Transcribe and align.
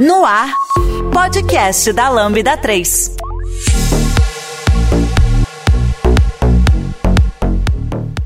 No 0.00 0.24
ar, 0.24 0.50
podcast 1.12 1.92
da 1.92 2.08
Lambda 2.08 2.56
3. 2.56 3.16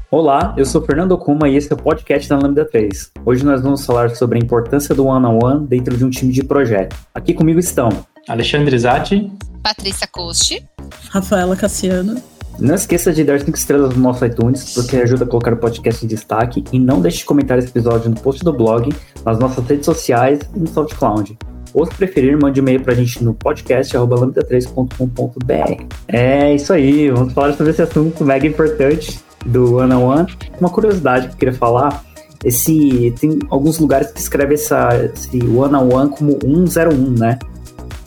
Olá, 0.09 0.55
eu 0.57 0.65
sou 0.65 0.81
Fernando 0.83 1.19
Kuma 1.19 1.49
e 1.49 1.57
esse 1.57 1.73
é 1.73 1.75
o 1.75 1.77
podcast 1.77 2.29
da 2.29 2.39
Lambda 2.39 2.65
3. 2.65 3.11
Hoje 3.27 3.45
nós 3.45 3.61
vamos 3.61 3.85
falar 3.85 4.15
sobre 4.15 4.39
a 4.39 4.41
importância 4.41 4.95
do 4.95 5.07
one-on-one 5.07 5.37
-on 5.37 5.59
-one 5.63 5.67
dentro 5.67 5.97
de 5.97 6.05
um 6.05 6.11
time 6.11 6.33
de 6.33 6.45
projeto. 6.45 6.95
Aqui 7.13 7.35
comigo 7.35 7.59
estão 7.59 7.89
Alexandre 8.29 8.79
Zatti, 8.79 9.33
Patrícia 9.61 10.07
Coste, 10.07 10.65
Rafaela 11.11 11.57
Cassiano. 11.57 12.23
Não 12.57 12.77
esqueça 12.77 13.13
de 13.13 13.25
dar 13.25 13.41
5 13.41 13.59
estrelas 13.59 13.97
no 13.97 14.01
nosso 14.01 14.25
iTunes, 14.25 14.75
porque 14.75 14.97
ajuda 14.99 15.25
a 15.25 15.27
colocar 15.27 15.53
o 15.53 15.57
podcast 15.57 16.05
em 16.05 16.09
destaque. 16.09 16.63
E 16.73 16.79
não 16.79 17.01
deixe 17.01 17.19
de 17.19 17.25
comentar 17.25 17.59
esse 17.59 17.67
episódio 17.67 18.09
no 18.09 18.15
post 18.21 18.45
do 18.45 18.53
blog, 18.53 18.95
nas 19.25 19.41
nossas 19.41 19.67
redes 19.67 19.85
sociais 19.85 20.39
e 20.55 20.61
no 20.61 20.69
SoundCloud. 20.69 21.37
Ou 21.75 21.85
se 21.85 21.95
preferir, 21.95 22.41
mande 22.41 22.59
um 22.61 22.63
e-mail 22.63 22.81
pra 22.81 22.95
gente 22.95 23.23
no 23.25 23.35
podcast.lambda3.com.br. 23.35 25.85
É 26.07 26.55
isso 26.55 26.73
aí, 26.73 27.11
vamos 27.11 27.33
falar 27.33 27.55
sobre 27.55 27.73
esse 27.73 27.83
assunto 27.83 28.25
mega 28.25 28.47
importante 28.47 29.19
do 29.45 29.79
One 29.79 29.93
on 29.93 30.05
One. 30.05 30.29
Uma 30.61 30.71
curiosidade 30.71 31.27
que 31.27 31.33
eu 31.35 31.39
queria 31.39 31.55
falar, 31.55 32.05
esse 32.45 33.13
tem 33.19 33.41
alguns 33.51 33.81
lugares 33.81 34.13
que 34.13 34.21
escreve 34.21 34.55
essa, 34.55 34.91
esse 35.13 35.45
One 35.45 35.75
on 35.75 35.93
One 35.93 36.11
como 36.11 36.39
101, 36.41 36.95
né? 37.19 37.41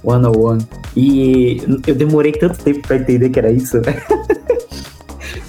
One 0.03 0.25
on 0.25 0.37
One. 0.37 0.65
E 0.95 1.61
eu 1.85 1.93
demorei 1.93 2.31
tanto 2.31 2.63
tempo 2.63 2.87
pra 2.87 2.95
entender 2.95 3.29
que 3.29 3.37
era 3.37 3.51
isso, 3.51 3.81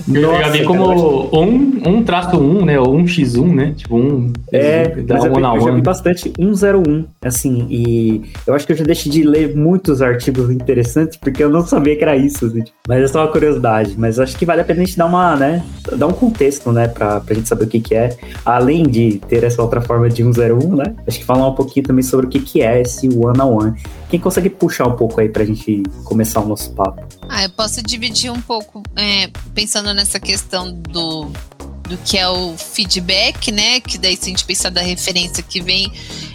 né? 0.09 0.21
Eu 0.21 0.39
já 0.39 0.49
vi 0.49 0.65
como 0.65 1.29
um, 1.33 1.81
um 1.87 2.03
traço 2.03 2.37
um, 2.39 2.65
né? 2.65 2.79
Ou 2.79 2.95
um 2.95 3.05
x1, 3.05 3.55
né? 3.55 3.75
Tipo 3.77 3.97
um. 3.97 4.33
É, 4.53 4.95
mas 5.09 5.25
eu, 5.25 5.33
eu 5.33 5.61
já 5.61 5.71
vi 5.71 5.81
bastante 5.83 6.33
101, 6.37 7.05
assim, 7.23 7.67
e 7.71 8.23
eu 8.47 8.55
acho 8.55 8.67
que 8.67 8.73
eu 8.73 8.77
já 8.77 8.85
deixei 8.85 9.13
de 9.13 9.23
ler 9.23 9.55
muitos 9.55 10.01
artigos 10.01 10.51
interessantes 10.51 11.17
porque 11.17 11.43
eu 11.43 11.51
não 11.51 11.65
sabia 11.67 11.97
que 11.97 12.03
era 12.03 12.17
isso, 12.17 12.47
assim, 12.47 12.65
mas 12.87 13.03
é 13.03 13.09
só 13.09 13.23
uma 13.23 13.33
curiosidade. 13.33 13.95
Mas 13.99 14.19
acho 14.19 14.37
que 14.37 14.47
vale 14.47 14.61
a 14.63 14.65
pena 14.65 14.83
a 14.83 14.85
gente 14.85 14.97
dar 14.97 15.07
uma, 15.07 15.37
né? 15.37 15.63
Dar 15.97 16.07
um 16.07 16.13
contexto, 16.13 16.73
né? 16.73 16.89
Pra, 16.89 17.21
pra 17.21 17.35
gente 17.35 17.49
saber 17.49 17.65
o 17.65 17.69
que, 17.69 17.81
que 17.81 17.95
é, 17.95 18.17
além 18.45 18.85
de 18.85 19.21
ter 19.29 19.45
essa 19.45 19.63
outra 19.63 19.81
forma 19.81 20.09
de 20.09 20.23
101, 20.23 20.77
né? 20.77 20.95
Acho 21.07 21.19
que 21.19 21.25
falar 21.25 21.47
um 21.47 21.55
pouquinho 21.55 21.87
também 21.87 22.03
sobre 22.03 22.27
o 22.27 22.29
que, 22.29 22.41
que 22.41 22.63
é 22.63 22.81
esse 22.81 23.09
one 23.09 23.41
on 23.41 23.59
one. 23.59 23.75
Quem 24.09 24.19
consegue 24.19 24.49
puxar 24.49 24.87
um 24.87 24.97
pouco 24.97 25.21
aí 25.21 25.29
pra 25.29 25.45
gente 25.45 25.83
começar 26.05 26.41
o 26.41 26.49
nosso 26.49 26.73
papo? 26.73 27.07
Ah, 27.29 27.45
eu 27.45 27.51
posso 27.51 27.83
dividir 27.83 28.33
um 28.33 28.41
pouco, 28.41 28.83
é, 28.97 29.31
pensando 29.55 29.93
nessa 29.93 30.19
questão 30.19 30.73
do, 30.73 31.31
do 31.89 31.97
que 32.05 32.17
é 32.17 32.27
o 32.29 32.57
feedback, 32.57 33.53
né? 33.53 33.81
Que 33.81 33.99
daí 33.99 34.17
se 34.17 34.25
a 34.25 34.29
gente 34.29 34.45
pensar 34.47 34.71
da 34.71 34.81
referência 34.81 35.43
que 35.43 35.61
vem 35.61 35.93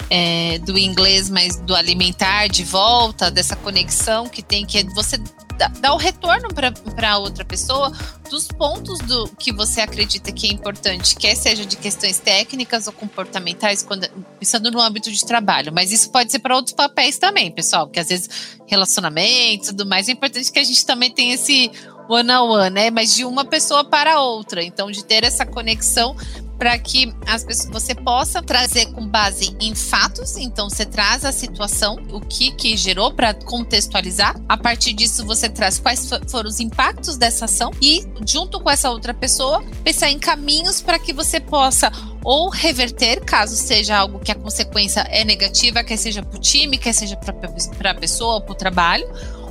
é, 0.10 0.60
do 0.60 0.78
inglês, 0.78 1.32
mas 1.32 1.58
do 1.58 1.76
alimentar 1.76 2.48
de 2.48 2.64
volta, 2.64 3.32
dessa 3.32 3.56
conexão 3.56 4.30
que 4.30 4.44
tem, 4.44 4.66
que 4.66 4.78
é 4.78 4.84
você 4.94 5.18
dar 5.58 5.94
o 5.94 5.98
retorno 5.98 6.50
para 6.96 7.18
outra 7.18 7.46
pessoa 7.46 7.92
dos 8.30 8.48
pontos 8.48 9.00
do 9.00 9.28
que 9.38 9.52
você 9.52 9.82
acredita 9.82 10.32
que 10.32 10.48
é 10.48 10.52
importante, 10.52 11.16
quer 11.16 11.36
seja 11.36 11.66
de 11.66 11.78
questões 11.78 12.20
técnicas 12.20 12.88
ou 12.88 12.94
comportamentais, 12.94 13.84
quando, 13.84 14.10
pensando 14.40 14.72
no 14.72 14.82
âmbito 14.82 15.12
de 15.12 15.26
trabalho. 15.26 15.72
Mas 15.74 15.92
isso 15.92 16.12
pode 16.12 16.32
ser 16.32 16.40
para 16.40 16.56
outros 16.56 16.74
papéis 16.74 17.18
também, 17.18 17.52
pessoal, 17.52 17.86
porque 17.86 18.00
às 18.00 18.10
vezes 18.10 18.58
relacionamento 18.66 19.66
e 19.66 19.68
tudo 19.68 19.86
mais, 19.86 20.10
é 20.10 20.14
importante 20.14 20.52
que 20.52 20.60
a 20.60 20.64
gente 20.64 20.86
também 20.86 21.12
tenha 21.12 21.36
esse 21.36 21.72
one 22.08 22.32
on 22.32 22.50
one, 22.50 22.70
né? 22.70 22.90
Mas 22.90 23.16
de 23.16 23.26
uma 23.26 23.46
pessoa 23.46 23.84
para 23.84 24.20
outra. 24.20 24.64
Então, 24.64 24.92
de 24.92 25.04
ter 25.04 25.24
essa 25.24 25.46
conexão 25.46 26.16
para 26.58 26.78
que 26.78 27.14
as 27.28 27.44
pessoas, 27.44 27.70
você 27.72 27.94
possa 27.94 28.42
trazer 28.42 28.86
com 28.94 29.06
base 29.06 29.56
em 29.60 29.76
fatos. 29.76 30.38
Então, 30.38 30.70
você 30.70 30.86
traz 30.86 31.26
a 31.26 31.32
situação, 31.32 31.98
o 32.12 32.22
que 32.22 32.52
que 32.52 32.78
gerou 32.78 33.14
para 33.14 33.34
contextualizar. 33.34 34.40
A 34.48 34.56
partir 34.56 34.94
disso, 34.94 35.26
você 35.26 35.50
traz 35.50 35.80
quais 35.80 36.10
foram 36.28 36.48
os 36.48 36.60
impactos 36.60 37.18
dessa 37.18 37.46
ação 37.46 37.72
e, 37.82 38.06
junto 38.26 38.60
com 38.60 38.70
essa 38.70 38.90
outra 38.90 39.14
pessoa, 39.14 39.64
pensar 39.84 40.10
em 40.10 40.20
caminhos 40.20 40.82
para 40.82 41.00
que 41.00 41.12
você 41.12 41.40
possa 41.40 41.92
ou 42.24 42.48
reverter, 42.50 43.20
caso 43.26 43.58
seja 43.58 43.98
algo 43.98 44.20
que 44.20 44.32
a 44.32 44.36
consequência 44.36 45.02
é 45.10 45.26
negativa, 45.26 45.84
quer 45.84 45.98
seja 45.98 46.24
para 46.24 46.38
o 46.38 46.40
time, 46.40 46.78
quer 46.78 46.94
seja 46.94 47.18
para 47.18 47.92
a 47.92 47.96
pessoa 47.96 48.40
para 48.40 48.54
o 48.54 48.56
trabalho 48.56 49.06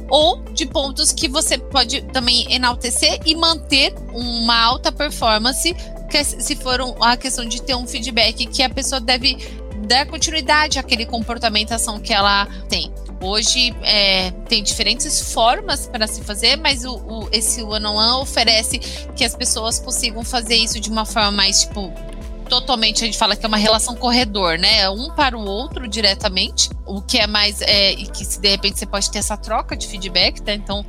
ou 0.08 0.42
de 0.52 0.66
pontos 0.66 1.12
que 1.12 1.28
você 1.28 1.58
pode 1.58 2.02
também 2.02 2.52
enaltecer 2.52 3.20
e 3.24 3.34
manter 3.34 3.94
uma 4.12 4.58
alta 4.60 4.92
performance, 4.92 5.74
que 6.10 6.24
se 6.24 6.56
for 6.56 6.78
a 7.00 7.16
questão 7.16 7.44
de 7.44 7.62
ter 7.62 7.74
um 7.74 7.86
feedback 7.86 8.46
que 8.46 8.62
a 8.62 8.68
pessoa 8.68 9.00
deve 9.00 9.36
dar 9.86 10.06
continuidade 10.06 10.78
àquele 10.78 11.06
comportamento, 11.06 11.72
ação 11.72 11.98
que 11.98 12.12
ela 12.12 12.46
tem. 12.68 12.92
Hoje 13.20 13.74
é, 13.82 14.30
tem 14.48 14.62
diferentes 14.62 15.32
formas 15.32 15.86
para 15.86 16.06
se 16.06 16.22
fazer, 16.22 16.56
mas 16.56 16.84
o, 16.84 16.96
o 16.96 17.28
esse 17.30 17.62
one-on-one 17.62 18.08
-on 18.08 18.18
-one 18.18 18.22
oferece 18.22 18.78
que 19.14 19.24
as 19.24 19.34
pessoas 19.34 19.78
consigam 19.78 20.24
fazer 20.24 20.56
isso 20.56 20.80
de 20.80 20.90
uma 20.90 21.04
forma 21.04 21.30
mais 21.30 21.62
tipo 21.62 21.92
totalmente, 22.52 23.02
a 23.02 23.06
gente 23.06 23.16
fala 23.16 23.34
que 23.34 23.46
é 23.46 23.48
uma 23.48 23.56
relação 23.56 23.96
corredor, 23.96 24.58
né? 24.58 24.86
Um 24.90 25.08
para 25.08 25.38
o 25.38 25.42
outro 25.42 25.88
diretamente, 25.88 26.68
o 26.84 27.00
que 27.00 27.16
é 27.16 27.26
mais, 27.26 27.62
é, 27.62 27.92
e 27.92 28.06
que 28.06 28.26
se 28.26 28.38
de 28.38 28.50
repente 28.50 28.78
você 28.78 28.84
pode 28.84 29.10
ter 29.10 29.20
essa 29.20 29.38
troca 29.38 29.74
de 29.74 29.86
feedback, 29.86 30.42
tá? 30.42 30.52
Então, 30.52 30.84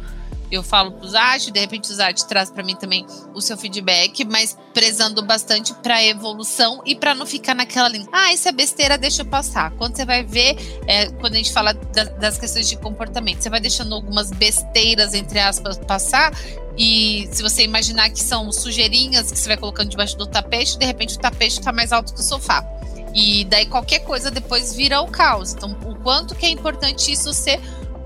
eu 0.51 0.61
falo 0.61 0.91
para 0.91 1.05
o 1.05 1.09
Zat, 1.09 1.49
de 1.49 1.59
repente 1.59 1.89
o 1.89 1.95
Zat 1.95 2.25
traz 2.25 2.51
para 2.51 2.63
mim 2.63 2.75
também 2.75 3.05
o 3.33 3.39
seu 3.39 3.57
feedback, 3.57 4.25
mas 4.25 4.57
prezando 4.73 5.23
bastante 5.23 5.73
para 5.75 6.03
evolução 6.03 6.81
e 6.85 6.95
para 6.95 7.15
não 7.15 7.25
ficar 7.25 7.55
naquela 7.55 7.87
linha. 7.87 8.07
Ah, 8.11 8.33
isso 8.33 8.47
é 8.47 8.51
besteira, 8.51 8.97
deixa 8.97 9.21
eu 9.21 9.25
passar. 9.25 9.71
Quando 9.71 9.95
você 9.95 10.05
vai 10.05 10.21
ver, 10.21 10.57
é, 10.85 11.09
quando 11.11 11.35
a 11.35 11.37
gente 11.37 11.53
fala 11.53 11.73
da, 11.73 12.03
das 12.03 12.37
questões 12.37 12.67
de 12.67 12.77
comportamento, 12.77 13.41
você 13.41 13.49
vai 13.49 13.61
deixando 13.61 13.95
algumas 13.95 14.31
besteiras, 14.31 15.13
entre 15.13 15.39
aspas, 15.39 15.77
passar. 15.77 16.33
E 16.77 17.29
se 17.31 17.43
você 17.43 17.63
imaginar 17.63 18.09
que 18.09 18.21
são 18.21 18.51
sujeirinhas 18.51 19.31
que 19.31 19.37
você 19.37 19.47
vai 19.47 19.57
colocando 19.57 19.89
debaixo 19.89 20.17
do 20.17 20.25
tapete, 20.25 20.77
de 20.77 20.85
repente 20.85 21.15
o 21.15 21.19
tapete 21.19 21.59
está 21.59 21.71
mais 21.71 21.91
alto 21.91 22.13
que 22.13 22.19
o 22.19 22.23
sofá. 22.23 22.65
E 23.13 23.45
daí 23.45 23.67
qualquer 23.67 23.99
coisa 23.99 24.31
depois 24.31 24.73
vira 24.73 24.99
o 25.01 25.07
caos. 25.07 25.53
Então, 25.53 25.77
o 25.85 25.95
quanto 25.95 26.33
que 26.33 26.45
é 26.45 26.49
importante 26.49 27.11
isso 27.11 27.31
ser 27.31 27.59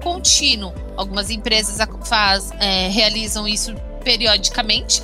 contínuo. 0.04 0.74
Algumas 0.96 1.30
empresas 1.30 1.78
faz, 2.06 2.52
é, 2.60 2.88
realizam 2.90 3.48
isso 3.48 3.74
periodicamente, 4.04 5.02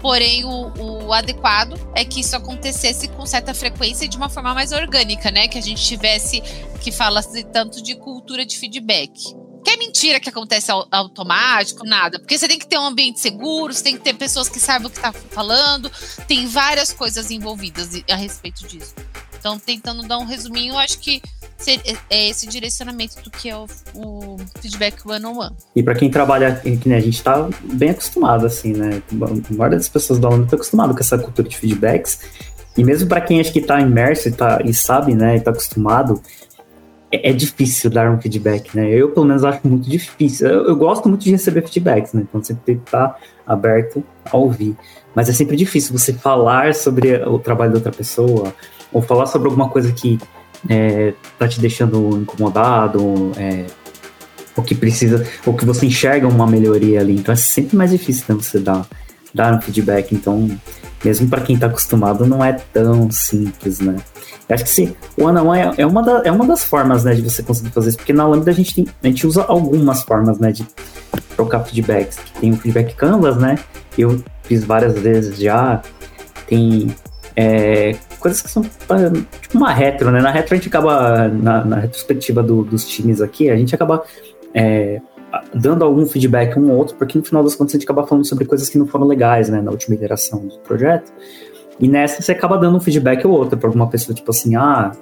porém 0.00 0.44
o, 0.44 0.72
o, 1.06 1.12
adequado 1.12 1.78
é 1.94 2.04
que 2.04 2.20
isso 2.20 2.34
acontecesse 2.36 3.08
com 3.08 3.26
certa 3.26 3.52
frequência 3.52 4.04
e 4.04 4.08
de 4.08 4.16
uma 4.16 4.28
forma 4.28 4.54
mais 4.54 4.72
orgânica, 4.72 5.30
né? 5.30 5.48
Que 5.48 5.58
a 5.58 5.62
gente 5.62 5.82
tivesse 5.82 6.42
que 6.80 6.90
fala 6.90 7.22
tanto 7.52 7.82
de 7.82 7.94
cultura 7.94 8.46
de 8.46 8.56
feedback. 8.56 9.34
Que 9.66 9.70
é 9.70 9.76
mentira 9.78 10.20
que 10.20 10.28
acontece 10.28 10.70
automático, 10.92 11.84
nada. 11.84 12.20
Porque 12.20 12.38
você 12.38 12.46
tem 12.46 12.56
que 12.56 12.68
ter 12.68 12.78
um 12.78 12.86
ambiente 12.86 13.18
seguro, 13.18 13.74
você 13.74 13.82
tem 13.82 13.96
que 13.96 14.00
ter 14.00 14.14
pessoas 14.14 14.48
que 14.48 14.60
saibam 14.60 14.86
o 14.86 14.90
que 14.90 14.98
está 14.98 15.12
falando, 15.12 15.90
tem 16.28 16.46
várias 16.46 16.92
coisas 16.92 17.32
envolvidas 17.32 17.90
a 18.08 18.14
respeito 18.14 18.64
disso. 18.64 18.94
Então, 19.36 19.58
tentando 19.58 20.06
dar 20.06 20.18
um 20.18 20.24
resuminho, 20.24 20.78
acho 20.78 21.00
que 21.00 21.20
é 22.08 22.28
esse 22.28 22.46
direcionamento 22.46 23.20
do 23.22 23.28
que 23.28 23.50
é 23.50 23.56
o, 23.56 23.66
o 23.96 24.36
feedback 24.60 25.04
one-on-one. 25.04 25.56
E 25.74 25.82
para 25.82 25.96
quem 25.96 26.12
trabalha, 26.12 26.60
que 26.62 26.88
né, 26.88 26.98
a 26.98 27.00
gente 27.00 27.16
está 27.16 27.48
bem 27.64 27.90
acostumado, 27.90 28.46
assim, 28.46 28.72
né? 28.72 29.02
A 29.10 29.52
maioria 29.52 29.78
das 29.78 29.88
pessoas 29.88 30.20
da 30.20 30.28
aula 30.28 30.44
está 30.44 30.54
acostumado 30.54 30.94
com 30.94 31.00
essa 31.00 31.18
cultura 31.18 31.48
de 31.48 31.58
feedbacks. 31.58 32.20
E 32.76 32.84
mesmo 32.84 33.08
para 33.08 33.20
quem 33.20 33.40
acha 33.40 33.50
que 33.50 33.58
está 33.58 33.80
imerso 33.80 34.28
e, 34.28 34.32
tá, 34.32 34.60
e 34.64 34.72
sabe, 34.72 35.12
né, 35.12 35.34
e 35.34 35.38
está 35.38 35.50
acostumado, 35.50 36.22
é, 37.10 37.30
é, 37.30 37.32
difícil 37.32 37.90
dar 37.90 38.10
um 38.10 38.20
feedback, 38.20 38.74
né? 38.74 38.88
Eu, 38.90 39.10
pelo 39.10 39.26
menos, 39.26 39.44
acho 39.44 39.60
muito 39.66 39.88
difícil. 39.88 40.48
Eu, 40.48 40.68
eu 40.68 40.76
gosto 40.76 41.08
muito 41.08 41.22
de 41.22 41.30
receber 41.30 41.62
feedbacks, 41.62 42.12
né? 42.12 42.22
Então, 42.28 42.42
você 42.42 42.54
tem 42.54 42.76
que 42.76 42.84
estar 42.84 43.08
tá 43.08 43.18
aberto 43.46 44.02
a 44.24 44.36
ouvir. 44.36 44.76
Mas 45.14 45.28
é 45.28 45.32
sempre 45.32 45.56
difícil 45.56 45.96
você 45.96 46.12
falar 46.12 46.74
sobre 46.74 47.16
o 47.24 47.38
trabalho 47.38 47.70
da 47.70 47.78
outra 47.78 47.92
pessoa, 47.92 48.54
ou 48.92 49.00
falar 49.00 49.26
sobre 49.26 49.48
alguma 49.48 49.68
coisa 49.68 49.92
que 49.92 50.18
é, 50.68 51.14
tá 51.38 51.46
te 51.46 51.60
deixando 51.60 52.18
incomodado, 52.18 53.32
é, 53.36 53.66
o 54.56 54.62
que 54.62 54.74
precisa, 54.74 55.26
ou 55.44 55.54
que 55.54 55.64
você 55.64 55.86
enxerga 55.86 56.26
uma 56.26 56.46
melhoria 56.46 57.00
ali. 57.00 57.14
Então 57.14 57.32
é 57.32 57.36
sempre 57.36 57.76
mais 57.76 57.90
difícil 57.90 58.24
né, 58.28 58.34
você 58.34 58.58
dar, 58.58 58.86
dar 59.36 59.54
um 59.54 59.60
feedback. 59.60 60.14
Então, 60.14 60.50
mesmo 61.04 61.28
para 61.28 61.42
quem 61.42 61.56
tá 61.56 61.66
acostumado, 61.66 62.26
não 62.26 62.44
é 62.44 62.54
tão 62.54 63.10
simples, 63.10 63.78
né? 63.80 63.96
Eu 64.48 64.54
acho 64.54 64.64
que 64.64 64.70
sim, 64.70 64.96
o 65.16 65.24
one 65.24 65.38
on 65.38 65.46
one 65.46 65.60
é, 65.60 65.74
é, 65.78 65.86
uma 65.86 66.02
da, 66.02 66.22
é 66.24 66.30
uma 66.30 66.46
das 66.46 66.64
formas, 66.64 67.04
né, 67.04 67.14
de 67.14 67.22
você 67.22 67.42
conseguir 67.42 67.70
fazer 67.70 67.88
isso, 67.88 67.98
porque 67.98 68.12
na 68.12 68.26
Lambda 68.26 68.50
a 68.50 68.54
gente, 68.54 68.74
tem, 68.76 68.86
a 69.02 69.06
gente 69.08 69.26
usa 69.26 69.42
algumas 69.42 70.02
formas, 70.02 70.38
né, 70.38 70.52
de 70.52 70.64
trocar 71.36 71.60
feedbacks. 71.64 72.18
Tem 72.40 72.52
o 72.52 72.56
feedback 72.56 72.94
Canvas, 72.94 73.36
né? 73.36 73.58
Eu 73.96 74.22
fiz 74.44 74.64
várias 74.64 74.94
vezes 74.98 75.38
já. 75.38 75.82
Tem 76.46 76.94
é, 77.34 77.96
coisas 78.18 78.40
que 78.40 78.48
são 78.48 78.62
tipo 78.62 79.58
uma 79.58 79.72
retro, 79.72 80.10
né? 80.10 80.20
Na 80.20 80.30
retro 80.30 80.54
a 80.54 80.56
gente 80.56 80.68
acaba, 80.68 81.28
na, 81.28 81.64
na 81.64 81.76
retrospectiva 81.76 82.42
do, 82.42 82.64
dos 82.64 82.86
times 82.86 83.20
aqui, 83.20 83.50
a 83.50 83.56
gente 83.56 83.74
acaba 83.74 84.02
é, 84.54 85.00
dando 85.54 85.84
algum 85.84 86.06
feedback 86.06 86.58
um 86.58 86.70
ou 86.70 86.78
outro, 86.78 86.96
porque 86.96 87.18
no 87.18 87.24
final 87.24 87.42
das 87.42 87.54
contas 87.54 87.74
a 87.74 87.78
gente 87.78 87.84
acaba 87.84 88.06
falando 88.06 88.26
sobre 88.26 88.44
coisas 88.44 88.68
que 88.68 88.78
não 88.78 88.86
foram 88.86 89.06
legais, 89.06 89.48
né? 89.48 89.60
Na 89.60 89.70
última 89.70 89.94
iteração 89.94 90.46
do 90.46 90.58
projeto. 90.60 91.12
E 91.78 91.88
nessa 91.88 92.22
você 92.22 92.32
acaba 92.32 92.56
dando 92.56 92.76
um 92.76 92.80
feedback 92.80 93.26
ou 93.26 93.32
outro 93.32 93.58
para 93.58 93.68
alguma 93.68 93.88
pessoa, 93.88 94.14
tipo 94.14 94.30
assim, 94.30 94.56
ah, 94.56 94.92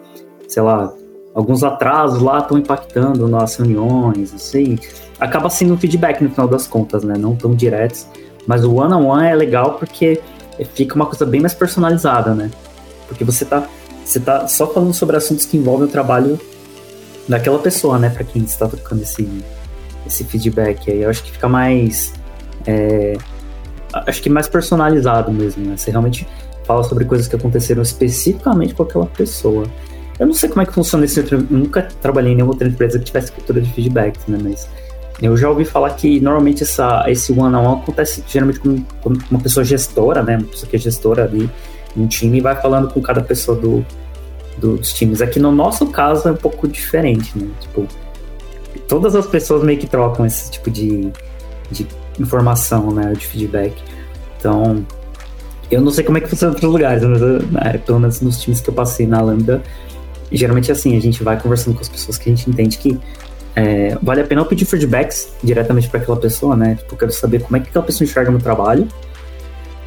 sei 0.48 0.62
lá, 0.62 0.92
alguns 1.34 1.62
atrasos 1.62 2.20
lá 2.20 2.38
estão 2.38 2.58
impactando 2.58 3.28
nas 3.28 3.56
reuniões, 3.56 4.34
assim. 4.34 4.78
Acaba 5.20 5.48
sendo 5.50 5.74
um 5.74 5.78
feedback 5.78 6.22
no 6.22 6.30
final 6.30 6.48
das 6.48 6.66
contas, 6.66 7.04
né? 7.04 7.14
Não 7.16 7.36
tão 7.36 7.54
diretos. 7.54 8.06
Mas 8.46 8.64
o 8.64 8.74
one-on-one 8.74 9.06
-on 9.06 9.16
-one 9.16 9.30
é 9.30 9.34
legal 9.34 9.74
porque 9.74 10.20
fica 10.74 10.94
uma 10.94 11.06
coisa 11.06 11.24
bem 11.24 11.40
mais 11.40 11.54
personalizada, 11.54 12.34
né? 12.34 12.50
Porque 13.08 13.24
você 13.24 13.44
tá, 13.44 13.66
você 14.04 14.20
tá 14.20 14.46
só 14.48 14.66
falando 14.66 14.92
sobre 14.92 15.16
assuntos 15.16 15.44
que 15.44 15.56
envolvem 15.56 15.86
o 15.86 15.90
trabalho 15.90 16.38
daquela 17.28 17.58
pessoa, 17.58 17.98
né? 17.98 18.10
Para 18.10 18.24
quem 18.24 18.42
está 18.42 18.68
trocando 18.68 19.02
esse, 19.02 19.28
esse 20.06 20.24
feedback 20.24 20.90
aí. 20.90 21.02
Eu 21.02 21.10
acho 21.10 21.22
que 21.22 21.32
fica 21.32 21.48
mais. 21.48 22.12
É, 22.66 23.16
acho 24.06 24.22
que 24.22 24.30
mais 24.30 24.48
personalizado 24.48 25.32
mesmo, 25.32 25.64
né? 25.64 25.76
Você 25.76 25.90
realmente 25.90 26.26
fala 26.64 26.82
sobre 26.82 27.04
coisas 27.04 27.28
que 27.28 27.36
aconteceram 27.36 27.82
especificamente 27.82 28.74
com 28.74 28.82
aquela 28.82 29.06
pessoa. 29.06 29.66
Eu 30.18 30.26
não 30.26 30.34
sei 30.34 30.48
como 30.48 30.62
é 30.62 30.66
que 30.66 30.72
funciona 30.72 31.04
esse. 31.04 31.20
Eu 31.20 31.46
nunca 31.50 31.82
trabalhei 32.00 32.32
em 32.32 32.36
nenhuma 32.36 32.52
outra 32.52 32.68
empresa 32.68 32.98
que 32.98 33.04
tivesse 33.04 33.32
cultura 33.32 33.60
de 33.60 33.72
feedback, 33.72 34.18
né? 34.28 34.38
Mas 34.42 34.68
eu 35.20 35.36
já 35.36 35.48
ouvi 35.48 35.64
falar 35.64 35.90
que 35.90 36.20
normalmente 36.20 36.62
essa, 36.62 37.04
esse 37.08 37.32
one-on-one 37.32 37.56
-on 37.56 37.76
-one 37.76 37.82
acontece 37.82 38.24
geralmente 38.26 38.60
com, 38.60 38.82
com, 39.02 39.12
uma 39.30 39.40
pessoa 39.40 39.64
gestora, 39.64 40.22
né? 40.22 40.36
Uma 40.38 40.48
pessoa 40.48 40.68
que 40.68 40.76
é 40.76 40.78
gestora 40.78 41.24
ali 41.24 41.50
um 41.96 42.06
time 42.06 42.38
e 42.38 42.40
vai 42.40 42.60
falando 42.60 42.92
com 42.92 43.00
cada 43.00 43.20
pessoa 43.20 43.56
do, 43.56 43.84
do, 44.58 44.76
dos 44.76 44.92
times. 44.92 45.22
Aqui 45.22 45.38
no 45.38 45.52
nosso 45.52 45.86
caso 45.86 46.28
é 46.28 46.32
um 46.32 46.36
pouco 46.36 46.66
diferente, 46.66 47.38
né? 47.38 47.48
Tipo, 47.60 47.86
todas 48.88 49.14
as 49.14 49.26
pessoas 49.26 49.62
meio 49.62 49.78
que 49.78 49.86
trocam 49.86 50.24
esse 50.26 50.50
tipo 50.50 50.70
de, 50.70 51.12
de 51.70 51.86
informação, 52.18 52.90
né? 52.92 53.12
De 53.12 53.26
feedback. 53.26 53.74
Então, 54.38 54.84
eu 55.70 55.80
não 55.80 55.90
sei 55.90 56.04
como 56.04 56.18
é 56.18 56.20
que 56.20 56.28
funciona 56.28 56.52
em 56.52 56.54
outros 56.54 56.72
lugares, 56.72 57.02
mas 57.02 57.20
né, 57.20 57.78
pelo 57.84 57.98
menos 57.98 58.20
nos 58.20 58.40
times 58.40 58.60
que 58.60 58.70
eu 58.70 58.74
passei 58.74 59.06
na 59.06 59.20
Lambda, 59.20 59.62
geralmente 60.30 60.70
é 60.70 60.74
assim, 60.74 60.96
a 60.96 61.00
gente 61.00 61.22
vai 61.22 61.40
conversando 61.40 61.74
com 61.74 61.80
as 61.80 61.88
pessoas 61.88 62.18
que 62.18 62.30
a 62.30 62.34
gente 62.34 62.48
entende 62.48 62.78
que 62.78 62.98
é, 63.56 63.96
vale 64.02 64.20
a 64.20 64.24
pena 64.24 64.40
eu 64.40 64.46
pedir 64.46 64.64
feedbacks 64.64 65.32
diretamente 65.42 65.88
para 65.88 66.00
aquela 66.00 66.16
pessoa, 66.16 66.56
né? 66.56 66.74
Tipo, 66.74 66.94
eu 66.94 66.98
quero 66.98 67.12
saber 67.12 67.42
como 67.42 67.56
é 67.56 67.60
que 67.60 67.68
aquela 67.68 67.84
pessoa 67.84 68.04
enxerga 68.04 68.30
no 68.30 68.38
trabalho, 68.38 68.88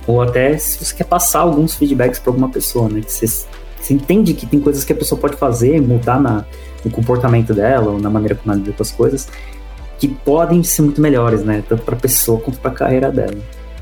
ou 0.06 0.22
até 0.22 0.58
se 0.58 0.84
você 0.84 0.96
quer 0.96 1.04
passar 1.04 1.40
alguns 1.40 1.76
feedbacks 1.76 2.20
para 2.20 2.32
alguma 2.32 2.50
pessoa, 2.50 2.88
né? 2.88 3.02
Que 3.02 3.12
você, 3.12 3.28
você, 3.28 3.94
entende 3.94 4.34
que 4.34 4.46
tem 4.46 4.60
coisas 4.60 4.86
que 4.86 4.94
a 4.94 4.96
pessoa 4.96 5.20
pode 5.20 5.36
fazer, 5.36 5.82
mudar 5.82 6.20
na, 6.20 6.46
no 6.84 6.92
comportamento 6.92 7.54
dela, 7.54 7.92
ou 7.92 8.00
na 8.00 8.10
maneira 8.10 8.36
como 8.36 8.52
ela 8.52 8.62
lida 8.62 8.74
com 8.74 8.84
as 8.84 8.92
coisas, 8.92 9.28
que 9.98 10.08
podem 10.08 10.64
ser 10.64 10.84
muito 10.84 11.02
melhores, 11.02 11.44
né? 11.44 11.64
Tanto 11.68 11.84
para 11.84 11.96
a 11.96 12.00
pessoa 12.00 12.40
quanto 12.40 12.60
para 12.60 12.72
a 12.72 12.74
carreira 12.74 13.12
dela. 13.12 13.38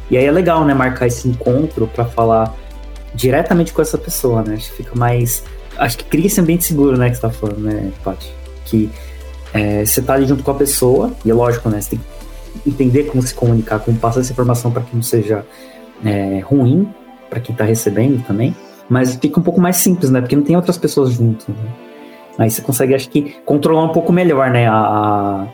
E 0.10 0.18
aí 0.18 0.26
é 0.26 0.32
legal, 0.32 0.64
né? 0.66 0.74
Marcar 0.74 1.08
esse 1.08 1.28
encontro 1.28 1.88
para 1.88 2.06
falar 2.06 2.56
diretamente 3.14 3.74
com 3.74 3.82
essa 3.82 3.98
pessoa, 3.98 4.42
né? 4.44 4.56
Acho 4.56 4.70
que 4.72 4.78
fica 4.78 4.96
mais. 4.96 5.44
Acho 5.78 5.98
que 5.98 6.06
cria 6.06 6.28
esse 6.28 6.40
ambiente 6.40 6.64
seguro, 6.64 6.98
né? 6.98 7.10
Que 7.10 7.16
você 7.16 7.22
tá 7.22 7.30
falando, 7.30 7.60
né, 7.60 7.92
Paty? 8.04 8.34
Que 8.66 8.90
é, 9.54 9.86
você 9.86 10.02
tá 10.02 10.14
ali 10.14 10.26
junto 10.26 10.44
com 10.44 10.52
a 10.52 10.56
pessoa, 10.56 11.12
e 11.24 11.32
é 11.32 11.34
lógico, 11.34 11.70
né? 11.70 11.82
Você 11.82 11.92
tem 11.92 12.00
que 12.64 12.70
entender 12.70 13.04
como 13.06 13.22
se 13.22 13.34
comunicar, 13.34 13.80
como 13.80 13.98
passar 13.98 14.22
essa 14.22 14.32
informação 14.32 14.72
para 14.72 14.84
que 14.84 14.96
não 14.96 15.04
seja 15.04 15.46
é, 16.04 16.40
ruim 16.40 16.88
para 17.30 17.40
quem 17.40 17.56
tá 17.56 17.64
recebendo 17.64 18.24
também. 18.26 18.56
Mas 18.88 19.16
fica 19.16 19.40
um 19.40 19.44
pouco 19.44 19.60
mais 19.60 19.78
simples, 19.78 20.12
né? 20.12 20.22
Porque 20.22 20.36
não 20.36 20.44
tem 20.44 20.56
outras 20.56 20.78
pessoas 20.78 21.12
junto. 21.12 21.52
Né? 21.52 21.58
Aí 22.38 22.50
você 22.50 22.62
consegue, 22.62 22.94
acho 22.94 23.10
que, 23.10 23.36
controlar 23.46 23.84
um 23.84 23.90
pouco 23.90 24.12
melhor, 24.12 24.50
né? 24.50 24.68
A, 24.68 25.48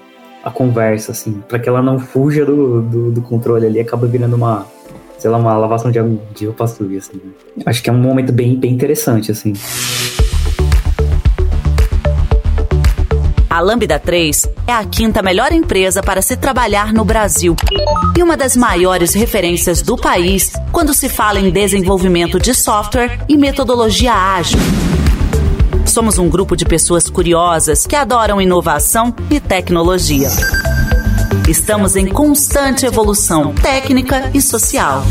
a 0.44 0.50
conversa, 0.50 1.12
assim, 1.12 1.42
para 1.48 1.60
que 1.60 1.70
ela 1.70 1.82
não 1.82 2.00
fuja 2.00 2.46
do, 2.46 2.82
do, 2.82 3.12
do 3.12 3.22
controle 3.22 3.66
ali, 3.66 3.80
acaba 3.80 4.08
virando 4.08 4.36
uma, 4.36 4.66
sei 5.18 5.30
lá, 5.30 5.38
uma 5.38 5.56
lavação 5.56 5.92
de, 5.92 6.00
de 6.34 6.46
roupa 6.46 6.66
suja, 6.66 6.98
assim. 6.98 7.22
Né? 7.24 7.64
Acho 7.66 7.84
que 7.84 7.90
é 7.90 7.94
um 7.94 7.98
momento 7.98 8.34
bem, 8.34 8.56
bem 8.56 8.74
interessante, 8.74 9.32
assim. 9.32 9.54
A 13.48 13.60
Lambda 13.60 14.00
3 14.00 14.50
é 14.66 14.72
a 14.72 14.84
quinta 14.86 15.22
melhor 15.22 15.52
empresa 15.52 16.02
para 16.02 16.22
se 16.22 16.38
trabalhar 16.38 16.94
no 16.94 17.04
Brasil 17.04 17.54
e 18.18 18.24
uma 18.24 18.38
das 18.38 18.56
maiores 18.56 19.14
referências 19.14 19.82
do 19.82 19.98
país 19.98 20.54
quando 20.72 20.94
se 20.94 21.10
fala 21.10 21.38
em 21.38 21.52
desenvolvimento 21.52 22.40
de 22.40 22.56
software 22.56 23.20
e 23.28 23.38
metodologia 23.38 24.14
ágil. 24.14 24.58
Somos 25.92 26.18
um 26.18 26.30
grupo 26.30 26.56
de 26.56 26.64
pessoas 26.64 27.10
curiosas 27.10 27.86
que 27.86 27.98
adoram 27.98 28.42
inovação 28.42 29.14
e 29.30 29.42
tecnologia. 29.42 30.30
Estamos 31.50 31.98
em 31.98 32.08
constante 32.08 32.86
evolução 32.86 33.54
técnica 33.56 34.32
e 34.34 34.42
social. 34.42 35.04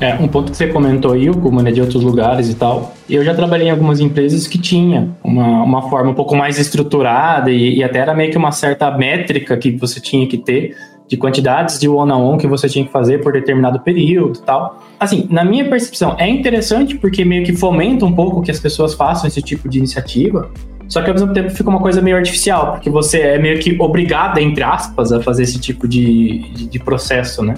É, 0.00 0.14
um 0.14 0.26
ponto 0.26 0.50
que 0.50 0.56
você 0.56 0.68
comentou 0.68 1.12
aí, 1.12 1.28
como 1.34 1.60
é 1.60 1.70
de 1.70 1.82
outros 1.82 2.02
lugares 2.02 2.48
e 2.48 2.54
tal. 2.54 2.94
Eu 3.10 3.22
já 3.22 3.34
trabalhei 3.34 3.68
em 3.68 3.70
algumas 3.70 4.00
empresas 4.00 4.46
que 4.46 4.56
tinha 4.56 5.10
uma, 5.22 5.62
uma 5.62 5.90
forma 5.90 6.12
um 6.12 6.14
pouco 6.14 6.34
mais 6.34 6.58
estruturada 6.58 7.50
e, 7.50 7.76
e 7.76 7.84
até 7.84 7.98
era 7.98 8.14
meio 8.14 8.30
que 8.30 8.38
uma 8.38 8.52
certa 8.52 8.90
métrica 8.90 9.54
que 9.58 9.70
você 9.72 10.00
tinha 10.00 10.26
que 10.26 10.38
ter 10.38 10.74
de 11.08 11.16
quantidades 11.16 11.78
de 11.78 11.88
one-on-one 11.88 12.12
-on 12.12 12.32
-one 12.32 12.40
que 12.40 12.46
você 12.46 12.68
tinha 12.68 12.84
que 12.84 12.90
fazer 12.90 13.22
por 13.22 13.32
determinado 13.32 13.80
período 13.80 14.40
tal. 14.40 14.82
Assim, 14.98 15.26
na 15.30 15.44
minha 15.44 15.68
percepção, 15.68 16.16
é 16.18 16.28
interessante 16.28 16.96
porque 16.96 17.24
meio 17.24 17.44
que 17.44 17.54
fomenta 17.54 18.04
um 18.04 18.12
pouco 18.12 18.42
que 18.42 18.50
as 18.50 18.58
pessoas 18.58 18.94
façam 18.94 19.28
esse 19.28 19.40
tipo 19.40 19.68
de 19.68 19.78
iniciativa, 19.78 20.50
só 20.88 21.02
que 21.02 21.08
ao 21.08 21.14
mesmo 21.14 21.32
tempo 21.32 21.50
fica 21.50 21.68
uma 21.68 21.80
coisa 21.80 22.00
meio 22.00 22.16
artificial, 22.16 22.72
porque 22.72 22.88
você 22.88 23.20
é 23.20 23.38
meio 23.38 23.58
que 23.58 23.76
obrigado, 23.80 24.38
entre 24.38 24.62
aspas, 24.62 25.12
a 25.12 25.20
fazer 25.20 25.42
esse 25.42 25.58
tipo 25.58 25.86
de, 25.88 26.50
de, 26.52 26.66
de 26.68 26.78
processo, 26.78 27.42
né? 27.42 27.54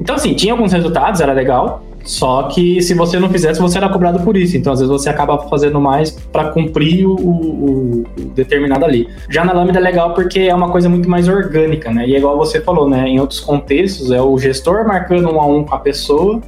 Então, 0.00 0.14
assim, 0.14 0.32
tinha 0.34 0.52
alguns 0.52 0.72
resultados, 0.72 1.20
era 1.20 1.32
legal. 1.32 1.82
Só 2.08 2.44
que 2.44 2.80
se 2.80 2.94
você 2.94 3.18
não 3.18 3.28
fizesse, 3.28 3.60
você 3.60 3.76
era 3.76 3.86
cobrado 3.90 4.20
por 4.20 4.34
isso. 4.34 4.56
Então, 4.56 4.72
às 4.72 4.80
vezes, 4.80 4.90
você 4.90 5.10
acaba 5.10 5.36
fazendo 5.40 5.78
mais 5.78 6.10
para 6.10 6.48
cumprir 6.48 7.06
o, 7.06 7.12
o, 7.12 8.00
o, 8.00 8.24
determinado 8.34 8.82
ali. 8.86 9.06
Já 9.28 9.44
na 9.44 9.52
Lambda 9.52 9.78
é 9.78 9.82
legal 9.82 10.14
porque 10.14 10.40
é 10.40 10.54
uma 10.54 10.70
coisa 10.70 10.88
muito 10.88 11.06
mais 11.06 11.28
orgânica, 11.28 11.92
né? 11.92 12.08
E 12.08 12.14
é 12.14 12.18
igual 12.18 12.38
você 12.38 12.62
falou, 12.62 12.88
né? 12.88 13.06
Em 13.06 13.20
outros 13.20 13.40
contextos, 13.40 14.10
é 14.10 14.22
o 14.22 14.38
gestor 14.38 14.86
marcando 14.86 15.30
um 15.30 15.38
a 15.38 15.46
um 15.46 15.62
com 15.64 15.74
a 15.74 15.78
pessoa, 15.78 16.40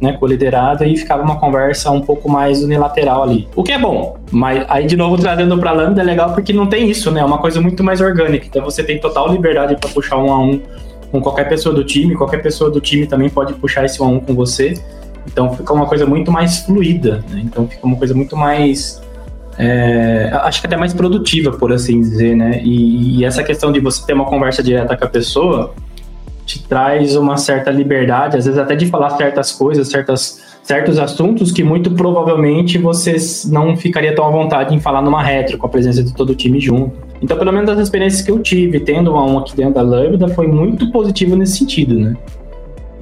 né? 0.00 0.12
Com 0.12 0.24
o 0.24 0.28
liderado, 0.28 0.84
e 0.84 0.96
ficava 0.96 1.20
uma 1.20 1.34
conversa 1.34 1.90
um 1.90 2.00
pouco 2.00 2.30
mais 2.30 2.62
unilateral 2.62 3.24
ali. 3.24 3.48
O 3.56 3.64
que 3.64 3.72
é 3.72 3.78
bom. 3.78 4.18
Mas 4.30 4.64
aí, 4.68 4.86
de 4.86 4.96
novo, 4.96 5.16
trazendo 5.16 5.58
para 5.58 5.72
Lambda 5.72 6.00
é 6.00 6.04
legal 6.04 6.32
porque 6.32 6.52
não 6.52 6.68
tem 6.68 6.88
isso, 6.88 7.10
né? 7.10 7.22
É 7.22 7.24
uma 7.24 7.38
coisa 7.38 7.60
muito 7.60 7.82
mais 7.82 8.00
orgânica. 8.00 8.46
Então, 8.48 8.64
você 8.64 8.84
tem 8.84 9.00
total 9.00 9.32
liberdade 9.32 9.74
para 9.80 9.90
puxar 9.90 10.18
um 10.18 10.32
a 10.32 10.38
um 10.38 10.60
com 11.10 11.20
qualquer 11.20 11.48
pessoa 11.48 11.74
do 11.74 11.82
time, 11.82 12.14
qualquer 12.14 12.40
pessoa 12.40 12.70
do 12.70 12.80
time 12.80 13.06
também 13.06 13.28
pode 13.28 13.54
puxar 13.54 13.84
esse 13.84 14.00
one 14.00 14.12
on 14.12 14.16
um 14.18 14.20
com 14.20 14.34
você. 14.34 14.74
Então 15.30 15.54
fica 15.54 15.72
uma 15.72 15.86
coisa 15.86 16.06
muito 16.06 16.32
mais 16.32 16.58
fluida, 16.60 17.24
né? 17.30 17.42
Então 17.44 17.68
fica 17.68 17.86
uma 17.86 17.96
coisa 17.96 18.14
muito 18.14 18.36
mais. 18.36 19.00
É, 19.58 20.30
acho 20.42 20.60
que 20.60 20.66
até 20.66 20.76
mais 20.76 20.94
produtiva, 20.94 21.52
por 21.52 21.72
assim 21.72 22.00
dizer, 22.00 22.36
né? 22.36 22.60
E, 22.62 23.18
e, 23.18 23.24
essa 23.24 23.42
questão 23.42 23.70
de 23.70 23.80
você 23.80 24.04
ter 24.06 24.14
uma 24.14 24.24
conversa 24.24 24.62
direta 24.62 24.96
com 24.96 25.04
a 25.04 25.08
pessoa 25.08 25.74
te 26.46 26.66
traz 26.66 27.14
uma 27.14 27.36
certa 27.36 27.70
liberdade, 27.70 28.38
às 28.38 28.46
vezes 28.46 28.58
até 28.58 28.74
de 28.74 28.86
falar 28.86 29.10
certas 29.10 29.52
coisas, 29.52 29.88
certas, 29.88 30.40
certos 30.62 30.98
assuntos 30.98 31.52
que 31.52 31.62
muito 31.62 31.90
provavelmente 31.90 32.78
você 32.78 33.16
não 33.50 33.76
ficaria 33.76 34.14
tão 34.14 34.26
à 34.26 34.30
vontade 34.30 34.74
em 34.74 34.80
falar 34.80 35.02
numa 35.02 35.22
retro, 35.22 35.58
com 35.58 35.66
a 35.66 35.68
presença 35.68 36.02
de 36.02 36.14
todo 36.14 36.30
o 36.30 36.34
time 36.34 36.58
junto. 36.58 36.92
Então, 37.20 37.36
pelo 37.36 37.52
menos 37.52 37.66
das 37.66 37.80
experiências 37.80 38.22
que 38.22 38.30
eu 38.30 38.38
tive, 38.38 38.80
tendo 38.80 39.10
uma 39.10 39.24
um 39.24 39.38
aqui 39.38 39.54
dentro 39.54 39.74
da 39.74 39.82
Lambda, 39.82 40.28
foi 40.28 40.46
muito 40.46 40.90
positivo 40.90 41.36
nesse 41.36 41.58
sentido, 41.58 41.98
né? 41.98 42.16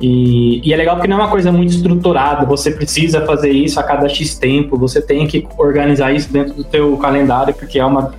E, 0.01 0.61
e, 0.63 0.75
é 0.75 0.77
legal 0.77 0.97
porque 0.97 1.09
não 1.09 1.19
é 1.19 1.21
uma 1.21 1.31
coisa 1.31 1.51
muito 1.51 1.71
estruturada, 1.71 2.45
você 2.45 2.71
precisa 2.71 3.25
fazer 3.25 3.51
isso 3.51 3.81
a 3.81 3.83
cada 3.83 4.07
X 4.09 4.37
tempo, 4.37 4.77
você 4.77 5.01
tem 5.01 5.27
que 5.27 5.47
organizar 5.57 6.13
isso 6.13 6.31
dentro 6.31 6.53
do 6.53 6.65
teu 6.65 6.99
calendário, 6.99 7.55
porque 7.55 7.79
é 7.79 7.85
uma, 7.85 8.13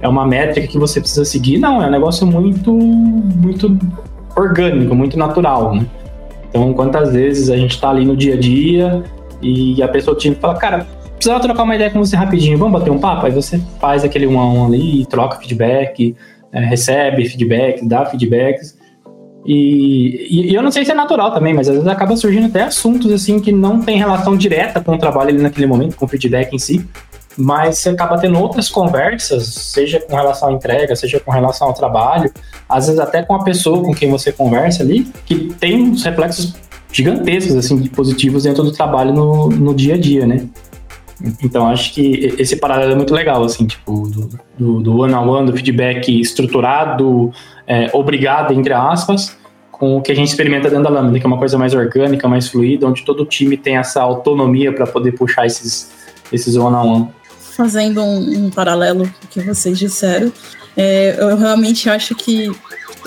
é 0.00 0.08
uma 0.08 0.24
métrica 0.24 0.68
que 0.68 0.78
você 0.78 1.00
precisa 1.00 1.24
seguir. 1.24 1.58
Não, 1.58 1.82
é 1.82 1.88
um 1.88 1.90
negócio 1.90 2.24
muito, 2.26 2.72
muito 2.72 3.76
orgânico, 4.36 4.94
muito 4.94 5.18
natural, 5.18 5.74
né? 5.74 5.86
Então, 6.48 6.72
quantas 6.72 7.12
vezes 7.12 7.50
a 7.50 7.56
gente 7.56 7.72
está 7.72 7.90
ali 7.90 8.04
no 8.04 8.16
dia 8.16 8.34
a 8.34 8.38
dia 8.38 9.02
e 9.42 9.82
a 9.82 9.88
pessoa 9.88 10.16
que 10.16 10.32
fala, 10.36 10.54
cara, 10.54 10.86
precisava 11.16 11.40
trocar 11.40 11.64
uma 11.64 11.74
ideia 11.74 11.90
com 11.90 11.98
você 11.98 12.16
rapidinho, 12.16 12.56
vamos 12.56 12.78
bater 12.78 12.90
um 12.90 12.98
papo? 12.98 13.26
Aí 13.26 13.32
você 13.32 13.60
faz 13.80 14.04
aquele 14.04 14.26
um 14.26 14.38
a 14.38 14.46
um 14.46 14.66
ali, 14.66 15.04
troca 15.06 15.38
feedback, 15.38 16.14
é, 16.52 16.60
recebe 16.60 17.28
feedback, 17.28 17.86
dá 17.86 18.06
feedbacks. 18.06 18.75
E, 19.46 20.50
e, 20.50 20.54
eu 20.54 20.62
não 20.62 20.72
sei 20.72 20.84
se 20.84 20.90
é 20.90 20.94
natural 20.94 21.32
também, 21.32 21.54
mas 21.54 21.68
às 21.68 21.74
vezes 21.74 21.88
acaba 21.88 22.16
surgindo 22.16 22.46
até 22.46 22.64
assuntos 22.64 23.12
assim 23.12 23.38
que 23.38 23.52
não 23.52 23.80
tem 23.80 23.96
relação 23.96 24.36
direta 24.36 24.80
com 24.80 24.94
o 24.94 24.98
trabalho 24.98 25.30
ali 25.30 25.40
naquele 25.40 25.68
momento, 25.68 25.94
com 25.94 26.04
o 26.04 26.08
feedback 26.08 26.52
em 26.52 26.58
si, 26.58 26.84
mas 27.38 27.78
você 27.78 27.90
acaba 27.90 28.18
tendo 28.18 28.40
outras 28.40 28.68
conversas, 28.68 29.46
seja 29.46 30.00
com 30.00 30.16
relação 30.16 30.48
à 30.48 30.52
entrega, 30.52 30.96
seja 30.96 31.20
com 31.20 31.30
relação 31.30 31.68
ao 31.68 31.74
trabalho, 31.74 32.32
às 32.68 32.86
vezes 32.86 33.00
até 33.00 33.22
com 33.22 33.34
a 33.34 33.44
pessoa 33.44 33.84
com 33.84 33.94
quem 33.94 34.10
você 34.10 34.32
conversa 34.32 34.82
ali, 34.82 35.06
que 35.24 35.54
tem 35.60 35.80
uns 35.80 36.02
reflexos 36.02 36.54
gigantescos 36.90 37.54
assim 37.54 37.78
de 37.78 37.88
positivos 37.88 38.42
dentro 38.42 38.64
do 38.64 38.72
trabalho 38.72 39.12
no, 39.12 39.48
no 39.48 39.74
dia 39.74 39.94
a 39.94 39.98
dia, 39.98 40.26
né? 40.26 40.46
Então 41.42 41.68
acho 41.68 41.94
que 41.94 42.34
esse 42.38 42.56
paralelo 42.56 42.92
é 42.92 42.94
muito 42.94 43.14
legal, 43.14 43.42
assim, 43.42 43.66
tipo, 43.66 44.08
do, 44.08 44.28
do, 44.58 44.80
do 44.80 45.00
one 45.00 45.14
on 45.14 45.28
one, 45.28 45.46
do 45.46 45.56
feedback 45.56 46.08
estruturado, 46.20 47.32
é, 47.66 47.90
obrigado, 47.92 48.52
entre 48.52 48.72
aspas, 48.72 49.36
com 49.70 49.96
o 49.96 50.02
que 50.02 50.10
a 50.10 50.14
gente 50.14 50.28
experimenta 50.28 50.70
dentro 50.70 50.84
da 50.84 50.90
Lambda, 50.90 51.18
que 51.18 51.26
é 51.26 51.28
uma 51.28 51.38
coisa 51.38 51.58
mais 51.58 51.74
orgânica, 51.74 52.26
mais 52.26 52.48
fluida, 52.48 52.86
onde 52.86 53.04
todo 53.04 53.26
time 53.26 53.56
tem 53.56 53.76
essa 53.76 54.00
autonomia 54.00 54.72
para 54.72 54.86
poder 54.86 55.12
puxar 55.12 55.44
esses, 55.46 55.90
esses 56.32 56.56
one 56.56 56.74
on 56.74 56.94
one. 56.94 57.08
fazendo 57.56 58.02
um, 58.02 58.46
um 58.46 58.50
paralelo 58.50 59.04
com 59.04 59.26
o 59.26 59.28
que 59.28 59.40
vocês 59.40 59.78
disseram, 59.78 60.32
é, 60.76 61.16
eu 61.18 61.36
realmente 61.36 61.88
acho 61.88 62.14
que, 62.14 62.50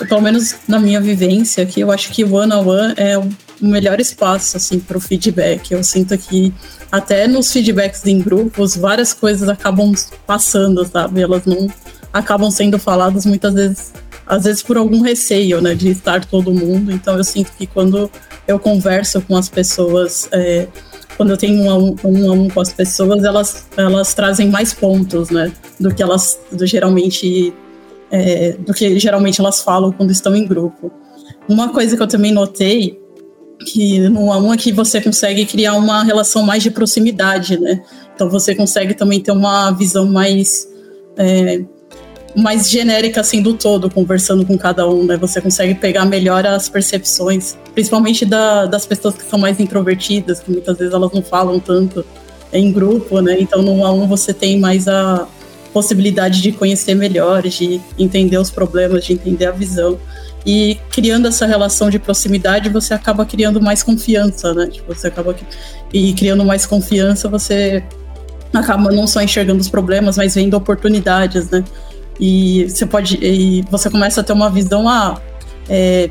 pelo 0.08 0.20
menos 0.20 0.56
na 0.68 0.78
minha 0.78 1.00
vivência 1.00 1.62
aqui, 1.62 1.80
eu 1.80 1.90
acho 1.90 2.10
que 2.10 2.24
o 2.24 2.34
one 2.34 2.52
on 2.52 2.66
one 2.66 2.94
é 2.96 3.16
o 3.16 3.28
melhor 3.60 4.00
espaço 4.00 4.56
assim 4.56 4.80
para 4.80 4.96
o 4.96 5.00
feedback. 5.00 5.72
Eu 5.72 5.84
sinto 5.84 6.16
que 6.16 6.52
até 6.90 7.26
nos 7.26 7.52
feedbacks 7.52 8.04
em 8.06 8.20
grupos 8.20 8.76
várias 8.76 9.12
coisas 9.12 9.48
acabam 9.48 9.92
passando, 10.26 10.84
sabe? 10.84 11.20
Elas 11.22 11.44
não 11.44 11.68
acabam 12.12 12.50
sendo 12.50 12.78
faladas 12.78 13.24
muitas 13.24 13.54
vezes, 13.54 13.92
às 14.30 14.44
vezes 14.44 14.62
por 14.62 14.76
algum 14.76 15.00
receio, 15.00 15.60
né, 15.60 15.74
de 15.74 15.88
estar 15.88 16.24
todo 16.24 16.54
mundo. 16.54 16.92
Então 16.92 17.16
eu 17.16 17.24
sinto 17.24 17.50
que 17.58 17.66
quando 17.66 18.08
eu 18.46 18.60
converso 18.60 19.20
com 19.22 19.36
as 19.36 19.48
pessoas 19.48 20.28
é, 20.30 20.68
quando 21.16 21.30
eu 21.30 21.36
tenho 21.36 21.64
um 21.64 21.70
a 21.70 21.76
um, 21.76 21.96
um 22.04 22.30
a 22.30 22.32
um, 22.32 22.48
com 22.48 22.60
as 22.60 22.72
pessoas, 22.72 23.24
elas, 23.24 23.66
elas 23.76 24.14
trazem 24.14 24.48
mais 24.48 24.72
pontos, 24.72 25.30
né? 25.30 25.52
Do 25.80 25.92
que 25.92 26.00
elas 26.00 26.38
do, 26.52 26.64
geralmente 26.64 27.52
é, 28.10 28.52
do 28.52 28.72
que 28.72 29.00
geralmente 29.00 29.40
elas 29.40 29.60
falam 29.60 29.90
quando 29.90 30.12
estão 30.12 30.34
em 30.36 30.46
grupo. 30.46 30.92
Uma 31.48 31.70
coisa 31.70 31.96
que 31.96 32.02
eu 32.02 32.06
também 32.06 32.32
notei 32.32 33.00
que 33.66 33.98
no 34.08 34.32
a 34.32 34.38
um 34.38 34.54
é 34.54 34.56
que 34.56 34.72
você 34.72 35.00
consegue 35.00 35.44
criar 35.44 35.74
uma 35.74 36.04
relação 36.04 36.42
mais 36.44 36.62
de 36.62 36.70
proximidade, 36.70 37.58
né? 37.58 37.82
Então 38.14 38.30
você 38.30 38.54
consegue 38.54 38.94
também 38.94 39.20
ter 39.20 39.32
uma 39.32 39.72
visão 39.72 40.06
mais 40.06 40.68
é, 41.16 41.62
mais 42.36 42.70
genérica 42.70 43.20
assim 43.20 43.42
do 43.42 43.54
todo, 43.54 43.90
conversando 43.90 44.44
com 44.44 44.56
cada 44.56 44.88
um, 44.88 45.04
né? 45.04 45.16
Você 45.16 45.40
consegue 45.40 45.74
pegar 45.74 46.04
melhor 46.04 46.46
as 46.46 46.68
percepções, 46.68 47.56
principalmente 47.74 48.24
da, 48.24 48.66
das 48.66 48.86
pessoas 48.86 49.14
que 49.14 49.24
são 49.24 49.38
mais 49.38 49.58
introvertidas, 49.58 50.40
que 50.40 50.50
muitas 50.50 50.78
vezes 50.78 50.94
elas 50.94 51.10
não 51.12 51.22
falam 51.22 51.58
tanto 51.58 52.04
em 52.52 52.72
grupo, 52.72 53.20
né? 53.20 53.36
Então 53.38 53.62
no 53.62 53.72
um 53.72 53.84
a 53.84 53.92
um 53.92 54.06
você 54.06 54.32
tem 54.32 54.58
mais 54.58 54.86
a 54.88 55.26
possibilidade 55.72 56.42
de 56.42 56.52
conhecer 56.52 56.94
melhor, 56.94 57.42
de 57.42 57.80
entender 57.98 58.38
os 58.38 58.50
problemas, 58.50 59.04
de 59.04 59.12
entender 59.12 59.46
a 59.46 59.52
visão. 59.52 59.98
E 60.44 60.78
criando 60.90 61.28
essa 61.28 61.46
relação 61.46 61.90
de 61.90 61.98
proximidade, 61.98 62.68
você 62.68 62.94
acaba 62.94 63.26
criando 63.26 63.60
mais 63.60 63.82
confiança, 63.82 64.54
né? 64.54 64.68
Tipo, 64.68 64.94
você 64.94 65.08
acaba 65.08 65.34
e 65.92 66.12
criando 66.14 66.44
mais 66.44 66.64
confiança, 66.64 67.28
você 67.28 67.82
acaba 68.52 68.90
não 68.90 69.06
só 69.06 69.20
enxergando 69.20 69.60
os 69.60 69.68
problemas, 69.68 70.16
mas 70.16 70.34
vendo 70.34 70.54
oportunidades, 70.54 71.50
né? 71.50 71.62
E 72.18 72.66
você 72.68 72.86
pode. 72.86 73.18
E 73.22 73.62
você 73.70 73.88
começa 73.88 74.20
a 74.20 74.24
ter 74.24 74.32
uma 74.32 74.50
visão, 74.50 74.88
ah, 74.88 75.20
é, 75.68 76.10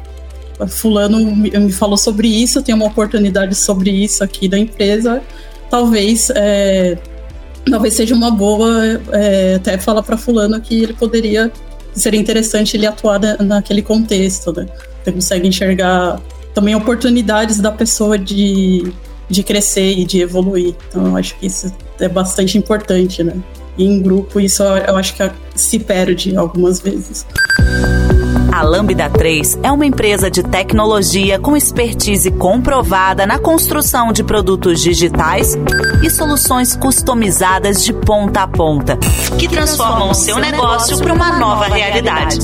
fulano 0.67 1.35
me 1.35 1.71
falou 1.71 1.97
sobre 1.97 2.27
isso, 2.27 2.59
eu 2.59 2.63
tenho 2.63 2.77
uma 2.77 2.87
oportunidade 2.87 3.55
sobre 3.55 3.91
isso 3.91 4.23
aqui 4.23 4.47
da 4.47 4.57
empresa. 4.57 5.21
Talvez. 5.69 6.29
É, 6.35 6.97
talvez 7.69 7.93
seja 7.93 8.15
uma 8.15 8.31
boa 8.31 8.99
é, 9.11 9.55
até 9.55 9.77
falar 9.77 10.01
para 10.01 10.17
fulano 10.17 10.59
que 10.59 10.81
ele 10.81 10.93
poderia 10.93 11.51
seria 11.93 12.19
interessante 12.19 12.77
ele 12.77 12.85
atuar 12.85 13.19
naquele 13.39 13.81
contexto, 13.81 14.51
né? 14.53 14.67
Você 15.03 15.11
consegue 15.11 15.47
enxergar 15.47 16.19
também 16.53 16.75
oportunidades 16.75 17.59
da 17.59 17.71
pessoa 17.71 18.17
de, 18.17 18.91
de 19.29 19.43
crescer 19.43 19.97
e 19.97 20.05
de 20.05 20.21
evoluir. 20.21 20.75
Então, 20.89 21.07
eu 21.07 21.17
acho 21.17 21.37
que 21.37 21.47
isso 21.47 21.73
é 21.99 22.07
bastante 22.07 22.57
importante, 22.57 23.23
né? 23.23 23.33
Em 23.79 24.01
grupo, 24.01 24.41
isso 24.41 24.61
eu 24.61 24.97
acho 24.97 25.15
que 25.15 25.31
se 25.55 25.79
perde 25.79 26.35
algumas 26.35 26.81
vezes. 26.81 27.25
A 28.51 28.61
Lambda 28.61 29.09
3 29.09 29.59
é 29.63 29.71
uma 29.71 29.85
empresa 29.85 30.29
de 30.29 30.43
tecnologia 30.43 31.39
com 31.39 31.55
expertise 31.55 32.29
comprovada 32.29 33.25
na 33.25 33.39
construção 33.39 34.11
de 34.11 34.21
produtos 34.21 34.81
digitais 34.81 35.57
e 36.03 36.09
soluções 36.09 36.75
customizadas 36.75 37.85
de 37.85 37.93
ponta 37.93 38.41
a 38.41 38.47
ponta, 38.47 38.97
que 39.37 39.47
transformam 39.47 40.09
o 40.09 40.13
seu 40.13 40.37
negócio 40.39 40.97
para 40.97 41.13
uma 41.13 41.39
nova 41.39 41.67
realidade. 41.67 42.39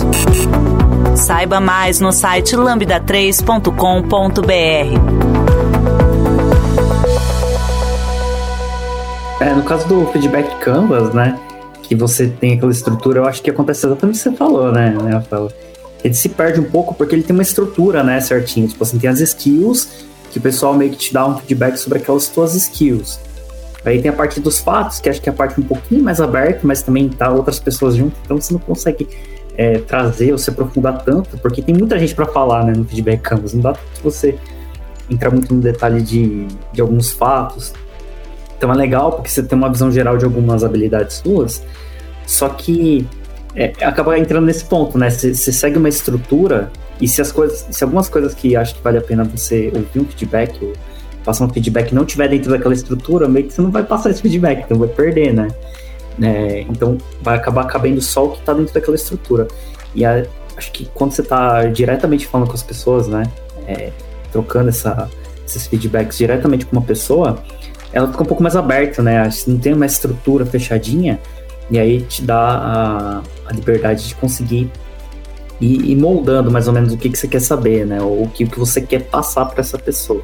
Saiba 1.18 1.60
mais 1.60 2.00
no 2.00 2.14
site 2.14 2.56
lambda3.com.br. 2.56 5.35
É, 9.40 9.54
no 9.54 9.64
caso 9.64 9.88
do 9.88 10.06
feedback 10.08 10.48
canvas, 10.60 11.14
né? 11.14 11.38
Que 11.84 11.94
você 11.96 12.28
tem 12.28 12.54
aquela 12.54 12.72
estrutura, 12.72 13.20
eu 13.20 13.26
acho 13.26 13.42
que 13.42 13.50
acontece 13.50 13.86
exatamente 13.86 14.16
o 14.16 14.18
que 14.18 14.30
você 14.30 14.36
falou, 14.36 14.72
né, 14.72 14.98
né 15.02 15.12
Rafael? 15.12 15.52
Ele 16.04 16.14
se 16.14 16.30
perde 16.30 16.60
um 16.60 16.64
pouco 16.64 16.94
porque 16.94 17.14
ele 17.14 17.24
tem 17.24 17.36
uma 17.36 17.44
estrutura, 17.44 18.04
né, 18.04 18.22
certinho. 18.22 18.68
Tipo 18.68 18.84
assim, 18.84 18.98
tem 18.98 19.10
as 19.10 19.20
skills, 19.20 20.06
que 20.32 20.40
o 20.40 20.42
pessoal 20.42 20.74
meio 20.74 20.92
que 20.92 20.98
te 20.98 21.14
dá 21.14 21.28
um 21.28 21.38
feedback 21.38 21.78
sobre 21.78 22.00
aquelas 22.00 22.28
tuas 22.28 22.56
skills. 22.56 23.20
Aí 23.84 24.02
tem 24.02 24.10
a 24.10 24.14
parte 24.14 24.40
dos 24.40 24.60
fatos, 24.60 25.00
que 25.00 25.10
acho 25.10 25.22
que 25.22 25.30
é 25.30 25.32
a 25.32 25.36
parte 25.36 25.60
um 25.60 25.64
pouquinho 25.64 26.04
mais 26.04 26.20
aberta, 26.20 26.62
mas 26.64 26.82
também 26.82 27.08
tá 27.08 27.30
outras 27.30 27.60
pessoas 27.60 27.96
junto, 27.96 28.16
então 28.24 28.40
você 28.40 28.52
não 28.52 28.60
consegue 28.60 29.08
é, 29.58 29.78
trazer 29.80 30.32
ou 30.32 30.38
se 30.38 30.50
aprofundar 30.50 31.04
tanto, 31.04 31.38
porque 31.38 31.62
tem 31.62 31.76
muita 31.76 31.98
gente 32.00 32.16
para 32.16 32.26
falar 32.26 32.66
né, 32.66 32.74
no 32.74 32.86
feedback 32.86 33.22
canvas. 33.22 33.54
Não 33.54 33.62
dá 33.62 33.74
pra 33.74 33.82
você 34.04 34.38
entrar 35.10 35.30
muito 35.30 35.54
no 35.54 35.62
detalhe 35.62 36.02
de, 36.02 36.48
de 36.74 36.82
alguns 36.82 37.12
fatos. 37.12 37.74
Então 38.58 38.72
é 38.72 38.76
legal 38.76 39.12
porque 39.14 39.30
você 39.30 39.44
tem 39.44 39.58
uma 39.58 39.70
visão 39.70 39.92
geral 39.92 40.18
de 40.18 40.26
algumas 40.26 40.64
habilidades 40.64 41.18
suas, 41.18 41.64
só 42.26 42.50
que 42.50 43.08
é, 43.56 43.74
acaba 43.82 44.18
entrando 44.18 44.46
nesse 44.46 44.66
ponto, 44.66 44.98
né? 44.98 45.10
Você, 45.10 45.34
segue 45.34 45.78
uma 45.78 45.90
estrutura 45.90 46.72
e 47.00 47.08
se 47.08 47.22
as 47.22 47.32
coisas, 47.32 47.66
se 47.70 47.84
algumas 47.84 48.10
coisas 48.10 48.34
que 48.34 48.56
acho 48.56 48.76
que 48.76 48.82
vale 48.82 48.98
a 48.98 49.02
pena 49.02 49.24
você 49.24 49.72
ouvir 49.74 50.00
um 50.00 50.06
feedback 50.06 50.64
ou 50.64 50.74
passar 51.24 51.46
um 51.46 51.50
feedback 51.50 51.94
não 51.94 52.06
tiver 52.06 52.28
dentro 52.28 52.52
daquela 52.52 52.74
estrutura, 52.74 53.28
meio 53.28 53.48
que 53.48 53.54
você 53.54 53.62
não 53.62 53.72
vai 53.72 53.84
passar 53.84 54.10
esse 54.10 54.22
feedback, 54.22 54.64
então 54.64 54.78
vai 54.78 54.88
perder, 54.88 55.34
né? 55.34 55.48
É, 56.22 56.62
então 56.62 56.98
vai 57.22 57.36
acabar 57.36 57.66
cabendo 57.66 58.02
só 58.02 58.26
o 58.26 58.32
que 58.32 58.40
está 58.40 58.54
dentro 58.54 58.74
daquela 58.74 58.96
estrutura. 58.96 59.48
E 59.94 60.06
a, 60.06 60.26
acho 60.58 60.72
que 60.72 60.86
quando 60.94 61.12
você 61.12 61.22
está 61.22 61.66
diretamente 61.66 62.28
falando 62.28 62.48
com 62.48 62.54
as 62.54 62.64
pessoas, 62.64 63.08
né? 63.08 63.24
É, 63.68 63.92
trocando 64.32 64.70
essa, 64.70 65.10
esses 65.46 65.66
feedbacks 65.68 66.18
diretamente 66.18 66.66
com 66.66 66.76
uma 66.76 66.86
pessoa, 66.86 67.42
ela 67.96 68.12
fica 68.12 68.22
um 68.22 68.26
pouco 68.26 68.44
mais 68.44 68.58
aberta, 68.58 69.02
né? 69.02 69.28
Não 69.48 69.58
tem 69.58 69.74
uma 69.74 69.86
estrutura 69.86 70.46
fechadinha, 70.46 71.18
e 71.72 71.80
aí 71.80 72.02
te 72.02 72.22
dá 72.22 72.38
a, 72.38 73.22
a 73.48 73.54
liberdade 73.54 74.10
de 74.10 74.16
conseguir 74.16 74.70
ir, 75.62 75.92
ir, 75.92 75.96
moldando 75.96 76.52
mais 76.52 76.68
ou 76.68 76.74
menos 76.74 76.92
o 76.92 76.98
que, 76.98 77.10
que 77.10 77.18
você 77.18 77.26
quer 77.26 77.40
saber, 77.40 77.86
né? 77.86 78.02
Ou 78.02 78.24
o 78.24 78.30
que, 78.30 78.46
que 78.46 78.60
você 78.60 78.82
quer 78.82 79.04
passar 79.06 79.46
para 79.46 79.62
essa 79.62 79.78
pessoa. 79.78 80.22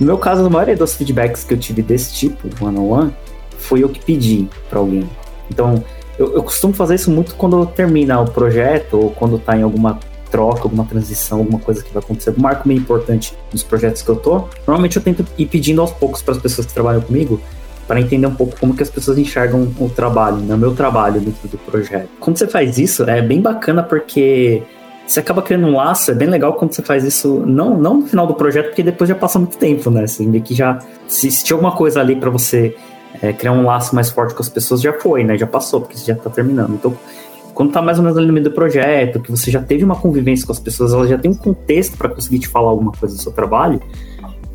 No 0.00 0.06
meu 0.06 0.16
caso, 0.16 0.46
a 0.46 0.48
maioria 0.48 0.74
dos 0.74 0.94
feedbacks 0.94 1.44
que 1.44 1.52
eu 1.52 1.58
tive 1.58 1.82
desse 1.82 2.14
tipo, 2.14 2.48
one-on-one, 2.64 2.88
-on 2.88 3.06
-one, 3.08 3.12
foi 3.58 3.82
eu 3.84 3.90
que 3.90 4.02
pedi 4.02 4.48
para 4.70 4.78
alguém. 4.78 5.08
Então, 5.50 5.84
eu, 6.18 6.32
eu, 6.34 6.42
costumo 6.42 6.72
fazer 6.72 6.94
isso 6.94 7.10
muito 7.10 7.34
quando 7.34 7.66
termina 7.66 8.18
o 8.18 8.30
projeto 8.30 8.98
ou 8.98 9.10
quando 9.10 9.38
tá 9.38 9.56
em 9.56 9.62
alguma 9.62 10.00
troca, 10.32 10.62
alguma 10.62 10.84
transição, 10.84 11.38
alguma 11.38 11.60
coisa 11.60 11.84
que 11.84 11.92
vai 11.92 12.02
acontecer, 12.02 12.30
algum 12.30 12.42
marco 12.42 12.66
meio 12.66 12.80
importante 12.80 13.36
nos 13.52 13.62
projetos 13.62 14.02
que 14.02 14.08
eu 14.08 14.16
tô, 14.16 14.48
normalmente 14.66 14.96
eu 14.96 15.02
tento 15.02 15.24
ir 15.38 15.46
pedindo 15.46 15.80
aos 15.80 15.92
poucos 15.92 16.22
para 16.22 16.32
as 16.32 16.40
pessoas 16.40 16.66
que 16.66 16.72
trabalham 16.72 17.02
comigo 17.02 17.40
para 17.86 18.00
entender 18.00 18.26
um 18.26 18.34
pouco 18.34 18.58
como 18.58 18.74
que 18.74 18.82
as 18.82 18.88
pessoas 18.88 19.18
enxergam 19.18 19.70
o 19.78 19.88
trabalho, 19.90 20.38
né, 20.38 20.54
o 20.54 20.58
meu 20.58 20.74
trabalho 20.74 21.20
dentro 21.20 21.46
do 21.46 21.58
projeto. 21.58 22.08
Quando 22.18 22.38
você 22.38 22.48
faz 22.48 22.78
isso, 22.78 23.04
é 23.04 23.20
bem 23.20 23.40
bacana 23.42 23.82
porque 23.82 24.62
você 25.06 25.20
acaba 25.20 25.42
criando 25.42 25.66
um 25.66 25.76
laço, 25.76 26.10
é 26.10 26.14
bem 26.14 26.28
legal 26.28 26.54
quando 26.54 26.72
você 26.72 26.80
faz 26.80 27.04
isso, 27.04 27.42
não, 27.44 27.76
não 27.76 27.98
no 27.98 28.06
final 28.06 28.26
do 28.26 28.34
projeto, 28.34 28.68
porque 28.68 28.82
depois 28.82 29.08
já 29.08 29.14
passa 29.14 29.38
muito 29.38 29.58
tempo, 29.58 29.90
né? 29.90 30.06
Você 30.06 30.24
vê 30.24 30.40
que 30.40 30.54
já, 30.54 30.78
se, 31.06 31.30
se 31.30 31.44
tinha 31.44 31.54
alguma 31.54 31.76
coisa 31.76 32.00
ali 32.00 32.16
para 32.16 32.30
você 32.30 32.74
é, 33.20 33.32
criar 33.32 33.52
um 33.52 33.64
laço 33.64 33.94
mais 33.94 34.10
forte 34.10 34.34
com 34.34 34.42
as 34.42 34.48
pessoas, 34.48 34.80
já 34.80 34.92
foi, 34.92 35.24
né? 35.24 35.36
Já 35.36 35.46
passou, 35.46 35.80
porque 35.80 35.98
você 35.98 36.06
já 36.06 36.14
tá 36.14 36.30
terminando. 36.30 36.74
Então, 36.74 36.96
quando 37.54 37.72
tá 37.72 37.82
mais 37.82 37.98
ou 37.98 38.04
menos 38.04 38.26
no 38.26 38.32
meio 38.32 38.44
do 38.44 38.52
projeto, 38.52 39.20
que 39.20 39.30
você 39.30 39.50
já 39.50 39.62
teve 39.62 39.84
uma 39.84 39.96
convivência 39.96 40.46
com 40.46 40.52
as 40.52 40.60
pessoas, 40.60 40.92
elas 40.92 41.08
já 41.08 41.18
tem 41.18 41.30
um 41.30 41.34
contexto 41.34 41.96
para 41.96 42.08
conseguir 42.08 42.38
te 42.40 42.48
falar 42.48 42.70
alguma 42.70 42.92
coisa 42.92 43.14
do 43.14 43.20
seu 43.20 43.32
trabalho, 43.32 43.80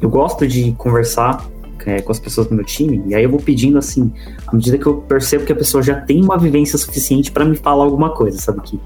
eu 0.01 0.09
gosto 0.09 0.47
de 0.47 0.71
conversar 0.73 1.45
é, 1.85 2.01
com 2.01 2.11
as 2.11 2.19
pessoas 2.19 2.47
do 2.47 2.53
meu 2.53 2.65
time, 2.65 3.01
e 3.07 3.15
aí 3.15 3.23
eu 3.23 3.29
vou 3.29 3.39
pedindo 3.39 3.77
assim, 3.77 4.11
à 4.45 4.53
medida 4.53 4.77
que 4.77 4.85
eu 4.85 4.95
percebo 4.95 5.45
que 5.45 5.53
a 5.53 5.55
pessoa 5.55 5.81
já 5.81 5.95
tem 5.95 6.21
uma 6.21 6.37
vivência 6.37 6.77
suficiente 6.77 7.31
para 7.31 7.45
me 7.45 7.55
falar 7.55 7.85
alguma 7.85 8.09
coisa, 8.09 8.37
sabe, 8.37 8.59
que 8.61 8.79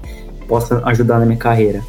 possa 0.46 0.80
ajudar 0.84 1.18
na 1.18 1.26
minha 1.26 1.38
carreira. 1.38 1.82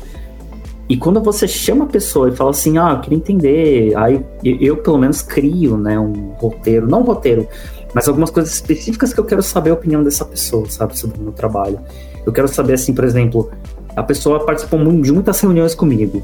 E 0.89 0.97
quando 0.97 1.21
você 1.21 1.47
chama 1.47 1.85
a 1.85 1.87
pessoa 1.87 2.29
e 2.29 2.31
fala 2.31 2.49
assim, 2.49 2.79
ah, 2.79 2.93
eu 2.93 3.01
queria 3.01 3.17
entender, 3.17 3.95
aí 3.95 4.25
eu 4.43 4.77
pelo 4.77 4.97
menos 4.97 5.21
crio, 5.21 5.77
né, 5.77 5.99
um 5.99 6.31
roteiro, 6.31 6.87
não 6.87 7.01
um 7.01 7.05
roteiro, 7.05 7.47
mas 7.93 8.07
algumas 8.07 8.31
coisas 8.31 8.51
específicas 8.51 9.13
que 9.13 9.19
eu 9.19 9.23
quero 9.23 9.43
saber 9.43 9.69
a 9.69 9.73
opinião 9.73 10.03
dessa 10.03 10.25
pessoa, 10.25 10.65
sabe, 10.67 10.97
sobre 10.97 11.19
o 11.19 11.21
meu 11.21 11.31
trabalho. 11.31 11.79
Eu 12.25 12.31
quero 12.31 12.47
saber, 12.47 12.73
assim, 12.73 12.93
por 12.93 13.03
exemplo, 13.03 13.51
a 13.95 14.03
pessoa 14.03 14.45
participou 14.45 14.79
de 15.01 15.11
muitas 15.11 15.39
reuniões 15.39 15.75
comigo. 15.75 16.23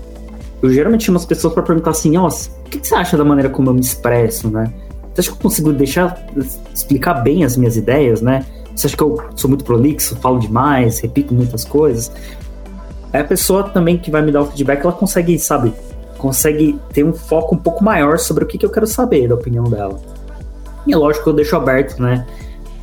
Eu 0.62 0.70
geralmente 0.72 1.06
chamo 1.06 1.18
as 1.18 1.26
pessoas 1.26 1.54
para 1.54 1.64
perguntar 1.64 1.92
assim, 1.92 2.18
ó, 2.18 2.28
o 2.28 2.64
que 2.70 2.86
você 2.86 2.96
acha 2.96 3.18
da 3.18 3.24
maneira 3.24 3.50
como 3.50 3.70
eu 3.70 3.74
me 3.74 3.80
expresso, 3.80 4.50
né? 4.50 4.74
Você 5.14 5.22
acha 5.22 5.32
que 5.32 5.38
eu 5.38 5.42
consigo 5.42 5.74
deixar, 5.74 6.26
explicar 6.74 7.16
bem 7.16 7.44
as 7.44 7.56
minhas 7.56 7.78
ideias, 7.78 8.22
né? 8.22 8.46
Você 8.76 8.88
acha 8.88 8.98
que 8.98 9.04
eu 9.04 9.22
sou 9.36 9.50
muito 9.50 9.64
prolixo, 9.64 10.16
falo 10.18 10.40
demais, 10.40 11.00
repito 11.00 11.34
muitas 11.34 11.66
coisas? 11.66 12.12
Aí 13.12 13.22
a 13.22 13.26
pessoa 13.26 13.64
também 13.64 13.98
que 13.98 14.12
vai 14.12 14.22
me 14.22 14.32
dar 14.32 14.42
o 14.42 14.46
feedback, 14.46 14.82
ela 14.82 14.94
consegue, 14.94 15.38
sabe, 15.40 15.74
consegue 16.18 16.80
ter 16.94 17.04
um 17.04 17.14
foco 17.14 17.56
um 17.56 17.58
pouco 17.58 17.84
maior 17.84 18.20
sobre 18.20 18.44
o 18.44 18.48
que, 18.48 18.58
que 18.58 18.66
eu 18.66 18.70
quero 18.70 18.86
saber 18.86 19.28
da 19.28 19.36
opinião 19.36 19.66
dela. 19.66 20.00
E 20.86 20.94
é 20.94 20.98
lógico 20.98 21.24
que 21.24 21.30
eu 21.30 21.34
deixo 21.34 21.56
aberto, 21.56 22.02
né? 22.02 22.26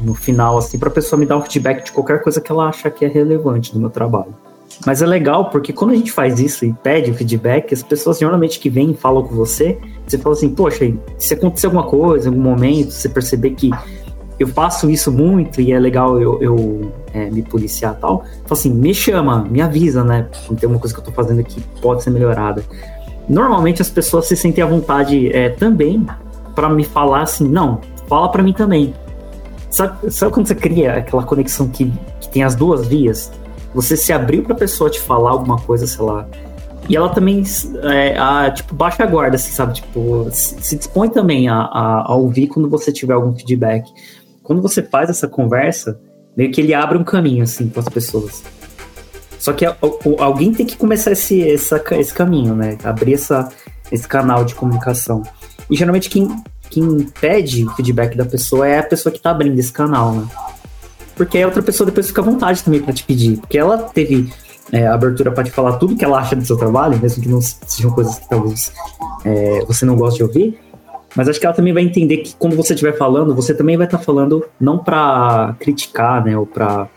No 0.00 0.15
final, 0.15 0.59
assim, 0.59 0.79
pra 0.79 0.91
pessoa 0.91 1.19
me 1.19 1.26
dar 1.26 1.37
um 1.37 1.43
feedback 1.43 1.85
de 1.85 1.93
qualquer 1.93 2.23
coisa 2.23 2.41
que 2.41 2.50
ela 2.50 2.69
acha 2.69 2.91
que 2.91 3.05
é 3.05 3.09
relevante 3.09 3.75
no 3.75 3.81
meu 3.81 3.91
trabalho. 3.91 4.35
Mas 4.85 5.00
é 5.00 5.07
legal 5.07 5.50
porque 5.50 5.73
quando 5.73 5.93
a 5.93 5.95
gente 5.95 6.12
faz 6.12 6.38
isso 6.38 6.65
e 6.65 6.73
pede 6.73 7.12
feedback, 7.12 7.73
as 7.73 7.83
pessoas 7.83 8.19
geralmente 8.19 8.59
que 8.59 8.69
vêm 8.69 8.91
e 8.91 8.95
falam 8.95 9.23
com 9.23 9.35
você, 9.35 9.79
você 10.07 10.19
fala 10.19 10.35
assim, 10.35 10.50
poxa, 10.50 10.93
se 11.19 11.35
acontecer 11.35 11.67
alguma 11.67 11.85
coisa, 11.85 12.29
em 12.29 12.33
algum 12.33 12.43
momento, 12.43 12.91
você 12.91 13.09
perceber 13.09 13.50
que 13.50 13.71
eu 14.38 14.47
faço 14.49 14.91
isso 14.91 15.11
muito 15.11 15.61
e 15.61 15.73
é 15.73 15.79
legal 15.79 16.21
eu, 16.21 16.43
eu 16.43 16.93
é, 17.15 17.31
me 17.31 17.43
policiar 17.43 17.95
e 17.97 18.00
tal, 18.00 18.19
fala 18.19 18.53
assim, 18.53 18.71
me 18.71 18.93
chama, 18.93 19.45
me 19.45 19.62
avisa, 19.62 20.05
né? 20.05 20.29
Tem 20.61 20.69
uma 20.69 20.79
coisa 20.79 20.95
que 20.95 21.00
eu 21.00 21.05
tô 21.05 21.12
fazendo 21.12 21.43
que 21.43 21.61
pode 21.81 22.03
ser 22.03 22.11
melhorada. 22.11 22.62
Normalmente 23.29 23.81
as 23.81 23.88
pessoas 23.88 24.26
se 24.26 24.37
sentem 24.37 24.62
à 24.62 24.67
vontade 24.67 25.33
é, 25.35 25.49
também 25.49 26.07
para 26.55 26.69
me 26.69 26.85
falar 26.85 27.23
assim, 27.23 27.49
não, 27.49 27.81
fala 28.09 28.29
para 28.29 28.43
mim 28.43 28.53
também. 28.53 28.95
Sabe, 29.76 30.11
sabe, 30.11 30.33
quando 30.33 30.47
você 30.47 30.54
cria 30.54 30.95
aquela 30.95 31.23
conexão 31.23 31.68
que, 31.68 31.92
que 32.18 32.30
tem 32.30 32.42
as 32.42 32.54
duas 32.54 32.87
vias? 32.87 33.30
Você 33.75 33.95
se 33.95 34.11
abriu 34.11 34.42
pra 34.42 34.54
pessoa 34.54 34.88
te 34.88 34.99
falar 34.99 35.33
alguma 35.33 35.59
coisa, 35.59 35.87
sei 35.87 36.02
lá. 36.02 36.26
E 36.88 36.97
ela 36.97 37.11
também, 37.11 37.45
é, 37.83 38.16
a, 38.16 38.50
tipo, 38.50 38.75
baixa 38.75 39.02
a 39.02 39.06
guarda, 39.06 39.37
assim, 39.37 39.52
sabe? 39.52 39.75
Tipo, 39.75 40.30
se, 40.33 40.56
se 40.62 40.78
dispõe 40.78 41.11
também 41.11 41.50
a, 41.50 41.56
a, 41.56 42.11
a, 42.11 42.14
ouvir 42.14 42.47
quando 42.47 42.71
você 42.71 42.90
tiver 42.90 43.12
algum 43.12 43.37
feedback. 43.37 43.87
Quando 44.42 44.62
você 44.62 44.83
faz 44.83 45.11
essa 45.11 45.28
conversa, 45.28 46.00
meio 46.35 46.50
que 46.50 46.62
ele 46.62 46.73
abre 46.73 46.97
um 46.97 47.04
caminho, 47.04 47.42
assim, 47.42 47.68
para 47.68 47.80
as 47.80 47.88
pessoas. 47.90 48.42
Só 49.38 49.52
que 49.52 49.66
alguém 50.18 50.54
tem 50.54 50.64
que 50.64 50.78
começar 50.78 51.12
esse, 51.12 51.47
essa, 51.50 51.85
esse 51.90 52.14
caminho, 52.14 52.54
né? 52.54 52.78
Abrir 52.83 53.12
essa, 53.12 53.50
esse 53.92 54.09
canal 54.09 54.42
de 54.42 54.54
comunicação. 54.54 55.23
E 55.68 55.76
geralmente 55.76 56.09
quem, 56.09 56.28
quem 56.70 57.06
pede 57.20 57.64
o 57.64 57.70
feedback 57.70 58.16
da 58.16 58.25
pessoa 58.25 58.66
é 58.66 58.78
a 58.78 58.82
pessoa 58.82 59.12
que 59.12 59.20
tá 59.20 59.30
abrindo 59.30 59.58
esse 59.58 59.73
canal, 59.73 60.12
né? 60.12 60.26
Porque 61.14 61.38
a 61.38 61.46
outra 61.46 61.62
pessoa 61.62 61.87
depois 61.87 62.06
fica 62.06 62.20
à 62.20 62.25
vontade 62.25 62.62
também 62.62 62.80
para 62.80 62.92
te 62.92 63.02
pedir. 63.02 63.38
Porque 63.38 63.56
ela 63.56 63.78
teve 63.78 64.30
é, 64.70 64.87
abertura 64.87 65.32
para 65.32 65.44
te 65.44 65.50
falar 65.50 65.78
tudo 65.78 65.96
que 65.96 66.04
ela 66.04 66.18
acha 66.18 66.37
do 66.37 66.44
seu 66.44 66.56
trabalho, 66.56 66.99
mesmo 67.00 67.23
que 67.23 67.28
não 67.28 67.40
sejam 67.40 67.90
coisas 67.90 68.18
que 68.18 68.28
talvez 68.28 68.73
é, 69.25 69.64
você 69.64 69.87
não 69.87 69.96
goste 69.96 70.18
de 70.18 70.25
ouvir. 70.25 70.61
Mas 71.14 71.28
acho 71.28 71.40
que 71.40 71.46
ela 71.46 71.54
também 71.54 71.73
vai 71.73 71.82
entender 71.82 72.18
que 72.18 72.35
quando 72.37 72.54
você 72.54 72.75
estiver 72.75 72.92
falando, 72.92 73.35
você 73.35 73.54
também 73.54 73.76
vai 73.76 73.87
estar 73.87 73.99
tá 73.99 74.04
falando 74.04 74.44
não 74.61 74.76
para 74.76 75.56
criticar, 75.58 76.23
né, 76.23 76.37
ou 76.37 76.44
para 76.44 76.88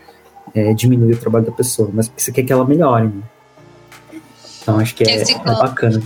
é, 0.54 0.74
diminuir 0.74 1.14
o 1.14 1.16
trabalho 1.16 1.46
da 1.46 1.52
pessoa, 1.52 1.88
mas 1.90 2.06
porque 2.06 2.20
você 2.20 2.30
quer 2.30 2.42
que 2.42 2.52
ela 2.52 2.66
melhore. 2.66 3.06
Né? 3.06 3.22
Então 4.60 4.78
acho 4.78 4.94
que 4.94 5.04
é, 5.04 5.22
é 5.22 5.34
bacana 5.44 6.02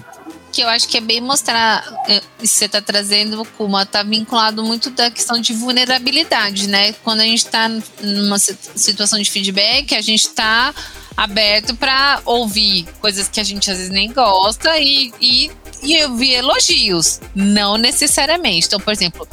que 0.54 0.60
eu 0.62 0.68
acho 0.68 0.86
que 0.86 0.96
é 0.96 1.00
bem 1.00 1.20
mostrar 1.20 1.84
é, 2.08 2.22
isso 2.40 2.54
você 2.54 2.66
está 2.66 2.80
trazendo, 2.80 3.44
Kuma, 3.56 3.82
está 3.82 4.02
vinculado 4.02 4.62
muito 4.62 4.90
da 4.90 5.10
questão 5.10 5.40
de 5.40 5.52
vulnerabilidade, 5.52 6.68
né? 6.68 6.92
Quando 7.02 7.20
a 7.20 7.24
gente 7.24 7.44
está 7.44 7.68
numa 8.00 8.38
situação 8.38 9.18
de 9.18 9.30
feedback, 9.30 9.94
a 9.94 10.00
gente 10.00 10.28
está 10.28 10.72
aberto 11.16 11.74
para 11.74 12.20
ouvir 12.24 12.86
coisas 13.00 13.28
que 13.28 13.40
a 13.40 13.44
gente 13.44 13.70
às 13.70 13.78
vezes 13.78 13.92
nem 13.92 14.12
gosta 14.12 14.78
e, 14.78 15.12
e, 15.20 15.50
e 15.82 16.04
ouvir 16.04 16.34
elogios, 16.34 17.20
não 17.34 17.76
necessariamente. 17.76 18.66
Então, 18.66 18.80
por 18.80 18.92
exemplo, 18.92 19.28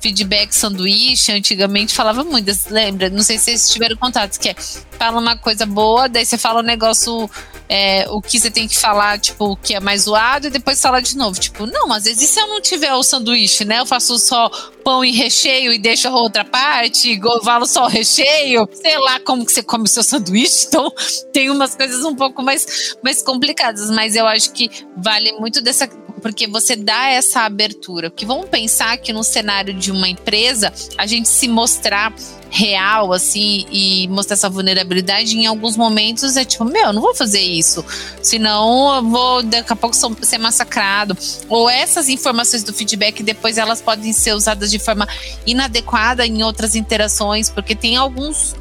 feedback 0.00 0.52
sanduíche, 0.52 1.32
antigamente 1.32 1.94
falava 1.94 2.22
muito, 2.22 2.52
lembra? 2.68 3.08
Não 3.08 3.22
sei 3.22 3.38
se 3.38 3.44
vocês 3.44 3.70
tiveram 3.70 3.96
contatos, 3.96 4.38
que 4.38 4.50
é 4.50 4.56
fala 4.98 5.18
uma 5.18 5.36
coisa 5.36 5.64
boa, 5.64 6.08
daí 6.08 6.26
você 6.26 6.36
fala 6.36 6.60
um 6.60 6.64
negócio 6.64 7.30
é, 7.68 8.06
o 8.10 8.20
que 8.20 8.38
você 8.38 8.50
tem 8.50 8.68
que 8.68 8.78
falar, 8.78 9.18
tipo, 9.18 9.52
o 9.52 9.56
que 9.56 9.74
é 9.74 9.80
mais 9.80 10.02
zoado, 10.02 10.46
e 10.46 10.50
depois 10.50 10.80
fala 10.80 11.00
de 11.00 11.16
novo. 11.16 11.38
Tipo, 11.38 11.66
não, 11.66 11.92
às 11.92 12.04
vezes 12.04 12.22
e 12.22 12.26
se 12.26 12.40
eu 12.40 12.46
não 12.46 12.60
tiver 12.60 12.92
o 12.94 13.02
sanduíche, 13.02 13.64
né? 13.64 13.80
Eu 13.80 13.86
faço 13.86 14.18
só 14.18 14.50
pão 14.84 15.04
e 15.04 15.10
recheio 15.10 15.72
e 15.72 15.78
deixo 15.78 16.08
a 16.08 16.14
outra 16.14 16.44
parte, 16.44 17.18
falo 17.42 17.66
só 17.66 17.84
o 17.84 17.88
recheio, 17.88 18.68
sei 18.72 18.98
lá 18.98 19.18
como 19.20 19.46
que 19.46 19.52
você 19.52 19.62
come 19.62 19.84
o 19.84 19.88
seu 19.88 20.02
sanduíche. 20.02 20.68
Então, 20.74 20.92
tem 21.32 21.50
umas 21.50 21.76
coisas 21.76 22.04
um 22.04 22.16
pouco 22.16 22.42
mais, 22.42 22.96
mais 23.02 23.22
complicadas, 23.22 23.90
mas 23.90 24.16
eu 24.16 24.26
acho 24.26 24.52
que 24.52 24.68
vale 24.96 25.32
muito 25.32 25.60
dessa 25.60 25.86
porque 26.24 26.46
você 26.46 26.74
dá 26.74 27.10
essa 27.10 27.42
abertura. 27.42 28.08
Porque 28.08 28.24
vamos 28.24 28.48
pensar 28.48 28.96
que 28.96 29.12
no 29.12 29.22
cenário 29.22 29.74
de 29.74 29.92
uma 29.92 30.08
empresa, 30.08 30.72
a 30.96 31.06
gente 31.06 31.28
se 31.28 31.46
mostrar 31.46 32.14
real, 32.48 33.12
assim, 33.12 33.66
e 33.70 34.08
mostrar 34.08 34.32
essa 34.32 34.48
vulnerabilidade, 34.48 35.36
em 35.36 35.44
alguns 35.44 35.76
momentos 35.76 36.34
é 36.38 36.42
tipo, 36.42 36.64
meu, 36.64 36.94
não 36.94 37.02
vou 37.02 37.14
fazer 37.14 37.42
isso, 37.42 37.84
senão 38.22 38.94
eu 38.94 39.02
vou 39.02 39.42
daqui 39.42 39.70
a 39.70 39.76
pouco 39.76 39.94
ser 39.94 40.38
massacrado. 40.38 41.14
Ou 41.46 41.68
essas 41.68 42.08
informações 42.08 42.64
do 42.64 42.72
feedback, 42.72 43.22
depois 43.22 43.58
elas 43.58 43.82
podem 43.82 44.10
ser 44.14 44.32
usadas 44.32 44.70
de 44.70 44.78
forma 44.78 45.06
inadequada 45.44 46.26
em 46.26 46.42
outras 46.42 46.74
interações, 46.74 47.50
porque 47.50 47.74
tem 47.74 47.96
alguns 47.96 48.56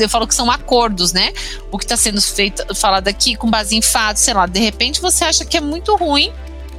eu 0.00 0.08
falo 0.08 0.26
que 0.26 0.34
são 0.34 0.50
acordos, 0.50 1.12
né? 1.12 1.32
O 1.70 1.78
que 1.78 1.84
está 1.84 1.96
sendo 1.96 2.20
feito, 2.20 2.74
falado 2.74 3.06
aqui 3.06 3.36
com 3.36 3.48
base 3.48 3.76
em 3.76 3.82
fatos, 3.82 4.22
sei 4.22 4.34
lá, 4.34 4.46
de 4.46 4.58
repente 4.58 5.00
você 5.00 5.22
acha 5.22 5.44
que 5.44 5.56
é 5.56 5.60
muito 5.60 5.94
ruim, 5.94 6.32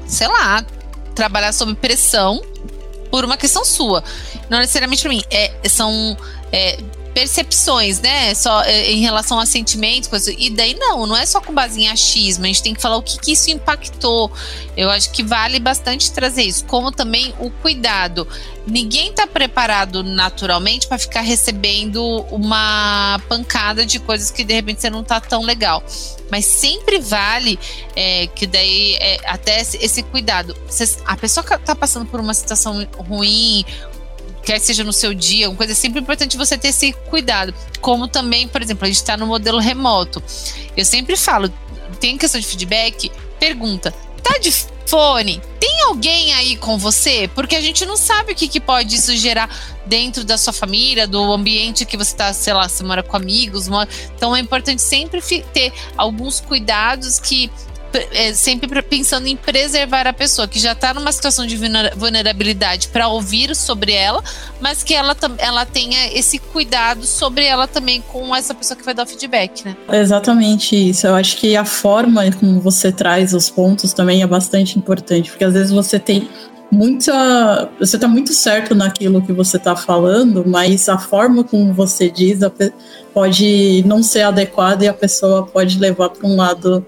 sei 0.05 0.27
lá, 0.27 0.65
trabalhar 1.13 1.51
sob 1.53 1.73
pressão 1.75 2.41
por 3.09 3.23
uma 3.23 3.37
questão 3.37 3.63
sua. 3.63 4.03
Não 4.49 4.59
necessariamente 4.59 5.01
para 5.01 5.09
mim. 5.09 5.23
É, 5.31 5.69
são 5.69 6.17
é, 6.51 6.77
percepções, 7.15 8.01
né? 8.01 8.35
Só 8.35 8.61
é, 8.63 8.91
em 8.91 8.99
relação 8.99 9.39
a 9.39 9.45
sentimentos, 9.45 10.09
coisa. 10.09 10.33
E 10.37 10.49
daí 10.49 10.73
não, 10.73 11.07
não 11.07 11.15
é 11.15 11.25
só 11.25 11.39
com 11.39 11.53
base 11.53 11.79
em 11.79 11.87
achismo, 11.87 12.43
a 12.43 12.47
gente 12.47 12.61
tem 12.61 12.73
que 12.73 12.81
falar 12.81 12.97
o 12.97 13.01
que, 13.01 13.17
que 13.17 13.31
isso 13.31 13.49
impactou. 13.49 14.29
Eu 14.75 14.91
acho 14.91 15.09
que 15.11 15.23
vale 15.23 15.57
bastante 15.57 16.11
trazer 16.11 16.43
isso, 16.43 16.65
como 16.65 16.91
também 16.91 17.33
o 17.39 17.49
cuidado. 17.49 18.27
Ninguém 18.67 19.11
está 19.11 19.25
preparado 19.25 20.03
naturalmente 20.03 20.87
para 20.87 20.97
ficar 20.97 21.21
recebendo 21.21 22.03
uma 22.31 23.21
pancada 23.29 23.85
de 23.85 23.97
coisas 23.97 24.29
que 24.29 24.43
de 24.43 24.53
repente 24.53 24.81
você 24.81 24.89
não 24.89 25.03
tá 25.03 25.21
tão 25.21 25.41
legal. 25.41 25.81
Mas 26.29 26.45
sempre 26.45 26.99
vale 26.99 27.57
é, 27.95 28.27
que 28.27 28.45
daí 28.45 28.95
é, 28.95 29.21
até 29.25 29.61
esse 29.61 30.03
cuidado. 30.03 30.53
a 31.05 31.15
pessoa 31.15 31.45
que 31.45 31.57
tá 31.59 31.75
passando 31.75 32.07
por 32.07 32.19
uma 32.19 32.33
situação 32.33 32.85
ruim, 32.97 33.63
quer 34.45 34.59
seja 34.59 34.83
no 34.83 34.93
seu 34.93 35.13
dia, 35.13 35.49
uma 35.49 35.57
coisa 35.57 35.73
é 35.73 35.75
sempre 35.75 35.99
importante 35.99 36.37
você 36.37 36.57
ter 36.57 36.67
esse 36.67 36.93
cuidado. 37.09 37.53
Como 37.81 38.07
também, 38.07 38.47
por 38.47 38.61
exemplo, 38.61 38.85
a 38.85 38.87
gente 38.87 38.97
está 38.97 39.17
no 39.17 39.25
modelo 39.25 39.59
remoto. 39.59 40.23
Eu 40.77 40.85
sempre 40.85 41.17
falo, 41.17 41.51
tem 41.99 42.17
questão 42.17 42.39
de 42.39 42.45
feedback, 42.45 43.11
pergunta, 43.39 43.93
tá 44.21 44.37
de 44.37 44.51
fone? 44.85 45.41
Tem 45.59 45.81
alguém 45.83 46.33
aí 46.33 46.55
com 46.57 46.77
você? 46.77 47.29
Porque 47.33 47.55
a 47.55 47.61
gente 47.61 47.85
não 47.85 47.97
sabe 47.97 48.33
o 48.33 48.35
que, 48.35 48.47
que 48.47 48.59
pode 48.59 48.95
isso 48.95 49.15
gerar 49.15 49.49
dentro 49.85 50.23
da 50.23 50.37
sua 50.37 50.53
família, 50.53 51.07
do 51.07 51.19
ambiente 51.33 51.85
que 51.85 51.97
você 51.97 52.11
está, 52.11 52.31
sei 52.31 52.53
lá, 52.53 52.69
você 52.69 52.83
mora 52.83 53.01
com 53.01 53.17
amigos. 53.17 53.67
Mora... 53.67 53.89
Então 54.15 54.35
é 54.35 54.39
importante 54.39 54.81
sempre 54.81 55.21
ter 55.53 55.73
alguns 55.97 56.39
cuidados 56.39 57.19
que 57.19 57.51
é, 58.11 58.33
sempre 58.33 58.81
pensando 58.81 59.27
em 59.27 59.35
preservar 59.35 60.07
a 60.07 60.13
pessoa 60.13 60.47
que 60.47 60.59
já 60.59 60.73
está 60.73 60.93
numa 60.93 61.11
situação 61.11 61.45
de 61.45 61.57
vulnerabilidade 61.95 62.87
para 62.89 63.07
ouvir 63.07 63.55
sobre 63.55 63.93
ela, 63.93 64.23
mas 64.59 64.83
que 64.83 64.93
ela, 64.93 65.15
ela 65.37 65.65
tenha 65.65 66.13
esse 66.13 66.39
cuidado 66.39 67.05
sobre 67.05 67.45
ela 67.45 67.67
também 67.67 68.01
com 68.01 68.35
essa 68.35 68.53
pessoa 68.53 68.77
que 68.77 68.83
vai 68.83 68.93
dar 68.93 69.03
o 69.03 69.07
feedback, 69.07 69.65
né? 69.65 69.75
Exatamente 69.91 70.75
isso. 70.75 71.07
Eu 71.07 71.15
acho 71.15 71.37
que 71.37 71.55
a 71.55 71.65
forma 71.65 72.23
como 72.39 72.59
você 72.59 72.91
traz 72.91 73.33
os 73.33 73.49
pontos 73.49 73.93
também 73.93 74.21
é 74.21 74.27
bastante 74.27 74.77
importante, 74.77 75.29
porque 75.29 75.43
às 75.43 75.53
vezes 75.53 75.71
você 75.71 75.99
tem 75.99 76.29
muita. 76.71 77.69
Você 77.79 77.95
está 77.95 78.07
muito 78.07 78.33
certo 78.33 78.75
naquilo 78.75 79.21
que 79.21 79.31
você 79.31 79.57
está 79.57 79.75
falando, 79.75 80.43
mas 80.45 80.89
a 80.89 80.97
forma 80.97 81.43
como 81.43 81.73
você 81.73 82.09
diz 82.09 82.39
pode 83.13 83.83
não 83.85 84.03
ser 84.03 84.23
adequada 84.23 84.83
e 84.83 84.87
a 84.87 84.93
pessoa 84.93 85.45
pode 85.45 85.79
levar 85.79 86.09
para 86.09 86.27
um 86.27 86.35
lado 86.35 86.85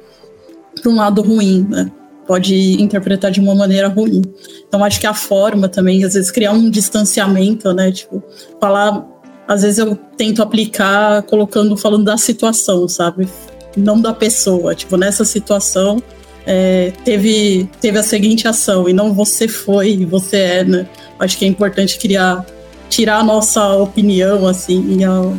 para 0.81 0.91
um 0.91 0.95
lado 0.95 1.21
ruim, 1.21 1.65
né? 1.69 1.91
Pode 2.25 2.81
interpretar 2.81 3.31
de 3.31 3.39
uma 3.39 3.55
maneira 3.55 3.87
ruim. 3.87 4.21
Então, 4.67 4.83
acho 4.83 4.99
que 4.99 5.07
a 5.07 5.13
forma 5.13 5.69
também, 5.69 6.03
às 6.03 6.13
vezes, 6.13 6.29
criar 6.29 6.51
um 6.51 6.69
distanciamento, 6.69 7.71
né? 7.73 7.91
Tipo, 7.91 8.23
falar. 8.59 9.05
Às 9.47 9.61
vezes 9.61 9.79
eu 9.79 9.95
tento 10.17 10.43
aplicar 10.43 11.23
colocando, 11.23 11.77
falando 11.77 12.03
da 12.03 12.17
situação, 12.17 12.85
sabe? 12.89 13.29
Não 13.77 14.01
da 14.01 14.13
pessoa. 14.13 14.75
Tipo, 14.75 14.97
nessa 14.97 15.23
situação, 15.23 16.03
é, 16.45 16.91
teve, 17.03 17.69
teve 17.81 17.97
a 17.97 18.03
seguinte 18.03 18.47
ação, 18.47 18.87
e 18.87 18.93
não 18.93 19.13
você 19.13 19.47
foi, 19.49 20.05
você 20.05 20.37
é, 20.37 20.63
né? 20.63 20.89
Acho 21.19 21.37
que 21.37 21.45
é 21.45 21.47
importante 21.47 21.97
criar, 21.97 22.45
tirar 22.89 23.19
a 23.19 23.23
nossa 23.23 23.75
opinião, 23.75 24.47
assim, 24.47 24.97
e 24.97 25.03
a, 25.03 25.33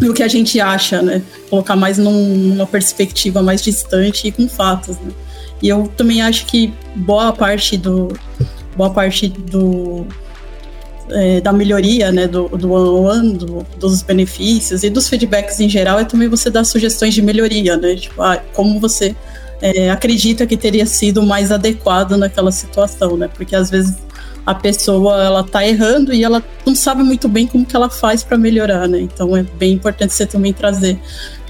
e 0.00 0.08
o 0.08 0.14
que 0.14 0.22
a 0.22 0.28
gente 0.28 0.60
acha, 0.60 1.00
né? 1.00 1.22
Colocar 1.48 1.76
mais 1.76 1.98
num, 1.98 2.36
numa 2.36 2.66
perspectiva 2.66 3.42
mais 3.42 3.62
distante 3.62 4.28
e 4.28 4.32
com 4.32 4.48
fatos, 4.48 4.96
né? 4.98 5.12
E 5.62 5.68
eu 5.68 5.90
também 5.96 6.20
acho 6.20 6.46
que 6.46 6.72
boa 6.96 7.32
parte 7.32 7.76
do 7.76 8.08
boa 8.76 8.90
parte 8.90 9.28
do 9.28 10.06
é, 11.10 11.40
da 11.40 11.52
melhoria, 11.52 12.10
né, 12.10 12.26
do, 12.26 12.48
do 12.48 12.72
one, 12.72 13.34
do, 13.34 13.66
dos 13.78 14.02
benefícios 14.02 14.82
e 14.82 14.90
dos 14.90 15.08
feedbacks 15.08 15.60
em 15.60 15.68
geral 15.68 15.98
é 15.98 16.04
também 16.04 16.28
você 16.28 16.50
dar 16.50 16.64
sugestões 16.64 17.14
de 17.14 17.22
melhoria, 17.22 17.76
né? 17.76 17.94
Tipo, 17.94 18.22
ah, 18.22 18.42
como 18.52 18.80
você 18.80 19.14
é, 19.60 19.90
acredita 19.90 20.46
que 20.46 20.56
teria 20.56 20.86
sido 20.86 21.22
mais 21.22 21.52
adequado 21.52 22.16
naquela 22.16 22.50
situação, 22.50 23.16
né? 23.16 23.28
Porque 23.28 23.54
às 23.54 23.70
vezes 23.70 23.96
a 24.46 24.54
pessoa 24.54 25.22
ela 25.22 25.42
tá 25.42 25.66
errando 25.66 26.12
e 26.12 26.22
ela 26.22 26.42
não 26.66 26.74
sabe 26.74 27.02
muito 27.02 27.28
bem 27.28 27.46
como 27.46 27.64
que 27.64 27.74
ela 27.74 27.88
faz 27.88 28.22
para 28.22 28.36
melhorar, 28.36 28.86
né? 28.88 29.00
Então 29.00 29.36
é 29.36 29.42
bem 29.42 29.72
importante 29.72 30.12
você 30.12 30.26
também 30.26 30.52
trazer 30.52 30.98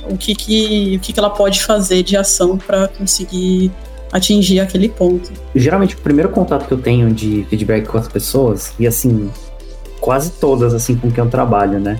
o 0.09 0.17
que 0.17 0.35
que, 0.35 0.97
o 0.97 1.01
que, 1.01 1.13
que 1.13 1.19
ela 1.19 1.31
pode 1.31 1.63
fazer 1.63 2.03
de 2.03 2.17
ação 2.17 2.57
para 2.59 2.89
conseguir 2.89 3.73
atingir 4.13 4.61
aquele 4.61 4.89
ponto. 4.89 5.33
Geralmente 5.55 5.97
o 5.97 5.99
primeiro 5.99 6.29
contato 6.29 6.67
que 6.69 6.73
eu 6.73 6.79
tenho 6.79 7.13
de 7.13 7.45
feedback 7.51 7.87
com 7.87 7.99
as 7.99 8.07
pessoas, 8.07 8.73
e 8.79 8.87
assim, 8.87 9.29
quase 10.01 10.31
todas 10.33 10.73
assim 10.73 10.95
com 10.95 11.11
quem 11.11 11.25
eu 11.25 11.31
trabalho, 11.31 11.81
né? 11.81 11.99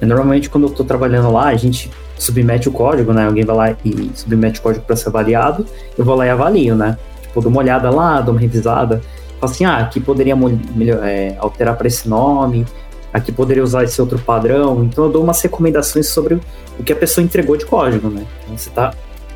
Normalmente 0.00 0.50
quando 0.50 0.66
eu 0.66 0.70
tô 0.70 0.84
trabalhando 0.84 1.30
lá, 1.30 1.46
a 1.46 1.56
gente 1.56 1.90
submete 2.18 2.68
o 2.68 2.72
código, 2.72 3.12
né? 3.12 3.26
Alguém 3.26 3.44
vai 3.44 3.56
lá 3.56 3.76
e 3.84 4.10
submete 4.14 4.58
o 4.58 4.62
código 4.62 4.84
para 4.84 4.96
ser 4.96 5.08
avaliado, 5.08 5.64
eu 5.96 6.04
vou 6.04 6.16
lá 6.16 6.26
e 6.26 6.30
avalio, 6.30 6.74
né? 6.74 6.98
Tipo, 7.22 7.40
dou 7.40 7.50
uma 7.50 7.60
olhada 7.60 7.90
lá, 7.90 8.20
dou 8.20 8.34
uma 8.34 8.40
revisada, 8.40 9.00
falo 9.40 9.52
assim, 9.52 9.64
ah, 9.64 9.78
aqui 9.78 10.00
poderia 10.00 10.36
melhor, 10.36 11.04
é, 11.04 11.36
alterar 11.38 11.76
para 11.76 11.86
esse 11.86 12.08
nome, 12.08 12.66
aqui 13.12 13.32
poderia 13.32 13.62
usar 13.62 13.84
esse 13.84 14.00
outro 14.00 14.18
padrão. 14.18 14.84
Então 14.84 15.04
eu 15.04 15.10
dou 15.10 15.22
umas 15.22 15.40
recomendações 15.40 16.08
sobre 16.08 16.40
o 16.78 16.84
que 16.84 16.92
a 16.92 16.96
pessoa 16.96 17.24
entregou 17.24 17.56
de 17.56 17.66
código, 17.66 18.08
né? 18.08 18.26
Então 18.44 18.56
você 18.56 18.70
tá 18.70 18.92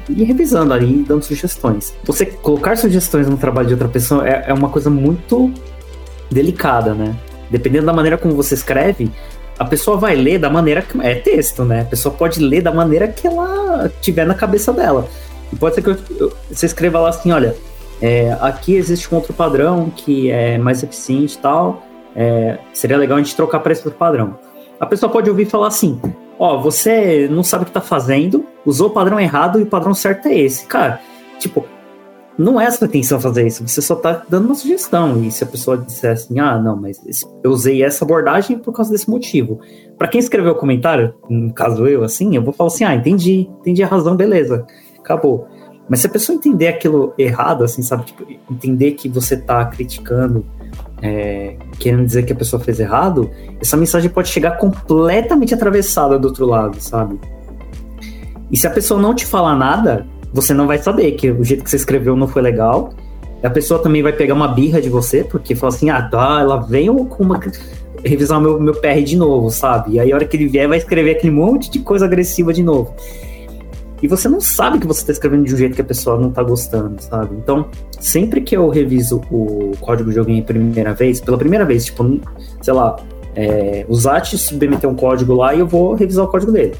e 0.08 0.24
revisando 0.24 0.72
ali, 0.72 1.04
dando 1.06 1.22
sugestões. 1.22 1.94
Você 2.04 2.26
colocar 2.26 2.76
sugestões 2.76 3.28
no 3.28 3.36
trabalho 3.36 3.68
de 3.68 3.74
outra 3.74 3.88
pessoa 3.88 4.28
é, 4.28 4.44
é 4.48 4.54
uma 4.54 4.68
coisa 4.68 4.90
muito 4.90 5.52
delicada, 6.30 6.94
né? 6.94 7.14
Dependendo 7.50 7.86
da 7.86 7.92
maneira 7.92 8.16
como 8.16 8.34
você 8.34 8.54
escreve, 8.54 9.10
a 9.58 9.64
pessoa 9.64 9.96
vai 9.96 10.16
ler 10.16 10.38
da 10.38 10.48
maneira 10.48 10.82
que. 10.82 11.00
É 11.00 11.14
texto, 11.14 11.64
né? 11.64 11.82
A 11.82 11.84
pessoa 11.84 12.14
pode 12.14 12.40
ler 12.40 12.62
da 12.62 12.72
maneira 12.72 13.06
que 13.08 13.26
ela 13.26 13.90
tiver 14.00 14.26
na 14.26 14.34
cabeça 14.34 14.72
dela. 14.72 15.08
E 15.52 15.56
pode 15.56 15.74
ser 15.74 15.82
que 15.82 15.90
eu, 15.90 15.96
eu, 16.18 16.32
você 16.50 16.66
escreva 16.66 16.98
lá 17.00 17.10
assim: 17.10 17.30
olha, 17.30 17.54
é, 18.00 18.36
aqui 18.40 18.74
existe 18.74 19.12
um 19.12 19.16
outro 19.16 19.32
padrão 19.34 19.90
que 19.94 20.30
é 20.30 20.56
mais 20.58 20.82
eficiente 20.82 21.34
e 21.34 21.38
tal. 21.38 21.82
É, 22.16 22.58
seria 22.72 22.96
legal 22.96 23.18
a 23.18 23.22
gente 23.22 23.36
trocar 23.36 23.60
para 23.60 23.72
esse 23.72 23.86
outro 23.86 23.98
padrão. 23.98 24.38
A 24.78 24.86
pessoa 24.86 25.12
pode 25.12 25.28
ouvir 25.28 25.46
falar 25.46 25.68
assim: 25.68 26.00
ó, 26.38 26.58
você 26.58 27.28
não 27.30 27.42
sabe 27.42 27.64
o 27.64 27.66
que 27.66 27.72
tá 27.72 27.80
fazendo, 27.80 28.44
usou 28.64 28.88
o 28.88 28.90
padrão 28.90 29.20
errado 29.20 29.60
e 29.60 29.62
o 29.62 29.66
padrão 29.66 29.94
certo 29.94 30.26
é 30.26 30.38
esse. 30.38 30.66
Cara, 30.66 31.00
tipo, 31.38 31.64
não 32.38 32.58
é 32.58 32.66
a 32.66 32.70
sua 32.70 32.86
intenção 32.86 33.20
fazer 33.20 33.46
isso, 33.46 33.68
você 33.68 33.82
só 33.82 33.94
tá 33.94 34.22
dando 34.26 34.46
uma 34.46 34.54
sugestão. 34.54 35.22
E 35.22 35.30
se 35.30 35.44
a 35.44 35.46
pessoa 35.46 35.76
disser 35.76 36.12
assim, 36.12 36.40
ah, 36.40 36.58
não, 36.58 36.74
mas 36.74 36.98
eu 37.44 37.50
usei 37.50 37.84
essa 37.84 38.04
abordagem 38.04 38.58
por 38.58 38.72
causa 38.72 38.90
desse 38.90 39.10
motivo. 39.10 39.60
Para 39.98 40.08
quem 40.08 40.18
escreveu 40.18 40.52
o 40.52 40.56
comentário, 40.56 41.14
no 41.28 41.52
caso 41.52 41.86
eu, 41.86 42.02
assim, 42.02 42.34
eu 42.34 42.42
vou 42.42 42.54
falar 42.54 42.68
assim, 42.68 42.84
ah, 42.84 42.94
entendi, 42.94 43.50
entendi 43.60 43.82
a 43.82 43.86
razão, 43.86 44.16
beleza, 44.16 44.66
acabou. 44.98 45.46
Mas 45.90 46.00
se 46.00 46.06
a 46.06 46.10
pessoa 46.10 46.36
entender 46.36 46.68
aquilo 46.68 47.12
errado, 47.18 47.64
assim, 47.64 47.82
sabe, 47.82 48.04
tipo, 48.04 48.24
entender 48.48 48.92
que 48.92 49.08
você 49.08 49.36
tá 49.36 49.64
criticando 49.64 50.46
é, 51.02 51.56
querendo 51.80 52.06
dizer 52.06 52.24
que 52.24 52.32
a 52.32 52.36
pessoa 52.36 52.62
fez 52.62 52.78
errado, 52.78 53.28
essa 53.60 53.76
mensagem 53.76 54.08
pode 54.08 54.28
chegar 54.28 54.52
completamente 54.52 55.52
atravessada 55.52 56.16
do 56.16 56.28
outro 56.28 56.46
lado, 56.46 56.80
sabe? 56.80 57.18
E 58.52 58.56
se 58.56 58.68
a 58.68 58.70
pessoa 58.70 59.02
não 59.02 59.14
te 59.14 59.26
falar 59.26 59.56
nada, 59.56 60.06
você 60.32 60.54
não 60.54 60.68
vai 60.68 60.78
saber 60.78 61.10
que 61.12 61.28
o 61.28 61.42
jeito 61.42 61.64
que 61.64 61.70
você 61.70 61.76
escreveu 61.76 62.14
não 62.14 62.28
foi 62.28 62.42
legal. 62.42 62.90
A 63.42 63.50
pessoa 63.50 63.82
também 63.82 64.00
vai 64.00 64.12
pegar 64.12 64.34
uma 64.34 64.46
birra 64.46 64.80
de 64.80 64.88
você, 64.88 65.24
porque 65.24 65.56
fala 65.56 65.72
assim, 65.72 65.90
ah, 65.90 66.02
tá, 66.02 66.38
ela 66.40 66.58
veio 66.58 66.94
com 67.06 67.24
uma 67.24 67.40
revisar 68.04 68.40
meu, 68.40 68.60
meu 68.60 68.74
PR 68.74 69.02
de 69.04 69.16
novo, 69.16 69.50
sabe? 69.50 69.94
E 69.94 70.00
aí 70.00 70.12
a 70.12 70.14
hora 70.14 70.24
que 70.24 70.36
ele 70.36 70.46
vier 70.46 70.68
vai 70.68 70.78
escrever 70.78 71.16
aquele 71.16 71.32
monte 71.32 71.68
de 71.68 71.80
coisa 71.80 72.04
agressiva 72.04 72.52
de 72.52 72.62
novo. 72.62 72.94
E 74.02 74.08
você 74.08 74.28
não 74.28 74.40
sabe 74.40 74.78
que 74.78 74.86
você 74.86 75.00
está 75.00 75.12
escrevendo 75.12 75.44
de 75.44 75.54
um 75.54 75.56
jeito 75.56 75.74
que 75.74 75.82
a 75.82 75.84
pessoa 75.84 76.18
não 76.18 76.30
está 76.30 76.42
gostando, 76.42 77.00
sabe? 77.02 77.36
Então, 77.36 77.68
sempre 77.98 78.40
que 78.40 78.56
eu 78.56 78.68
reviso 78.68 79.20
o 79.30 79.72
código 79.80 80.10
de 80.10 80.18
alguém 80.18 80.42
primeira 80.42 80.94
vez, 80.94 81.20
pela 81.20 81.36
primeira 81.36 81.64
vez, 81.64 81.84
tipo, 81.84 82.20
sei 82.62 82.72
lá, 82.72 82.96
é, 83.34 83.84
o 83.88 83.94
Zat 83.94 84.36
submeteu 84.36 84.88
um 84.90 84.96
código 84.96 85.34
lá 85.34 85.54
e 85.54 85.60
eu 85.60 85.66
vou 85.66 85.94
revisar 85.94 86.24
o 86.24 86.28
código 86.28 86.50
dele. 86.50 86.74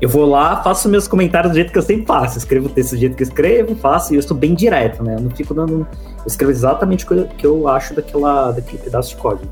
Eu 0.00 0.08
vou 0.08 0.24
lá, 0.24 0.62
faço 0.62 0.88
meus 0.88 1.06
comentários 1.06 1.52
do 1.52 1.54
jeito 1.54 1.70
que 1.70 1.78
eu 1.78 1.82
sempre 1.82 2.06
faço. 2.06 2.38
Escrevo 2.38 2.66
o 2.66 2.70
texto 2.70 2.92
do 2.92 2.96
jeito 2.96 3.14
que 3.14 3.22
eu 3.22 3.26
escrevo, 3.26 3.74
faço, 3.76 4.14
e 4.14 4.16
eu 4.16 4.22
sou 4.22 4.36
bem 4.36 4.54
direto, 4.54 5.02
né? 5.02 5.16
Eu 5.16 5.20
não 5.20 5.30
fico 5.30 5.52
dando. 5.52 5.86
Eu 6.18 6.26
escrevo 6.26 6.50
exatamente 6.50 7.04
o 7.04 7.28
que 7.28 7.46
eu 7.46 7.68
acho 7.68 7.94
daquela, 7.94 8.50
daquele 8.50 8.82
pedaço 8.82 9.10
de 9.10 9.16
código. 9.16 9.50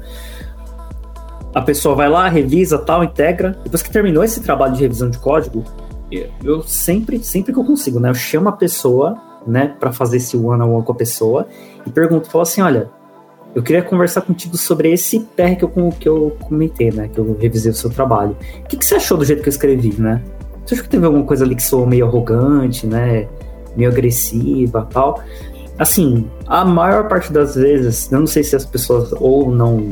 A 1.55 1.61
pessoa 1.61 1.95
vai 1.95 2.09
lá, 2.09 2.29
revisa, 2.29 2.79
tal, 2.79 3.05
integra. 3.05 3.59
Depois 3.63 3.83
que 3.83 3.91
terminou 3.91 4.25
esse 4.25 4.41
trabalho 4.41 4.73
de 4.73 4.81
revisão 4.81 5.11
de 5.11 5.19
código, 5.19 5.65
eu 6.43 6.63
sempre, 6.63 7.23
sempre 7.23 7.53
que 7.53 7.59
eu 7.59 7.65
consigo, 7.65 8.01
né? 8.01 8.11
Eu 8.11 8.15
chamo 8.15 8.49
a 8.49 8.53
pessoa, 8.53 9.21
né, 9.47 9.75
para 9.79 9.93
fazer 9.93 10.19
esse 10.19 10.37
one 10.37 10.63
on 10.63 10.75
one 10.75 10.85
com 10.85 10.93
a 10.93 10.95
pessoa 10.95 11.47
e 11.87 11.91
pergunto, 11.91 12.29
falo 12.31 12.43
assim, 12.43 12.61
olha, 12.61 12.91
eu 13.55 13.63
queria 13.63 13.83
conversar 13.83 14.23
contigo 14.23 14.57
sobre 14.57 14.93
esse 14.93 15.21
PR 15.35 15.57
que 15.57 15.65
eu, 15.65 15.93
que 15.99 16.09
eu 16.09 16.37
comentei, 16.41 16.91
né? 16.91 17.09
Que 17.09 17.19
eu 17.19 17.37
revisei 17.41 17.73
o 17.73 17.75
seu 17.75 17.91
trabalho. 17.91 18.37
O 18.61 18.69
que, 18.69 18.77
que 18.77 18.85
você 18.85 18.97
achou 18.97 19.17
do 19.17 19.25
jeito 19.25 19.43
que 19.43 19.49
eu 19.49 19.53
escrevi, 19.53 19.95
né? 19.99 20.23
Você 20.65 20.75
achou 20.75 20.85
que 20.85 20.91
teve 20.91 21.07
alguma 21.07 21.25
coisa 21.25 21.45
ali 21.45 21.55
que 21.55 21.63
soou 21.63 21.87
meio 21.87 22.07
arrogante, 22.07 22.87
né? 22.87 23.27
Meio 23.75 23.91
agressiva 23.91 24.87
tal? 24.93 25.23
Assim, 25.79 26.29
a 26.47 26.65
maior 26.65 27.09
parte 27.09 27.33
das 27.33 27.55
vezes, 27.55 28.11
eu 28.13 28.21
não 28.21 28.27
sei 28.27 28.43
se 28.43 28.55
as 28.55 28.67
pessoas 28.67 29.13
ou 29.19 29.51
não 29.51 29.89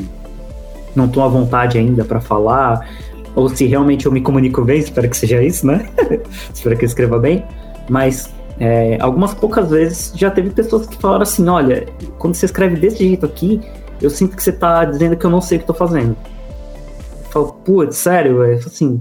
não 0.95 1.05
estão 1.05 1.23
à 1.23 1.27
vontade 1.27 1.77
ainda 1.77 2.03
para 2.03 2.19
falar, 2.19 2.87
ou 3.37 3.47
se 3.47 3.67
realmente 3.67 4.07
eu 4.07 4.11
me 4.11 4.19
comunico 4.19 4.63
bem, 4.63 4.79
espero 4.79 5.07
que 5.07 5.15
seja 5.15 5.43
isso, 5.43 5.67
né? 5.67 5.87
espero 6.51 6.75
que 6.75 6.83
eu 6.83 6.87
escreva 6.87 7.19
bem. 7.19 7.45
Mas 7.87 8.33
é, 8.59 8.97
algumas 8.99 9.35
poucas 9.35 9.69
vezes 9.69 10.11
já 10.15 10.31
teve 10.31 10.49
pessoas 10.49 10.87
que 10.87 10.97
falaram 10.97 11.21
assim: 11.21 11.47
olha, 11.47 11.85
quando 12.17 12.33
você 12.33 12.47
escreve 12.47 12.77
desse 12.77 12.97
jeito 12.97 13.27
aqui, 13.27 13.61
eu 14.01 14.09
sinto 14.09 14.35
que 14.35 14.41
você 14.41 14.51
tá 14.51 14.83
dizendo 14.85 15.15
que 15.15 15.23
eu 15.23 15.29
não 15.29 15.39
sei 15.39 15.59
o 15.59 15.61
que 15.61 15.67
tô 15.67 15.73
fazendo. 15.75 16.17
Eu 17.25 17.31
falo, 17.31 17.53
putz, 17.63 17.97
sério? 17.97 18.43
É 18.43 18.55
assim. 18.55 18.99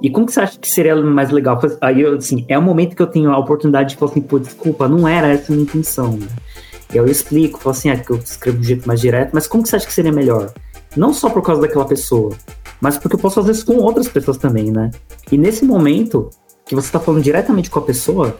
E 0.00 0.08
como 0.08 0.24
que 0.24 0.32
você 0.32 0.40
acha 0.40 0.58
que 0.58 0.68
seria 0.68 0.96
mais 0.96 1.30
legal? 1.30 1.60
Aí 1.82 2.00
eu, 2.00 2.14
assim, 2.16 2.46
é 2.48 2.58
o 2.58 2.62
momento 2.62 2.96
que 2.96 3.02
eu 3.02 3.06
tenho 3.06 3.30
a 3.30 3.38
oportunidade 3.38 3.90
de 3.90 3.96
falar 3.96 4.10
assim, 4.10 4.22
pô, 4.22 4.38
desculpa, 4.38 4.88
não 4.88 5.06
era 5.06 5.28
essa 5.28 5.52
a 5.52 5.54
minha 5.54 5.64
intenção, 5.64 6.16
né? 6.16 6.26
E 6.92 6.96
eu 6.96 7.06
explico, 7.06 7.60
falo 7.60 7.72
assim, 7.72 7.90
é 7.90 7.96
que 7.96 8.10
eu 8.10 8.16
escrevo 8.16 8.56
de 8.58 8.64
um 8.64 8.66
jeito 8.66 8.88
mais 8.88 9.00
direto, 9.00 9.30
mas 9.34 9.46
como 9.46 9.62
que 9.62 9.68
você 9.68 9.76
acha 9.76 9.86
que 9.86 9.92
seria 9.92 10.12
melhor? 10.12 10.52
Não 10.96 11.12
só 11.12 11.28
por 11.28 11.42
causa 11.42 11.60
daquela 11.60 11.84
pessoa, 11.84 12.32
mas 12.84 12.98
porque 12.98 13.16
eu 13.16 13.18
posso 13.18 13.36
fazer 13.36 13.52
isso 13.52 13.64
com 13.64 13.78
outras 13.78 14.06
pessoas 14.08 14.36
também, 14.36 14.70
né? 14.70 14.90
E 15.32 15.38
nesse 15.38 15.64
momento 15.64 16.28
que 16.66 16.74
você 16.74 16.88
está 16.88 17.00
falando 17.00 17.22
diretamente 17.22 17.70
com 17.70 17.78
a 17.78 17.82
pessoa, 17.82 18.36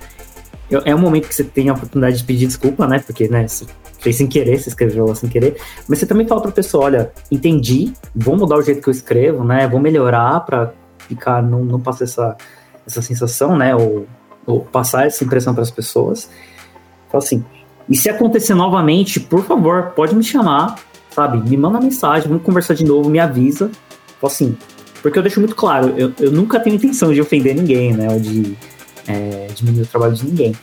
é 0.84 0.94
um 0.94 0.98
momento 0.98 1.28
que 1.28 1.34
você 1.34 1.44
tem 1.44 1.70
a 1.70 1.72
oportunidade 1.72 2.18
de 2.18 2.24
pedir 2.24 2.46
desculpa, 2.46 2.86
né? 2.86 2.98
Porque, 2.98 3.26
né, 3.26 3.48
você 3.48 3.64
fez 4.00 4.16
sem 4.16 4.26
querer, 4.26 4.58
você 4.58 4.68
escreveu 4.68 5.06
lá 5.06 5.14
sem 5.14 5.30
querer, 5.30 5.56
mas 5.88 5.98
você 5.98 6.04
também 6.04 6.28
fala 6.28 6.42
para 6.42 6.50
a 6.50 6.52
pessoa, 6.52 6.84
olha, 6.84 7.10
entendi, 7.32 7.94
vou 8.14 8.36
mudar 8.36 8.58
o 8.58 8.62
jeito 8.62 8.82
que 8.82 8.88
eu 8.88 8.92
escrevo, 8.92 9.42
né? 9.44 9.66
Vou 9.66 9.80
melhorar 9.80 10.40
para 10.40 10.74
ficar, 10.98 11.42
não, 11.42 11.64
não 11.64 11.80
passar 11.80 12.04
essa, 12.04 12.36
essa 12.86 13.00
sensação, 13.00 13.56
né? 13.56 13.74
Ou, 13.74 14.06
ou 14.44 14.60
passar 14.60 15.06
essa 15.06 15.24
impressão 15.24 15.54
para 15.54 15.62
as 15.62 15.70
pessoas. 15.70 16.28
Então, 17.08 17.16
assim, 17.16 17.42
e 17.88 17.96
se 17.96 18.10
acontecer 18.10 18.52
novamente, 18.52 19.18
por 19.18 19.42
favor, 19.42 19.92
pode 19.96 20.14
me 20.14 20.22
chamar, 20.22 20.74
sabe? 21.08 21.38
Me 21.48 21.56
manda 21.56 21.80
mensagem, 21.80 22.28
vamos 22.28 22.44
conversar 22.44 22.74
de 22.74 22.84
novo, 22.84 23.08
me 23.08 23.18
avisa, 23.18 23.70
Tipo 24.14 24.26
assim, 24.26 24.56
porque 25.02 25.18
eu 25.18 25.22
deixo 25.22 25.40
muito 25.40 25.54
claro, 25.54 25.94
eu, 25.96 26.12
eu 26.18 26.32
nunca 26.32 26.58
tenho 26.58 26.76
intenção 26.76 27.12
de 27.12 27.20
ofender 27.20 27.54
ninguém, 27.54 27.92
né? 27.92 28.10
Ou 28.10 28.18
de 28.18 28.56
é, 29.06 29.48
diminuir 29.54 29.82
o 29.82 29.86
trabalho 29.86 30.14
de 30.14 30.24
ninguém. 30.24 30.54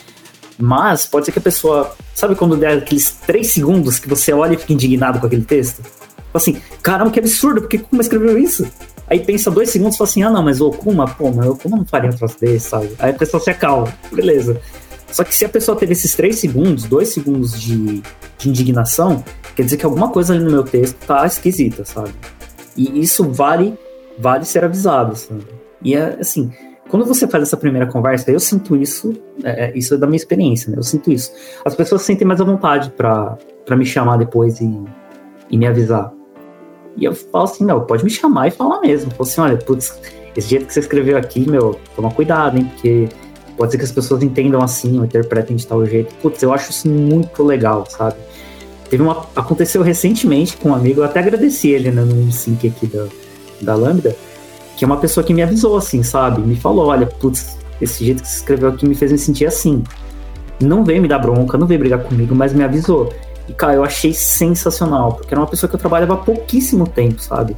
Mas 0.58 1.06
pode 1.06 1.26
ser 1.26 1.32
que 1.32 1.40
a 1.40 1.42
pessoa. 1.42 1.96
Sabe 2.14 2.36
quando 2.36 2.56
der 2.56 2.78
aqueles 2.78 3.12
três 3.26 3.48
segundos 3.48 4.00
que 4.00 4.08
você 4.08 4.32
olha 4.34 4.54
e 4.54 4.58
fica 4.58 4.74
indignado 4.74 5.20
com 5.20 5.26
aquele 5.26 5.44
texto? 5.44 5.82
Tipo 6.32 6.38
assim, 6.38 6.62
caramba, 6.82 7.12
que 7.12 7.20
absurdo, 7.20 7.62
porque 7.62 7.80
Kuma 7.80 8.02
escreveu 8.02 8.38
isso? 8.38 8.66
Aí 9.08 9.20
pensa 9.20 9.52
dois 9.52 9.70
segundos 9.70 9.96
e 9.96 9.98
fala 9.98 10.10
assim, 10.10 10.24
ah 10.24 10.30
não, 10.30 10.42
mas 10.42 10.62
o 10.62 10.70
Kuma, 10.72 11.06
pô, 11.06 11.32
mas 11.32 11.46
o 11.48 11.56
Kuma 11.58 11.78
não 11.78 11.86
faria 11.86 12.10
um 12.10 12.14
troço 12.14 12.40
desse, 12.40 12.70
sabe? 12.70 12.92
Aí 12.98 13.12
a 13.12 13.14
pessoa 13.14 13.44
se 13.44 13.50
acalma, 13.50 13.94
beleza. 14.12 14.62
Só 15.12 15.24
que 15.24 15.36
se 15.36 15.44
a 15.44 15.50
pessoa 15.50 15.78
teve 15.78 15.92
esses 15.92 16.16
três 16.16 16.40
segundos, 16.40 16.86
dois 16.86 17.10
segundos 17.10 17.60
de, 17.60 18.02
de 18.38 18.50
indignação, 18.50 19.24
quer 19.56 19.64
dizer 19.64 19.78
que 19.78 19.86
alguma 19.86 20.10
coisa 20.10 20.34
ali 20.34 20.44
no 20.44 20.52
meu 20.52 20.64
texto 20.64 20.96
tá 21.06 21.26
esquisita, 21.26 21.84
sabe? 21.84 22.12
E 22.76 23.00
isso 23.00 23.30
vale, 23.30 23.78
vale 24.18 24.46
ser 24.46 24.64
avisado. 24.64 25.16
E 25.84 25.96
é 25.96 26.18
assim, 26.20 26.52
quando 26.90 27.06
você 27.06 27.28
faz 27.28 27.44
essa 27.44 27.58
primeira 27.58 27.88
conversa, 27.88 28.32
eu 28.32 28.40
sinto 28.40 28.76
isso, 28.76 29.14
é, 29.44 29.66
é 29.66 29.78
isso 29.78 29.94
é 29.94 29.98
da 29.98 30.06
minha 30.06 30.18
experiência, 30.18 30.70
né? 30.70 30.78
Eu 30.78 30.84
sinto 30.84 31.12
isso. 31.12 31.32
As 31.64 31.74
pessoas 31.74 32.02
sentem 32.02 32.28
mais 32.28 32.42
à 32.42 32.44
vontade 32.44 32.92
para 32.92 33.38
me 33.72 33.86
chamar 33.86 34.18
depois 34.18 34.60
e, 34.60 34.84
e 35.50 35.58
me 35.58 35.66
avisar. 35.66 36.14
E 36.98 37.06
eu 37.06 37.16
falo 37.16 37.46
assim, 37.46 37.66
não, 37.66 37.86
pode 37.86 38.04
me 38.04 38.10
chamar 38.10 38.50
e 38.50 38.52
falar 38.52 38.82
mesmo. 38.82 39.10
Falo 39.12 39.24
assim, 39.24 39.42
olha, 39.42 39.58
putz, 39.58 39.98
esse 40.36 40.50
jeito 40.50 40.66
que 40.66 40.74
você 40.74 40.82
escreveu 40.82 41.18
aqui, 41.18 41.50
meu, 41.50 41.80
toma 41.96 42.12
cuidado, 42.12 42.58
hein? 42.58 42.66
Porque 42.74 43.08
pode 43.56 43.72
ser 43.72 43.78
que 43.78 43.86
as 43.86 43.92
pessoas 43.92 44.22
entendam 44.22 44.62
assim 44.62 44.98
ou 45.00 45.06
interpretem 45.06 45.56
de 45.56 45.66
tal 45.66 45.86
jeito. 45.86 46.14
Putz, 46.16 46.44
eu 46.44 46.54
acho 46.54 46.72
isso 46.72 46.90
muito 46.90 47.44
legal, 47.44 47.86
sabe? 47.88 48.18
Teve 48.92 49.04
uma. 49.04 49.26
Aconteceu 49.38 49.82
recentemente 49.82 50.58
com 50.58 50.70
um 50.70 50.76
amigo, 50.76 51.00
eu 51.00 51.06
até 51.06 51.22
agradeci 51.22 51.70
ele 51.70 51.92
né, 51.92 52.02
no 52.02 52.30
sync 52.30 52.68
aqui 52.68 52.88
da, 52.88 53.06
da 53.62 53.74
Lambda, 53.74 54.14
que 54.76 54.84
é 54.84 54.86
uma 54.86 54.98
pessoa 54.98 55.24
que 55.24 55.34
me 55.34 55.42
avisou, 55.42 55.78
assim, 55.78 56.04
sabe? 56.04 56.42
Me 56.42 56.58
falou, 56.58 56.88
olha, 56.88 57.08
putz, 57.08 57.58
esse 57.80 58.04
jeito 58.04 58.22
que 58.22 58.28
você 58.28 58.40
escreveu 58.40 58.68
aqui 58.68 58.86
me 58.86 58.94
fez 58.94 59.14
me 59.14 59.18
sentir 59.18 59.46
assim. 59.46 59.82
Não 60.60 60.84
veio 60.84 61.02
me 61.02 61.08
dar 61.08 61.20
bronca, 61.20 61.58
não 61.58 61.66
veio 61.66 61.80
brigar 61.80 62.04
comigo, 62.04 62.36
mas 62.36 62.54
me 62.54 62.66
avisou. 62.66 63.14
E, 63.48 63.54
cara, 63.54 63.76
eu 63.76 63.84
achei 63.86 64.14
sensacional, 64.14 65.14
porque 65.14 65.34
era 65.34 65.40
uma 65.40 65.48
pessoa 65.48 65.70
que 65.70 65.76
eu 65.78 65.80
trabalhava 65.80 66.16
há 66.16 66.18
pouquíssimo 66.18 66.86
tempo, 66.86 67.22
sabe? 67.22 67.56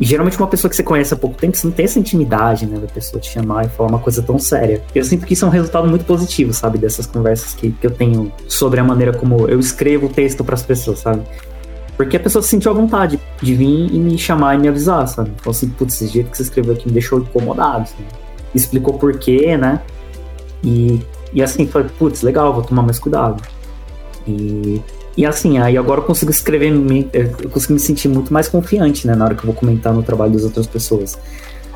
E 0.00 0.04
geralmente 0.04 0.36
uma 0.36 0.46
pessoa 0.46 0.68
que 0.68 0.76
você 0.76 0.82
conhece 0.82 1.14
há 1.14 1.16
pouco 1.16 1.36
tempo, 1.36 1.56
você 1.56 1.66
não 1.66 1.74
tem 1.74 1.84
essa 1.84 1.98
intimidade, 1.98 2.66
né, 2.66 2.78
da 2.78 2.88
pessoa 2.88 3.20
te 3.20 3.30
chamar 3.30 3.66
e 3.66 3.68
falar 3.68 3.90
uma 3.90 3.98
coisa 3.98 4.22
tão 4.22 4.38
séria. 4.38 4.82
Eu 4.94 5.04
sinto 5.04 5.24
que 5.24 5.34
isso 5.34 5.44
é 5.44 5.48
um 5.48 5.50
resultado 5.50 5.88
muito 5.88 6.04
positivo, 6.04 6.52
sabe, 6.52 6.78
dessas 6.78 7.06
conversas 7.06 7.54
que, 7.54 7.70
que 7.70 7.86
eu 7.86 7.90
tenho 7.90 8.32
sobre 8.48 8.80
a 8.80 8.84
maneira 8.84 9.12
como 9.12 9.48
eu 9.48 9.60
escrevo 9.60 10.06
o 10.06 10.08
texto 10.08 10.42
para 10.42 10.54
as 10.54 10.62
pessoas, 10.62 10.98
sabe? 10.98 11.22
Porque 11.96 12.16
a 12.16 12.20
pessoa 12.20 12.42
se 12.42 12.48
sentiu 12.48 12.72
à 12.72 12.74
vontade 12.74 13.20
de 13.40 13.54
vir 13.54 13.94
e 13.94 13.98
me 13.98 14.18
chamar 14.18 14.56
e 14.56 14.58
me 14.58 14.68
avisar, 14.68 15.06
sabe? 15.06 15.30
Falou 15.38 15.52
assim, 15.52 15.68
putz, 15.68 15.94
esse 15.94 16.12
jeito 16.12 16.30
que 16.30 16.36
você 16.36 16.42
escreveu 16.42 16.74
aqui 16.74 16.86
me 16.88 16.92
deixou 16.92 17.20
incomodado, 17.20 17.88
sabe? 17.88 18.04
Explicou 18.52 18.94
por 18.94 19.16
quê, 19.16 19.56
né? 19.56 19.80
E, 20.62 21.00
e 21.32 21.40
assim, 21.40 21.66
falei, 21.68 21.88
putz, 21.96 22.22
legal, 22.22 22.52
vou 22.52 22.64
tomar 22.64 22.82
mais 22.82 22.98
cuidado. 22.98 23.40
E 24.26 24.82
e 25.16 25.24
assim, 25.24 25.58
aí 25.58 25.76
agora 25.76 26.00
eu 26.00 26.04
consigo 26.04 26.30
escrever, 26.30 26.72
eu 27.12 27.48
consigo 27.50 27.72
me 27.72 27.78
sentir 27.78 28.08
muito 28.08 28.32
mais 28.32 28.48
confiante, 28.48 29.06
né, 29.06 29.14
na 29.14 29.24
hora 29.24 29.34
que 29.34 29.42
eu 29.42 29.46
vou 29.46 29.54
comentar 29.54 29.92
no 29.92 30.02
trabalho 30.02 30.32
das 30.32 30.42
outras 30.42 30.66
pessoas. 30.66 31.16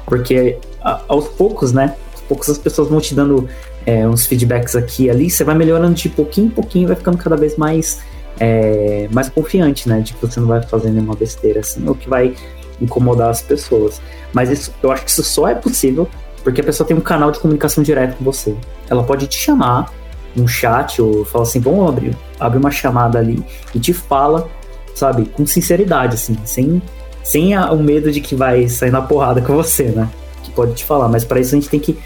Porque 0.04 0.58
a, 0.82 1.02
aos 1.06 1.28
poucos, 1.28 1.72
né, 1.72 1.94
aos 2.12 2.22
poucos 2.22 2.48
as 2.48 2.58
pessoas 2.58 2.88
vão 2.88 3.00
te 3.00 3.14
dando 3.14 3.48
é, 3.86 4.06
uns 4.08 4.26
feedbacks 4.26 4.74
aqui 4.74 5.04
e 5.04 5.10
ali, 5.10 5.30
você 5.30 5.44
vai 5.44 5.54
melhorando 5.54 5.94
de 5.94 6.08
pouquinho 6.08 6.48
em 6.48 6.50
pouquinho, 6.50 6.88
vai 6.88 6.96
ficando 6.96 7.16
cada 7.16 7.36
vez 7.36 7.56
mais, 7.56 8.00
é, 8.40 9.08
mais 9.12 9.28
confiante, 9.28 9.88
né, 9.88 10.00
de 10.00 10.14
que 10.14 10.26
você 10.26 10.40
não 10.40 10.48
vai 10.48 10.62
fazer 10.62 10.90
nenhuma 10.90 11.14
besteira 11.14 11.60
assim, 11.60 11.86
ou 11.86 11.94
que 11.94 12.08
vai 12.08 12.34
incomodar 12.80 13.30
as 13.30 13.40
pessoas. 13.40 14.00
Mas 14.32 14.50
isso, 14.50 14.74
eu 14.82 14.90
acho 14.90 15.04
que 15.04 15.10
isso 15.10 15.22
só 15.22 15.48
é 15.48 15.54
possível 15.54 16.08
porque 16.42 16.60
a 16.60 16.64
pessoa 16.64 16.86
tem 16.86 16.96
um 16.96 17.00
canal 17.00 17.30
de 17.30 17.38
comunicação 17.38 17.82
direto 17.82 18.16
com 18.16 18.24
você. 18.24 18.56
Ela 18.88 19.02
pode 19.04 19.26
te 19.26 19.38
chamar 19.38 19.92
um 20.40 20.48
chat 20.48 21.00
ou 21.00 21.24
fala 21.24 21.44
assim, 21.44 21.60
vamos 21.60 21.88
abrir, 21.88 22.16
abre 22.38 22.58
uma 22.58 22.70
chamada 22.70 23.18
ali 23.18 23.44
e 23.74 23.78
te 23.78 23.92
fala, 23.92 24.48
sabe, 24.94 25.26
com 25.26 25.46
sinceridade, 25.46 26.14
assim, 26.14 26.36
sem, 26.44 26.82
sem 27.22 27.54
a, 27.54 27.72
o 27.72 27.82
medo 27.82 28.10
de 28.10 28.20
que 28.20 28.34
vai 28.34 28.68
sair 28.68 28.90
na 28.90 29.02
porrada 29.02 29.40
com 29.40 29.54
você, 29.54 29.84
né? 29.84 30.08
Que 30.42 30.50
pode 30.50 30.74
te 30.74 30.84
falar, 30.84 31.08
mas 31.08 31.24
para 31.24 31.40
isso 31.40 31.54
a 31.54 31.58
gente 31.58 31.68
tem 31.68 31.80
que 31.80 31.98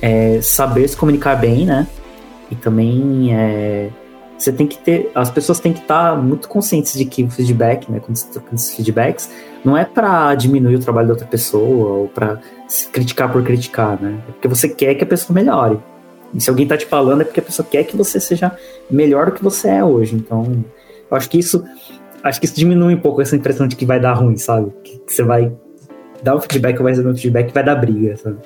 é, 0.00 0.40
saber 0.42 0.88
se 0.88 0.96
comunicar 0.96 1.36
bem, 1.36 1.66
né? 1.66 1.86
E 2.50 2.54
também 2.54 3.34
é, 3.34 3.88
você 4.42 4.50
tem 4.50 4.66
que 4.66 4.76
ter, 4.76 5.10
as 5.14 5.30
pessoas 5.30 5.60
têm 5.60 5.72
que 5.72 5.80
estar 5.80 6.16
muito 6.20 6.48
conscientes 6.48 6.94
de 6.94 7.04
que 7.04 7.22
o 7.22 7.30
feedback, 7.30 7.90
né, 7.90 8.00
quando 8.00 8.16
você 8.16 8.26
troca 8.28 8.54
esses 8.54 8.74
feedbacks, 8.74 9.30
não 9.64 9.76
é 9.76 9.84
para 9.84 10.34
diminuir 10.34 10.74
o 10.74 10.80
trabalho 10.80 11.06
da 11.06 11.14
outra 11.14 11.28
pessoa 11.28 11.98
ou 11.98 12.08
para 12.08 12.38
criticar 12.92 13.30
por 13.30 13.42
criticar, 13.44 14.00
né? 14.00 14.20
É 14.28 14.32
porque 14.32 14.48
você 14.48 14.68
quer 14.68 14.94
que 14.96 15.04
a 15.04 15.06
pessoa 15.06 15.34
melhore. 15.34 15.78
E 16.34 16.40
se 16.40 16.48
alguém 16.48 16.66
tá 16.66 16.76
te 16.76 16.86
falando 16.86 17.22
é 17.22 17.24
porque 17.24 17.40
a 17.40 17.42
pessoa 17.42 17.66
quer 17.68 17.84
que 17.84 17.96
você 17.96 18.18
seja 18.18 18.56
melhor 18.90 19.26
do 19.26 19.32
que 19.32 19.42
você 19.42 19.68
é 19.68 19.84
hoje. 19.84 20.16
Então, 20.16 20.64
eu 21.10 21.16
acho 21.16 21.28
que 21.28 21.38
isso 21.38 21.64
acho 22.22 22.38
que 22.38 22.46
isso 22.46 22.54
diminui 22.54 22.94
um 22.94 23.00
pouco 23.00 23.20
essa 23.20 23.34
impressão 23.34 23.66
de 23.66 23.74
que 23.76 23.84
vai 23.84 23.98
dar 23.98 24.14
ruim, 24.14 24.36
sabe? 24.36 24.72
Que, 24.84 24.98
que 24.98 25.12
você 25.12 25.22
vai 25.22 25.52
dar 26.22 26.36
um 26.36 26.40
feedback, 26.40 26.80
vai 26.80 26.92
receber 26.92 27.08
um 27.08 27.16
feedback 27.16 27.50
e 27.50 27.52
vai 27.52 27.64
dar 27.64 27.74
briga, 27.74 28.16
sabe? 28.16 28.38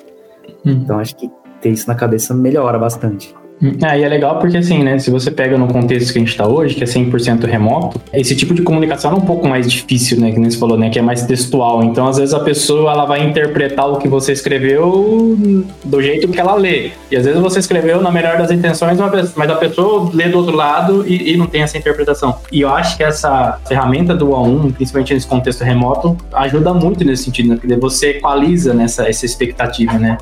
Uhum. 0.65 0.71
Então, 0.71 0.99
acho 0.99 1.15
que 1.15 1.29
ter 1.61 1.69
isso 1.69 1.87
na 1.87 1.95
cabeça 1.95 2.33
melhora 2.33 2.79
bastante. 2.79 3.35
É, 3.61 3.99
e 3.99 4.03
é 4.03 4.07
legal 4.07 4.39
porque, 4.39 4.57
assim, 4.57 4.83
né, 4.83 4.99
se 4.99 5.09
você 5.09 5.31
pega 5.31 5.57
no 5.57 5.67
contexto 5.67 6.11
que 6.11 6.19
a 6.19 6.21
gente 6.21 6.29
está 6.29 6.47
hoje, 6.47 6.75
que 6.75 6.83
é 6.83 6.87
100% 6.87 7.45
remoto, 7.45 7.99
esse 8.13 8.35
tipo 8.35 8.53
de 8.53 8.61
comunicação 8.61 9.11
é 9.11 9.15
um 9.15 9.21
pouco 9.21 9.47
mais 9.47 9.69
difícil, 9.69 10.19
né, 10.19 10.31
que 10.31 10.39
nem 10.39 10.49
você 10.49 10.57
falou, 10.57 10.77
né, 10.77 10.89
que 10.89 10.99
é 10.99 11.01
mais 11.01 11.23
textual. 11.23 11.83
Então, 11.83 12.07
às 12.07 12.17
vezes, 12.17 12.33
a 12.33 12.39
pessoa, 12.39 12.91
ela 12.91 13.05
vai 13.05 13.25
interpretar 13.25 13.89
o 13.89 13.97
que 13.97 14.07
você 14.07 14.31
escreveu 14.31 15.37
do 15.83 16.01
jeito 16.01 16.27
que 16.27 16.39
ela 16.39 16.55
lê. 16.55 16.91
E, 17.09 17.17
às 17.17 17.25
vezes, 17.25 17.41
você 17.41 17.59
escreveu 17.59 18.01
na 18.01 18.11
melhor 18.11 18.37
das 18.37 18.51
intenções, 18.51 18.97
mas 19.35 19.49
a 19.49 19.55
pessoa 19.55 20.09
lê 20.13 20.29
do 20.29 20.37
outro 20.37 20.55
lado 20.55 21.03
e, 21.07 21.33
e 21.33 21.37
não 21.37 21.47
tem 21.47 21.61
essa 21.63 21.77
interpretação. 21.77 22.35
E 22.51 22.61
eu 22.61 22.69
acho 22.69 22.95
que 22.95 23.03
essa 23.03 23.59
ferramenta 23.67 24.15
do 24.15 24.27
A1, 24.27 24.73
principalmente 24.73 25.13
nesse 25.13 25.27
contexto 25.27 25.63
remoto, 25.63 26.15
ajuda 26.33 26.73
muito 26.73 27.03
nesse 27.03 27.23
sentido, 27.23 27.49
né, 27.49 27.55
porque 27.55 27.75
você 27.75 28.09
equaliza 28.11 28.73
nessa 28.73 29.07
essa 29.07 29.25
expectativa, 29.25 29.93
né 29.93 30.17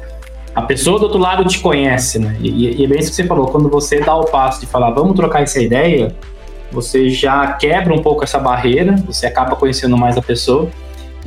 a 0.56 0.62
pessoa 0.62 0.98
do 0.98 1.04
outro 1.04 1.20
lado 1.20 1.44
te 1.44 1.60
conhece, 1.60 2.18
né? 2.18 2.38
E, 2.40 2.80
e, 2.80 2.84
é 2.86 2.88
bem 2.88 3.00
isso 3.00 3.10
que 3.10 3.16
você 3.16 3.26
falou, 3.26 3.48
quando 3.48 3.70
você 3.70 4.00
dá 4.00 4.16
o 4.16 4.24
passo 4.24 4.62
de 4.62 4.66
falar, 4.66 4.92
vamos 4.92 5.16
trocar 5.16 5.44
essa 5.44 5.62
ideia, 5.62 6.16
você 6.72 7.10
já 7.10 7.46
quebra 7.54 7.94
um 7.94 8.02
pouco 8.02 8.24
essa 8.24 8.40
barreira, 8.40 8.96
você 9.06 9.26
acaba 9.26 9.56
conhecendo 9.58 9.98
mais 9.98 10.18
a 10.18 10.22
pessoa. 10.22 10.70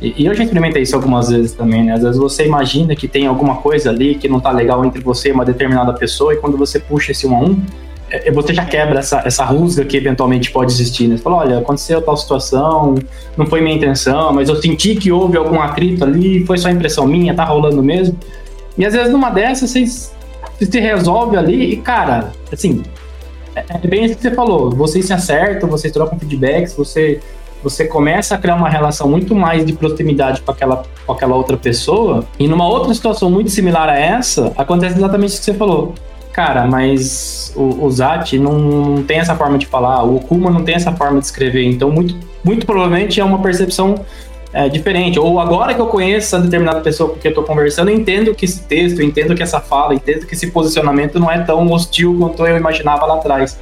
E, 0.01 0.15
e 0.17 0.25
eu 0.25 0.33
já 0.33 0.43
experimentei 0.43 0.81
isso 0.81 0.95
algumas 0.95 1.29
vezes 1.29 1.53
também, 1.53 1.83
né? 1.83 1.93
Às 1.93 2.01
vezes 2.01 2.17
você 2.17 2.45
imagina 2.45 2.95
que 2.95 3.07
tem 3.07 3.27
alguma 3.27 3.57
coisa 3.57 3.91
ali 3.91 4.15
que 4.15 4.27
não 4.27 4.39
tá 4.39 4.49
legal 4.49 4.83
entre 4.83 4.99
você 5.01 5.29
e 5.29 5.31
uma 5.31 5.45
determinada 5.45 5.93
pessoa, 5.93 6.33
e 6.33 6.37
quando 6.37 6.57
você 6.57 6.79
puxa 6.79 7.11
esse 7.11 7.27
um 7.27 7.35
a 7.35 7.39
um, 7.39 7.61
é, 8.09 8.29
é, 8.29 8.31
você 8.31 8.51
já 8.51 8.65
quebra 8.65 8.97
essa, 8.97 9.21
essa 9.23 9.45
rusga 9.45 9.85
que 9.85 9.95
eventualmente 9.95 10.49
pode 10.49 10.71
existir, 10.71 11.07
né? 11.07 11.17
Você 11.17 11.23
fala, 11.23 11.37
olha, 11.37 11.59
aconteceu 11.59 12.01
tal 12.01 12.17
situação, 12.17 12.95
não 13.37 13.45
foi 13.45 13.61
minha 13.61 13.75
intenção, 13.75 14.33
mas 14.33 14.49
eu 14.49 14.55
senti 14.55 14.95
que 14.95 15.11
houve 15.11 15.37
algum 15.37 15.61
atrito 15.61 16.03
ali, 16.03 16.43
foi 16.45 16.57
só 16.57 16.69
impressão 16.69 17.05
minha, 17.05 17.35
tá 17.35 17.43
rolando 17.43 17.83
mesmo. 17.83 18.17
E 18.77 18.85
às 18.85 18.93
vezes 18.93 19.11
numa 19.11 19.29
dessas 19.29 19.69
vocês, 19.69 20.13
se 20.59 20.79
resolve 20.79 21.37
ali 21.37 21.73
e, 21.73 21.77
cara, 21.77 22.31
assim, 22.51 22.83
é, 23.55 23.63
é 23.69 23.87
bem 23.87 24.05
isso 24.05 24.15
que 24.15 24.21
você 24.21 24.31
falou. 24.31 24.69
Vocês 24.71 25.05
se 25.05 25.13
acertam, 25.13 25.69
vocês 25.69 25.91
trocam 25.91 26.17
feedbacks, 26.19 26.73
você, 26.73 27.19
você 27.63 27.85
começa 27.85 28.35
a 28.35 28.37
criar 28.37 28.55
uma 28.55 28.69
relação 28.69 29.09
muito 29.09 29.35
mais 29.35 29.65
de 29.65 29.73
proximidade 29.73 30.41
com 30.41 30.51
aquela, 30.51 30.83
com 31.05 31.13
aquela 31.13 31.35
outra 31.35 31.57
pessoa. 31.57 32.25
E 32.37 32.47
numa 32.47 32.67
outra 32.67 32.93
situação 32.93 33.29
muito 33.29 33.49
similar 33.49 33.89
a 33.89 33.97
essa, 33.97 34.53
acontece 34.57 34.97
exatamente 34.97 35.35
o 35.35 35.39
que 35.39 35.45
você 35.45 35.53
falou. 35.53 35.93
Cara, 36.31 36.65
mas 36.65 37.51
o, 37.55 37.85
o 37.85 37.91
Zat 37.91 38.33
não, 38.33 39.03
tem 39.03 39.19
essa 39.19 39.35
forma 39.35 39.57
de 39.57 39.65
falar, 39.65 40.03
o 40.03 40.17
Okuma 40.17 40.49
não 40.49 40.63
tem 40.63 40.75
essa 40.75 40.91
forma 40.91 41.19
de 41.19 41.25
escrever, 41.25 41.65
então 41.65 41.91
muito, 41.91 42.15
muito 42.43 42.65
provavelmente 42.65 43.19
é 43.19 43.25
uma 43.25 43.39
percepção 43.39 44.05
é, 44.51 44.67
diferente. 44.69 45.19
Ou 45.19 45.39
agora 45.39 45.73
que 45.73 45.81
eu 45.81 45.87
conheço 45.87 46.35
essa 46.35 46.39
determinada 46.39 46.81
pessoa 46.81 47.09
porque 47.09 47.27
eu 47.27 47.31
estou 47.31 47.43
conversando, 47.43 47.89
eu 47.89 47.95
entendo 47.95 48.33
que 48.33 48.45
esse 48.45 48.63
texto, 48.63 49.01
entendo 49.01 49.35
que 49.35 49.43
essa 49.43 49.59
fala, 49.59 49.93
entendo 49.93 50.25
que 50.25 50.33
esse 50.33 50.47
posicionamento 50.51 51.19
não 51.19 51.31
é 51.31 51.39
tão 51.39 51.71
hostil 51.71 52.15
quanto 52.19 52.45
eu 52.45 52.57
imaginava 52.57 53.05
lá 53.05 53.15
atrás. 53.15 53.59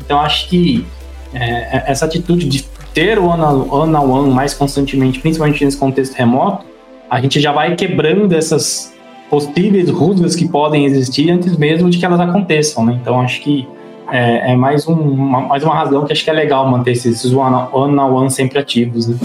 Então 0.00 0.20
acho 0.20 0.48
que 0.48 0.86
é, 1.34 1.84
essa 1.90 2.04
atitude 2.04 2.46
de 2.46 2.64
ter 2.94 3.18
o 3.18 3.26
one-on-one 3.26 4.30
mais 4.30 4.54
constantemente, 4.54 5.20
principalmente 5.20 5.64
nesse 5.64 5.76
contexto 5.76 6.14
remoto, 6.14 6.66
a 7.08 7.20
gente 7.20 7.40
já 7.40 7.52
vai 7.52 7.74
quebrando 7.74 8.34
essas 8.34 8.92
possíveis 9.30 9.90
rusgas 9.90 10.34
que 10.34 10.48
podem 10.48 10.84
existir 10.84 11.30
antes 11.30 11.56
mesmo 11.56 11.90
de 11.90 11.98
que 11.98 12.04
elas 12.04 12.20
aconteçam, 12.20 12.84
né? 12.84 12.98
Então 13.00 13.20
acho 13.20 13.40
que 13.40 13.68
é, 14.10 14.52
é 14.52 14.56
mais, 14.56 14.88
um, 14.88 14.94
uma, 14.94 15.42
mais 15.42 15.62
uma 15.62 15.74
razão 15.74 16.04
que 16.06 16.12
acho 16.12 16.24
que 16.24 16.30
é 16.30 16.32
legal 16.32 16.68
manter 16.68 16.92
esses 16.92 17.24
one-on-one 17.26 17.94
-on 17.94 18.10
-one 18.10 18.30
sempre 18.30 18.58
ativos, 18.58 19.06
né? 19.06 19.16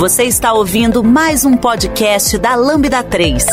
Você 0.00 0.22
está 0.22 0.54
ouvindo 0.54 1.04
mais 1.04 1.44
um 1.44 1.54
podcast 1.54 2.38
da 2.38 2.54
Lambda 2.54 3.02
3. 3.02 3.44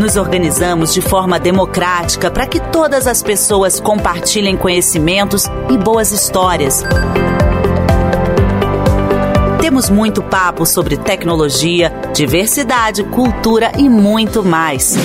Nos 0.00 0.16
organizamos 0.16 0.94
de 0.94 1.02
forma 1.02 1.38
democrática 1.38 2.30
para 2.30 2.46
que 2.46 2.58
todas 2.58 3.06
as 3.06 3.22
pessoas 3.22 3.78
compartilhem 3.78 4.56
conhecimentos 4.56 5.44
e 5.70 5.76
boas 5.76 6.10
histórias. 6.10 6.82
Temos 9.60 9.90
muito 9.90 10.22
papo 10.22 10.64
sobre 10.64 10.96
tecnologia, 10.96 11.92
diversidade, 12.14 13.04
cultura 13.04 13.72
e 13.76 13.90
muito 13.90 14.42
mais. 14.42 14.96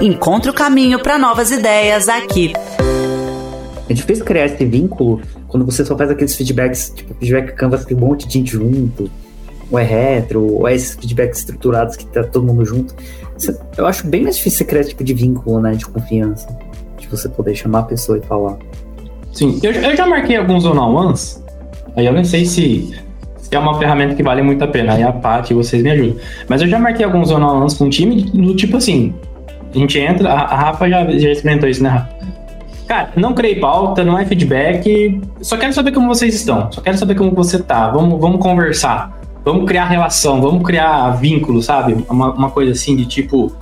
Encontre 0.00 0.52
o 0.52 0.54
caminho 0.54 1.00
para 1.00 1.18
novas 1.18 1.50
ideias 1.50 2.08
aqui. 2.08 2.52
É 3.88 3.92
difícil 3.92 4.24
criar 4.24 4.44
esse 4.44 4.64
vínculo 4.64 5.20
quando 5.54 5.66
você 5.66 5.84
só 5.84 5.96
faz 5.96 6.10
aqueles 6.10 6.34
feedbacks, 6.34 6.92
tipo, 6.96 7.14
feedback 7.14 7.54
canvas 7.54 7.84
tem 7.84 7.96
um 7.96 8.00
monte 8.00 8.26
de 8.26 8.34
gente 8.34 8.50
junto, 8.50 9.08
ou 9.70 9.78
é 9.78 9.84
retro, 9.84 10.42
ou 10.42 10.66
é 10.66 10.74
esses 10.74 10.96
feedbacks 10.96 11.38
estruturados 11.38 11.94
que 11.94 12.04
tá 12.06 12.24
todo 12.24 12.44
mundo 12.44 12.64
junto. 12.64 12.92
Eu 13.78 13.86
acho 13.86 14.04
bem 14.04 14.24
mais 14.24 14.36
difícil 14.36 14.58
você 14.58 14.64
criar 14.64 14.82
tipo 14.82 15.04
de 15.04 15.14
vínculo, 15.14 15.60
né, 15.60 15.70
de 15.76 15.86
confiança. 15.86 16.48
De 16.98 17.06
você 17.06 17.28
poder 17.28 17.54
chamar 17.54 17.78
a 17.78 17.82
pessoa 17.84 18.18
e 18.18 18.22
falar. 18.22 18.56
Sim, 19.32 19.60
eu, 19.62 19.70
eu 19.70 19.96
já 19.96 20.08
marquei 20.08 20.36
alguns 20.36 20.64
one-on-ones, 20.64 21.40
aí 21.94 22.04
eu 22.04 22.12
nem 22.12 22.24
sei 22.24 22.44
se, 22.44 22.92
é 23.52 23.56
uma 23.56 23.78
ferramenta 23.78 24.16
que 24.16 24.24
vale 24.24 24.42
muito 24.42 24.64
a 24.64 24.66
pena, 24.66 24.94
aí 24.94 25.04
a 25.04 25.12
Paty 25.12 25.54
vocês 25.54 25.84
me 25.84 25.90
ajudam. 25.92 26.16
Mas 26.48 26.62
eu 26.62 26.66
já 26.66 26.80
marquei 26.80 27.04
alguns 27.04 27.30
one-on-ones 27.30 27.74
com 27.74 27.84
um 27.84 27.90
time 27.90 28.22
do 28.22 28.56
tipo 28.56 28.76
assim, 28.76 29.14
a 29.72 29.78
gente 29.78 30.00
entra, 30.00 30.32
a, 30.32 30.40
a 30.46 30.56
Rafa 30.56 30.88
já, 30.88 31.08
já 31.12 31.30
experimentou 31.30 31.68
isso, 31.68 31.80
né, 31.80 31.90
Rafa? 31.90 32.33
Cara, 32.86 33.12
não 33.16 33.32
criei 33.32 33.56
pauta, 33.56 34.04
não 34.04 34.18
é 34.18 34.24
feedback. 34.26 35.20
Só 35.40 35.56
quero 35.56 35.72
saber 35.72 35.92
como 35.92 36.06
vocês 36.06 36.34
estão. 36.34 36.70
Só 36.70 36.80
quero 36.80 36.98
saber 36.98 37.14
como 37.14 37.30
você 37.30 37.62
tá. 37.62 37.90
Vamos, 37.90 38.20
vamos 38.20 38.40
conversar. 38.40 39.18
Vamos 39.44 39.66
criar 39.66 39.86
relação. 39.86 40.40
Vamos 40.40 40.62
criar 40.62 41.10
vínculo, 41.12 41.62
sabe? 41.62 42.04
Uma, 42.08 42.32
uma 42.32 42.50
coisa 42.50 42.72
assim 42.72 42.94
de 42.94 43.06
tipo. 43.06 43.52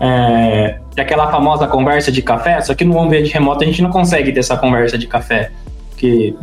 É, 0.00 0.78
aquela 0.96 1.28
famosa 1.28 1.66
conversa 1.66 2.12
de 2.12 2.22
café. 2.22 2.60
Só 2.60 2.74
que 2.74 2.84
no 2.84 3.00
ambiente 3.00 3.32
remoto 3.32 3.64
a 3.64 3.66
gente 3.66 3.82
não 3.82 3.90
consegue 3.90 4.32
ter 4.32 4.40
essa 4.40 4.56
conversa 4.56 4.96
de 4.96 5.08
café. 5.08 5.50
Porque 5.90 6.36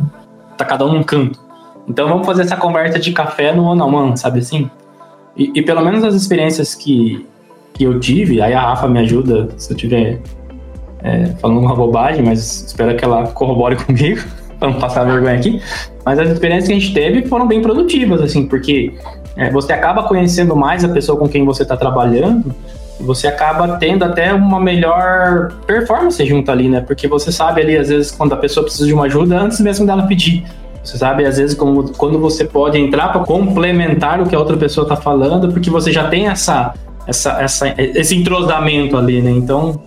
tá 0.58 0.64
cada 0.64 0.84
um 0.84 0.92
num 0.92 1.02
canto. 1.02 1.40
Então 1.88 2.08
vamos 2.08 2.26
fazer 2.26 2.42
essa 2.42 2.56
conversa 2.56 2.98
de 2.98 3.12
café 3.12 3.54
no 3.54 3.64
one 3.64 3.80
on 3.80 3.94
one, 3.94 4.18
sabe 4.18 4.40
assim? 4.40 4.68
E, 5.36 5.52
e 5.54 5.62
pelo 5.62 5.82
menos 5.84 6.02
as 6.02 6.14
experiências 6.14 6.74
que, 6.74 7.24
que 7.72 7.84
eu 7.84 8.00
tive, 8.00 8.42
aí 8.42 8.52
a 8.52 8.60
Rafa 8.60 8.88
me 8.88 8.98
ajuda 9.00 9.48
se 9.56 9.72
eu 9.72 9.76
tiver 9.76 10.20
é, 11.06 11.26
falando 11.40 11.60
uma 11.60 11.74
bobagem, 11.74 12.24
mas 12.24 12.64
espero 12.66 12.96
que 12.96 13.04
ela 13.04 13.28
corrobore 13.28 13.76
comigo, 13.86 14.22
para 14.58 14.68
não 14.68 14.78
passar 14.80 15.04
vergonha 15.04 15.36
aqui. 15.36 15.62
Mas 16.04 16.18
as 16.18 16.30
experiências 16.30 16.66
que 16.66 16.74
a 16.74 16.78
gente 16.78 16.92
teve 16.92 17.28
foram 17.28 17.46
bem 17.46 17.62
produtivas, 17.62 18.20
assim, 18.20 18.46
porque 18.46 18.94
é, 19.36 19.50
você 19.50 19.72
acaba 19.72 20.02
conhecendo 20.02 20.56
mais 20.56 20.84
a 20.84 20.88
pessoa 20.88 21.16
com 21.18 21.28
quem 21.28 21.44
você 21.44 21.62
está 21.62 21.76
trabalhando, 21.76 22.52
você 22.98 23.28
acaba 23.28 23.76
tendo 23.76 24.04
até 24.04 24.32
uma 24.32 24.58
melhor 24.58 25.52
performance 25.66 26.24
junto 26.24 26.50
ali, 26.50 26.68
né? 26.68 26.80
Porque 26.80 27.06
você 27.06 27.30
sabe 27.30 27.60
ali, 27.60 27.76
às 27.76 27.88
vezes, 27.88 28.10
quando 28.10 28.32
a 28.32 28.36
pessoa 28.36 28.64
precisa 28.64 28.86
de 28.86 28.94
uma 28.94 29.04
ajuda, 29.04 29.38
antes 29.38 29.60
mesmo 29.60 29.86
dela 29.86 30.06
pedir. 30.06 30.44
Você 30.82 30.96
sabe, 30.96 31.26
às 31.26 31.36
vezes, 31.36 31.54
como, 31.54 31.92
quando 31.92 32.18
você 32.18 32.44
pode 32.44 32.78
entrar 32.78 33.08
para 33.08 33.20
complementar 33.22 34.20
o 34.20 34.26
que 34.26 34.34
a 34.34 34.38
outra 34.38 34.56
pessoa 34.56 34.84
está 34.84 34.96
falando, 34.96 35.52
porque 35.52 35.68
você 35.68 35.92
já 35.92 36.08
tem 36.08 36.28
essa, 36.28 36.72
essa, 37.06 37.42
essa, 37.42 37.74
esse 37.76 38.16
entrosamento 38.16 38.96
ali, 38.96 39.20
né? 39.20 39.30
Então, 39.30 39.78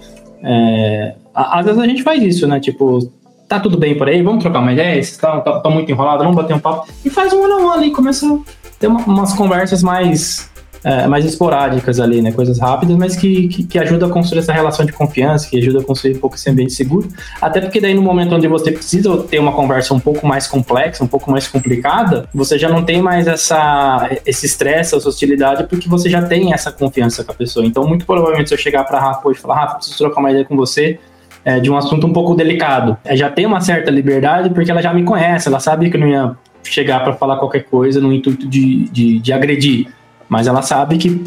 é, 0.44 1.16
às 1.34 1.66
vezes 1.66 1.80
a 1.80 1.88
gente 1.88 2.04
faz 2.04 2.22
isso, 2.22 2.48
né? 2.48 2.60
Tipo, 2.60 3.00
tá 3.48 3.60
tudo 3.60 3.78
bem 3.78 3.98
por 3.98 4.08
aí, 4.08 4.22
vamos 4.22 4.44
trocar 4.44 4.60
uma 4.60 4.74
ideia, 4.74 4.94
vocês 4.94 5.12
estão 5.12 5.42
tá, 5.42 5.60
tá, 5.60 5.70
muito 5.70 5.92
enrolado, 5.92 6.24
vamos 6.24 6.36
bater 6.36 6.56
um 6.56 6.60
papo. 6.60 6.88
E 7.04 7.10
faz 7.10 7.34
um 7.34 7.44
ano 7.44 7.54
a 7.54 7.58
um 7.58 7.72
ali, 7.72 7.92
começa 7.92 8.26
a 8.26 8.40
ter 8.80 8.88
uma, 8.88 9.00
umas 9.02 9.34
conversas 9.34 9.82
mais 9.82 10.49
é, 10.84 11.08
mais 11.08 11.26
esporádicas 11.26 12.00
ali, 12.00 12.22
né? 12.22 12.32
Coisas 12.32 12.60
rápidas, 12.60 12.96
mas 12.96 13.16
que, 13.16 13.48
que, 13.48 13.64
que 13.64 13.80
ajuda 13.80 14.06
a 14.06 14.10
construir 14.10 14.40
essa 14.40 14.54
relação 14.54 14.86
de 14.86 14.92
confiança, 14.92 15.50
que 15.50 15.58
ajuda 15.58 15.80
a 15.80 15.84
construir 15.84 16.16
um 16.16 16.20
pouco 16.20 16.36
esse 16.36 16.50
ambiente 16.50 16.74
seguro. 16.74 17.10
Até 17.42 17.62
porque 17.62 17.80
daí 17.82 17.94
no 17.94 18.02
momento 18.02 18.36
onde 18.36 18.48
você 18.48 18.72
precisa 18.72 19.18
ter 19.24 19.40
uma 19.40 19.52
conversa 19.52 19.94
um 19.94 20.00
pouco 20.00 20.26
mais 20.26 20.48
complexa, 20.48 21.04
um 21.04 21.08
pouco 21.08 21.30
mais 21.30 21.48
complicada, 21.48 22.28
você 22.34 22.58
já 22.58 22.70
não 22.70 22.84
tem 22.84 23.02
mais 23.02 23.28
essa, 23.28 24.10
esse 24.26 24.46
estresse, 24.46 24.96
essa 24.96 25.10
hostilidade, 25.10 25.66
porque 25.66 25.90
você 25.90 26.10
já 26.10 26.22
tem 26.22 26.54
essa 26.54 26.72
confiança 26.72 27.24
com 27.24 27.32
a 27.32 27.36
pessoa. 27.36 27.66
Então, 27.66 27.88
muito 27.88 28.06
provavelmente, 28.06 28.50
se 28.50 28.54
eu 28.54 28.58
chegar 28.58 28.84
para 28.84 29.00
Rafa 29.00 29.28
hoje 29.28 29.40
e 29.40 29.42
falar, 29.42 29.56
Rafa, 29.56 29.76
preciso 29.76 29.98
trocar 29.98 30.20
uma 30.20 30.32
ideia 30.32 30.46
com 30.46 30.56
você, 30.56 31.00
é, 31.44 31.60
de 31.60 31.70
um 31.70 31.78
assunto 31.78 32.06
um 32.06 32.14
pouco 32.14 32.36
delicado. 32.36 32.98
É, 33.04 33.16
já 33.16 33.30
tem 33.30 33.46
uma 33.46 33.62
certa 33.62 33.90
liberdade 33.90 34.50
porque 34.50 34.70
ela 34.70 34.82
já 34.82 34.94
me 34.94 35.04
conhece, 35.04 35.48
ela 35.48 35.60
sabe 35.60 35.90
que 35.90 35.98
eu 35.98 36.02
não 36.02 36.08
ia 36.08 36.36
chegar 36.64 37.04
para 37.04 37.14
falar 37.14 37.38
qualquer 37.38 37.64
coisa 37.64 38.00
no 38.00 38.12
intuito 38.14 38.48
de, 38.48 38.90
de, 38.90 39.20
de 39.20 39.34
agredir. 39.34 39.88
Mas 40.30 40.48
ela 40.48 40.62
sabe 40.62 40.98
que, 40.98 41.24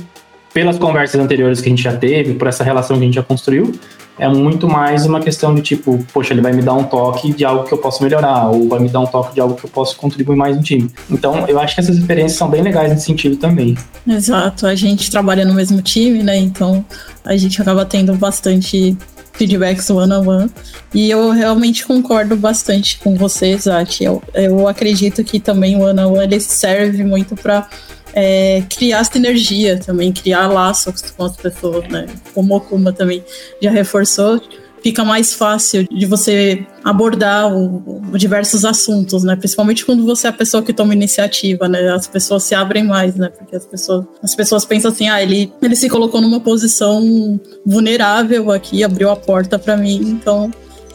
pelas 0.55 0.79
conversas 0.79 1.21
anteriores 1.21 1.61
que 1.61 1.67
a 1.67 1.71
gente 1.71 1.83
já 1.83 1.97
teve, 1.97 2.35
por 2.35 2.47
essa 2.47 2.65
relação 2.65 2.97
que 2.97 3.03
a 3.03 3.07
gente 3.07 3.15
já 3.17 3.23
construiu, 3.23 3.73
é 4.19 4.29
muito 4.29 4.69
mais 4.69 5.07
uma 5.07 5.21
questão 5.21 5.55
de 5.55 5.63
tipo, 5.63 5.99
poxa, 6.13 6.33
ele 6.33 6.43
vai 6.43 6.53
me 6.53 6.63
dar 6.63 6.75
um 6.75 6.85
toque 6.85 7.33
de 7.33 7.45
algo 7.45 7.65
que 7.65 7.73
eu 7.73 7.79
posso 7.79 8.03
melhorar, 8.03 8.49
ou 8.51 8.69
vai 8.69 8.79
me 8.79 8.89
dar 8.89 9.01
um 9.01 9.07
toque 9.07 9.35
de 9.35 9.41
algo 9.41 9.57
que 9.57 9.65
eu 9.65 9.71
posso 9.71 9.97
contribuir 9.97 10.37
mais 10.37 10.57
no 10.57 10.63
time. 10.63 10.91
Então, 11.11 11.47
eu 11.49 11.59
acho 11.59 11.75
que 11.75 11.81
essas 11.81 11.97
experiências 11.97 12.39
são 12.39 12.49
bem 12.49 12.63
legais 12.63 12.91
nesse 12.91 13.07
sentido 13.07 13.37
também. 13.37 13.77
Exato, 14.07 14.67
a 14.67 14.75
gente 14.75 15.11
trabalha 15.11 15.45
no 15.45 15.55
mesmo 15.55 15.81
time, 15.83 16.23
né? 16.23 16.37
Então, 16.37 16.85
a 17.25 17.37
gente 17.37 17.61
acaba 17.61 17.85
tendo 17.85 18.15
bastante 18.15 18.97
feedbacks 19.33 19.89
one 19.91 20.13
on 20.13 20.29
one. 20.29 20.51
E 20.95 21.11
eu 21.11 21.31
realmente 21.31 21.87
concordo 21.87 22.37
bastante 22.37 22.99
com 22.99 23.17
você, 23.17 23.57
Zati. 23.57 24.05
Eu, 24.05 24.23
eu 24.35 24.69
acredito 24.69 25.25
que 25.25 25.41
também 25.41 25.77
o 25.77 25.81
one 25.81 26.01
on 26.01 26.13
one 26.13 26.25
ele 26.25 26.41
serve 26.41 27.03
muito 27.03 27.35
para 27.35 27.67
é, 28.15 28.63
criar 28.69 29.05
sinergia 29.05 29.79
também, 29.79 30.13
criar 30.13 30.49
laços 30.49 31.03
com 31.17 31.25
as 31.25 31.37
pessoas, 31.37 31.87
né? 31.89 32.07
Como 32.35 32.55
o 32.55 32.57
Okuma 32.57 32.93
também 32.93 33.25
já 33.61 33.71
reforçou, 33.71 34.41
fica 34.83 35.05
mais 35.05 35.33
fácil 35.33 35.87
de 35.91 36.07
você 36.07 36.67
abordar 36.85 37.55
o, 37.55 38.01
o, 38.13 38.19
diversos 38.19 38.65
assuntos, 38.65 39.23
né? 39.23 39.37
Principalmente 39.37 39.87
quando 39.87 40.05
você 40.05 40.27
é 40.27 40.31
a 40.31 40.33
pessoa 40.33 40.63
que 40.63 40.73
toma 40.73 40.93
iniciativa, 40.93 41.69
né? 41.69 41.91
As 41.91 42.07
pessoas 42.07 42.43
se 42.43 42.55
abrem 42.55 42.85
mais, 42.85 43.15
né? 43.15 43.29
Porque 43.29 43.55
as 43.55 43.65
pessoas, 43.65 44.05
as 44.23 44.35
pessoas 44.35 44.65
pensam 44.65 44.91
assim, 44.91 45.09
ah, 45.09 45.23
ele, 45.23 45.53
ele 45.63 45.77
se 45.77 45.89
colocou 45.89 46.21
numa 46.21 46.41
posição 46.41 47.41
vulnerável 47.65 48.51
aqui, 48.51 48.83
abriu 48.83 49.11
a 49.11 49.17
porta 49.17 49.59
para 49.59 49.77
mim, 49.77 50.01
então 50.03 50.51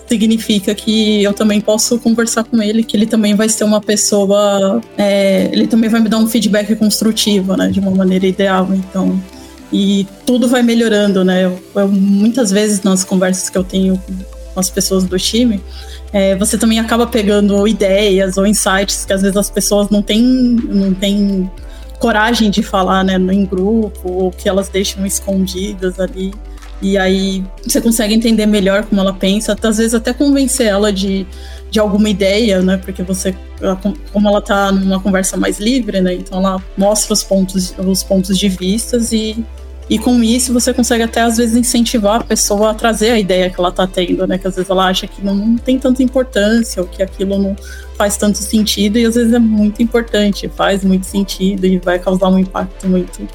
significa 0.08 0.74
que 0.74 1.24
eu 1.24 1.34
também 1.34 1.60
posso 1.60 2.00
conversar 2.00 2.44
com 2.44 2.62
ele, 2.62 2.84
que 2.84 2.96
ele 2.96 3.06
também 3.06 3.36
vai 3.36 3.50
ser 3.50 3.64
uma 3.64 3.82
pessoa, 3.82 4.82
é, 4.98 5.50
ele 5.52 5.68
também 5.68 5.90
vai 5.90 6.00
me 6.00 6.10
dar 6.10 6.18
um 6.18 6.28
feedback 6.28 6.76
construtivo, 6.76 7.56
né, 7.56 7.70
de 7.70 7.80
uma 7.80 7.92
maneira 7.92 8.26
ideal, 8.26 8.68
então 8.74 9.22
e 9.72 10.08
tudo 10.26 10.48
vai 10.48 10.62
melhorando, 10.62 11.26
né? 11.26 11.46
Eu, 11.46 11.60
eu, 11.76 11.88
muitas 11.90 12.52
vezes 12.52 12.82
nas 12.84 13.04
conversas 13.04 13.50
que 13.50 13.58
eu 13.58 13.64
tenho 13.64 14.02
com 14.54 14.60
as 14.60 14.70
pessoas 14.70 15.04
do 15.04 15.20
time, 15.20 15.62
é, 16.14 16.36
você 16.36 16.58
também 16.58 16.80
acaba 16.80 17.06
pegando 17.06 17.68
ideias 17.68 18.38
ou 18.38 18.48
insights 18.48 19.04
que 19.06 19.14
às 19.14 19.22
vezes 19.22 19.36
as 19.36 19.50
pessoas 19.50 19.90
não 19.90 20.02
têm, 20.02 20.24
não 20.24 20.94
têm 20.94 21.52
coragem 22.00 22.50
de 22.50 22.64
falar, 22.64 23.04
né, 23.04 23.16
em 23.16 23.46
grupo, 23.46 24.10
ou 24.10 24.32
que 24.32 24.48
elas 24.48 24.70
deixam 24.70 25.06
escondidas 25.06 26.00
ali. 26.00 26.34
E 26.82 26.98
aí 26.98 27.44
você 27.64 27.82
consegue 27.82 28.14
entender 28.14 28.46
melhor 28.46 28.86
como 28.86 29.02
ela 29.02 29.14
pensa, 29.14 29.56
às 29.60 29.78
vezes 29.78 29.94
até 29.96 30.14
convencer 30.14 30.68
ela 30.68 30.94
de, 30.94 31.26
de 31.72 31.80
alguma 31.80 32.08
ideia, 32.08 32.62
né? 32.62 32.78
Porque 32.78 33.02
você, 33.02 33.36
como 34.14 34.28
ela 34.28 34.42
tá 34.42 34.72
numa 34.72 35.00
conversa 35.00 35.36
mais 35.38 35.60
livre, 35.60 36.00
né? 36.02 36.14
Então 36.14 36.40
ela 36.40 36.64
mostra 36.78 37.14
os 37.14 37.24
pontos, 37.24 37.74
os 37.78 38.04
pontos 38.04 38.38
de 38.38 38.48
vistas 38.48 39.12
e, 39.12 39.44
e 39.90 39.98
com 39.98 40.22
isso 40.22 40.54
você 40.54 40.72
consegue 40.72 41.02
até 41.02 41.22
às 41.22 41.38
vezes 41.38 41.56
incentivar 41.56 42.22
a 42.22 42.24
pessoa 42.24 42.70
a 42.70 42.74
trazer 42.76 43.10
a 43.10 43.20
ideia 43.20 43.50
que 43.50 43.60
ela 43.60 43.72
tá 43.72 43.88
tendo, 43.88 44.28
né? 44.28 44.38
Que 44.38 44.48
às 44.48 44.56
vezes 44.56 44.70
ela 44.70 44.86
acha 44.86 45.08
que 45.08 45.26
não, 45.26 45.34
não 45.34 45.58
tem 45.58 45.80
tanta 45.80 46.04
importância 46.04 46.80
ou 46.80 46.88
que 46.88 47.02
aquilo 47.02 47.40
não 47.40 47.56
faz 47.98 48.18
tanto 48.18 48.38
sentido 48.38 49.00
e 49.00 49.06
às 49.06 49.16
vezes 49.16 49.34
é 49.34 49.40
muito 49.40 49.82
importante, 49.82 50.48
faz 50.48 50.84
muito 50.84 51.08
sentido 51.08 51.66
e 51.66 51.80
vai 51.80 51.98
causar 51.98 52.30
um 52.30 52.38
impacto 52.38 52.88
muito 52.88 53.28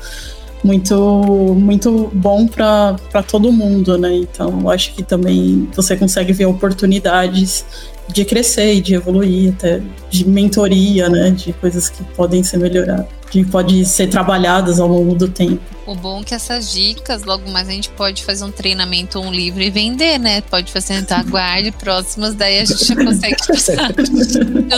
muito 0.62 1.54
muito 1.58 2.10
bom 2.12 2.46
para 2.46 3.22
todo 3.26 3.52
mundo, 3.52 3.98
né? 3.98 4.14
Então, 4.14 4.60
eu 4.60 4.70
acho 4.70 4.94
que 4.94 5.02
também 5.02 5.68
você 5.74 5.96
consegue 5.96 6.32
ver 6.32 6.46
oportunidades 6.46 7.64
de 8.08 8.24
crescer 8.24 8.74
e 8.74 8.80
de 8.80 8.94
evoluir, 8.94 9.54
até 9.54 9.80
de 10.10 10.28
mentoria, 10.28 11.08
né? 11.08 11.30
De 11.30 11.52
coisas 11.54 11.88
que 11.88 12.02
podem 12.04 12.42
ser 12.42 12.58
melhoradas, 12.58 13.06
que 13.30 13.44
podem 13.44 13.84
ser 13.84 14.08
trabalhadas 14.08 14.78
ao 14.78 14.88
longo 14.88 15.14
do 15.14 15.28
tempo. 15.28 15.62
O 15.86 15.94
bom 15.94 16.20
é 16.20 16.24
que 16.24 16.34
essas 16.34 16.72
dicas, 16.72 17.24
logo 17.24 17.50
mais 17.50 17.68
a 17.68 17.72
gente 17.72 17.88
pode 17.90 18.22
fazer 18.22 18.44
um 18.44 18.52
treinamento, 18.52 19.18
um 19.18 19.32
livro 19.32 19.62
e 19.62 19.70
vender, 19.70 20.18
né? 20.18 20.40
Pode 20.42 20.70
facilitar, 20.70 21.20
aguarde 21.20 21.72
próximas, 21.72 22.34
daí 22.34 22.60
a 22.60 22.64
gente 22.64 22.84
já 22.84 22.94
consegue 22.94 23.36
passar 23.46 23.92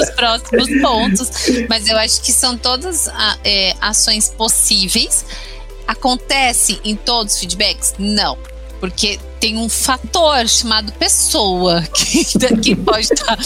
os 0.00 0.10
próximos 0.10 0.80
pontos. 0.80 1.30
Mas 1.68 1.88
eu 1.88 1.98
acho 1.98 2.22
que 2.22 2.32
são 2.32 2.56
todas 2.56 3.10
é, 3.44 3.74
ações 3.80 4.28
possíveis 4.28 5.24
Acontece 5.86 6.80
em 6.84 6.96
todos 6.96 7.34
os 7.34 7.40
feedbacks? 7.40 7.94
Não. 7.98 8.38
Porque 8.80 9.18
tem 9.40 9.56
um 9.56 9.68
fator 9.68 10.48
chamado 10.48 10.92
pessoa 10.92 11.82
que, 11.94 12.24
que 12.62 12.76
pode 12.76 13.12
estar 13.12 13.38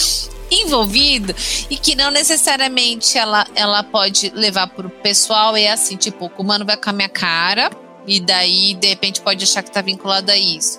envolvido 0.50 1.34
e 1.68 1.76
que 1.76 1.94
não 1.94 2.10
necessariamente 2.10 3.18
ela, 3.18 3.46
ela 3.54 3.82
pode 3.82 4.30
levar 4.30 4.68
para 4.68 4.86
o 4.86 4.90
pessoal. 4.90 5.56
É 5.56 5.70
assim, 5.70 5.96
tipo, 5.96 6.30
o 6.36 6.44
mano 6.44 6.64
vai 6.64 6.76
com 6.76 6.90
a 6.90 6.92
minha 6.92 7.08
cara 7.08 7.70
e 8.06 8.20
daí, 8.20 8.74
de 8.74 8.88
repente, 8.88 9.20
pode 9.20 9.44
achar 9.44 9.62
que 9.62 9.68
está 9.68 9.82
vinculado 9.82 10.30
a 10.30 10.36
isso 10.36 10.78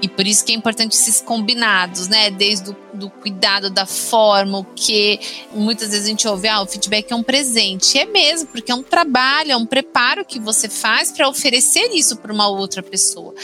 e 0.00 0.08
por 0.08 0.26
isso 0.26 0.44
que 0.44 0.52
é 0.52 0.54
importante 0.54 0.92
esses 0.92 1.20
combinados, 1.20 2.08
né? 2.08 2.30
Desde 2.30 2.70
o 2.70 2.76
do 2.98 3.08
cuidado, 3.08 3.70
da 3.70 3.86
forma, 3.86 4.58
o 4.58 4.64
que 4.64 5.20
muitas 5.52 5.90
vezes 5.90 6.06
a 6.06 6.08
gente 6.08 6.28
ouve, 6.28 6.48
ah, 6.48 6.60
o 6.60 6.66
feedback 6.66 7.10
é 7.10 7.14
um 7.14 7.22
presente. 7.22 7.96
E 7.96 8.00
é 8.00 8.04
mesmo, 8.04 8.48
porque 8.48 8.72
é 8.72 8.74
um 8.74 8.82
trabalho, 8.82 9.52
é 9.52 9.56
um 9.56 9.64
preparo 9.64 10.24
que 10.24 10.38
você 10.38 10.68
faz 10.68 11.12
para 11.12 11.28
oferecer 11.28 11.90
isso 11.92 12.16
para 12.16 12.32
uma 12.32 12.48
outra 12.48 12.82
pessoa. 12.82 13.34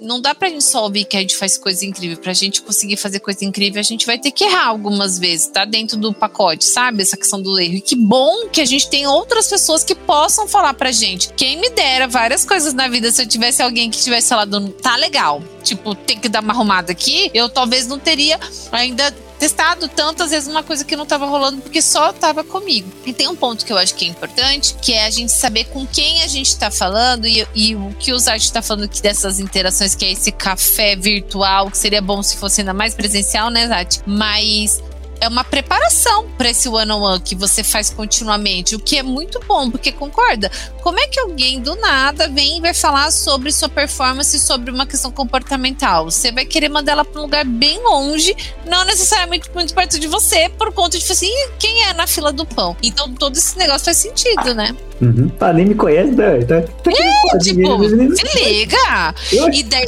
Não 0.00 0.20
dá 0.20 0.34
pra 0.34 0.48
gente 0.48 0.62
só 0.62 0.84
ouvir 0.84 1.04
que 1.04 1.16
a 1.16 1.20
gente 1.20 1.36
faz 1.36 1.58
coisa 1.58 1.84
incrível. 1.84 2.16
Pra 2.18 2.32
gente 2.32 2.62
conseguir 2.62 2.96
fazer 2.96 3.18
coisa 3.18 3.44
incrível, 3.44 3.80
a 3.80 3.84
gente 3.84 4.06
vai 4.06 4.18
ter 4.18 4.30
que 4.30 4.44
errar 4.44 4.66
algumas 4.66 5.18
vezes, 5.18 5.48
tá? 5.48 5.64
Dentro 5.64 5.96
do 5.96 6.12
pacote, 6.12 6.64
sabe? 6.64 7.02
Essa 7.02 7.16
questão 7.16 7.40
do 7.40 7.58
erro. 7.58 7.74
E 7.74 7.80
que 7.80 7.96
bom 7.96 8.48
que 8.48 8.60
a 8.60 8.64
gente 8.64 8.88
tem 8.88 9.06
outras 9.06 9.48
pessoas 9.48 9.82
que 9.82 9.94
possam 9.94 10.46
falar 10.46 10.74
pra 10.74 10.92
gente. 10.92 11.32
Quem 11.34 11.56
me 11.56 11.70
dera 11.70 12.06
várias 12.06 12.44
coisas 12.44 12.74
na 12.74 12.86
vida 12.88 13.10
se 13.10 13.22
eu 13.22 13.26
tivesse 13.26 13.62
alguém 13.62 13.90
que 13.90 13.98
tivesse 13.98 14.28
falado, 14.28 14.68
tá 14.70 14.96
legal. 14.96 15.42
Tipo, 15.68 15.94
tem 15.94 16.18
que 16.18 16.28
dar 16.30 16.42
uma 16.42 16.54
arrumada 16.54 16.92
aqui. 16.92 17.30
Eu 17.34 17.48
talvez 17.48 17.86
não 17.86 17.98
teria 17.98 18.40
ainda 18.72 19.12
testado 19.38 19.86
tantas 19.86 20.30
vezes 20.30 20.48
uma 20.48 20.62
coisa 20.62 20.84
que 20.84 20.96
não 20.96 21.04
estava 21.04 21.26
rolando 21.26 21.60
porque 21.60 21.80
só 21.80 22.10
estava 22.10 22.42
comigo. 22.42 22.90
E 23.04 23.12
tem 23.12 23.28
um 23.28 23.36
ponto 23.36 23.64
que 23.64 23.72
eu 23.72 23.76
acho 23.78 23.94
que 23.94 24.06
é 24.06 24.08
importante, 24.08 24.74
que 24.80 24.92
é 24.92 25.04
a 25.04 25.10
gente 25.10 25.30
saber 25.30 25.64
com 25.66 25.86
quem 25.86 26.22
a 26.22 26.26
gente 26.26 26.48
está 26.48 26.70
falando 26.70 27.26
e, 27.26 27.46
e, 27.54 27.76
o 27.76 27.94
que 27.98 28.12
o 28.12 28.18
Zart 28.18 28.42
está 28.42 28.62
falando 28.62 28.84
aqui 28.84 29.00
dessas 29.00 29.38
interações, 29.38 29.94
que 29.94 30.04
é 30.04 30.12
esse 30.12 30.32
café 30.32 30.96
virtual, 30.96 31.70
que 31.70 31.78
seria 31.78 32.02
bom 32.02 32.22
se 32.22 32.36
fosse 32.36 32.62
ainda 32.62 32.74
mais 32.74 32.94
presencial, 32.94 33.50
né, 33.50 33.68
Zat? 33.68 34.00
Mas 34.06 34.82
é 35.20 35.28
uma 35.28 35.44
preparação 35.44 36.26
para 36.36 36.50
esse 36.50 36.68
one-on-one 36.68 37.20
que 37.20 37.34
você 37.34 37.62
faz 37.62 37.90
continuamente, 37.90 38.74
o 38.74 38.78
que 38.78 38.96
é 38.96 39.02
muito 39.02 39.40
bom, 39.46 39.70
porque 39.70 39.92
concorda? 39.92 40.50
Como 40.82 40.98
é 40.98 41.06
que 41.06 41.20
alguém 41.20 41.60
do 41.60 41.74
nada 41.76 42.28
vem 42.28 42.58
e 42.58 42.60
vai 42.60 42.74
falar 42.74 43.10
sobre 43.10 43.52
sua 43.52 43.68
performance, 43.68 44.38
sobre 44.38 44.70
uma 44.70 44.86
questão 44.86 45.10
comportamental? 45.10 46.04
Você 46.04 46.30
vai 46.32 46.44
querer 46.44 46.68
mandar 46.68 46.92
ela 46.92 47.04
para 47.04 47.20
um 47.20 47.24
lugar 47.24 47.44
bem 47.44 47.82
longe, 47.82 48.34
não 48.66 48.84
necessariamente 48.84 49.50
muito 49.54 49.74
perto 49.74 49.98
de 49.98 50.06
você, 50.06 50.48
por 50.50 50.72
conta 50.72 50.98
de 50.98 51.10
assim, 51.10 51.32
quem 51.58 51.84
é 51.84 51.92
na 51.92 52.06
fila 52.06 52.32
do 52.32 52.46
pão? 52.46 52.76
Então 52.82 53.12
todo 53.14 53.36
esse 53.36 53.58
negócio 53.58 53.84
faz 53.84 53.96
sentido, 53.96 54.54
né? 54.54 54.74
Uhum. 55.00 55.30
Ah, 55.40 55.52
nem 55.52 55.66
me 55.66 55.74
conhece, 55.74 56.12
né? 56.12 56.38
Tá, 56.44 56.60
tá 56.62 56.90
é, 56.90 57.38
tipo, 57.38 57.78
se 58.16 58.38
liga! 58.38 59.14
Eu, 59.32 59.48
e 59.52 59.62
daí, 59.62 59.86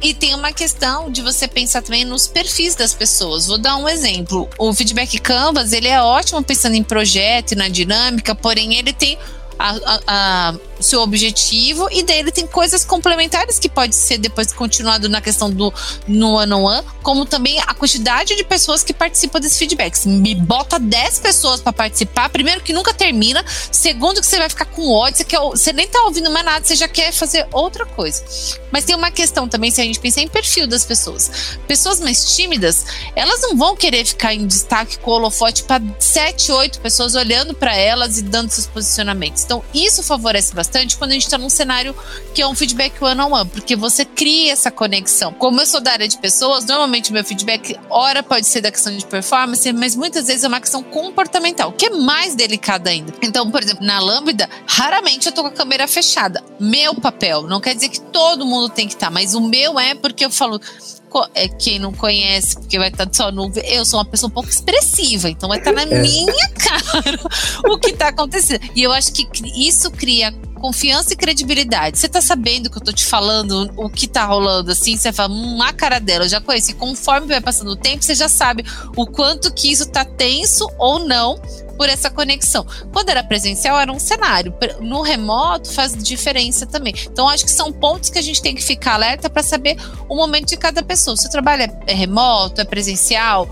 E 0.00 0.14
tem 0.14 0.34
uma 0.34 0.52
questão 0.52 1.10
de 1.10 1.22
você 1.22 1.48
pensar 1.48 1.82
também 1.82 2.04
nos 2.04 2.28
perfis 2.28 2.74
das 2.76 2.94
pessoas. 2.94 3.46
Vou 3.46 3.58
dar 3.58 3.76
um 3.76 3.88
exemplo. 3.88 4.48
O 4.56 4.72
feedback 4.72 5.18
Canvas, 5.18 5.72
ele 5.72 5.88
é 5.88 6.00
ótimo 6.00 6.42
pensando 6.42 6.74
em 6.74 6.84
projeto 6.84 7.52
e 7.52 7.56
na 7.56 7.68
dinâmica, 7.68 8.34
porém 8.34 8.76
ele 8.76 8.92
tem 8.92 9.18
a, 9.58 9.70
a, 9.70 10.00
a, 10.06 10.54
o 10.78 10.82
seu 10.82 11.00
objetivo 11.00 11.88
e 11.90 12.02
daí 12.02 12.20
ele 12.20 12.30
tem 12.30 12.46
coisas 12.46 12.84
complementares 12.84 13.58
que 13.58 13.68
pode 13.68 13.94
ser 13.94 14.18
depois 14.18 14.52
continuado 14.52 15.08
na 15.08 15.20
questão 15.20 15.50
do 15.50 15.72
no 16.06 16.34
one 16.34 16.52
on 16.52 16.62
one, 16.62 16.86
como 17.02 17.26
também 17.26 17.58
a 17.60 17.74
quantidade 17.74 18.36
de 18.36 18.44
pessoas 18.44 18.82
que 18.82 18.92
participam 18.92 19.40
desses 19.40 19.58
feedbacks. 19.58 20.06
Me 20.06 20.34
bota 20.34 20.78
10 20.78 21.18
pessoas 21.18 21.60
para 21.60 21.72
participar, 21.72 22.28
primeiro 22.28 22.60
que 22.60 22.72
nunca 22.72 22.94
termina, 22.94 23.44
segundo 23.72 24.20
que 24.20 24.26
você 24.26 24.38
vai 24.38 24.48
ficar 24.48 24.66
com 24.66 24.92
ódio, 24.92 25.18
você, 25.18 25.24
quer, 25.24 25.40
você 25.40 25.72
nem 25.72 25.88
tá 25.88 26.02
ouvindo 26.04 26.30
mais 26.30 26.44
nada, 26.44 26.64
você 26.64 26.76
já 26.76 26.88
quer 26.88 27.12
fazer 27.12 27.46
outra 27.52 27.84
coisa. 27.84 28.22
Mas 28.70 28.84
tem 28.84 28.94
uma 28.94 29.10
questão 29.10 29.48
também, 29.48 29.70
se 29.70 29.80
a 29.80 29.84
gente 29.84 29.98
pensar 29.98 30.20
em 30.20 30.28
perfil 30.28 30.66
das 30.66 30.84
pessoas. 30.84 31.58
Pessoas 31.66 32.00
mais 32.00 32.36
tímidas, 32.36 32.84
elas 33.16 33.40
não 33.42 33.56
vão 33.56 33.76
querer 33.76 34.04
ficar 34.04 34.34
em 34.34 34.46
destaque 34.46 34.98
com 34.98 35.10
o 35.10 35.14
holofote 35.14 35.64
para 35.64 35.82
7, 35.98 36.52
8 36.52 36.80
pessoas 36.80 37.14
olhando 37.14 37.54
para 37.54 37.74
elas 37.74 38.18
e 38.18 38.22
dando 38.22 38.50
seus 38.50 38.66
posicionamentos. 38.66 39.44
Então, 39.48 39.64
isso 39.72 40.02
favorece 40.02 40.54
bastante 40.54 40.98
quando 40.98 41.12
a 41.12 41.14
gente 41.14 41.22
está 41.22 41.38
num 41.38 41.48
cenário 41.48 41.96
que 42.34 42.42
é 42.42 42.46
um 42.46 42.54
feedback 42.54 43.02
one-on-one, 43.02 43.32
-on 43.32 43.46
-one, 43.46 43.48
porque 43.48 43.74
você 43.74 44.04
cria 44.04 44.52
essa 44.52 44.70
conexão. 44.70 45.32
Como 45.32 45.58
eu 45.58 45.64
sou 45.64 45.80
da 45.80 45.90
área 45.92 46.06
de 46.06 46.18
pessoas, 46.18 46.66
normalmente 46.66 47.10
meu 47.10 47.24
feedback, 47.24 47.74
ora 47.88 48.22
pode 48.22 48.46
ser 48.46 48.60
da 48.60 48.70
questão 48.70 48.94
de 48.94 49.06
performance, 49.06 49.72
mas 49.72 49.96
muitas 49.96 50.26
vezes 50.26 50.44
é 50.44 50.48
uma 50.48 50.60
questão 50.60 50.82
comportamental, 50.82 51.72
que 51.72 51.86
é 51.86 51.90
mais 51.90 52.34
delicada 52.34 52.90
ainda. 52.90 53.14
Então, 53.22 53.50
por 53.50 53.62
exemplo, 53.62 53.86
na 53.86 53.98
Lambda, 53.98 54.46
raramente 54.66 55.28
eu 55.28 55.32
tô 55.32 55.40
com 55.40 55.48
a 55.48 55.52
câmera 55.52 55.88
fechada. 55.88 56.44
Meu 56.60 56.94
papel, 56.94 57.44
não 57.44 57.58
quer 57.58 57.74
dizer 57.74 57.88
que 57.88 58.02
todo 58.02 58.44
mundo 58.44 58.68
tem 58.68 58.86
que 58.86 58.92
estar, 58.92 59.06
tá, 59.06 59.10
mas 59.10 59.34
o 59.34 59.40
meu 59.40 59.80
é 59.80 59.94
porque 59.94 60.26
eu 60.26 60.30
falo, 60.30 60.60
quem 61.58 61.78
não 61.78 61.92
conhece, 61.92 62.56
porque 62.56 62.78
vai 62.78 62.88
estar 62.88 63.08
só 63.12 63.30
no. 63.30 63.50
Eu 63.64 63.84
sou 63.84 63.98
uma 63.98 64.04
pessoa 64.04 64.28
um 64.28 64.32
pouco 64.32 64.48
expressiva, 64.48 65.28
então 65.28 65.48
vai 65.48 65.58
estar 65.58 65.72
na 65.72 65.82
é. 65.82 66.00
minha 66.00 66.48
cara 66.54 67.20
o 67.66 67.78
que 67.78 67.90
está 67.90 68.08
acontecendo. 68.08 68.68
E 68.74 68.82
eu 68.82 68.92
acho 68.92 69.12
que 69.12 69.26
isso 69.56 69.90
cria 69.90 70.32
confiança 70.58 71.12
e 71.12 71.16
credibilidade. 71.16 71.98
Você 71.98 72.08
tá 72.08 72.20
sabendo 72.20 72.68
que 72.68 72.78
eu 72.78 72.82
tô 72.82 72.92
te 72.92 73.06
falando 73.06 73.70
o 73.76 73.88
que 73.88 74.06
tá 74.06 74.24
rolando 74.24 74.72
assim, 74.72 74.96
você 74.96 75.12
fala, 75.12 75.32
hum, 75.32 75.62
a 75.62 75.72
cara 75.72 75.98
dela, 75.98 76.24
eu 76.24 76.28
já 76.28 76.40
conheço. 76.40 76.72
E 76.72 76.74
conforme 76.74 77.28
vai 77.28 77.40
passando 77.40 77.70
o 77.70 77.76
tempo, 77.76 78.04
você 78.04 78.14
já 78.14 78.28
sabe 78.28 78.64
o 78.96 79.06
quanto 79.06 79.52
que 79.52 79.70
isso 79.70 79.86
tá 79.86 80.04
tenso 80.04 80.68
ou 80.78 80.98
não 80.98 81.40
por 81.78 81.88
essa 81.88 82.10
conexão. 82.10 82.66
Quando 82.92 83.08
era 83.08 83.22
presencial, 83.22 83.78
era 83.78 83.90
um 83.90 83.98
cenário. 84.00 84.52
No 84.80 85.00
remoto, 85.00 85.72
faz 85.72 85.96
diferença 85.96 86.66
também. 86.66 86.92
Então, 87.10 87.28
acho 87.28 87.44
que 87.44 87.50
são 87.50 87.72
pontos 87.72 88.10
que 88.10 88.18
a 88.18 88.22
gente 88.22 88.42
tem 88.42 88.54
que 88.54 88.62
ficar 88.62 88.94
alerta 88.94 89.30
para 89.30 89.42
saber 89.42 89.78
o 90.08 90.16
momento 90.16 90.48
de 90.48 90.56
cada 90.56 90.82
pessoa. 90.82 91.16
Se 91.16 91.28
o 91.28 91.30
trabalho 91.30 91.72
é 91.86 91.94
remoto, 91.94 92.60
é 92.60 92.64
presencial, 92.64 93.48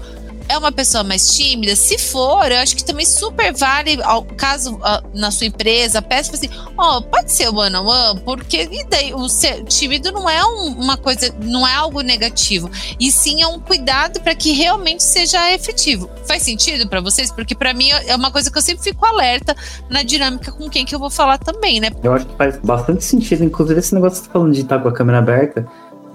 é 0.48 0.56
uma 0.56 0.72
pessoa 0.72 1.02
mais 1.02 1.28
tímida, 1.28 1.74
se 1.76 1.98
for, 1.98 2.50
eu 2.50 2.58
acho 2.58 2.76
que 2.76 2.84
também 2.84 3.06
super 3.06 3.52
vale, 3.52 4.00
ao 4.02 4.24
caso 4.24 4.76
uh, 4.76 5.02
na 5.14 5.30
sua 5.30 5.46
empresa, 5.46 6.00
peça 6.00 6.34
assim, 6.34 6.48
ó, 6.76 6.98
oh, 6.98 7.02
pode 7.02 7.32
ser 7.32 7.48
one 7.48 7.76
on 7.76 7.86
one, 7.86 8.20
porque 8.20 8.68
e 8.70 8.84
daí, 8.84 9.14
o 9.14 9.28
ser 9.28 9.64
tímido 9.64 10.12
não 10.12 10.28
é 10.28 10.44
um, 10.44 10.74
uma 10.78 10.96
coisa, 10.96 11.34
não 11.42 11.66
é 11.66 11.74
algo 11.74 12.00
negativo, 12.00 12.70
e 12.98 13.10
sim 13.10 13.42
é 13.42 13.46
um 13.46 13.58
cuidado 13.58 14.20
para 14.20 14.34
que 14.34 14.52
realmente 14.52 15.02
seja 15.02 15.52
efetivo. 15.52 16.10
Faz 16.26 16.42
sentido 16.42 16.88
para 16.88 17.00
vocês? 17.00 17.30
Porque 17.30 17.54
para 17.54 17.72
mim 17.72 17.90
é 17.90 18.14
uma 18.14 18.30
coisa 18.30 18.50
que 18.50 18.58
eu 18.58 18.62
sempre 18.62 18.82
fico 18.82 19.04
alerta 19.04 19.54
na 19.88 20.02
dinâmica 20.02 20.50
com 20.52 20.68
quem 20.68 20.84
que 20.84 20.94
eu 20.94 20.98
vou 20.98 21.10
falar 21.10 21.38
também, 21.38 21.80
né? 21.80 21.90
Eu 22.02 22.12
acho 22.12 22.26
que 22.26 22.36
faz 22.36 22.56
bastante 22.58 23.04
sentido, 23.04 23.44
inclusive 23.44 23.78
esse 23.78 23.94
negócio 23.94 24.18
que 24.18 24.24
você 24.24 24.26
tá 24.26 24.32
falando 24.32 24.52
de 24.52 24.60
estar 24.60 24.78
com 24.78 24.88
a 24.88 24.92
câmera 24.92 25.18
aberta, 25.18 25.66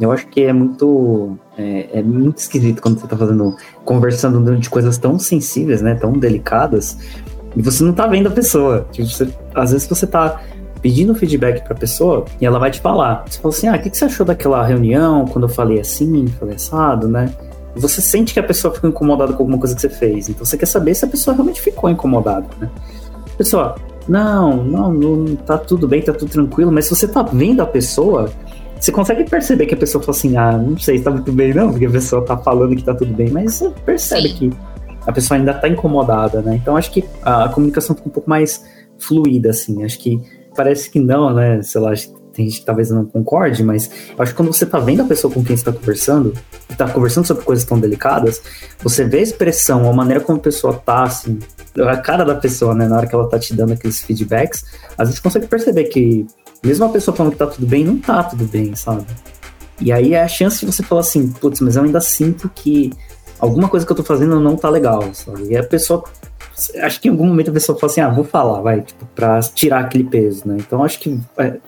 eu 0.04 0.12
acho 0.12 0.28
que 0.28 0.42
é 0.42 0.54
muito 0.54 1.38
é, 1.58 2.00
é, 2.00 2.04
muito 2.04 2.40
esquisito 2.40 2.82
quando 2.82 3.00
você 3.00 3.08
tá 3.08 3.16
fazendo 3.16 3.56
conversando 3.86 4.58
de 4.58 4.70
coisas 4.70 4.98
tão 4.98 5.20
sensíveis, 5.20 5.82
né, 5.82 5.96
tão 5.96 6.14
delicadas, 6.14 6.98
e 7.56 7.62
você 7.62 7.84
não 7.84 7.94
tá 7.94 8.08
vendo 8.08 8.28
a 8.28 8.32
pessoa. 8.32 8.88
Tipo, 8.92 9.08
você, 9.08 9.30
às 9.54 9.72
vezes 9.72 9.88
você 9.88 10.08
tá 10.08 10.42
pedindo 10.82 11.14
feedback 11.14 11.64
pra 11.64 11.76
pessoa 11.76 12.26
e 12.40 12.46
ela 12.46 12.58
vai 12.58 12.72
te 12.72 12.82
falar. 12.82 13.26
Você 13.28 13.40
fala 13.40 13.54
assim: 13.54 13.68
"Ah, 13.68 13.76
o 13.76 13.80
que, 13.80 13.90
que 13.90 13.98
você 13.98 14.06
achou 14.06 14.26
daquela 14.26 14.66
reunião 14.66 15.26
quando 15.26 15.46
eu 15.46 15.50
falei 15.50 15.80
assim, 15.80 16.28
falei 16.28 16.56
assado, 16.56 17.08
né?" 17.08 17.34
Você 17.76 18.02
sente 18.02 18.34
que 18.34 18.40
a 18.40 18.44
pessoa 18.44 18.74
ficou 18.74 18.90
incomodada 18.90 19.32
com 19.34 19.44
alguma 19.44 19.58
coisa 19.58 19.74
que 19.74 19.82
você 19.82 19.90
fez. 19.90 20.28
Então 20.28 20.44
você 20.44 20.58
quer 20.58 20.66
saber 20.66 20.94
se 20.94 21.06
a 21.06 21.08
pessoa 21.08 21.34
realmente 21.34 21.62
ficou 21.62 21.90
incomodada, 21.90 22.48
né? 22.60 22.70
A 23.34 23.38
pessoa, 23.38 23.76
não, 24.10 24.58
não, 24.64 24.94
não, 24.94 25.36
tá 25.38 25.58
tudo 25.58 25.88
bem, 25.88 26.02
tá 26.02 26.12
tudo 26.12 26.30
tranquilo, 26.30 26.72
mas 26.72 26.86
se 26.86 26.96
você 26.96 27.08
tá 27.08 27.22
vendo 27.24 27.62
a 27.62 27.66
pessoa, 27.66 28.30
você 28.82 28.92
consegue 28.92 29.30
perceber 29.30 29.68
que 29.68 29.76
a 29.76 29.78
pessoa 29.78 30.04
fala 30.04 30.18
assim, 30.18 30.36
ah, 30.36 30.58
não 30.58 30.76
sei 30.76 30.98
se 30.98 31.04
tá 31.04 31.12
muito 31.12 31.32
bem, 31.32 31.54
não, 31.54 31.70
porque 31.70 31.86
a 31.86 31.92
pessoa 31.92 32.26
tá 32.26 32.36
falando 32.36 32.76
que 32.76 32.84
tá 32.84 32.96
tudo 32.96 33.14
bem, 33.14 33.30
mas 33.30 33.54
você 33.54 33.70
percebe 33.86 34.30
Sim. 34.30 34.36
que 34.36 34.58
a 35.06 35.12
pessoa 35.12 35.38
ainda 35.38 35.54
tá 35.54 35.68
incomodada, 35.70 36.42
né? 36.42 36.56
Então 36.56 36.76
acho 36.76 36.92
que 36.92 37.06
a, 37.22 37.48
comunicação 37.50 37.96
fica 37.96 38.10
um 38.10 38.12
pouco 38.12 38.28
mais 38.28 38.66
fluida, 38.98 39.52
assim. 39.52 39.84
Acho 39.84 40.00
que 40.00 40.20
parece 40.56 40.90
que 40.90 41.00
não, 41.00 41.32
né? 41.32 41.62
Sei 41.62 41.80
lá, 41.80 41.94
tem 42.34 42.50
gente 42.50 42.62
que 42.62 42.66
talvez 42.66 42.90
não 42.90 43.06
concorde, 43.06 43.64
mas 43.64 43.90
acho 44.18 44.32
que 44.32 44.38
quando 44.38 44.52
você 44.52 44.66
tá 44.66 44.80
vendo 44.80 45.04
a 45.04 45.06
pessoa 45.06 45.32
com 45.32 45.44
quem 45.44 45.56
você 45.56 45.66
tá 45.66 45.72
conversando, 45.72 46.34
e 46.68 46.74
tá 46.74 46.90
conversando 46.90 47.28
sobre 47.28 47.44
coisas 47.44 47.64
tão 47.64 47.80
delicadas, 47.80 48.42
você 48.82 49.06
vê 49.06 49.20
a 49.20 49.22
expressão, 49.22 49.88
a 49.88 49.94
maneira 49.94 50.22
como 50.22 50.40
a 50.40 50.42
pessoa 50.42 50.74
tá, 50.74 51.04
assim, 51.04 51.38
a 51.78 51.98
cara 51.98 52.24
da 52.24 52.34
pessoa, 52.34 52.74
né, 52.74 52.88
na 52.88 52.98
hora 52.98 53.06
que 53.06 53.14
ela 53.14 53.30
tá 53.30 53.38
te 53.38 53.54
dando 53.54 53.74
aqueles 53.74 54.00
feedbacks, 54.00 54.66
às 54.98 55.08
vezes 55.10 55.16
você 55.16 55.22
consegue 55.22 55.48
perceber 55.48 55.84
que 55.86 56.26
mesmo 56.64 56.86
a 56.86 56.90
pessoa 56.90 57.16
falando 57.16 57.34
que 57.34 57.40
tá 57.40 57.48
tudo 57.48 57.66
bem, 57.66 57.84
não 57.84 57.98
tá 57.98 58.24
tudo 58.24 58.46
bem, 58.46 58.76
sabe? 58.76 59.06
E 59.80 59.92
aí 59.92 60.14
é 60.14 60.22
a 60.22 60.28
chance 60.28 60.60
de 60.60 60.72
você 60.72 60.84
falar 60.84 61.02
assim, 61.02 61.32
putz, 61.32 61.60
mas 61.60 61.76
eu 61.76 61.84
ainda 61.84 62.00
sinto 62.00 62.50
que 62.54 62.92
alguma 63.40 63.68
coisa 63.68 63.86
que 63.86 63.92
eu 63.92 63.96
tô 63.96 64.04
fazendo 64.04 64.40
não 64.40 64.56
tá 64.56 64.70
legal, 64.70 65.14
sabe? 65.14 65.48
E 65.50 65.58
a 65.58 65.64
pessoa. 65.64 66.04
Acho 66.84 67.02
que 67.02 67.08
em 67.08 67.12
algum 67.12 67.26
momento 67.26 67.50
a 67.50 67.54
pessoa 67.54 67.78
fala 67.80 67.92
assim, 67.92 68.02
ah, 68.02 68.10
vou 68.10 68.24
falar, 68.24 68.62
vai, 68.62 68.82
tipo, 68.82 69.04
pra 69.16 69.40
tirar 69.40 69.80
aquele 69.80 70.04
peso, 70.04 70.48
né? 70.48 70.58
Então 70.60 70.84
acho 70.84 71.00
que 71.00 71.20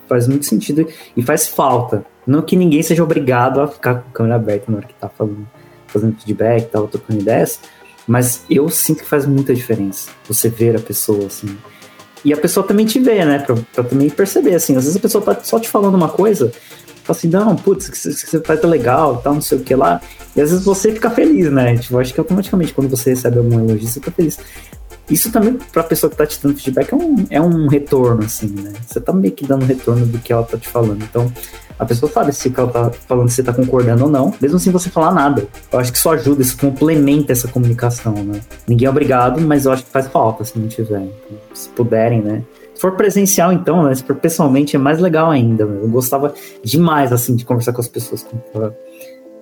faz 0.08 0.28
muito 0.28 0.46
sentido 0.46 0.88
e 1.18 1.24
faz 1.24 1.48
falta. 1.48 2.06
Não 2.28 2.44
que 2.44 2.56
ninguém 2.56 2.84
seja 2.84 3.04
obrigado 3.04 3.60
a 3.62 3.68
ficar 3.68 3.96
com 3.96 4.10
a 4.10 4.12
câmera 4.14 4.36
aberta 4.36 4.72
na 4.72 4.78
hora 4.78 4.88
que 4.88 4.94
tá 4.94 5.10
falando, 5.10 5.48
fazendo 5.88 6.16
feedback 6.20 6.64
e 6.64 6.68
tal, 6.68 6.88
trocando 6.88 7.20
ideias, 7.20 7.60
mas 8.08 8.46
eu 8.50 8.70
sinto 8.70 9.04
que 9.04 9.10
faz 9.10 9.26
muita 9.26 9.54
diferença 9.56 10.12
você 10.28 10.48
ver 10.50 10.76
a 10.76 10.80
pessoa, 10.80 11.26
assim. 11.26 11.58
E 12.24 12.34
a 12.34 12.38
pessoa 12.38 12.66
também 12.66 12.86
te 12.86 13.00
vê, 13.00 13.26
né? 13.26 13.40
Pra, 13.40 13.56
pra 13.74 13.84
também 13.84 14.10
perceber, 14.10 14.56
assim. 14.56 14.76
Às 14.76 14.84
vezes 14.84 14.98
a 14.98 15.02
pessoa 15.02 15.24
tá 15.24 15.38
só 15.44 15.60
te 15.60 15.70
falando 15.70 15.96
uma 15.96 16.10
coisa, 16.10 16.52
fala 17.04 17.18
assim, 17.18 17.28
não, 17.28 17.56
putz, 17.56 17.90
você 17.90 18.40
faz 18.42 18.62
tá 18.62 18.68
legal, 18.68 19.18
tal, 19.18 19.34
não 19.34 19.42
sei 19.42 19.58
o 19.58 19.62
que 19.62 19.76
lá. 19.76 20.02
E 20.36 20.42
às 20.42 20.50
vezes 20.50 20.66
você 20.66 20.92
fica 20.92 21.10
feliz, 21.10 21.52
né? 21.52 21.78
Tipo, 21.78 22.00
acho 22.00 22.14
que 22.14 22.20
automaticamente 22.20 22.74
quando 22.74 22.90
você 22.90 23.12
recebe 23.12 23.38
algum 23.38 23.60
elogio, 23.60 23.88
você 23.88 24.00
fica 24.00 24.12
feliz. 24.12 24.40
Isso 25.10 25.32
também, 25.32 25.60
pra 25.72 25.84
pessoa 25.84 26.10
que 26.10 26.16
tá 26.16 26.26
te 26.26 26.42
dando 26.42 26.58
feedback, 26.58 26.94
é 26.94 26.96
um, 26.96 27.26
é 27.30 27.42
um 27.42 27.68
retorno, 27.68 28.24
assim, 28.24 28.48
né? 28.48 28.72
Você 28.88 29.02
tá 29.02 29.12
meio 29.12 29.34
que 29.34 29.46
dando 29.46 29.66
retorno 29.66 30.06
do 30.06 30.18
que 30.18 30.32
ela 30.32 30.44
tá 30.44 30.58
te 30.58 30.68
falando. 30.68 31.04
Então, 31.04 31.32
a 31.78 31.86
pessoa 31.86 32.12
sabe 32.12 32.32
se 32.34 32.54
ela 32.56 32.68
tá 32.68 32.92
falando 32.92 33.30
se 33.30 33.44
tá 33.44 33.54
concordando 33.54 34.06
ou 34.06 34.10
não, 34.10 34.34
mesmo 34.40 34.60
sem 34.60 34.72
você 34.72 34.90
falar 34.90 35.12
nada. 35.12 35.48
Eu 35.72 35.80
acho 35.80 35.92
que 35.92 35.98
isso 35.98 36.10
ajuda, 36.10 36.42
isso 36.42 36.58
complementa 36.58 37.32
essa 37.32 37.48
comunicação, 37.48 38.14
né? 38.14 38.40
Ninguém 38.68 38.88
é 38.88 38.90
obrigado, 38.90 39.42
mas 39.42 39.66
eu 39.66 39.72
acho 39.72 39.84
que 39.84 39.90
faz 39.90 40.08
falta 40.08 40.44
se 40.44 40.58
não 40.58 40.68
tiver. 40.68 41.02
Então, 41.02 41.38
se 41.54 41.70
puderem, 41.70 42.22
né? 42.22 42.44
Se 42.74 42.82
for 42.82 42.96
presencial, 42.96 43.52
então, 43.52 43.84
né? 43.84 43.96
Se 43.96 44.04
for 44.04 44.16
pessoalmente, 44.16 44.76
é 44.76 44.80
mais 44.80 45.00
legal 45.00 45.30
ainda. 45.32 45.66
Né? 45.66 45.80
Eu 45.82 45.90
gostava 45.90 46.34
demais, 46.64 47.12
assim, 47.12 47.36
de 47.36 47.46
conversar 47.46 47.74
com 47.74 47.82
as 47.82 47.88
pessoas, 47.88 48.26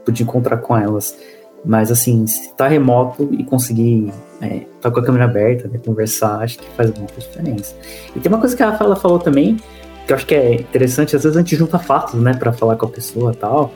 podia 0.05 0.23
encontrar 0.23 0.57
com 0.57 0.77
elas. 0.77 1.15
Mas, 1.63 1.91
assim, 1.91 2.25
se 2.25 2.53
tá 2.55 2.67
remoto 2.67 3.29
e 3.31 3.43
conseguir 3.43 4.11
é, 4.41 4.61
tá 4.81 4.89
com 4.89 4.99
a 4.99 5.03
câmera 5.03 5.25
aberta, 5.25 5.67
né, 5.67 5.79
conversar, 5.85 6.41
acho 6.41 6.57
que 6.57 6.65
faz 6.71 6.91
muita 6.91 7.13
diferença. 7.19 7.75
E 8.15 8.19
tem 8.19 8.31
uma 8.31 8.39
coisa 8.39 8.57
que 8.57 8.63
a 8.63 8.71
Rafaela 8.71 8.95
falou 8.95 9.19
também, 9.19 9.57
que 10.05 10.13
eu 10.13 10.15
acho 10.15 10.25
que 10.25 10.35
é 10.35 10.55
interessante, 10.55 11.15
às 11.15 11.23
vezes 11.23 11.37
a 11.37 11.39
gente 11.39 11.55
junta 11.55 11.79
fatos, 11.79 12.19
né, 12.21 12.33
para 12.33 12.51
falar 12.51 12.75
com 12.75 12.85
a 12.85 12.89
pessoa 12.89 13.31
e 13.31 13.35
tal. 13.35 13.73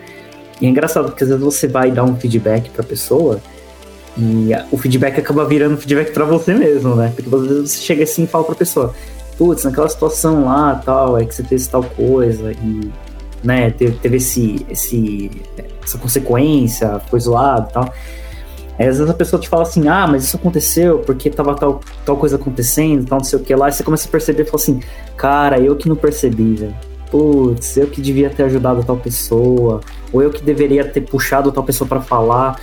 E 0.62 0.66
é 0.66 0.70
engraçado, 0.70 1.06
porque 1.06 1.24
às 1.24 1.30
vezes 1.30 1.44
você 1.44 1.68
vai 1.68 1.92
dar 1.92 2.04
um 2.04 2.16
feedback 2.16 2.70
pra 2.70 2.84
pessoa 2.84 3.40
e 4.18 4.52
o 4.72 4.78
feedback 4.78 5.20
acaba 5.20 5.46
virando 5.46 5.78
feedback 5.78 6.12
para 6.14 6.24
você 6.24 6.54
mesmo, 6.54 6.96
né? 6.96 7.12
Porque 7.14 7.34
às 7.34 7.42
vezes 7.42 7.72
você 7.72 7.82
chega 7.82 8.04
assim 8.04 8.24
e 8.24 8.28
fala 8.28 8.46
pra 8.46 8.56
pessoa, 8.56 8.94
putz, 9.38 9.64
naquela 9.66 9.90
situação 9.90 10.46
lá, 10.46 10.76
tal, 10.76 11.18
é 11.18 11.26
que 11.26 11.36
você 11.36 11.44
fez 11.44 11.68
tal 11.68 11.84
coisa 11.84 12.52
e, 12.54 12.92
né, 13.44 13.72
teve, 13.72 13.98
teve 13.98 14.18
esse, 14.18 14.66
esse, 14.70 15.30
essa 15.84 15.98
consequência, 15.98 17.00
foi 17.10 17.20
zoado 17.20 17.68
e 17.70 17.74
tal. 17.74 17.94
Aí 18.78 18.88
às 18.88 18.98
vezes 18.98 19.10
a 19.10 19.14
pessoa 19.14 19.40
te 19.40 19.48
fala 19.48 19.64
assim, 19.64 19.88
ah, 19.88 20.06
mas 20.08 20.24
isso 20.26 20.36
aconteceu 20.36 21.00
porque 21.00 21.30
tava 21.30 21.56
tal, 21.56 21.80
tal 22.06 22.18
coisa 22.18 22.36
acontecendo, 22.36 23.06
tal 23.06 23.20
não 23.20 23.26
sei 23.26 23.40
o 23.40 23.42
que 23.42 23.56
lá, 23.56 23.70
e 23.70 23.72
você 23.72 23.84
começa 23.84 24.08
a 24.08 24.12
perceber 24.12 24.44
e 24.44 24.46
fala 24.46 24.58
assim, 24.58 24.80
cara, 25.16 25.60
eu 25.60 25.76
que 25.76 25.88
não 25.88 25.96
percebi, 25.96 26.56
velho. 26.56 26.76
Putz, 27.10 27.78
eu 27.78 27.88
que 27.88 28.02
devia 28.02 28.30
ter 28.30 28.44
ajudado 28.44 28.84
tal 28.84 28.98
pessoa, 28.98 29.80
ou 30.12 30.22
eu 30.22 30.30
que 30.30 30.44
deveria 30.44 30.84
ter 30.84 31.02
puxado 31.02 31.52
tal 31.52 31.64
pessoa 31.64 31.88
para 31.88 32.02
falar. 32.02 32.60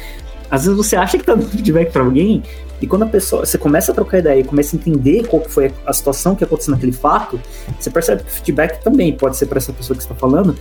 Às 0.50 0.64
vezes 0.64 0.76
você 0.76 0.96
acha 0.96 1.16
que 1.16 1.24
tá 1.24 1.34
dando 1.34 1.48
feedback 1.48 1.90
pra 1.90 2.02
alguém, 2.02 2.42
e 2.82 2.86
quando 2.86 3.04
a 3.04 3.06
pessoa, 3.06 3.46
você 3.46 3.56
começa 3.56 3.92
a 3.92 3.94
trocar 3.94 4.18
ideia 4.18 4.40
e 4.40 4.44
começa 4.44 4.74
a 4.74 4.78
entender 4.78 5.26
qual 5.28 5.42
foi 5.48 5.72
a 5.86 5.92
situação 5.92 6.34
que 6.34 6.42
aconteceu 6.42 6.72
naquele 6.72 6.92
fato, 6.92 7.40
você 7.78 7.88
percebe 7.88 8.24
que 8.24 8.28
o 8.28 8.32
feedback 8.32 8.82
também 8.82 9.16
pode 9.16 9.36
ser 9.36 9.46
para 9.46 9.58
essa 9.58 9.72
pessoa 9.72 9.96
que 9.96 10.02
está 10.02 10.16
falando, 10.16 10.56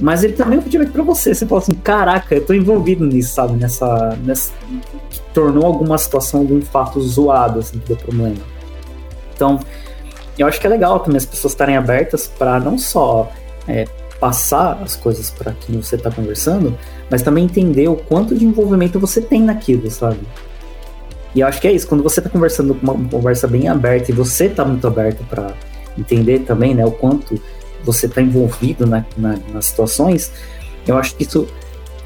Mas 0.00 0.24
ele 0.24 0.32
também 0.32 0.56
é 0.56 0.60
um 0.60 0.62
feedback 0.62 0.90
para 0.90 1.02
você. 1.02 1.34
Você 1.34 1.46
fala 1.46 1.60
assim, 1.60 1.74
caraca, 1.74 2.34
eu 2.34 2.44
tô 2.44 2.52
envolvido 2.52 3.06
nisso, 3.06 3.34
sabe? 3.34 3.54
Nessa. 3.54 4.18
nessa 4.24 4.52
que 5.10 5.20
tornou 5.32 5.64
alguma 5.64 5.96
situação, 5.96 6.40
algum 6.40 6.60
fato 6.60 7.00
zoado, 7.00 7.60
assim, 7.60 7.78
que 7.78 7.88
deu 7.88 7.96
problema. 7.96 8.36
Então, 9.34 9.60
eu 10.38 10.46
acho 10.46 10.60
que 10.60 10.66
é 10.66 10.70
legal 10.70 11.00
também 11.00 11.16
as 11.16 11.26
pessoas 11.26 11.52
estarem 11.52 11.76
abertas 11.76 12.26
para 12.26 12.58
não 12.58 12.76
só 12.76 13.30
é, 13.68 13.86
passar 14.18 14.80
as 14.82 14.96
coisas 14.96 15.30
para 15.30 15.52
quem 15.52 15.80
você 15.80 15.96
está 15.96 16.10
conversando, 16.10 16.76
mas 17.10 17.22
também 17.22 17.44
entender 17.44 17.88
o 17.88 17.96
quanto 17.96 18.34
de 18.34 18.44
envolvimento 18.44 18.98
você 18.98 19.20
tem 19.20 19.42
naquilo, 19.42 19.90
sabe? 19.90 20.20
E 21.34 21.40
eu 21.40 21.46
acho 21.46 21.60
que 21.60 21.68
é 21.68 21.72
isso, 21.72 21.86
quando 21.86 22.02
você 22.02 22.20
está 22.20 22.30
conversando 22.30 22.74
com 22.74 22.92
uma 22.92 23.08
conversa 23.08 23.46
bem 23.46 23.68
aberta 23.68 24.10
e 24.10 24.14
você 24.14 24.46
está 24.46 24.64
muito 24.64 24.86
aberto 24.86 25.24
para 25.24 25.52
entender 25.98 26.40
também, 26.40 26.74
né, 26.74 26.84
o 26.84 26.92
quanto 26.92 27.40
você 27.84 28.06
está 28.06 28.20
envolvido 28.20 28.86
na, 28.86 29.04
na, 29.16 29.38
nas 29.52 29.66
situações, 29.66 30.32
eu 30.86 30.96
acho 30.96 31.14
que 31.16 31.22
isso 31.22 31.46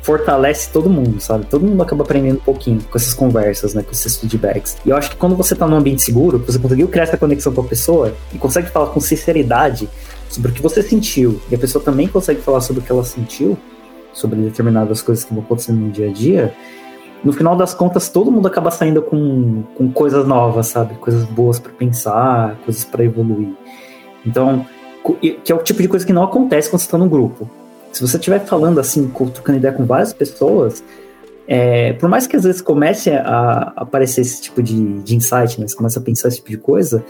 fortalece 0.02 0.70
todo 0.72 0.88
mundo, 0.88 1.20
sabe? 1.20 1.44
Todo 1.46 1.66
mundo 1.66 1.82
acaba 1.82 2.02
aprendendo 2.02 2.36
um 2.36 2.42
pouquinho 2.42 2.80
com 2.82 2.96
essas 2.96 3.12
conversas, 3.12 3.74
né? 3.74 3.82
Com 3.82 3.90
esses 3.90 4.16
feedbacks. 4.16 4.78
E 4.86 4.90
eu 4.90 4.96
acho 4.96 5.10
que 5.10 5.16
quando 5.16 5.36
você 5.36 5.54
tá 5.54 5.66
num 5.66 5.76
ambiente 5.76 6.02
seguro, 6.02 6.38
você 6.38 6.58
conseguiu 6.58 6.88
criar 6.88 7.04
essa 7.04 7.16
conexão 7.16 7.52
com 7.52 7.60
a 7.60 7.64
pessoa 7.64 8.14
e 8.32 8.38
consegue 8.38 8.70
falar 8.70 8.86
com 8.86 9.00
sinceridade 9.00 9.88
sobre 10.30 10.50
o 10.50 10.54
que 10.54 10.62
você 10.62 10.82
sentiu, 10.82 11.40
e 11.50 11.54
a 11.54 11.58
pessoa 11.58 11.82
também 11.82 12.06
consegue 12.08 12.40
falar 12.40 12.60
sobre 12.60 12.82
o 12.82 12.84
que 12.84 12.92
ela 12.92 13.04
sentiu, 13.04 13.58
sobre 14.12 14.38
determinadas 14.40 15.02
coisas 15.02 15.24
que 15.24 15.32
vão 15.32 15.42
acontecendo 15.42 15.78
no 15.78 15.90
dia 15.90 16.08
a 16.08 16.12
dia, 16.12 16.54
no 17.24 17.32
final 17.32 17.56
das 17.56 17.74
contas, 17.74 18.08
todo 18.08 18.30
mundo 18.30 18.46
acaba 18.46 18.70
saindo 18.70 19.02
com, 19.02 19.62
com 19.74 19.90
coisas 19.90 20.26
novas, 20.26 20.68
sabe? 20.68 20.94
Coisas 20.96 21.24
boas 21.24 21.58
para 21.58 21.72
pensar, 21.72 22.56
coisas 22.64 22.84
para 22.84 23.04
evoluir. 23.04 23.54
Então, 24.24 24.64
que 25.14 25.50
é 25.50 25.54
o 25.54 25.62
tipo 25.62 25.80
de 25.82 25.88
coisa 25.88 26.06
que 26.06 26.12
não 26.12 26.22
acontece 26.22 26.68
quando 26.68 26.80
você 26.80 26.86
está 26.86 26.98
no 26.98 27.08
grupo. 27.08 27.48
Se 27.92 28.06
você 28.06 28.16
estiver 28.16 28.40
falando 28.40 28.78
assim, 28.78 29.08
trocando 29.08 29.58
ideia 29.58 29.72
com 29.72 29.84
várias 29.84 30.12
pessoas, 30.12 30.82
é, 31.46 31.94
por 31.94 32.08
mais 32.08 32.26
que 32.26 32.36
às 32.36 32.44
vezes 32.44 32.60
comece 32.60 33.10
a, 33.10 33.72
aparecer 33.76 34.20
esse 34.20 34.42
tipo 34.42 34.62
de, 34.62 35.00
de 35.00 35.16
insight, 35.16 35.60
né? 35.60 35.66
Você 35.66 35.74
começa 35.74 35.98
a 35.98 36.02
pensar 36.02 36.28
esse 36.28 36.36
tipo 36.36 36.50
de 36.50 36.58
coisa, 36.58 37.02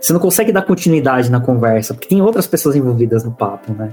você 0.00 0.12
não 0.12 0.20
consegue 0.20 0.52
dar 0.52 0.62
continuidade 0.62 1.30
na 1.30 1.40
conversa, 1.40 1.94
porque 1.94 2.08
tem 2.08 2.20
outras 2.20 2.46
pessoas 2.46 2.76
envolvidas 2.76 3.24
no 3.24 3.32
papo, 3.32 3.72
né? 3.72 3.90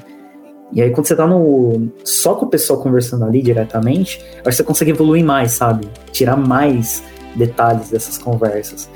E 0.71 0.81
aí, 0.81 0.91
quando 0.91 1.05
você 1.07 1.15
tá 1.15 1.25
no, 1.25 1.89
só 2.03 2.35
com 2.35 2.45
a 2.45 2.49
pessoa 2.49 2.81
conversando 2.81 3.23
ali 3.23 3.41
diretamente, 3.41 4.19
acho 4.39 4.43
que 4.43 4.51
você 4.55 4.63
consegue 4.63 4.91
evoluir 4.91 5.23
mais, 5.23 5.51
sabe? 5.53 5.87
Tirar 6.11 6.35
mais 6.35 7.03
detalhes 7.35 7.89
dessas 7.89 8.17
conversas. 8.17 8.89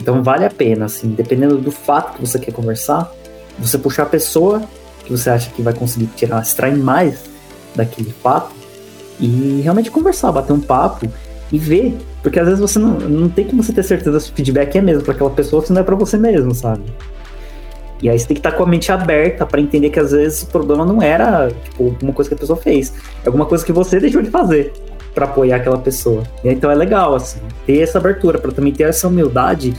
Então, 0.00 0.22
vale 0.22 0.44
a 0.44 0.50
pena, 0.50 0.86
assim, 0.86 1.10
dependendo 1.10 1.58
do 1.58 1.70
fato 1.70 2.14
que 2.14 2.26
você 2.26 2.38
quer 2.38 2.52
conversar, 2.52 3.12
você 3.60 3.78
puxar 3.78 4.04
a 4.04 4.06
pessoa 4.06 4.62
que 5.04 5.10
você 5.10 5.30
acha 5.30 5.50
que 5.50 5.62
vai 5.62 5.74
conseguir 5.74 6.06
tirar, 6.16 6.42
extrair 6.42 6.76
mais 6.76 7.24
daquele 7.74 8.12
papo 8.22 8.54
e 9.18 9.60
realmente 9.62 9.90
conversar, 9.90 10.32
bater 10.32 10.52
um 10.52 10.60
papo 10.60 11.08
e 11.52 11.58
ver. 11.58 11.96
Porque 12.22 12.38
às 12.38 12.46
vezes 12.46 12.60
você 12.60 12.78
não, 12.78 12.98
não 12.98 13.28
tem 13.28 13.46
como 13.46 13.62
você 13.62 13.72
ter 13.72 13.82
certeza 13.82 14.20
se 14.20 14.30
o 14.30 14.34
feedback 14.34 14.76
é 14.76 14.80
mesmo 14.80 15.02
para 15.02 15.14
aquela 15.14 15.30
pessoa 15.30 15.64
se 15.64 15.72
não 15.72 15.80
é 15.80 15.84
para 15.84 15.96
você 15.96 16.16
mesmo, 16.16 16.54
sabe? 16.54 16.84
E 18.02 18.08
aí 18.08 18.18
você 18.18 18.26
tem 18.26 18.34
que 18.34 18.40
estar 18.40 18.52
tá 18.52 18.56
com 18.56 18.62
a 18.62 18.66
mente 18.66 18.90
aberta 18.90 19.44
para 19.44 19.60
entender 19.60 19.90
que 19.90 20.00
às 20.00 20.12
vezes 20.12 20.42
o 20.42 20.46
problema 20.46 20.86
não 20.86 21.02
era 21.02 21.50
tipo, 21.64 21.84
alguma 21.84 22.12
coisa 22.12 22.30
que 22.30 22.34
a 22.34 22.38
pessoa 22.38 22.56
fez, 22.56 22.94
é 23.22 23.26
alguma 23.26 23.44
coisa 23.44 23.64
que 23.64 23.72
você 23.72 24.00
deixou 24.00 24.22
de 24.22 24.30
fazer 24.30 24.72
para 25.14 25.26
apoiar 25.26 25.56
aquela 25.56 25.78
pessoa. 25.78 26.22
E 26.42 26.48
então 26.48 26.70
é 26.70 26.74
legal 26.74 27.14
assim, 27.14 27.40
ter 27.66 27.80
essa 27.80 27.98
abertura 27.98 28.38
para 28.38 28.52
também 28.52 28.72
ter 28.72 28.84
essa 28.84 29.08
humildade 29.08 29.74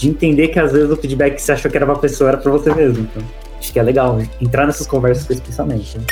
de 0.00 0.08
entender 0.08 0.48
que 0.48 0.58
às 0.58 0.72
vezes 0.72 0.90
o 0.90 0.96
feedback 0.96 1.34
que 1.34 1.42
você 1.42 1.52
achou 1.52 1.70
que 1.70 1.76
era 1.76 1.84
pra 1.84 1.94
pessoa 1.94 2.30
era 2.30 2.38
para 2.38 2.50
você 2.50 2.74
mesmo. 2.74 3.02
Então. 3.02 3.22
Acho 3.58 3.70
que 3.70 3.78
é 3.78 3.82
legal 3.82 4.18
entrar 4.40 4.66
nessas 4.66 4.86
conversas 4.86 5.28
especialmente. 5.28 5.98
Né? 5.98 6.04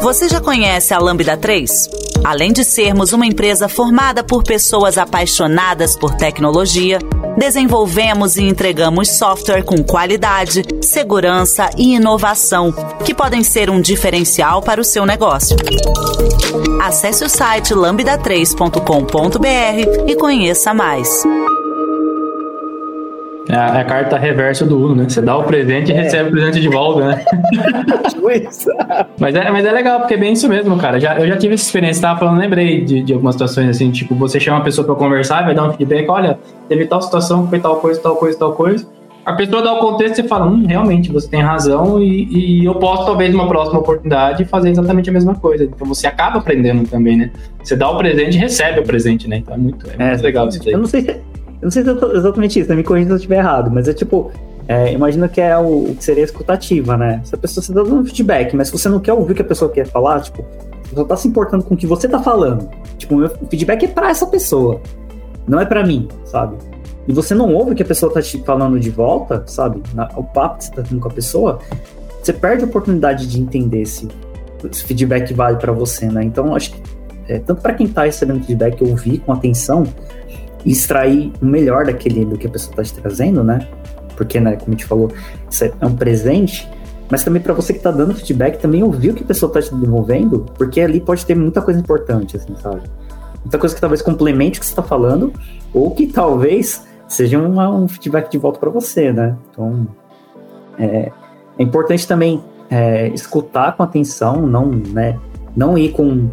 Você 0.00 0.26
já 0.26 0.40
conhece 0.40 0.94
a 0.94 0.98
Lambda 0.98 1.36
3? 1.36 2.07
Além 2.24 2.52
de 2.52 2.64
sermos 2.64 3.12
uma 3.12 3.26
empresa 3.26 3.68
formada 3.68 4.22
por 4.22 4.42
pessoas 4.42 4.98
apaixonadas 4.98 5.96
por 5.96 6.14
tecnologia, 6.14 6.98
desenvolvemos 7.36 8.36
e 8.36 8.42
entregamos 8.42 9.18
software 9.18 9.62
com 9.62 9.82
qualidade, 9.82 10.62
segurança 10.82 11.70
e 11.76 11.94
inovação, 11.94 12.72
que 13.04 13.14
podem 13.14 13.42
ser 13.42 13.70
um 13.70 13.80
diferencial 13.80 14.62
para 14.62 14.80
o 14.80 14.84
seu 14.84 15.06
negócio. 15.06 15.56
Acesse 16.82 17.24
o 17.24 17.28
site 17.28 17.74
lambda3.com.br 17.74 20.10
e 20.10 20.16
conheça 20.16 20.74
mais. 20.74 21.22
É 23.48 23.56
a, 23.56 23.78
é 23.78 23.80
a, 23.80 23.84
carta 23.84 24.18
reversa 24.18 24.66
do 24.66 24.76
Uno, 24.76 24.94
né? 24.94 25.08
Você 25.08 25.22
dá 25.22 25.36
o 25.36 25.44
presente 25.44 25.90
é. 25.90 25.94
e 25.94 26.02
recebe 26.02 26.28
o 26.28 26.32
presente 26.32 26.60
de 26.60 26.68
volta, 26.68 27.06
né? 27.06 27.24
mas, 29.18 29.34
é, 29.34 29.50
mas 29.50 29.64
é 29.64 29.72
legal, 29.72 30.00
porque 30.00 30.14
é 30.14 30.16
bem 30.18 30.34
isso 30.34 30.48
mesmo, 30.48 30.76
cara. 30.76 31.00
Já, 31.00 31.18
eu 31.18 31.26
já 31.26 31.36
tive 31.36 31.54
essa 31.54 31.64
experiência, 31.64 32.02
tava 32.02 32.20
falando, 32.20 32.38
lembrei 32.38 32.84
de, 32.84 33.02
de 33.02 33.12
algumas 33.12 33.34
situações 33.34 33.68
assim, 33.70 33.90
tipo, 33.90 34.14
você 34.14 34.38
chama 34.38 34.58
uma 34.58 34.64
pessoa 34.64 34.84
pra 34.84 34.94
conversar, 34.94 35.44
vai 35.44 35.54
dar 35.54 35.64
um 35.64 35.72
feedback, 35.72 36.08
olha, 36.08 36.38
teve 36.68 36.84
tal 36.86 37.00
situação, 37.00 37.48
foi 37.48 37.58
tal 37.58 37.76
coisa, 37.76 38.00
tal 38.00 38.16
coisa, 38.16 38.38
tal 38.38 38.52
coisa. 38.52 38.86
A 39.28 39.34
pessoa 39.34 39.60
dá 39.60 39.74
o 39.74 39.78
contexto 39.78 40.20
e 40.20 40.22
fala, 40.26 40.46
hum, 40.46 40.64
realmente, 40.66 41.12
você 41.12 41.28
tem 41.28 41.42
razão 41.42 42.02
e, 42.02 42.62
e 42.62 42.64
eu 42.64 42.74
posso, 42.76 43.04
talvez, 43.04 43.30
numa 43.30 43.46
próxima 43.46 43.78
oportunidade, 43.78 44.46
fazer 44.46 44.70
exatamente 44.70 45.10
a 45.10 45.12
mesma 45.12 45.34
coisa. 45.34 45.64
Então 45.64 45.86
você 45.86 46.06
acaba 46.06 46.38
aprendendo 46.38 46.88
também, 46.88 47.18
né? 47.18 47.30
Você 47.62 47.76
dá 47.76 47.90
o 47.90 47.98
presente 47.98 48.38
e 48.38 48.40
recebe 48.40 48.80
o 48.80 48.84
presente, 48.84 49.28
né? 49.28 49.36
Então 49.36 49.54
é 49.54 49.58
muito, 49.58 49.86
é 49.86 49.90
muito 49.90 50.20
é, 50.20 50.22
legal 50.22 50.48
isso 50.48 50.64
daí. 50.64 50.72
Eu 50.72 50.78
não 50.78 50.86
sei 50.86 51.02
se 51.02 51.10
eu 51.60 51.66
não 51.66 51.70
sei 51.70 51.82
se 51.82 51.90
é 51.90 52.16
exatamente 52.16 52.60
isso, 52.60 52.68
né? 52.68 52.76
me 52.76 52.84
corrija 52.84 53.06
se 53.06 53.12
eu 53.12 53.16
estiver 53.16 53.38
errado, 53.38 53.70
mas 53.70 53.88
é 53.88 53.92
tipo, 53.92 54.30
é, 54.68 54.92
imagina 54.92 55.28
que 55.28 55.40
é 55.40 55.56
o, 55.56 55.90
o, 55.90 55.94
que 55.96 56.04
seria 56.04 56.22
escutativa, 56.22 56.96
né? 56.96 57.20
Se 57.24 57.34
a 57.34 57.38
pessoa 57.38 57.64
dá 57.70 57.82
dando 57.82 58.04
feedback, 58.04 58.54
mas 58.54 58.68
se 58.68 58.78
você 58.78 58.88
não 58.88 59.00
quer 59.00 59.12
ouvir 59.12 59.32
o 59.32 59.34
que 59.34 59.42
a 59.42 59.44
pessoa 59.44 59.70
quer 59.70 59.86
falar, 59.86 60.20
tipo, 60.20 60.44
você 60.84 60.94
só 60.94 61.04
tá 61.04 61.16
se 61.16 61.26
importando 61.26 61.64
com 61.64 61.74
o 61.74 61.76
que 61.76 61.86
você 61.86 62.08
tá 62.08 62.22
falando. 62.22 62.68
Tipo, 62.96 63.14
o 63.14 63.18
meu 63.18 63.30
feedback 63.50 63.84
é 63.84 63.88
pra 63.88 64.10
essa 64.10 64.26
pessoa, 64.26 64.80
não 65.46 65.60
é 65.60 65.64
para 65.64 65.84
mim, 65.84 66.06
sabe? 66.24 66.56
E 67.08 67.12
você 67.12 67.34
não 67.34 67.52
ouve 67.54 67.72
o 67.72 67.74
que 67.74 67.82
a 67.82 67.86
pessoa 67.86 68.12
tá 68.12 68.20
te 68.20 68.38
falando 68.44 68.78
de 68.78 68.90
volta, 68.90 69.42
sabe? 69.46 69.82
Na, 69.94 70.08
o 70.14 70.22
papo 70.22 70.58
que 70.58 70.64
você 70.66 70.70
tá 70.72 70.82
tendo 70.82 71.00
com 71.00 71.08
a 71.08 71.12
pessoa, 71.12 71.58
você 72.22 72.32
perde 72.32 72.64
a 72.64 72.66
oportunidade 72.66 73.26
de 73.26 73.40
entender 73.40 73.86
se 73.86 74.06
esse 74.70 74.84
feedback 74.84 75.32
vale 75.32 75.56
para 75.56 75.72
você, 75.72 76.06
né? 76.06 76.22
Então, 76.22 76.54
acho 76.54 76.72
que 76.72 76.82
é, 77.28 77.38
tanto 77.38 77.62
para 77.62 77.74
quem 77.74 77.86
tá 77.86 78.04
recebendo 78.04 78.44
feedback, 78.44 78.82
ouvir 78.82 79.18
com 79.18 79.32
atenção, 79.32 79.84
extrair 80.64 81.32
o 81.40 81.46
melhor 81.46 81.86
daquele 81.86 82.24
do 82.24 82.36
que 82.36 82.46
a 82.46 82.50
pessoa 82.50 82.70
está 82.72 82.82
te 82.82 82.94
trazendo, 82.94 83.42
né? 83.44 83.66
Porque, 84.16 84.40
né, 84.40 84.56
como 84.56 84.68
a 84.68 84.70
gente 84.72 84.84
falou, 84.84 85.12
isso 85.48 85.64
é 85.64 85.86
um 85.86 85.94
presente, 85.94 86.68
mas 87.10 87.22
também 87.22 87.40
para 87.40 87.54
você 87.54 87.72
que 87.72 87.78
está 87.78 87.90
dando 87.90 88.14
feedback, 88.14 88.58
também 88.58 88.82
ouvir 88.82 89.10
o 89.10 89.14
que 89.14 89.22
a 89.22 89.26
pessoa 89.26 89.48
está 89.48 89.62
te 89.62 89.74
desenvolvendo, 89.74 90.46
porque 90.56 90.80
ali 90.80 91.00
pode 91.00 91.24
ter 91.24 91.34
muita 91.34 91.62
coisa 91.62 91.80
importante, 91.80 92.36
assim, 92.36 92.54
sabe? 92.56 92.82
Muita 93.40 93.58
coisa 93.58 93.74
que 93.74 93.80
talvez 93.80 94.02
complemente 94.02 94.58
o 94.58 94.60
que 94.60 94.66
você 94.66 94.72
está 94.72 94.82
falando, 94.82 95.32
ou 95.72 95.92
que 95.92 96.06
talvez 96.06 96.86
seja 97.06 97.38
uma, 97.38 97.70
um 97.70 97.88
feedback 97.88 98.30
de 98.30 98.38
volta 98.38 98.58
para 98.58 98.70
você, 98.70 99.12
né? 99.12 99.36
Então, 99.50 99.86
é, 100.78 101.10
é 101.58 101.62
importante 101.62 102.06
também 102.06 102.42
é, 102.70 103.08
escutar 103.08 103.76
com 103.76 103.82
atenção, 103.82 104.46
não, 104.46 104.66
né, 104.66 105.18
não 105.56 105.78
ir 105.78 105.92
com 105.92 106.30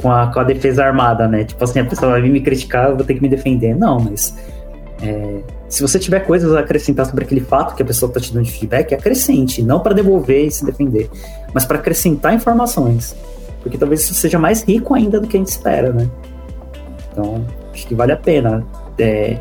com 0.00 0.10
a, 0.10 0.32
com 0.32 0.40
a 0.40 0.44
defesa 0.44 0.84
armada, 0.84 1.28
né? 1.28 1.44
Tipo 1.44 1.62
assim, 1.64 1.80
a 1.80 1.84
pessoa 1.84 2.12
vai 2.12 2.22
vir 2.22 2.30
me 2.30 2.40
criticar, 2.40 2.90
eu 2.90 2.96
vou 2.96 3.04
ter 3.04 3.14
que 3.14 3.22
me 3.22 3.28
defender. 3.28 3.74
Não, 3.74 4.00
mas 4.00 4.36
é, 5.02 5.40
se 5.68 5.82
você 5.82 5.98
tiver 5.98 6.20
coisas 6.20 6.54
a 6.54 6.60
acrescentar 6.60 7.06
sobre 7.06 7.24
aquele 7.24 7.40
fato 7.40 7.74
que 7.74 7.82
a 7.82 7.86
pessoa 7.86 8.08
está 8.08 8.20
te 8.20 8.32
dando 8.32 8.44
de 8.44 8.52
feedback, 8.52 8.94
acrescente, 8.94 9.62
não 9.62 9.80
para 9.80 9.94
devolver 9.94 10.46
e 10.46 10.50
se 10.50 10.64
defender, 10.64 11.10
mas 11.52 11.64
para 11.64 11.78
acrescentar 11.78 12.34
informações, 12.34 13.16
porque 13.62 13.76
talvez 13.76 14.02
isso 14.02 14.14
seja 14.14 14.38
mais 14.38 14.62
rico 14.62 14.94
ainda 14.94 15.20
do 15.20 15.26
que 15.26 15.36
a 15.36 15.40
gente 15.40 15.48
espera, 15.48 15.92
né? 15.92 16.08
Então, 17.10 17.44
acho 17.72 17.86
que 17.86 17.94
vale 17.94 18.12
a 18.12 18.16
pena 18.16 18.64
é, 18.98 19.38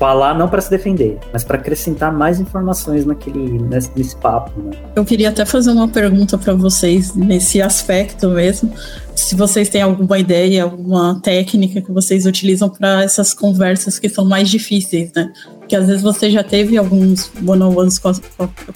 falar 0.00 0.34
não 0.34 0.48
para 0.48 0.62
se 0.62 0.70
defender, 0.70 1.18
mas 1.30 1.44
para 1.44 1.58
acrescentar 1.58 2.10
mais 2.10 2.40
informações 2.40 3.04
naquele 3.04 3.58
nesse, 3.58 3.90
nesse 3.94 4.16
papo. 4.16 4.50
Né? 4.58 4.70
Eu 4.96 5.04
queria 5.04 5.28
até 5.28 5.44
fazer 5.44 5.70
uma 5.70 5.86
pergunta 5.86 6.38
para 6.38 6.54
vocês 6.54 7.14
nesse 7.14 7.60
aspecto 7.60 8.30
mesmo, 8.30 8.72
se 9.14 9.36
vocês 9.36 9.68
têm 9.68 9.82
alguma 9.82 10.18
ideia, 10.18 10.64
alguma 10.64 11.20
técnica 11.20 11.82
que 11.82 11.92
vocês 11.92 12.24
utilizam 12.24 12.70
para 12.70 13.04
essas 13.04 13.34
conversas 13.34 13.98
que 13.98 14.08
são 14.08 14.24
mais 14.24 14.48
difíceis, 14.48 15.12
né? 15.14 15.30
Porque 15.70 15.76
às 15.76 15.86
vezes 15.86 16.02
você 16.02 16.28
já 16.28 16.42
teve 16.42 16.76
alguns 16.76 17.30
one-on-ones 17.46 18.00
com, 18.00 18.12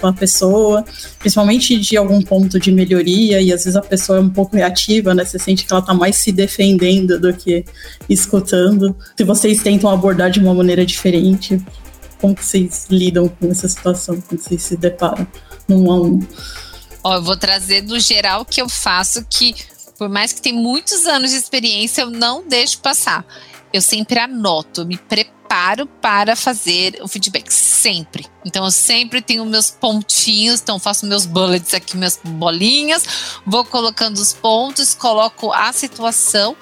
com, 0.01 0.07
a 0.07 0.13
pessoa, 0.13 0.85
principalmente 1.19 1.77
de 1.77 1.97
algum 1.97 2.23
ponto 2.23 2.61
de 2.61 2.71
melhoria, 2.71 3.43
e 3.43 3.53
às 3.53 3.65
vezes 3.65 3.75
a 3.75 3.83
pessoa 3.83 4.19
é 4.19 4.21
um 4.21 4.31
pouco 4.31 4.55
reativa, 4.55 5.13
né? 5.13 5.25
Você 5.25 5.37
sente 5.37 5.67
que 5.67 5.73
ela 5.73 5.81
está 5.81 5.93
mais 5.93 6.15
se 6.15 6.31
defendendo 6.31 7.19
do 7.19 7.35
que 7.35 7.65
escutando. 8.09 8.95
Se 9.17 9.25
vocês 9.25 9.61
tentam 9.61 9.91
abordar 9.91 10.31
de 10.31 10.39
uma 10.39 10.55
maneira 10.55 10.87
diferente, 10.87 11.61
como 12.21 12.33
que 12.33 12.45
vocês 12.45 12.87
lidam 12.89 13.29
com 13.29 13.51
essa 13.51 13.69
situação, 13.69 14.21
quando 14.21 14.41
vocês 14.41 14.63
se 14.63 14.77
deparam 14.77 15.27
num 15.67 15.91
a 15.91 16.01
um? 16.01 16.21
Ó, 17.03 17.17
eu 17.17 17.23
vou 17.25 17.37
trazer 17.37 17.81
do 17.83 17.99
geral 17.99 18.45
que 18.45 18.63
eu 18.63 18.69
faço 18.69 19.27
que 19.29 19.53
por 19.99 20.09
mais 20.09 20.33
que 20.33 20.41
tenha 20.41 20.55
muitos 20.55 21.07
anos 21.07 21.33
de 21.33 21.39
experiência, 21.39 22.03
eu 22.03 22.11
não 22.11 22.47
deixo 22.47 22.79
passar. 22.79 23.27
Eu 23.73 23.83
sempre 23.83 24.21
anoto, 24.21 24.87
me 24.87 24.97
preparo 24.97 25.44
preparo 25.55 25.87
para 25.87 26.35
fazer 26.35 26.99
o 27.01 27.07
feedback, 27.07 27.49
sempre. 27.53 28.27
Então, 28.45 28.65
eu 28.65 28.71
sempre 28.73 29.23
tenho 29.23 29.45
meus 29.45 29.71
pontinhos, 29.71 30.61
então 30.61 30.81
faço 30.81 31.07
meus 31.07 31.25
bullets 31.27 31.73
aqui, 31.73 31.97
minhas 31.97 32.19
bolinhas, 32.25 33.05
vou 33.47 33.65
colocando 33.65 34.17
os 34.19 34.33
pontos, 34.33 34.95
coloco 34.95 35.53
a 35.53 35.73
situação 35.73 36.57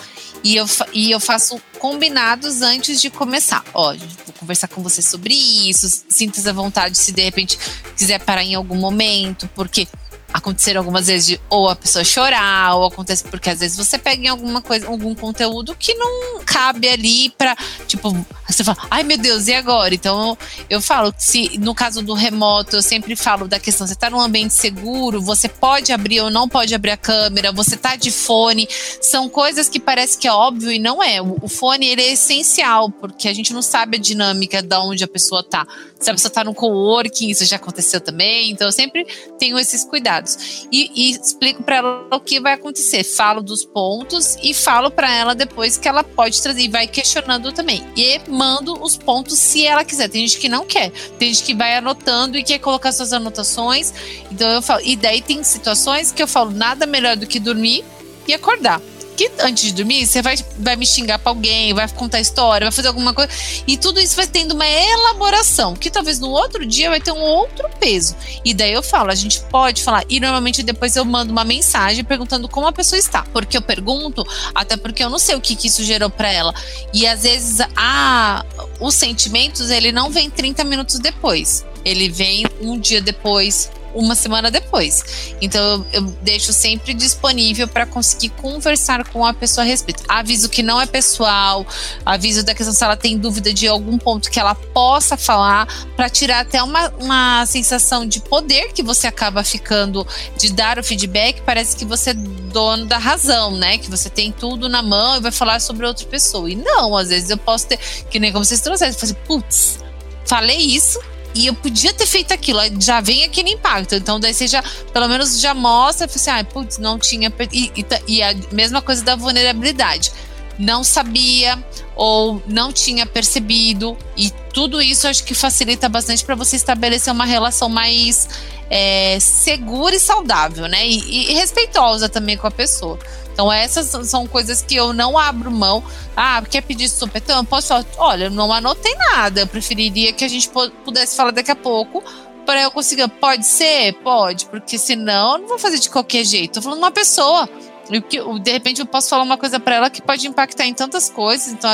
e 0.45 0.57
eu, 0.57 0.67
e 0.93 1.11
eu 1.11 1.19
faço 1.19 1.61
combinados 1.79 2.61
antes 2.61 3.01
de 3.01 3.09
começar. 3.09 3.65
Ó, 3.73 3.95
vou 3.95 4.35
conversar 4.39 4.69
com 4.69 4.83
você 4.83 5.01
sobre 5.01 5.33
isso, 5.33 6.05
sinta-se 6.09 6.49
à 6.49 6.53
vontade 6.53 6.99
se 6.99 7.13
de 7.13 7.23
repente 7.23 7.59
quiser 7.97 8.21
parar 8.21 8.45
em 8.45 8.55
algum 8.55 8.77
momento, 8.77 9.49
porque 9.55 9.89
aconteceram 10.33 10.81
algumas 10.81 11.07
vezes 11.07 11.27
de 11.27 11.41
ou 11.51 11.69
a 11.69 11.77
pessoa 11.77 12.05
chorar, 12.05 12.77
ou 12.77 12.87
acontece 12.87 13.25
porque 13.25 13.51
às 13.51 13.61
vezes 13.61 13.77
você 13.77 13.99
pega 13.99 14.25
em 14.25 14.29
alguma 14.29 14.63
coisa, 14.63 14.87
algum 14.87 15.15
conteúdo 15.15 15.77
que 15.79 15.95
não 15.95 16.41
cabe 16.45 16.89
ali 16.89 17.31
para 17.31 17.57
tipo, 17.87 18.13
você 18.49 18.65
fala, 18.65 18.79
ai 18.91 19.03
meu 19.03 19.19
Deus, 19.19 19.47
e 19.49 19.55
agora? 19.55 19.95
Então 19.95 20.37
eu 20.71 20.81
falo, 20.81 21.13
se 21.19 21.59
no 21.59 21.75
caso 21.75 22.03
do 22.03 22.15
remoto, 22.15 22.77
eu 22.77 22.83
sempre 22.83 23.15
falo 23.15 23.47
da 23.47 23.61
questão, 23.61 23.87
você 23.87 23.95
tá 23.95 24.09
num 24.09 24.21
ambiente 24.21 24.55
seguro, 24.55 25.21
você 25.21 25.49
pode 25.49 25.93
abrir 25.93 26.21
ou 26.21 26.31
não 26.31 26.49
pode 26.49 26.75
abrir 26.75 26.93
a 26.93 26.97
câmera, 26.97 27.53
você 27.53 27.77
tá 27.77 27.97
de 27.97 28.11
fone, 28.11 28.67
são 29.01 29.29
coisas 29.29 29.69
que 29.69 29.79
parece 29.79 30.17
que 30.17 30.27
é 30.27 30.33
óbvio 30.33 30.71
e 30.73 30.79
não 30.79 31.03
é. 31.03 31.21
O, 31.21 31.37
o 31.43 31.49
fone 31.49 31.87
ele 31.87 32.03
é 32.03 32.13
essencial, 32.13 32.91
porque 32.91 33.29
a 33.29 33.35
gente 33.35 33.53
não 33.53 33.63
sabe 33.63 33.97
a 33.97 34.01
dinâmica 34.01 34.63
de 34.63 34.77
onde 34.77 35.05
a 35.05 35.09
pessoa 35.09 35.43
tá. 35.43 35.67
Se 36.01 36.11
a 36.11 36.15
pessoa 36.15 36.33
tá 36.33 36.43
no 36.43 36.55
coworking, 36.55 37.29
isso 37.29 37.45
já 37.45 37.57
aconteceu 37.57 38.01
também, 38.01 38.51
então 38.51 38.67
eu 38.67 38.73
sempre 38.73 39.07
tenho 39.39 39.59
esses 39.59 39.85
cuidados 39.85 40.22
dados. 40.23 40.67
E, 40.71 40.91
e 40.95 41.11
explico 41.11 41.63
para 41.63 41.77
ela 41.77 42.07
o 42.11 42.21
que 42.21 42.41
vai 42.41 42.55
acontecer. 42.55 43.05
Falo 43.05 43.43
dos 43.43 43.65
pontos 43.65 44.37
e 44.43 44.55
falo 44.55 44.91
para 44.91 45.13
ela 45.13 45.35
depois 45.35 45.77
que 45.77 45.89
ela 45.89 46.05
pode 46.05 46.41
trazer 46.41 46.63
e 46.63 46.69
vai 46.69 46.87
questionando 46.87 47.53
também. 47.53 47.85
E 47.97 48.21
mando 48.31 48.81
os 48.83 48.97
pontos 48.97 49.39
se 49.39 49.67
ela 49.67 49.85
quiser. 49.85 50.09
Tem 50.09 50.27
gente 50.27 50.41
que 50.41 50.49
não 50.49 50.65
quer. 50.65 50.91
Tem 51.19 51.33
gente 51.33 51.45
que 51.45 51.55
vai 51.55 51.77
anotando 51.77 52.39
e 52.39 52.43
quer 52.43 52.59
colocar 52.59 52.93
suas 52.93 53.13
anotações. 53.13 53.93
Então 54.31 54.49
eu 54.49 54.63
falo. 54.63 54.81
E 54.85 54.97
daí 54.97 55.21
tem 55.21 55.43
situações 55.43 56.13
que 56.13 56.23
eu 56.23 56.29
falo 56.29 56.51
nada 56.51 56.87
melhor 56.87 57.17
do 57.17 57.27
que 57.27 57.39
dormir 57.39 57.85
e 58.27 58.33
acordar 58.33 58.81
que 59.29 59.43
antes 59.43 59.65
de 59.65 59.73
dormir 59.73 60.07
você 60.07 60.23
vai, 60.23 60.37
vai 60.59 60.77
me 60.77 60.87
xingar 60.87 61.19
pra 61.19 61.31
alguém, 61.31 61.73
vai 61.75 61.89
contar 61.89 62.21
história, 62.21 62.67
vai 62.67 62.73
fazer 62.73 62.89
alguma 62.89 63.13
coisa. 63.13 63.31
E 63.67 63.77
tudo 63.77 64.01
isso 64.01 64.17
vai 64.17 64.27
tendo 64.27 64.53
uma 64.53 64.67
elaboração, 64.67 65.75
que 65.75 65.91
talvez 65.91 66.19
no 66.19 66.29
outro 66.29 66.67
dia 66.67 66.91
vai 66.91 67.01
ter 67.01 67.13
um 67.13 67.21
outro 67.21 67.69
peso. 67.79 68.17
E 68.45 68.55
daí 68.55 68.73
eu 68.73 68.83
falo, 68.83 69.11
a 69.11 69.15
gente 69.15 69.41
pode 69.43 69.83
falar. 69.83 70.05
E 70.09 70.21
normalmente 70.21 70.63
depois 70.63 70.97
eu 70.97 71.05
mando 71.05 71.33
uma 71.33 71.45
mensagem 71.45 72.05
perguntando 72.05 72.49
como 72.49 72.67
a 72.67 72.73
pessoa 72.73 72.99
está. 72.99 73.23
Porque 73.33 73.57
eu 73.57 73.63
pergunto, 73.63 74.27
até 74.55 74.77
porque 74.77 75.03
eu 75.03 75.11
não 75.11 75.19
sei 75.19 75.35
o 75.35 75.41
que, 75.41 75.57
que 75.57 75.69
isso 75.69 75.85
gerou 75.85 76.11
para 76.11 76.31
ela. 76.31 76.55
E 76.93 77.07
às 77.07 77.23
vezes 77.23 77.59
a, 77.77 78.45
os 78.81 78.95
sentimentos, 78.95 79.71
ele 79.71 79.93
não 79.93 80.11
vem 80.11 80.29
30 80.31 80.65
minutos 80.65 80.99
depois. 80.99 81.65
Ele 81.85 82.09
vem 82.09 82.47
um 82.61 82.79
dia 82.79 83.01
depois, 83.01 83.71
uma 83.95 84.15
semana 84.15 84.51
depois. 84.51 85.35
Então 85.41 85.87
eu, 85.93 86.03
eu 86.03 86.03
deixo 86.23 86.53
sempre 86.53 86.95
disponível 86.95 87.67
para 87.69 87.87
conseguir 87.87 88.31
conversar 88.31 89.09
com 89.09 89.25
a 89.25 89.35
pessoa 89.35 89.65
a 89.65 89.67
respeito. 89.67 90.03
Aviso 90.09 90.49
que 90.49 90.63
não 90.63 90.81
é 90.81 90.87
pessoal, 90.87 91.67
aviso 92.05 92.45
da 92.45 92.55
questão 92.55 92.75
se 92.75 92.85
ela 92.85 92.97
tem 92.97 93.19
dúvida 93.19 93.53
de 93.53 93.69
algum 93.69 93.99
ponto 93.99 94.31
que 94.31 94.39
ela 94.39 94.55
possa 94.55 95.17
falar, 95.17 95.67
para 95.97 96.09
tirar 96.09 96.41
até 96.41 96.63
uma, 96.63 96.89
uma 96.99 97.47
sensação 97.47 98.07
de 98.07 98.21
poder 98.21 98.73
que 98.73 98.83
você 98.83 99.07
acaba 99.07 99.45
ficando 99.45 100.07
de 100.37 100.53
dar 100.53 100.79
o 100.79 100.85
feedback. 100.85 101.43
Parece 101.43 101.77
que 101.77 101.85
você 101.85 102.11
é 102.11 102.15
dono 102.15 102.87
da 102.87 102.99
razão, 102.99 103.57
né? 103.57 103.79
Que 103.79 103.91
você 103.91 104.09
tem 104.11 104.31
tudo 104.33 104.69
na 104.69 104.83
mão 104.83 105.17
e 105.17 105.21
vai 105.21 105.33
falar 105.33 105.61
sobre 105.61 105.87
outra 105.87 106.07
pessoa. 106.07 106.51
E 106.51 106.55
não, 106.55 106.97
às 106.97 107.09
vezes 107.09 107.31
eu 107.31 107.39
posso 107.39 107.67
ter, 107.67 107.79
que 108.11 108.19
nem 108.19 108.33
como 108.33 108.45
vocês 108.45 108.61
trouxeram, 108.61 108.95
assim, 108.95 109.15
putz, 109.27 109.79
falei 110.25 110.59
isso, 110.59 111.01
e 111.35 111.47
eu 111.47 111.55
podia 111.55 111.93
ter 111.93 112.07
feito 112.07 112.33
aquilo, 112.33 112.61
já 112.81 113.01
vem 113.01 113.25
aquele 113.25 113.51
impacto. 113.51 113.95
Então, 113.95 114.21
daí 114.21 114.35
você 114.35 114.47
já, 114.47 114.63
pelo 114.93 115.09
menos, 115.09 115.41
já 115.41 115.55
mostra, 115.55 116.07
assim, 116.07 116.31
ah, 116.31 116.45
putz, 116.45 116.79
não 116.79 116.99
tinha. 116.99 117.33
E, 117.53 117.73
e, 117.77 117.87
e 118.07 118.23
a 118.23 118.35
mesma 118.53 118.83
coisa 118.83 119.03
da 119.03 119.17
vulnerabilidade. 119.17 120.13
Não 120.59 120.85
sabia 120.85 121.59
ou 121.97 122.43
não 122.47 122.73
tinha 122.73 123.07
percebido. 123.07 123.97
E 124.17 124.31
tudo 124.53 124.83
isso 124.83 125.09
acho 125.09 125.25
que 125.25 125.35
facilita 125.35 125.89
bastante 125.89 126.25
para 126.25 126.35
você 126.35 126.57
estabelecer 126.57 127.13
uma 127.13 127.25
relação 127.25 127.69
mais 127.69 128.29
é, 128.69 129.19
segura 129.21 129.95
e 129.95 130.01
saudável, 130.01 130.67
né? 130.67 130.87
E, 130.87 131.31
e 131.31 131.35
respeitosa 131.35 132.09
também 132.09 132.37
com 132.37 132.47
a 132.47 132.51
pessoa. 132.51 132.99
Então, 133.33 133.51
essas 133.51 133.87
são 134.09 134.27
coisas 134.27 134.63
que 134.63 134.75
eu 134.75 134.93
não 134.93 135.17
abro 135.17 135.51
mão. 135.51 135.83
Ah, 136.17 136.43
quer 136.49 136.63
pedir 136.63 136.89
supetão? 136.89 137.45
Posso 137.45 137.73
olha, 137.97 138.29
não 138.29 138.53
anotei 138.53 138.95
nada. 138.95 139.41
Eu 139.41 139.47
preferiria 139.47 140.13
que 140.13 140.25
a 140.25 140.29
gente 140.29 140.51
pudesse 140.85 141.17
falar 141.17 141.31
daqui 141.31 141.51
a 141.51 141.57
pouco 141.57 142.05
para 142.45 142.63
eu 142.63 142.71
conseguir. 142.71 143.09
Pode 143.09 143.47
ser? 143.47 143.95
Pode, 144.03 144.47
porque 144.47 144.79
senão 144.79 145.33
eu 145.33 145.39
não 145.39 145.49
vou 145.49 145.59
fazer 145.59 145.79
de 145.79 145.89
qualquer 145.89 146.25
jeito. 146.25 146.55
Tô 146.55 146.63
falando 146.63 146.79
uma 146.79 146.91
pessoa. 146.91 147.49
De 147.89 148.53
repente 148.53 148.81
eu 148.81 148.87
posso 148.87 149.09
falar 149.09 149.23
uma 149.23 149.37
coisa 149.37 149.59
para 149.59 149.75
ela 149.77 149.91
que 149.91 150.01
pode 150.01 150.27
impactar 150.27 150.67
em 150.67 150.75
tantas 150.75 151.09
coisas. 151.09 151.49
Então, 151.49 151.71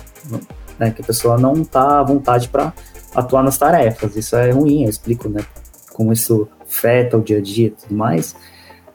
né, 0.80 0.91
que 0.91 1.01
a 1.01 1.05
pessoa 1.05 1.38
não 1.38 1.63
tá 1.63 1.99
à 1.99 2.03
vontade 2.03 2.47
para 2.47 2.72
atuar 3.13 3.43
nas 3.43 3.57
tarefas. 3.57 4.15
Isso 4.15 4.36
é 4.36 4.51
ruim, 4.51 4.84
eu 4.84 4.89
explico, 4.89 5.28
né? 5.28 5.41
Como 5.93 6.13
isso 6.13 6.47
afeta 6.61 7.17
o 7.17 7.22
dia 7.22 7.39
a 7.39 7.41
dia 7.41 7.67
e 7.67 7.72
tudo 7.72 7.95
mais. 7.95 8.36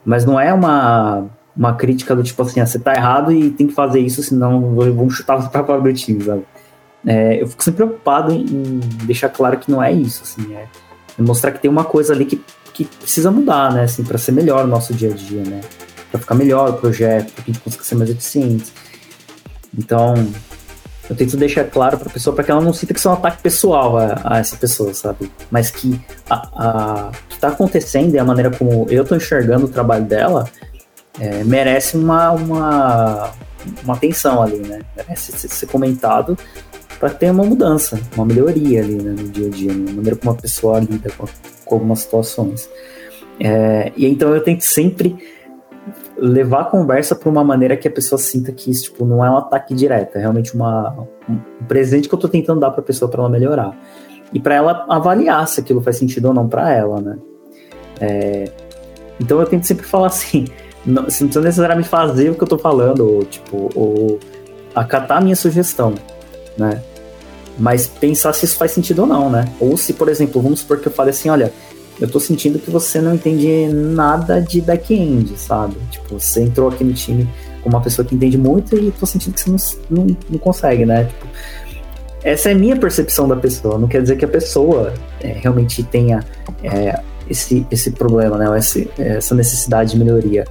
Mas 0.05 0.25
não 0.25 0.41
é 0.41 0.55
uma, 0.55 1.27
uma 1.55 1.75
crítica 1.75 2.15
do 2.17 2.23
tipo 2.23 2.41
assim, 2.43 2.61
ah, 2.61 2.67
você 2.67 2.79
tá 2.79 2.95
errado 2.95 3.33
e 3.33 3.51
tem 3.51 3.67
que 3.67 3.75
fazer 3.75 4.01
isso, 4.01 4.23
senão 4.23 4.75
vão 4.75 5.11
chutar 5.11 5.37
você 5.37 5.49
pra 5.49 5.65
fora 5.65 5.81
do 5.81 5.93
time, 5.93 6.25
sabe? 6.25 6.45
É, 7.07 7.41
eu 7.41 7.47
fico 7.47 7.63
sempre 7.63 7.85
preocupado 7.85 8.33
em, 8.33 8.81
deixar 9.05 9.29
claro 9.29 9.57
que 9.59 9.71
não 9.71 9.83
é 9.83 9.93
isso, 9.93 10.23
assim, 10.25 10.55
é 10.55 10.67
mostrar 11.23 11.53
que 11.53 11.61
tem 11.61 11.71
uma 11.71 11.85
coisa 11.85 12.13
ali 12.13 12.25
que, 12.25 12.43
que 12.75 12.85
precisa 12.85 13.31
mudar, 13.31 13.73
né, 13.73 13.85
assim, 13.85 14.05
para 14.05 14.19
ser 14.19 14.33
melhor 14.33 14.65
o 14.65 14.69
nosso 14.69 14.93
dia 14.93 15.11
a 15.11 15.15
dia, 15.15 15.43
né, 15.43 15.61
para 16.11 16.21
ficar 16.21 16.35
melhor 16.35 16.71
o 16.71 16.73
projeto, 16.75 17.33
para 17.33 17.45
que 17.45 17.51
a 17.51 17.55
gente 17.55 17.63
consiga 17.63 17.85
ser 17.85 17.95
mais 17.95 18.11
eficiente. 18.11 18.73
Então, 19.77 20.15
eu 21.09 21.15
tento 21.15 21.37
deixar 21.37 21.65
claro 21.65 21.97
para 21.99 22.09
a 22.09 22.13
pessoa 22.13 22.35
para 22.35 22.45
que 22.45 22.51
ela 22.51 22.61
não 22.61 22.73
sinta 22.73 22.93
que 22.93 22.99
isso 22.99 23.09
é 23.09 23.13
um 23.13 23.15
ataque 23.15 23.41
pessoal 23.43 23.97
a, 23.97 24.21
a, 24.25 24.39
essa 24.39 24.57
pessoa, 24.57 24.93
sabe? 24.93 25.31
Mas 25.51 25.71
que, 25.71 26.01
a, 26.29 26.49
a, 26.57 27.13
está 27.31 27.49
acontecendo 27.49 28.15
e 28.15 28.19
a 28.19 28.25
maneira 28.25 28.51
como 28.51 28.87
eu 28.91 29.03
estou 29.03 29.17
enxergando 29.17 29.67
o 29.67 29.69
trabalho 29.69 30.05
dela 30.05 30.49
é, 31.21 31.45
merece 31.45 31.97
uma, 31.97 32.33
uma, 32.33 33.31
uma 33.85 33.95
atenção 33.95 34.43
ali, 34.43 34.59
né? 34.59 34.81
Merece 34.97 35.33
ser 35.49 35.67
comentado 35.67 36.37
para 36.99 37.11
ter 37.11 37.31
uma 37.31 37.45
mudança, 37.45 38.01
uma 38.15 38.25
melhoria 38.25 38.83
ali 38.83 38.95
né, 38.95 39.11
no 39.11 39.29
dia 39.29 39.47
a 39.47 39.51
dia, 39.51 39.73
na 39.73 39.93
maneira 39.93 40.17
como 40.17 40.33
a 40.33 40.35
pessoa 40.35 40.81
lida 40.81 41.11
com, 41.17 41.27
com 41.65 41.75
algumas 41.75 42.01
situações. 42.01 42.69
É, 43.39 43.93
e 43.97 44.07
então 44.07 44.35
eu 44.35 44.43
tento 44.43 44.63
sempre 44.63 45.17
levar 46.17 46.63
a 46.63 46.65
conversa 46.65 47.15
para 47.15 47.29
uma 47.29 47.45
maneira 47.45 47.77
que 47.77 47.87
a 47.87 47.91
pessoa 47.91 48.19
sinta 48.19 48.51
que 48.51 48.71
isso 48.71 48.85
tipo, 48.85 49.05
não 49.05 49.25
é 49.25 49.31
um 49.31 49.37
ataque 49.37 49.75
direto, 49.75 50.17
é 50.17 50.21
realmente 50.21 50.55
uma, 50.55 51.07
um 51.29 51.39
presente 51.69 52.09
que 52.09 52.15
eu 52.15 52.17
estou 52.17 52.31
tentando 52.31 52.61
dar 52.61 52.71
para 52.71 52.81
a 52.81 52.85
pessoa 52.85 53.11
para 53.11 53.21
ela 53.21 53.31
melhorar. 53.31 53.77
E 54.33 54.41
para 54.41 54.55
ela 54.55 54.87
avaliar 54.89 55.47
se 55.47 55.61
aquilo 55.61 55.81
faz 55.81 55.97
sentido 55.97 56.27
ou 56.29 56.35
não 56.35 56.49
para 56.49 56.73
ela, 56.73 57.01
né? 57.01 57.19
É, 58.01 58.51
então 59.21 59.39
eu 59.39 59.47
tento 59.47 59.65
sempre 59.65 59.87
falar 59.87 60.09
assim, 60.09 60.47
não, 60.85 61.05
você 61.05 61.23
não 61.23 61.29
precisa 61.29 61.41
necessariamente 61.43 61.89
fazer 61.89 62.31
o 62.31 62.35
que 62.35 62.43
eu 62.43 62.47
estou 62.47 62.59
falando, 62.59 63.01
ou 63.01 63.25
tipo, 63.25 63.71
ou 63.75 64.19
acatar 64.75 65.19
a 65.19 65.21
minha 65.21 65.37
sugestão, 65.37 65.95
né? 66.57 66.83
Mas 67.59 67.87
pensar 67.87 68.33
se 68.33 68.45
isso 68.45 68.57
faz 68.57 68.73
sentido 68.73 69.01
ou 69.01 69.07
não, 69.07 69.31
né? 69.31 69.47
Ou 69.59 69.77
se, 69.77 69.93
por 69.93 70.09
exemplo, 70.09 70.43
vamos 70.43 70.61
supor 70.61 70.79
que 70.79 70.89
eu 70.89 70.93
fale 70.93 71.11
assim, 71.11 71.31
olha, 71.31 71.53
eu 72.01 72.09
tô 72.09 72.21
sentindo 72.21 72.59
que 72.59 72.71
você 72.71 73.01
não 73.01 73.15
entende 73.15 73.69
nada 73.69 74.41
de 74.41 74.61
back-end, 74.61 75.39
sabe? 75.39 75.77
Tipo, 75.91 76.21
você 76.21 76.43
entrou 76.43 76.69
aqui 76.69 76.85
no 76.85 76.93
time 76.93 77.27
com 77.63 77.71
uma 77.71 77.81
pessoa 77.81 78.07
que 78.07 78.15
entende 78.15 78.37
muito 78.37 78.77
e 78.77 78.91
tô 78.91 79.07
sentindo 79.07 79.35
que 79.35 79.41
você 79.41 79.51
não, 79.91 80.05
não, 80.05 80.17
não 80.29 80.39
consegue, 80.39 80.85
né? 80.85 81.05
Tipo, 81.05 81.27
essa 82.23 82.51
é 82.51 82.53
a 82.53 82.55
minha 82.55 82.77
percepção 82.77 83.27
da 83.27 83.37
pessoa. 83.37 83.79
Não 83.79 83.89
quer 83.89 84.03
dizer 84.03 84.17
que 84.17 84.25
a 84.25 84.29
pessoa 84.29 84.93
é, 85.21 85.29
realmente 85.29 85.83
tenha 85.85 86.25
é, 86.63 87.01
esse, 87.31 87.67
esse 87.71 87.93
problema, 87.93 88.37
né? 88.37 88.59
Esse, 88.59 88.91
essa 88.99 89.35
necessidade 89.35 89.93
de 89.93 89.99
melhoria. 89.99 90.45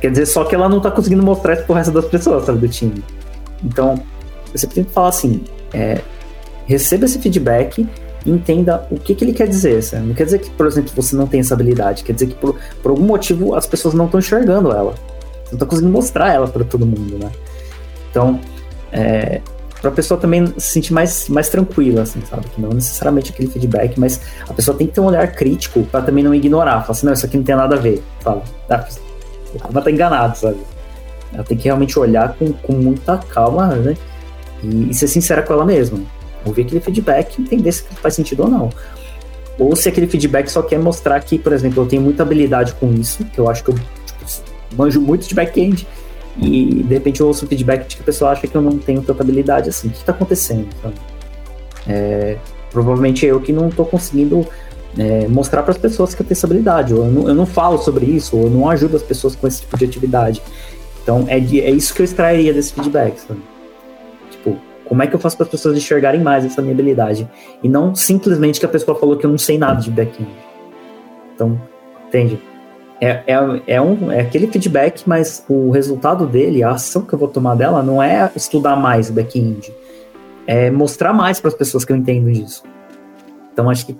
Quer 0.00 0.10
dizer 0.10 0.26
só 0.26 0.44
que 0.44 0.54
ela 0.54 0.68
não 0.68 0.80
tá 0.80 0.90
conseguindo 0.90 1.22
mostrar 1.22 1.54
isso 1.54 1.64
pro 1.64 1.74
resto 1.74 1.92
das 1.92 2.04
pessoas, 2.06 2.46
sabe, 2.46 2.58
do 2.58 2.68
time. 2.68 3.02
Então, 3.62 4.00
eu 4.56 4.60
sempre 4.60 4.76
tento 4.76 4.90
falar 4.90 5.10
assim, 5.10 5.44
é, 5.72 6.00
receba 6.66 7.04
esse 7.04 7.18
feedback 7.18 7.86
entenda 8.24 8.86
o 8.90 8.98
que, 8.98 9.14
que 9.14 9.24
ele 9.24 9.32
quer 9.32 9.46
dizer. 9.46 9.80
Não 10.00 10.14
quer 10.14 10.24
dizer 10.24 10.40
que, 10.40 10.50
por 10.50 10.66
exemplo, 10.66 10.90
você 10.96 11.14
não 11.14 11.26
tem 11.26 11.40
essa 11.40 11.54
habilidade. 11.54 12.02
Quer 12.02 12.12
dizer 12.12 12.26
que 12.26 12.34
por, 12.34 12.58
por 12.82 12.90
algum 12.90 13.04
motivo 13.04 13.54
as 13.54 13.66
pessoas 13.66 13.94
não 13.94 14.06
estão 14.06 14.18
enxergando 14.18 14.72
ela. 14.72 14.94
Você 15.44 15.52
não 15.52 15.54
está 15.54 15.66
conseguindo 15.66 15.92
mostrar 15.92 16.32
ela 16.32 16.48
para 16.48 16.64
todo 16.64 16.84
mundo, 16.84 17.18
né? 17.18 17.30
Então, 18.10 18.40
é, 18.90 19.40
para 19.80 19.90
a 19.90 19.92
pessoa 19.92 20.18
também 20.18 20.46
se 20.58 20.72
sentir 20.72 20.92
mais, 20.92 21.28
mais 21.28 21.48
tranquila, 21.48 22.02
assim, 22.02 22.20
sabe? 22.28 22.48
Que 22.48 22.60
não 22.60 22.70
necessariamente 22.70 23.30
aquele 23.30 23.48
feedback, 23.48 23.98
mas 24.00 24.20
a 24.48 24.52
pessoa 24.52 24.76
tem 24.76 24.86
que 24.86 24.94
ter 24.94 25.00
um 25.00 25.04
olhar 25.04 25.30
crítico 25.32 25.84
para 25.84 26.02
também 26.02 26.24
não 26.24 26.34
ignorar. 26.34 26.80
Falar 26.80 26.90
assim, 26.90 27.06
não, 27.06 27.12
isso 27.12 27.26
aqui 27.26 27.36
não 27.36 27.44
tem 27.44 27.54
nada 27.54 27.76
a 27.76 27.78
ver. 27.78 28.02
Fala, 28.20 28.42
ah, 28.70 28.84
ela 29.70 29.82
tá 29.82 29.90
enganado, 29.90 30.36
sabe? 30.36 30.58
Ela 31.32 31.44
tem 31.44 31.56
que 31.56 31.64
realmente 31.64 31.98
olhar 31.98 32.34
com, 32.34 32.52
com 32.52 32.72
muita 32.72 33.18
calma, 33.18 33.68
né? 33.68 33.96
E, 34.66 34.90
e 34.90 34.94
ser 34.94 35.08
sincera 35.08 35.42
com 35.42 35.52
ela 35.52 35.64
mesma 35.64 36.00
ouvir 36.46 36.62
aquele 36.62 36.80
feedback 36.80 37.38
e 37.38 37.42
entender 37.42 37.72
se 37.72 37.82
faz 37.82 38.14
sentido 38.14 38.44
ou 38.44 38.48
não. 38.48 38.70
Ou 39.58 39.74
se 39.74 39.88
aquele 39.88 40.06
feedback 40.06 40.48
só 40.48 40.62
quer 40.62 40.78
mostrar 40.78 41.20
que, 41.20 41.38
por 41.38 41.52
exemplo, 41.52 41.82
eu 41.82 41.86
tenho 41.86 42.02
muita 42.02 42.22
habilidade 42.22 42.74
com 42.74 42.92
isso, 42.92 43.24
que 43.24 43.38
eu 43.38 43.48
acho 43.48 43.64
que 43.64 43.70
eu 43.70 43.74
tipo, 43.74 44.24
manjo 44.76 45.00
muito 45.00 45.26
de 45.26 45.34
back-end, 45.34 45.86
e 46.38 46.82
de 46.82 46.94
repente 46.94 47.20
eu 47.20 47.26
ouço 47.26 47.46
um 47.46 47.48
feedback 47.48 47.88
de 47.88 47.96
que 47.96 48.02
a 48.02 48.04
pessoa 48.04 48.30
acha 48.30 48.46
que 48.46 48.54
eu 48.54 48.60
não 48.60 48.78
tenho 48.78 49.00
tanta 49.02 49.22
habilidade 49.22 49.70
assim. 49.70 49.88
O 49.88 49.90
que 49.90 49.96
está 49.98 50.12
acontecendo? 50.12 50.68
É, 51.88 52.36
provavelmente 52.70 53.26
é 53.26 53.30
eu 53.30 53.40
que 53.40 53.52
não 53.52 53.68
estou 53.68 53.86
conseguindo 53.86 54.46
é, 54.98 55.26
mostrar 55.28 55.62
para 55.62 55.72
as 55.72 55.78
pessoas 55.78 56.14
que 56.14 56.20
eu 56.20 56.26
tenho 56.26 56.36
essa 56.36 56.46
habilidade, 56.46 56.92
ou 56.92 57.04
eu 57.06 57.10
não, 57.10 57.28
eu 57.28 57.34
não, 57.34 57.46
falo 57.46 57.78
sobre 57.78 58.04
isso, 58.04 58.36
ou 58.36 58.44
eu 58.44 58.50
não 58.50 58.68
ajudo 58.68 58.96
as 58.96 59.02
pessoas 59.02 59.34
com 59.34 59.46
esse 59.46 59.62
tipo 59.62 59.78
de 59.78 59.86
atividade. 59.86 60.42
Então 61.02 61.24
é, 61.28 61.38
é 61.38 61.70
isso 61.70 61.94
que 61.94 62.02
eu 62.02 62.04
extrairia 62.04 62.52
desse 62.52 62.74
feedback. 62.74 63.18
Sabe? 63.20 63.40
Como 64.88 65.02
é 65.02 65.06
que 65.06 65.14
eu 65.14 65.18
faço 65.18 65.36
para 65.36 65.44
as 65.44 65.50
pessoas 65.50 65.76
enxergarem 65.76 66.20
mais 66.20 66.44
essa 66.44 66.62
minha 66.62 66.72
habilidade? 66.72 67.28
E 67.62 67.68
não 67.68 67.94
simplesmente 67.94 68.60
que 68.60 68.66
a 68.66 68.68
pessoa 68.68 68.98
falou 68.98 69.16
que 69.16 69.26
eu 69.26 69.30
não 69.30 69.38
sei 69.38 69.58
nada 69.58 69.80
de 69.80 69.90
back-end. 69.90 70.30
Então, 71.34 71.60
entende? 72.08 72.40
É, 73.00 73.22
é, 73.26 73.62
é, 73.66 73.80
um, 73.80 74.10
é 74.10 74.20
aquele 74.20 74.46
feedback, 74.46 75.02
mas 75.06 75.44
o 75.48 75.70
resultado 75.70 76.26
dele, 76.26 76.62
a 76.62 76.70
ação 76.70 77.02
que 77.02 77.12
eu 77.12 77.18
vou 77.18 77.28
tomar 77.28 77.54
dela, 77.54 77.82
não 77.82 78.02
é 78.02 78.30
estudar 78.34 78.76
mais 78.76 79.10
back-end. 79.10 79.72
É 80.46 80.70
mostrar 80.70 81.12
mais 81.12 81.40
para 81.40 81.48
as 81.48 81.54
pessoas 81.54 81.84
que 81.84 81.92
eu 81.92 81.96
entendo 81.96 82.30
disso. 82.32 82.62
Então, 83.52 83.68
acho 83.68 83.86
que 83.86 83.96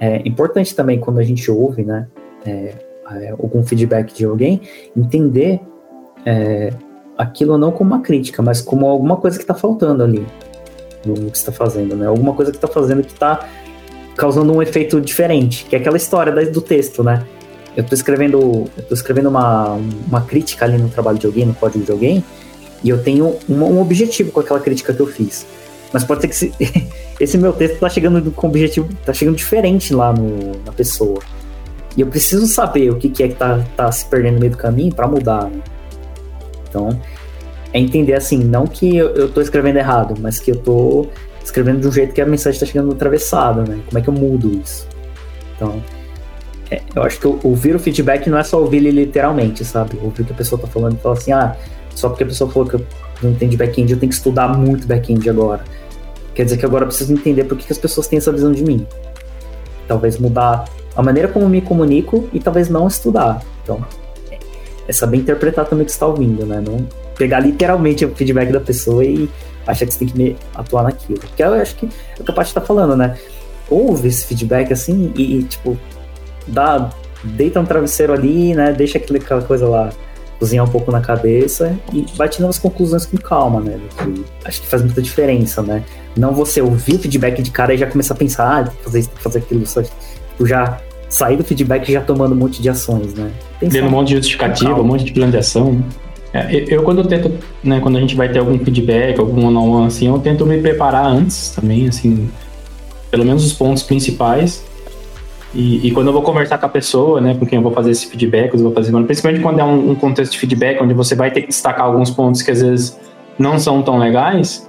é 0.00 0.22
importante 0.26 0.74
também 0.74 1.00
quando 1.00 1.18
a 1.18 1.24
gente 1.24 1.50
ouve, 1.50 1.84
né, 1.84 2.06
é, 2.46 2.74
é 3.10 3.30
algum 3.30 3.64
feedback 3.64 4.14
de 4.14 4.24
alguém, 4.24 4.60
entender 4.96 5.60
é, 6.24 6.70
aquilo 7.18 7.58
não 7.58 7.72
como 7.72 7.94
uma 7.94 8.00
crítica, 8.00 8.40
mas 8.40 8.60
como 8.60 8.86
alguma 8.86 9.16
coisa 9.16 9.36
que 9.36 9.42
está 9.42 9.54
faltando 9.54 10.04
ali 10.04 10.24
no 11.04 11.30
que 11.30 11.36
está 11.36 11.50
fazendo, 11.50 11.96
né? 11.96 12.06
Alguma 12.06 12.32
coisa 12.32 12.52
que 12.52 12.56
está 12.56 12.68
fazendo 12.68 13.02
que 13.02 13.12
está 13.12 13.46
causando 14.16 14.52
um 14.52 14.62
efeito 14.62 15.00
diferente, 15.00 15.64
que 15.64 15.74
é 15.74 15.78
aquela 15.78 15.96
história 15.96 16.32
do 16.46 16.60
texto, 16.60 17.02
né? 17.02 17.24
Eu 17.76 17.82
estou 17.82 17.96
escrevendo, 17.96 18.68
eu 18.76 18.82
tô 18.88 18.94
escrevendo 18.94 19.28
uma, 19.28 19.78
uma 20.06 20.20
crítica 20.22 20.64
ali 20.64 20.78
no 20.78 20.88
trabalho 20.88 21.18
de 21.18 21.26
alguém, 21.26 21.46
no 21.46 21.54
código 21.54 21.84
de 21.84 21.92
alguém, 21.92 22.24
e 22.82 22.88
eu 22.88 23.02
tenho 23.02 23.36
um, 23.48 23.62
um 23.62 23.80
objetivo 23.80 24.32
com 24.32 24.40
aquela 24.40 24.60
crítica 24.60 24.92
que 24.92 25.00
eu 25.00 25.06
fiz. 25.06 25.46
Mas 25.92 26.04
pode 26.04 26.20
ser 26.20 26.28
que 26.28 26.34
esse, 26.34 26.52
esse 27.20 27.38
meu 27.38 27.52
texto 27.52 27.74
está 27.74 27.88
chegando 27.88 28.30
com 28.32 28.48
objetivo, 28.48 28.88
está 28.92 29.12
chegando 29.12 29.36
diferente 29.36 29.94
lá 29.94 30.12
no, 30.12 30.52
na 30.64 30.72
pessoa. 30.72 31.20
E 31.96 32.00
eu 32.00 32.06
preciso 32.06 32.46
saber 32.46 32.90
o 32.90 32.96
que, 32.96 33.08
que 33.08 33.22
é 33.22 33.28
que 33.28 33.34
está 33.34 33.64
tá 33.76 33.90
se 33.90 34.04
perdendo 34.06 34.34
no 34.34 34.40
meio 34.40 34.52
do 34.52 34.58
caminho 34.58 34.92
para 34.92 35.06
mudar, 35.06 35.44
né? 35.44 35.60
Então, 36.68 36.98
é 37.72 37.78
entender 37.78 38.14
assim, 38.14 38.38
não 38.38 38.66
que 38.66 38.96
eu, 38.96 39.30
tô 39.30 39.40
escrevendo 39.40 39.76
errado, 39.76 40.14
mas 40.20 40.38
que 40.38 40.50
eu 40.50 40.56
tô 40.56 41.06
escrevendo 41.42 41.80
de 41.80 41.88
um 41.88 41.92
jeito 41.92 42.12
que 42.14 42.20
a 42.20 42.26
mensagem 42.26 42.56
está 42.56 42.66
chegando 42.66 42.92
atravessada, 42.92 43.62
né? 43.62 43.80
Como 43.86 43.98
é 43.98 44.02
que 44.02 44.08
eu 44.08 44.14
mudo 44.14 44.60
isso? 44.62 44.86
Então, 45.56 45.82
é, 46.70 46.80
eu 46.94 47.02
acho 47.02 47.18
que 47.18 47.26
ouvir 47.26 47.74
o 47.74 47.78
feedback 47.78 48.28
não 48.28 48.38
é 48.38 48.44
só 48.44 48.60
ouvir 48.60 48.78
ele 48.78 48.90
literalmente, 48.90 49.64
sabe? 49.64 49.98
Ouvir 50.02 50.22
o 50.22 50.24
que 50.24 50.32
a 50.32 50.36
pessoa 50.36 50.60
tá 50.60 50.66
falando 50.66 50.94
e 50.94 50.98
falar 50.98 51.14
assim, 51.14 51.32
ah, 51.32 51.56
só 51.94 52.08
porque 52.08 52.24
a 52.24 52.26
pessoa 52.26 52.50
falou 52.50 52.68
que 52.68 52.76
eu 52.76 52.86
não 53.22 53.30
entendo 53.30 53.56
back-end, 53.56 53.92
eu 53.92 53.98
tenho 53.98 54.10
que 54.10 54.16
estudar 54.16 54.48
muito 54.56 54.86
back-end 54.86 55.28
agora. 55.28 55.64
Quer 56.34 56.44
dizer 56.44 56.56
que 56.58 56.64
agora 56.64 56.84
eu 56.84 56.88
preciso 56.88 57.12
entender 57.12 57.44
por 57.44 57.58
que, 57.58 57.66
que 57.66 57.72
as 57.72 57.78
pessoas 57.78 58.06
têm 58.06 58.18
essa 58.18 58.30
visão 58.30 58.52
de 58.52 58.62
mim. 58.62 58.86
Talvez 59.88 60.18
mudar 60.18 60.66
a 60.94 61.02
maneira 61.02 61.28
como 61.28 61.48
me 61.48 61.60
comunico 61.60 62.28
e 62.32 62.38
talvez 62.38 62.68
não 62.68 62.86
estudar. 62.86 63.42
Então, 63.62 63.84
é 64.88 64.92
saber 64.92 65.18
interpretar 65.18 65.66
também 65.66 65.82
o 65.82 65.86
que 65.86 65.92
você 65.92 65.96
está 65.96 66.06
ouvindo, 66.06 66.46
né? 66.46 66.62
Não 66.66 66.88
pegar 67.16 67.40
literalmente 67.40 68.04
o 68.04 68.14
feedback 68.14 68.50
da 68.50 68.60
pessoa 68.60 69.04
e 69.04 69.28
achar 69.66 69.84
que 69.84 69.92
você 69.92 70.06
tem 70.06 70.08
que 70.08 70.36
atuar 70.54 70.84
naquilo. 70.84 71.20
Porque 71.20 71.42
eu 71.42 71.52
acho 71.52 71.76
que 71.76 71.86
é 71.86 72.20
o 72.20 72.24
que 72.24 72.30
a 72.30 72.34
Paty 72.34 72.48
está 72.48 72.60
falando, 72.60 72.96
né? 72.96 73.16
Ouve 73.68 74.08
esse 74.08 74.24
feedback 74.24 74.72
assim 74.72 75.12
e, 75.14 75.42
tipo, 75.42 75.76
dá, 76.46 76.90
deita 77.22 77.60
um 77.60 77.66
travesseiro 77.66 78.14
ali, 78.14 78.54
né? 78.54 78.72
Deixa 78.72 78.96
aquela 78.96 79.42
coisa 79.42 79.68
lá 79.68 79.90
cozinhar 80.38 80.64
um 80.64 80.68
pouco 80.68 80.90
na 80.92 81.00
cabeça 81.00 81.76
e 81.92 82.06
vai 82.16 82.28
tirando 82.28 82.50
as 82.50 82.58
conclusões 82.58 83.04
com 83.04 83.16
calma, 83.18 83.60
né? 83.60 83.78
Que 83.98 84.24
acho 84.44 84.62
que 84.62 84.68
faz 84.68 84.82
muita 84.82 85.02
diferença, 85.02 85.62
né? 85.62 85.84
Não 86.16 86.32
você 86.32 86.62
ouvir 86.62 86.94
o 86.94 86.98
feedback 86.98 87.42
de 87.42 87.50
cara 87.50 87.74
e 87.74 87.76
já 87.76 87.86
começar 87.86 88.14
a 88.14 88.16
pensar, 88.16 88.60
ah, 88.60 88.64
que 88.70 88.82
fazer 88.82 89.00
isso, 89.00 89.10
que 89.10 89.22
fazer 89.22 89.38
aquilo, 89.40 89.66
só, 89.66 89.82
tipo, 89.82 90.46
já 90.46 90.80
sair 91.08 91.36
do 91.36 91.44
feedback 91.44 91.90
já 91.90 92.00
tomando 92.00 92.32
um 92.32 92.38
monte 92.38 92.60
de 92.60 92.68
ações, 92.68 93.14
né? 93.14 93.30
Tendo 93.60 93.86
um 93.86 93.90
monte 93.90 94.08
de 94.08 94.16
justificativa, 94.16 94.80
um 94.80 94.84
monte 94.84 95.04
de 95.04 95.12
plano 95.12 95.32
de 95.32 95.38
ação. 95.38 95.72
Né? 95.72 95.82
É, 96.32 96.64
eu, 96.68 96.82
quando 96.82 96.98
eu 96.98 97.06
tento, 97.06 97.32
né, 97.64 97.80
quando 97.80 97.96
a 97.96 98.00
gente 98.00 98.14
vai 98.14 98.28
ter 98.28 98.38
algum 98.38 98.58
feedback, 98.58 99.18
algum 99.18 99.46
one-on-one, 99.46 99.86
assim, 99.86 100.08
eu 100.08 100.18
tento 100.18 100.44
me 100.44 100.60
preparar 100.60 101.06
antes 101.06 101.50
também, 101.50 101.88
assim, 101.88 102.28
pelo 103.10 103.24
menos 103.24 103.44
os 103.44 103.52
pontos 103.52 103.82
principais. 103.82 104.62
E, 105.54 105.88
e, 105.88 105.90
quando 105.92 106.08
eu 106.08 106.12
vou 106.12 106.20
conversar 106.20 106.58
com 106.58 106.66
a 106.66 106.68
pessoa, 106.68 107.22
né, 107.22 107.34
com 107.34 107.46
quem 107.46 107.56
eu 107.56 107.62
vou 107.62 107.72
fazer 107.72 107.90
esse 107.90 108.06
feedback, 108.06 108.52
eu 108.52 108.60
vou 108.60 108.72
fazer, 108.72 108.92
principalmente 109.04 109.42
quando 109.42 109.58
é 109.58 109.64
um, 109.64 109.92
um, 109.92 109.94
contexto 109.94 110.32
de 110.32 110.38
feedback, 110.38 110.82
onde 110.82 110.92
você 110.92 111.14
vai 111.14 111.30
ter 111.30 111.40
que 111.40 111.48
destacar 111.48 111.86
alguns 111.86 112.10
pontos 112.10 112.42
que 112.42 112.50
às 112.50 112.60
vezes 112.60 112.98
não 113.38 113.58
são 113.58 113.80
tão 113.80 113.96
legais, 113.96 114.68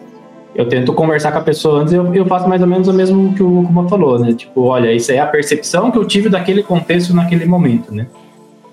eu 0.55 0.67
tento 0.67 0.93
conversar 0.93 1.31
com 1.31 1.37
a 1.37 1.41
pessoa 1.41 1.81
antes 1.81 1.93
e 1.93 1.95
eu, 1.95 2.13
eu 2.13 2.25
faço 2.25 2.47
mais 2.47 2.61
ou 2.61 2.67
menos 2.67 2.87
o 2.87 2.93
mesmo 2.93 3.33
que 3.33 3.43
o 3.43 3.63
Kuma 3.63 3.87
falou, 3.87 4.19
né? 4.19 4.33
Tipo, 4.33 4.63
olha, 4.63 4.91
isso 4.91 5.11
é 5.11 5.19
a 5.19 5.25
percepção 5.25 5.91
que 5.91 5.97
eu 5.97 6.05
tive 6.05 6.29
daquele 6.29 6.63
contexto 6.63 7.13
naquele 7.13 7.45
momento, 7.45 7.93
né? 7.93 8.07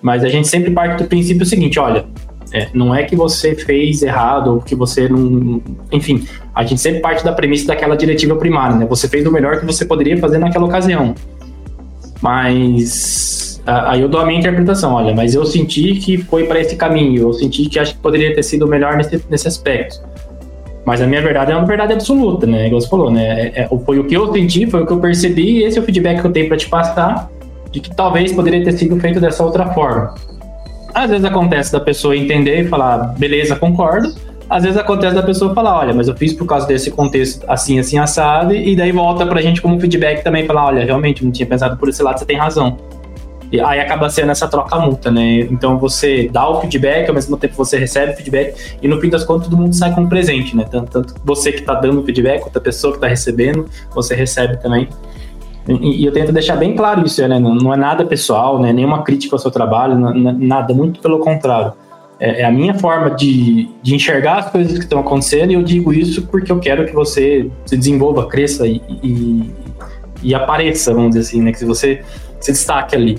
Mas 0.00 0.24
a 0.24 0.28
gente 0.28 0.48
sempre 0.48 0.70
parte 0.70 1.02
do 1.02 1.08
princípio 1.08 1.44
seguinte, 1.44 1.78
olha, 1.78 2.06
é, 2.52 2.68
não 2.72 2.94
é 2.94 3.02
que 3.02 3.16
você 3.16 3.54
fez 3.54 4.02
errado 4.02 4.54
ou 4.54 4.60
que 4.60 4.74
você 4.74 5.08
não. 5.08 5.60
Enfim, 5.92 6.26
a 6.54 6.64
gente 6.64 6.80
sempre 6.80 7.00
parte 7.00 7.24
da 7.24 7.32
premissa 7.32 7.66
daquela 7.66 7.96
diretiva 7.96 8.36
primária, 8.36 8.76
né? 8.76 8.86
Você 8.86 9.08
fez 9.08 9.26
o 9.26 9.32
melhor 9.32 9.60
que 9.60 9.66
você 9.66 9.84
poderia 9.84 10.16
fazer 10.18 10.38
naquela 10.38 10.64
ocasião. 10.64 11.14
Mas 12.22 13.60
aí 13.66 14.00
eu 14.00 14.08
dou 14.08 14.20
a 14.20 14.26
minha 14.26 14.38
interpretação, 14.38 14.94
olha, 14.94 15.14
mas 15.14 15.34
eu 15.34 15.44
senti 15.44 15.94
que 15.94 16.16
foi 16.18 16.44
para 16.44 16.60
esse 16.60 16.76
caminho, 16.76 17.22
eu 17.22 17.32
senti 17.32 17.68
que 17.68 17.78
acho 17.78 17.94
que 17.94 18.00
poderia 18.00 18.34
ter 18.34 18.42
sido 18.42 18.66
melhor 18.66 18.96
nesse, 18.96 19.22
nesse 19.28 19.48
aspecto. 19.48 20.00
Mas 20.86 21.02
a 21.02 21.06
minha 21.06 21.20
verdade 21.20 21.50
é 21.50 21.56
uma 21.56 21.66
verdade 21.66 21.92
absoluta, 21.92 22.46
né? 22.46 22.68
Igual 22.68 22.80
você 22.80 22.88
falou, 22.88 23.10
né? 23.10 23.48
É, 23.48 23.62
é, 23.62 23.68
foi 23.84 23.98
o 23.98 24.04
que 24.04 24.16
eu 24.16 24.32
senti, 24.32 24.70
foi 24.70 24.84
o 24.84 24.86
que 24.86 24.92
eu 24.92 25.00
percebi, 25.00 25.58
e 25.58 25.64
esse 25.64 25.76
é 25.76 25.82
o 25.82 25.84
feedback 25.84 26.20
que 26.20 26.26
eu 26.28 26.32
tenho 26.32 26.46
para 26.46 26.56
te 26.56 26.68
passar 26.68 27.28
de 27.72 27.80
que 27.80 27.94
talvez 27.94 28.32
poderia 28.32 28.62
ter 28.62 28.72
sido 28.72 28.98
feito 29.00 29.18
dessa 29.18 29.42
outra 29.42 29.66
forma. 29.74 30.14
Às 30.94 31.10
vezes 31.10 31.24
acontece 31.24 31.72
da 31.72 31.80
pessoa 31.80 32.16
entender 32.16 32.62
e 32.62 32.68
falar, 32.68 33.14
beleza, 33.18 33.56
concordo. 33.56 34.14
Às 34.48 34.62
vezes 34.62 34.78
acontece 34.78 35.12
da 35.12 35.24
pessoa 35.24 35.52
falar, 35.52 35.76
olha, 35.76 35.92
mas 35.92 36.06
eu 36.06 36.16
fiz 36.16 36.32
por 36.32 36.46
causa 36.46 36.68
desse 36.68 36.88
contexto 36.92 37.44
assim, 37.48 37.80
assim, 37.80 37.98
assado, 37.98 38.54
e 38.54 38.76
daí 38.76 38.92
volta 38.92 39.26
pra 39.26 39.42
gente 39.42 39.60
como 39.60 39.80
feedback 39.80 40.22
também, 40.22 40.46
falar, 40.46 40.66
olha, 40.66 40.84
realmente, 40.84 41.24
não 41.24 41.32
tinha 41.32 41.46
pensado 41.46 41.76
por 41.76 41.88
esse 41.88 42.00
lado, 42.00 42.20
você 42.20 42.24
tem 42.24 42.36
razão. 42.36 42.78
E 43.50 43.60
aí 43.60 43.80
acaba 43.80 44.08
sendo 44.10 44.32
essa 44.32 44.48
troca-multa, 44.48 45.10
né? 45.10 45.40
Então 45.40 45.78
você 45.78 46.28
dá 46.32 46.48
o 46.48 46.60
feedback, 46.60 47.08
ao 47.08 47.14
mesmo 47.14 47.36
tempo 47.36 47.54
você 47.54 47.78
recebe 47.78 48.12
o 48.12 48.16
feedback, 48.16 48.76
e 48.82 48.88
no 48.88 49.00
fim 49.00 49.08
das 49.08 49.24
contas 49.24 49.48
todo 49.48 49.56
mundo 49.56 49.74
sai 49.74 49.94
com 49.94 50.02
um 50.02 50.08
presente, 50.08 50.56
né? 50.56 50.66
Tanto, 50.68 50.90
tanto 50.90 51.14
você 51.24 51.52
que 51.52 51.62
tá 51.62 51.74
dando 51.74 52.00
o 52.00 52.04
feedback, 52.04 52.42
quanto 52.42 52.56
a 52.58 52.60
pessoa 52.60 52.92
que 52.94 53.00
tá 53.00 53.06
recebendo, 53.06 53.66
você 53.94 54.14
recebe 54.14 54.56
também. 54.56 54.88
E, 55.68 56.02
e 56.02 56.06
eu 56.06 56.12
tento 56.12 56.32
deixar 56.32 56.56
bem 56.56 56.74
claro 56.74 57.04
isso, 57.04 57.26
né? 57.26 57.38
Não, 57.38 57.54
não, 57.54 57.72
é 57.72 57.76
nada 57.76 58.04
pessoal, 58.04 58.60
né? 58.60 58.72
Nenhuma 58.72 59.02
crítica 59.02 59.34
ao 59.34 59.38
seu 59.38 59.50
trabalho, 59.50 59.98
não, 59.98 60.12
nada, 60.12 60.74
muito 60.74 61.00
pelo 61.00 61.18
contrário. 61.20 61.72
É, 62.18 62.42
é, 62.42 62.44
a 62.44 62.50
minha 62.50 62.74
forma 62.74 63.10
de, 63.10 63.68
de 63.82 63.94
enxergar 63.94 64.38
as 64.38 64.50
coisas 64.50 64.78
que 64.78 64.84
estão 64.84 65.00
acontecendo 65.00 65.50
e 65.50 65.54
eu 65.54 65.62
digo 65.62 65.92
isso 65.92 66.22
porque 66.22 66.50
eu 66.50 66.58
quero 66.58 66.86
que 66.86 66.94
você 66.94 67.50
se 67.66 67.76
desenvolva, 67.76 68.26
cresça 68.26 68.66
e, 68.66 68.80
e, 69.02 69.50
e 70.22 70.34
apareça, 70.34 70.94
vamos 70.94 71.10
dizer 71.10 71.20
assim, 71.20 71.42
né? 71.42 71.52
Que 71.52 71.64
você 71.64 72.02
se 72.40 72.52
destaque 72.52 72.94
ali. 72.96 73.18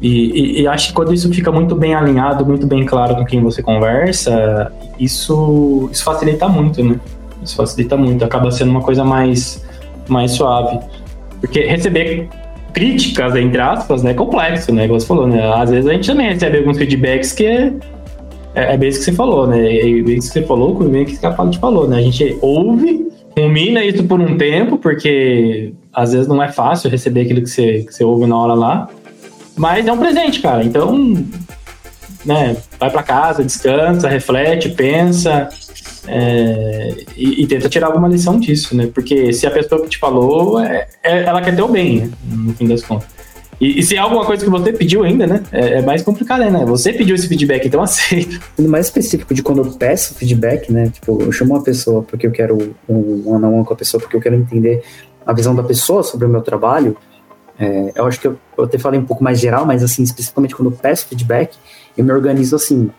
E, 0.00 0.08
e, 0.08 0.60
e, 0.62 0.66
acho 0.66 0.88
que 0.88 0.94
quando 0.94 1.14
isso 1.14 1.32
fica 1.32 1.50
muito 1.50 1.74
bem 1.74 1.94
alinhado, 1.94 2.44
muito 2.44 2.66
bem 2.66 2.84
claro 2.84 3.16
com 3.16 3.24
quem 3.24 3.42
você 3.42 3.62
conversa, 3.62 4.70
isso, 4.98 5.88
isso 5.90 6.04
facilita 6.04 6.48
muito, 6.48 6.82
né? 6.84 7.00
Isso 7.42 7.56
facilita 7.56 7.96
muito, 7.96 8.24
acaba 8.24 8.50
sendo 8.50 8.70
uma 8.70 8.82
coisa 8.82 9.04
mais, 9.04 9.64
mais 10.08 10.32
suave. 10.32 10.78
Porque 11.40 11.60
receber 11.60 12.28
críticas, 12.74 13.34
entre 13.36 13.60
aspas, 13.60 14.02
né, 14.02 14.10
é 14.10 14.14
complexo, 14.14 14.70
né? 14.70 14.86
Como 14.86 15.00
você 15.00 15.06
falou, 15.06 15.26
né? 15.26 15.50
Às 15.54 15.70
vezes 15.70 15.88
a 15.88 15.92
gente 15.94 16.06
também 16.06 16.28
recebe 16.28 16.58
alguns 16.58 16.76
feedbacks 16.76 17.32
que 17.32 17.46
é, 17.46 17.72
é 18.54 18.76
bem 18.76 18.90
isso 18.90 18.98
que 18.98 19.04
você 19.06 19.12
falou, 19.12 19.46
né? 19.46 19.78
É 19.78 20.02
bem 20.02 20.16
isso 20.16 20.28
que 20.28 20.40
você 20.40 20.42
falou, 20.42 20.74
bem 20.74 21.04
isso 21.04 21.18
que 21.18 21.26
a 21.26 21.30
Paula 21.30 21.50
te 21.50 21.58
falou, 21.58 21.88
né? 21.88 21.96
A 21.96 22.02
gente 22.02 22.36
ouve, 22.42 23.06
rumina 23.36 23.82
isso 23.82 24.04
por 24.04 24.20
um 24.20 24.36
tempo, 24.36 24.76
porque 24.76 25.72
às 25.92 26.12
vezes 26.12 26.28
não 26.28 26.42
é 26.42 26.52
fácil 26.52 26.90
receber 26.90 27.22
aquilo 27.22 27.40
que 27.40 27.48
você, 27.48 27.84
que 27.84 27.94
você 27.94 28.04
ouve 28.04 28.26
na 28.26 28.36
hora 28.36 28.52
lá. 28.52 28.88
Mas 29.56 29.86
é 29.86 29.92
um 29.92 29.98
presente, 29.98 30.40
cara. 30.40 30.62
Então, 30.62 30.96
né, 32.24 32.56
vai 32.78 32.90
para 32.90 33.02
casa, 33.02 33.44
descansa, 33.44 34.08
reflete, 34.08 34.68
pensa, 34.70 35.48
é, 36.08 36.94
e, 37.16 37.42
e, 37.42 37.46
tenta 37.46 37.68
tirar 37.68 37.88
alguma 37.88 38.08
lição 38.08 38.38
disso, 38.38 38.76
né? 38.76 38.88
Porque 38.92 39.32
se 39.32 39.46
a 39.46 39.50
pessoa 39.50 39.82
que 39.82 39.88
te 39.88 39.98
falou, 39.98 40.60
é, 40.60 40.86
é, 41.02 41.24
ela 41.24 41.40
quer 41.40 41.54
ter 41.54 41.62
o 41.62 41.68
bem, 41.68 42.00
né? 42.02 42.10
no 42.24 42.54
fim 42.54 42.66
das 42.66 42.82
contas. 42.82 43.08
E, 43.60 43.80
e, 43.80 43.82
se 43.82 43.96
é 43.96 43.98
alguma 43.98 44.24
coisa 44.24 44.44
que 44.44 44.50
você 44.50 44.72
pediu 44.72 45.02
ainda, 45.02 45.26
né? 45.26 45.42
É, 45.50 45.78
é, 45.78 45.82
mais 45.82 46.02
complicado, 46.02 46.48
né? 46.50 46.64
Você 46.66 46.92
pediu 46.92 47.14
esse 47.14 47.26
feedback, 47.26 47.66
então 47.66 47.80
aceita. 47.82 48.38
No 48.58 48.68
mais 48.68 48.86
específico 48.86 49.34
de 49.34 49.42
quando 49.42 49.62
eu 49.62 49.72
peço 49.72 50.14
feedback, 50.14 50.70
né? 50.70 50.90
Tipo, 50.90 51.22
eu 51.22 51.32
chamo 51.32 51.54
uma 51.54 51.62
pessoa 51.62 52.02
porque 52.02 52.26
eu 52.26 52.30
quero 52.30 52.74
um 52.88 53.22
one 53.26 53.44
on 53.44 53.54
one 53.56 53.64
com 53.64 53.72
a 53.72 53.76
pessoa, 53.76 54.00
porque 54.00 54.16
eu 54.16 54.20
quero 54.20 54.36
entender 54.36 54.82
a 55.24 55.32
visão 55.32 55.54
da 55.54 55.62
pessoa 55.62 56.02
sobre 56.02 56.26
o 56.26 56.28
meu 56.28 56.42
trabalho. 56.42 56.96
É, 57.58 57.92
eu 57.94 58.06
acho 58.06 58.20
que 58.20 58.26
eu, 58.26 58.38
eu 58.56 58.64
até 58.64 58.78
falei 58.78 59.00
um 59.00 59.04
pouco 59.04 59.24
mais 59.24 59.40
geral, 59.40 59.64
mas 59.64 59.82
assim, 59.82 60.02
especificamente 60.02 60.54
quando 60.54 60.70
eu 60.70 60.76
peço 60.76 61.06
feedback, 61.06 61.56
eu 61.96 62.04
me 62.04 62.12
organizo 62.12 62.56
assim, 62.56 62.90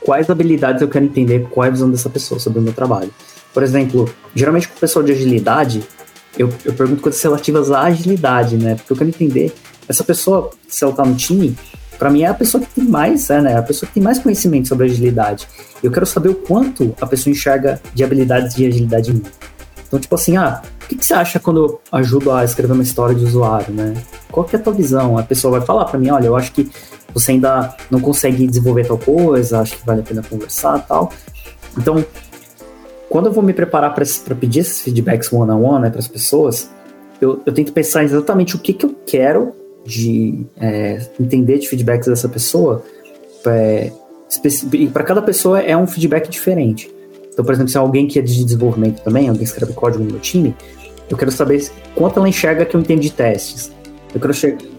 quais 0.00 0.30
habilidades 0.30 0.80
eu 0.80 0.88
quero 0.88 1.04
entender, 1.04 1.46
qual 1.50 1.64
é 1.64 1.68
a 1.68 1.70
visão 1.70 1.90
dessa 1.90 2.08
pessoa 2.08 2.40
sobre 2.40 2.58
o 2.58 2.62
meu 2.62 2.72
trabalho. 2.72 3.10
Por 3.52 3.62
exemplo, 3.62 4.08
geralmente 4.34 4.68
com 4.68 4.76
o 4.76 4.78
pessoal 4.78 5.04
de 5.04 5.12
agilidade, 5.12 5.82
eu, 6.38 6.48
eu 6.64 6.72
pergunto 6.72 7.02
coisas 7.02 7.20
relativas 7.22 7.70
à 7.70 7.82
agilidade, 7.82 8.56
né? 8.56 8.76
Porque 8.76 8.92
eu 8.92 8.96
quero 8.96 9.10
entender, 9.10 9.54
essa 9.88 10.04
pessoa, 10.04 10.50
se 10.68 10.84
ela 10.84 10.92
tá 10.92 11.04
no 11.04 11.14
time, 11.14 11.56
para 11.98 12.10
mim 12.10 12.22
é 12.22 12.26
a 12.26 12.34
pessoa 12.34 12.62
que 12.62 12.70
tem 12.72 12.84
mais, 12.84 13.28
é, 13.28 13.40
né? 13.40 13.56
A 13.56 13.62
pessoa 13.62 13.88
que 13.88 13.94
tem 13.94 14.02
mais 14.02 14.18
conhecimento 14.18 14.68
sobre 14.68 14.86
agilidade. 14.86 15.48
Eu 15.82 15.90
quero 15.90 16.06
saber 16.06 16.28
o 16.28 16.34
quanto 16.34 16.94
a 17.00 17.06
pessoa 17.06 17.32
enxerga 17.32 17.80
de 17.92 18.04
habilidades 18.04 18.54
de 18.54 18.66
agilidade 18.66 19.10
em 19.10 19.14
mim. 19.14 19.22
Então, 19.88 19.98
tipo 19.98 20.14
assim, 20.14 20.36
ah, 20.36 20.62
o 20.84 20.86
que, 20.86 20.96
que, 20.96 21.04
você 21.04 21.14
acha 21.14 21.40
quando 21.40 21.64
eu 21.64 21.80
ajudo 21.90 22.30
a 22.30 22.44
escrever 22.44 22.74
uma 22.74 22.82
história 22.82 23.14
de 23.14 23.24
usuário, 23.24 23.72
né? 23.72 23.94
Qual 24.30 24.44
que 24.46 24.54
é 24.54 24.58
a 24.58 24.62
tua 24.62 24.72
visão? 24.74 25.16
A 25.16 25.22
pessoa 25.22 25.58
vai 25.58 25.66
falar 25.66 25.86
para 25.86 25.98
mim, 25.98 26.10
olha, 26.10 26.26
eu 26.26 26.36
acho 26.36 26.52
que 26.52 26.70
você 27.12 27.32
ainda 27.32 27.74
não 27.90 27.98
consegue 27.98 28.46
desenvolver 28.46 28.86
tal 28.86 28.98
coisa, 28.98 29.60
acho 29.60 29.78
que 29.78 29.86
vale 29.86 30.00
a 30.00 30.04
pena 30.04 30.22
conversar 30.22 30.86
tal. 30.86 31.10
Então, 31.76 32.04
quando 33.08 33.26
eu 33.26 33.32
vou 33.32 33.42
me 33.42 33.54
preparar 33.54 33.94
para 33.94 34.34
pedir 34.34 34.60
esses 34.60 34.82
feedbacks 34.82 35.32
one-on-one 35.32 35.62
-on 35.62 35.76
-one, 35.76 35.82
né, 35.82 35.90
para 35.90 36.00
as 36.00 36.08
pessoas, 36.08 36.70
eu, 37.20 37.40
eu, 37.46 37.52
tento 37.52 37.72
pensar 37.72 38.04
exatamente 38.04 38.54
o 38.54 38.58
que, 38.58 38.74
que 38.74 38.84
eu 38.84 38.94
quero 39.06 39.52
de 39.84 40.46
é, 40.60 41.00
entender 41.18 41.58
de 41.58 41.66
feedbacks 41.66 42.08
dessa 42.08 42.28
pessoa. 42.28 42.84
É, 43.46 43.90
e 44.74 44.86
para 44.88 45.02
cada 45.02 45.22
pessoa 45.22 45.60
é 45.60 45.74
um 45.74 45.86
feedback 45.86 46.28
diferente. 46.28 46.92
Então, 47.38 47.44
por 47.44 47.54
exemplo, 47.54 47.70
se 47.70 47.76
é 47.76 47.80
alguém 47.80 48.08
que 48.08 48.18
é 48.18 48.22
de 48.22 48.44
desenvolvimento 48.44 49.00
também, 49.00 49.28
alguém 49.28 49.44
escreve 49.44 49.72
código 49.72 50.02
no 50.02 50.10
meu 50.10 50.18
time, 50.18 50.56
eu 51.08 51.16
quero 51.16 51.30
saber 51.30 51.70
quanto 51.94 52.18
ela 52.18 52.28
enxerga 52.28 52.64
que 52.64 52.74
eu 52.74 52.80
entendo 52.80 52.98
de 52.98 53.12
testes. 53.12 53.70
Eu 54.12 54.20
quero 54.20 54.34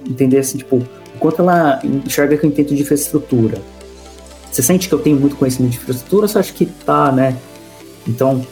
entender 0.06 0.40
assim, 0.40 0.58
tipo, 0.58 0.86
quanto 1.20 1.42
ela 1.42 1.80
enxerga 1.86 2.36
que 2.36 2.46
eu 2.46 2.50
entendo 2.50 2.76
de 2.76 2.82
infraestrutura. 2.82 3.62
Você 4.52 4.62
sente 4.62 4.90
que 4.90 4.94
eu 4.94 5.00
tenho 5.00 5.18
muito 5.18 5.38
conhecimento 5.38 5.72
de 5.72 5.78
infraestrutura 5.78 6.28
você 6.28 6.38
acha 6.38 6.52
que 6.52 6.66
tá, 6.66 7.14
né? 7.14 7.38
Então, 8.06 8.46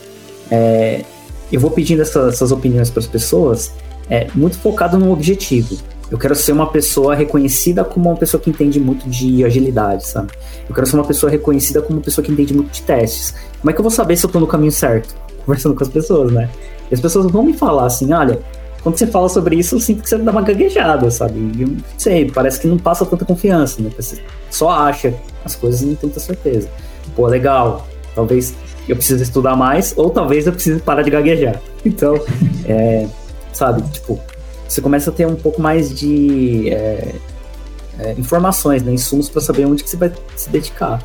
é, 0.50 1.04
eu 1.52 1.60
vou 1.60 1.72
pedindo 1.72 2.02
essas, 2.02 2.36
essas 2.36 2.54
opiniões 2.54 2.90
para 2.90 3.02
as 3.02 3.08
pessoas, 3.08 3.74
é, 4.10 4.30
muito 4.34 4.58
focado 4.58 4.98
no 4.98 5.12
objetivo. 5.12 5.78
Eu 6.10 6.18
quero 6.18 6.36
ser 6.36 6.54
uma 6.54 6.68
pessoa 6.68 7.14
reconhecida 7.14 7.84
como 7.84 8.10
uma 8.10 8.16
pessoa 8.16 8.42
que 8.42 8.50
entende 8.50 8.80
muito 8.80 9.10
de 9.10 9.44
agilidade, 9.44 10.08
sabe? 10.08 10.32
Eu 10.68 10.74
quero 10.74 10.88
ser 10.88 10.96
uma 10.96 11.04
pessoa 11.04 11.30
reconhecida 11.30 11.82
como 11.82 12.00
uma 12.00 12.04
pessoa 12.04 12.24
que 12.24 12.32
entende 12.32 12.54
muito 12.54 12.72
de 12.72 12.82
testes. 12.82 13.36
Como 13.60 13.70
é 13.70 13.74
que 13.74 13.80
eu 13.80 13.84
vou 13.84 13.92
saber 13.92 14.16
se 14.16 14.26
eu 14.26 14.30
tô 14.30 14.40
no 14.40 14.48
caminho 14.48 14.72
certo? 14.72 15.14
Conversando 15.46 15.76
com 15.76 15.84
as 15.84 15.90
pessoas, 15.90 16.32
né? 16.32 16.50
E 16.90 16.94
as 16.94 17.02
pessoas 17.02 17.30
vão 17.30 17.44
me 17.44 17.54
falar 17.54 17.86
assim, 17.86 18.14
olha, 18.14 18.40
quando 18.82 18.98
você 18.98 19.08
fala 19.08 19.28
sobre 19.28 19.58
isso, 19.58 19.76
eu 19.76 19.80
sinto 19.82 20.04
que 20.04 20.10
você 20.10 20.18
dá 20.18 20.32
uma 20.32 20.42
gaguejada, 20.42 21.12
sabe? 21.12 21.52
Eu 21.60 21.68
não 21.68 21.78
sei, 21.98 22.32
parece 22.32 22.62
que 22.62 22.68
não 22.68 22.78
passa 22.78 23.06
tanta 23.06 23.26
confiança, 23.26 23.82
né? 23.82 23.90
Você 23.98 24.22
só 24.50 24.70
acha 24.70 25.14
as 25.44 25.56
coisas 25.56 25.82
e 25.82 25.88
não 25.88 25.96
tem 25.96 26.10
tanta 26.10 26.22
certeza. 26.22 26.70
Pô, 27.14 27.28
legal, 27.28 27.86
talvez 28.16 28.54
eu 28.88 28.96
precise 28.96 29.24
estudar 29.24 29.58
mais, 29.58 29.94
ou 29.98 30.10
talvez 30.10 30.48
eu 30.48 30.54
precise 30.54 30.80
parar 30.80 31.02
de 31.02 31.10
gaguejar. 31.10 31.60
Então, 31.84 32.16
é, 32.66 33.08
sabe, 33.52 33.82
tipo, 33.90 34.18
você 34.68 34.82
começa 34.82 35.10
a 35.10 35.14
ter 35.14 35.26
um 35.26 35.36
pouco 35.36 35.62
mais 35.62 35.94
de 35.94 36.70
é, 36.70 37.16
é, 38.00 38.12
informações, 38.18 38.84
né, 38.84 38.94
insumos 38.94 39.30
para 39.30 39.42
saber 39.42 39.66
onde 39.66 39.84
que 39.84 39.90
você 39.90 39.98
vai 39.98 40.12
se 40.36 40.50
dedicar. 40.50 41.02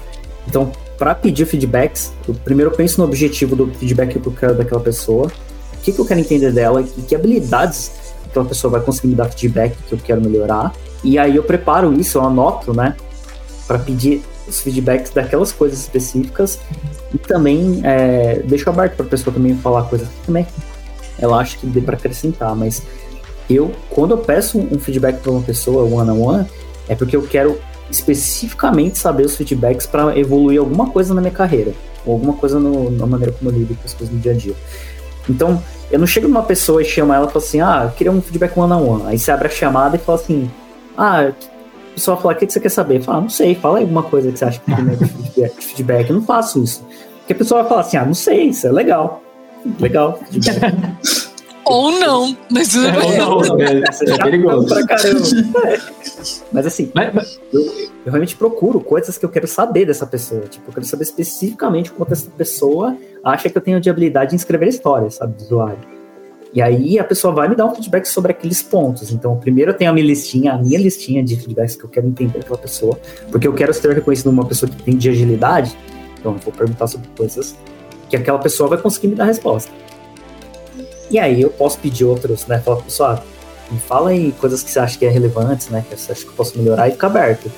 Então, 0.46 0.72
para 0.98 1.14
pedir 1.14 1.46
feedbacks, 1.46 2.12
eu 2.28 2.34
primeiro 2.34 2.70
penso 2.70 3.00
no 3.00 3.06
objetivo 3.06 3.56
do 3.56 3.66
feedback 3.74 4.18
que 4.18 4.26
eu 4.26 4.32
quero 4.32 4.54
daquela 4.54 4.80
pessoa, 4.80 5.26
o 5.26 5.82
que, 5.82 5.92
que 5.92 5.98
eu 5.98 6.04
quero 6.04 6.20
entender 6.20 6.52
dela 6.52 6.82
e 6.82 7.02
que 7.02 7.14
habilidades 7.14 7.90
aquela 8.32 8.46
pessoa 8.46 8.72
vai 8.72 8.80
conseguir 8.80 9.08
me 9.08 9.14
dar 9.14 9.26
feedback 9.30 9.76
que 9.88 9.94
eu 9.94 9.98
quero 9.98 10.20
melhorar. 10.20 10.72
E 11.04 11.18
aí 11.18 11.36
eu 11.36 11.42
preparo 11.42 11.92
isso, 11.92 12.18
eu 12.18 12.24
anoto, 12.24 12.72
né, 12.72 12.96
para 13.66 13.78
pedir 13.78 14.22
os 14.48 14.60
feedbacks 14.60 15.12
daquelas 15.12 15.52
coisas 15.52 15.80
específicas 15.80 16.58
e 17.12 17.18
também 17.18 17.80
é, 17.84 18.42
deixo 18.44 18.68
aberto 18.68 18.96
para 18.96 19.06
a 19.06 19.08
pessoa 19.08 19.32
também 19.32 19.56
falar 19.56 19.84
coisas 19.84 20.08
que 20.08 20.26
também 20.26 20.46
ela 21.18 21.38
acha 21.38 21.56
que 21.58 21.66
dê 21.66 21.80
para 21.80 21.96
acrescentar, 21.96 22.54
mas 22.56 22.82
eu, 23.54 23.72
quando 23.90 24.12
eu 24.12 24.18
peço 24.18 24.58
um 24.58 24.78
feedback 24.78 25.20
para 25.20 25.30
uma 25.30 25.42
pessoa 25.42 25.84
one 25.84 26.10
on 26.10 26.20
one, 26.20 26.46
é 26.88 26.94
porque 26.94 27.16
eu 27.16 27.22
quero 27.22 27.58
especificamente 27.90 28.98
saber 28.98 29.26
os 29.26 29.36
feedbacks 29.36 29.86
para 29.86 30.18
evoluir 30.18 30.58
alguma 30.58 30.90
coisa 30.90 31.14
na 31.14 31.20
minha 31.20 31.32
carreira, 31.32 31.72
ou 32.06 32.14
alguma 32.14 32.34
coisa 32.34 32.58
no, 32.58 32.90
na 32.90 33.06
maneira 33.06 33.32
como 33.32 33.50
eu 33.50 33.54
lido 33.54 33.74
com 33.74 33.84
as 33.84 33.94
coisas 33.94 34.14
no 34.14 34.20
dia 34.20 34.32
a 34.32 34.34
dia. 34.34 34.54
Então, 35.28 35.62
eu 35.90 35.98
não 35.98 36.06
chego 36.06 36.26
numa 36.26 36.42
pessoa 36.42 36.82
e 36.82 36.84
chamo 36.84 37.12
ela 37.12 37.26
e 37.26 37.28
falo 37.28 37.44
assim, 37.44 37.60
ah, 37.60 37.82
eu 37.84 37.90
queria 37.90 38.10
um 38.10 38.20
feedback 38.20 38.58
one 38.58 38.72
on 38.72 38.88
one. 38.88 39.02
Aí 39.06 39.18
você 39.18 39.30
abre 39.30 39.48
a 39.48 39.50
chamada 39.50 39.96
e 39.96 39.98
fala 39.98 40.18
assim, 40.18 40.50
ah, 40.96 41.28
a 41.28 41.32
pessoa 41.94 42.16
fala, 42.16 42.34
o 42.34 42.36
que 42.36 42.50
você 42.50 42.58
quer 42.58 42.70
saber? 42.70 43.02
Fala, 43.02 43.18
ah, 43.18 43.20
não 43.20 43.28
sei, 43.28 43.54
fala 43.54 43.78
aí 43.78 43.82
alguma 43.84 44.02
coisa 44.02 44.32
que 44.32 44.38
você 44.38 44.44
acha 44.46 44.60
que 44.60 44.74
tem 44.74 45.48
de 45.48 45.64
feedback. 45.64 46.08
Eu 46.08 46.16
não 46.16 46.22
faço 46.22 46.62
isso. 46.62 46.84
Porque 47.18 47.34
a 47.34 47.36
pessoa 47.36 47.60
vai 47.60 47.68
falar 47.68 47.80
assim, 47.82 47.96
ah, 47.98 48.04
não 48.04 48.14
sei, 48.14 48.48
isso 48.48 48.66
é 48.66 48.72
legal. 48.72 49.22
Legal. 49.78 50.18
Ou 51.72 51.90
não, 51.98 52.36
mas 52.50 52.76
é, 52.76 52.98
ou 53.24 53.42
não, 53.42 53.60
é, 53.60 53.78
é 53.78 54.18
perigoso. 54.22 54.66
Pra 54.66 54.86
caramba. 54.86 55.68
É. 55.68 55.80
Mas 56.52 56.66
assim, 56.66 56.90
mas, 56.94 57.12
mas... 57.12 57.40
Eu, 57.52 57.62
eu, 57.62 57.90
realmente 58.06 58.36
procuro 58.36 58.78
coisas 58.78 59.18
que 59.18 59.24
eu 59.24 59.28
quero 59.28 59.48
saber 59.48 59.86
dessa 59.86 60.06
pessoa. 60.06 60.42
Tipo, 60.42 60.68
eu 60.68 60.74
quero 60.74 60.86
saber 60.86 61.02
especificamente 61.02 61.90
quanto 61.90 62.12
essa 62.12 62.30
pessoa 62.30 62.96
acha 63.24 63.48
que 63.48 63.56
eu 63.56 63.62
tenho 63.62 63.80
de 63.80 63.90
habilidade 63.90 64.34
em 64.34 64.36
escrever 64.36 64.68
histórias, 64.68 65.14
sabe, 65.14 65.34
do 65.34 65.44
usuário. 65.44 65.78
E 66.54 66.60
aí 66.60 66.98
a 66.98 67.04
pessoa 67.04 67.34
vai 67.34 67.48
me 67.48 67.56
dar 67.56 67.66
um 67.66 67.74
feedback 67.74 68.04
sobre 68.06 68.30
aqueles 68.30 68.62
pontos. 68.62 69.10
Então, 69.10 69.36
primeiro 69.36 69.70
eu 69.70 69.74
tenho 69.74 69.90
a 69.90 69.94
minha 69.94 70.06
listinha, 70.06 70.52
a 70.52 70.58
minha 70.58 70.78
listinha 70.78 71.24
de 71.24 71.34
feedbacks 71.36 71.74
que 71.74 71.84
eu 71.84 71.88
quero 71.88 72.06
entender 72.06 72.38
daquela 72.38 72.58
pessoa, 72.58 72.98
porque 73.30 73.48
eu 73.48 73.54
quero 73.54 73.72
ser 73.72 73.92
reconhecido 73.92 74.28
uma 74.28 74.44
pessoa 74.44 74.70
que 74.70 74.82
tem 74.82 74.96
de 74.96 75.08
agilidade. 75.08 75.76
Então, 76.20 76.34
eu 76.34 76.38
vou 76.38 76.52
perguntar 76.52 76.86
sobre 76.86 77.08
coisas 77.16 77.56
que 78.08 78.16
aquela 78.16 78.38
pessoa 78.38 78.68
vai 78.68 78.78
conseguir 78.78 79.08
me 79.08 79.14
dar 79.14 79.24
resposta. 79.24 79.72
E 81.12 81.18
aí 81.18 81.42
eu 81.42 81.50
posso 81.50 81.78
pedir 81.78 82.04
outros, 82.04 82.46
né? 82.46 82.58
Falar, 82.58 82.82
pessoal, 82.82 83.22
Me 83.70 83.78
fala 83.78 84.10
aí 84.10 84.32
coisas 84.32 84.62
que 84.62 84.70
você 84.70 84.78
acha 84.78 84.98
que 84.98 85.04
é 85.04 85.08
relevante, 85.08 85.70
né? 85.70 85.84
Que 85.88 85.96
você 85.96 86.12
acha 86.12 86.22
que 86.22 86.28
eu 86.28 86.34
posso 86.34 86.58
melhorar 86.58 86.88
e 86.88 86.92
fica 86.92 87.06
aberto. 87.06 87.52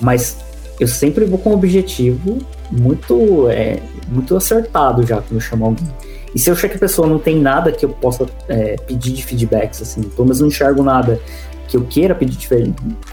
Mas 0.00 0.36
eu 0.78 0.86
sempre 0.86 1.24
vou 1.24 1.38
com 1.38 1.50
um 1.50 1.54
objetivo 1.54 2.38
muito, 2.70 3.48
é, 3.48 3.80
muito 4.08 4.36
acertado 4.36 5.06
já 5.06 5.16
quando 5.16 5.34
eu 5.34 5.40
chamo 5.40 5.64
alguém. 5.64 5.88
E 6.34 6.38
se 6.38 6.50
eu 6.50 6.54
achar 6.54 6.68
que 6.68 6.76
a 6.76 6.78
pessoa 6.78 7.08
não 7.08 7.18
tem 7.18 7.40
nada 7.40 7.72
que 7.72 7.84
eu 7.84 7.88
possa 7.88 8.26
é, 8.48 8.76
pedir 8.76 9.12
de 9.12 9.24
feedbacks, 9.24 9.80
assim, 9.80 10.02
pelo 10.02 10.24
menos 10.24 10.40
não 10.40 10.48
enxergo 10.48 10.82
nada 10.82 11.20
que 11.66 11.76
eu 11.76 11.84
queira 11.84 12.14
pedir 12.14 12.48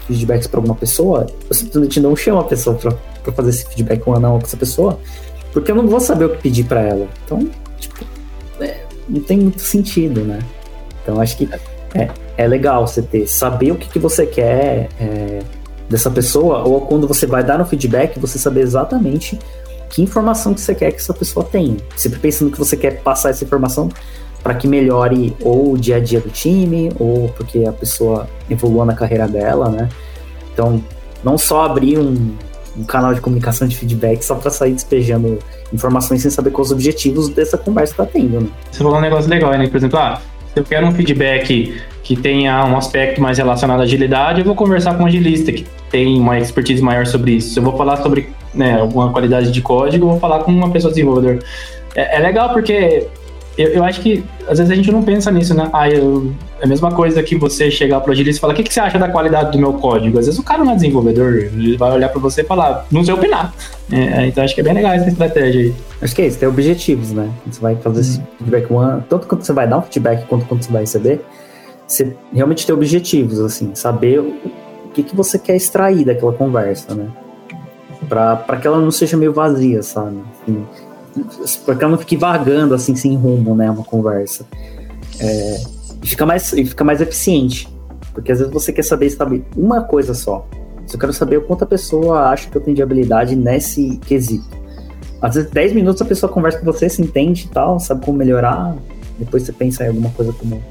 feedbacks 0.06 0.46
para 0.46 0.58
alguma 0.58 0.74
pessoa, 0.74 1.26
eu 1.48 1.54
simplesmente 1.54 2.00
não 2.00 2.14
chamo 2.16 2.40
a 2.40 2.44
pessoa 2.44 2.76
para 2.76 3.32
fazer 3.32 3.50
esse 3.50 3.66
feedback 3.66 4.00
com 4.00 4.14
essa 4.38 4.56
pessoa, 4.56 4.98
porque 5.52 5.70
eu 5.70 5.76
não 5.76 5.86
vou 5.86 6.00
saber 6.00 6.26
o 6.26 6.30
que 6.30 6.42
pedir 6.42 6.64
para 6.64 6.80
ela. 6.80 7.06
Então, 7.24 7.46
tipo, 7.78 8.04
não 9.08 9.20
tem 9.20 9.38
muito 9.38 9.62
sentido, 9.62 10.22
né? 10.22 10.38
Então, 11.02 11.20
acho 11.20 11.36
que 11.36 11.48
é, 11.94 12.08
é 12.36 12.46
legal 12.46 12.86
você 12.86 13.02
ter, 13.02 13.26
saber 13.26 13.72
o 13.72 13.76
que, 13.76 13.88
que 13.88 13.98
você 13.98 14.26
quer 14.26 14.88
é, 15.00 15.40
dessa 15.88 16.10
pessoa, 16.10 16.64
ou 16.64 16.82
quando 16.82 17.06
você 17.06 17.26
vai 17.26 17.44
dar 17.44 17.58
no 17.58 17.64
feedback, 17.64 18.18
você 18.18 18.38
saber 18.38 18.60
exatamente 18.60 19.38
que 19.88 20.02
informação 20.02 20.52
que 20.52 20.60
você 20.60 20.74
quer 20.74 20.90
que 20.90 20.98
essa 20.98 21.14
pessoa 21.14 21.44
tenha. 21.44 21.76
Sempre 21.96 22.18
pensando 22.18 22.50
que 22.50 22.58
você 22.58 22.76
quer 22.76 23.02
passar 23.02 23.30
essa 23.30 23.44
informação 23.44 23.88
para 24.42 24.54
que 24.54 24.68
melhore 24.68 25.34
ou 25.40 25.72
o 25.72 25.78
dia 25.78 25.96
a 25.96 26.00
dia 26.00 26.20
do 26.20 26.28
time, 26.28 26.92
ou 26.98 27.28
porque 27.30 27.64
a 27.64 27.72
pessoa 27.72 28.28
evolua 28.50 28.84
na 28.84 28.94
carreira 28.94 29.26
dela, 29.26 29.68
né? 29.68 29.88
Então, 30.52 30.82
não 31.22 31.38
só 31.38 31.64
abrir 31.64 31.98
um, 31.98 32.34
um 32.76 32.84
canal 32.84 33.14
de 33.14 33.20
comunicação 33.20 33.66
de 33.66 33.76
feedback 33.76 34.22
só 34.22 34.34
para 34.34 34.50
sair 34.50 34.72
despejando 34.72 35.38
informações 35.72 36.22
sem 36.22 36.30
saber 36.30 36.50
quais 36.50 36.68
os 36.68 36.72
objetivos 36.72 37.28
dessa 37.28 37.58
conversa 37.58 37.92
está 37.92 38.06
tendo, 38.06 38.40
né? 38.40 38.48
Você 38.70 38.78
falou 38.78 38.96
um 38.96 39.00
negócio 39.00 39.28
legal, 39.28 39.50
né? 39.52 39.66
Por 39.66 39.76
exemplo, 39.76 39.98
ah, 39.98 40.20
se 40.52 40.60
eu 40.60 40.64
quero 40.64 40.86
um 40.86 40.92
feedback 40.92 41.80
que 42.02 42.16
tenha 42.16 42.64
um 42.64 42.76
aspecto 42.76 43.20
mais 43.20 43.38
relacionado 43.38 43.80
à 43.80 43.82
agilidade, 43.82 44.40
eu 44.40 44.44
vou 44.44 44.54
conversar 44.54 44.94
com 44.96 45.02
um 45.02 45.06
agilista 45.06 45.52
que 45.52 45.66
tem 45.90 46.18
uma 46.18 46.38
expertise 46.38 46.82
maior 46.82 47.06
sobre 47.06 47.32
isso. 47.32 47.54
Se 47.54 47.58
eu 47.58 47.62
vou 47.62 47.76
falar 47.76 47.96
sobre 47.98 48.28
né, 48.54 48.80
alguma 48.80 49.12
qualidade 49.12 49.50
de 49.50 49.60
código, 49.60 50.06
eu 50.06 50.10
vou 50.10 50.20
falar 50.20 50.40
com 50.40 50.52
uma 50.52 50.70
pessoa 50.70 50.90
desenvolvedora. 50.90 51.40
É, 51.94 52.16
é 52.16 52.20
legal 52.20 52.52
porque 52.52 53.06
eu, 53.56 53.68
eu, 53.68 53.84
acho 53.84 54.00
que 54.00 54.24
às 54.48 54.58
vezes 54.58 54.70
a 54.70 54.74
gente 54.74 54.92
não 54.92 55.02
pensa 55.02 55.30
nisso, 55.30 55.54
né? 55.54 55.68
Ah, 55.72 55.88
eu, 55.88 56.32
é 56.60 56.64
a 56.64 56.68
mesma 56.68 56.92
coisa 56.92 57.22
que 57.22 57.36
você 57.36 57.70
chegar 57.70 58.00
pro 58.00 58.12
agilista 58.12 58.38
e 58.38 58.40
falar: 58.40 58.52
o 58.52 58.56
que, 58.56 58.62
que 58.62 58.72
você 58.72 58.80
acha 58.80 58.98
da 58.98 59.08
qualidade 59.08 59.52
do 59.52 59.58
meu 59.58 59.72
código? 59.74 60.18
Às 60.18 60.26
vezes 60.26 60.38
o 60.38 60.42
cara 60.42 60.62
não 60.62 60.72
é 60.72 60.74
desenvolvedor, 60.74 61.34
ele 61.34 61.76
vai 61.76 61.92
olhar 61.92 62.08
para 62.08 62.20
você 62.20 62.42
e 62.42 62.44
falar: 62.44 62.86
não 62.90 63.04
sei 63.04 63.14
opinar. 63.14 63.54
É, 63.90 64.24
é, 64.24 64.26
então 64.26 64.44
acho 64.44 64.54
que 64.54 64.60
é 64.60 64.64
bem 64.64 64.74
legal 64.74 64.92
essa 64.92 65.08
estratégia 65.08 65.60
aí. 65.60 65.74
Acho 66.02 66.14
que 66.14 66.22
é 66.22 66.26
isso, 66.26 66.38
tem 66.38 66.48
objetivos, 66.48 67.12
né? 67.12 67.30
Você 67.46 67.60
vai 67.60 67.76
fazer 67.76 68.00
esse 68.00 68.22
feedback 68.38 68.72
one, 68.72 69.02
tanto 69.08 69.26
quanto 69.26 69.44
você 69.44 69.52
vai 69.52 69.66
dar 69.66 69.78
um 69.78 69.82
feedback 69.82 70.26
quanto 70.26 70.44
quanto 70.46 70.64
você 70.64 70.72
vai 70.72 70.82
receber, 70.82 71.20
você 71.86 72.14
realmente 72.32 72.66
ter 72.66 72.72
objetivos, 72.72 73.40
assim, 73.40 73.74
saber 73.74 74.20
o, 74.20 74.28
o 74.84 74.88
que, 74.92 75.02
que 75.02 75.16
você 75.16 75.38
quer 75.38 75.56
extrair 75.56 76.04
daquela 76.04 76.32
conversa, 76.32 76.94
né? 76.94 77.08
para 78.08 78.56
que 78.60 78.66
ela 78.66 78.78
não 78.78 78.90
seja 78.90 79.16
meio 79.16 79.32
vazia, 79.32 79.82
sabe? 79.82 80.22
Assim, 80.42 80.66
para 81.64 81.74
que 81.74 81.84
ela 81.84 81.90
não 81.90 81.98
fique 81.98 82.16
vagando 82.16 82.74
assim 82.74 82.94
sem 82.94 83.16
rumo, 83.16 83.54
né, 83.54 83.70
uma 83.70 83.84
conversa. 83.84 84.46
É, 85.18 85.60
e 86.02 86.06
fica 86.06 86.26
mais 86.26 86.52
e 86.52 86.64
fica 86.64 86.84
mais 86.84 87.00
eficiente, 87.00 87.68
porque 88.12 88.32
às 88.32 88.38
vezes 88.38 88.52
você 88.52 88.72
quer 88.72 88.82
saber 88.82 89.10
sabe 89.10 89.44
uma 89.56 89.82
coisa 89.82 90.14
só. 90.14 90.46
Eu 90.92 90.98
quero 90.98 91.12
saber 91.12 91.38
o 91.38 91.42
quanto 91.42 91.64
a 91.64 91.66
pessoa 91.66 92.30
acha 92.30 92.48
que 92.48 92.56
eu 92.56 92.60
tenho 92.60 92.76
de 92.76 92.82
habilidade 92.82 93.34
nesse 93.34 93.98
quesito. 94.06 94.48
Às 95.20 95.34
vezes 95.34 95.50
10 95.50 95.72
minutos 95.72 96.00
a 96.00 96.04
pessoa 96.04 96.30
conversa 96.30 96.58
com 96.58 96.64
você, 96.64 96.88
se 96.88 97.02
entende 97.02 97.46
e 97.46 97.48
tal, 97.48 97.80
sabe 97.80 98.04
como 98.04 98.16
melhorar, 98.16 98.76
depois 99.18 99.42
você 99.42 99.52
pensa 99.52 99.84
em 99.84 99.88
alguma 99.88 100.10
coisa 100.10 100.32
como 100.32 100.62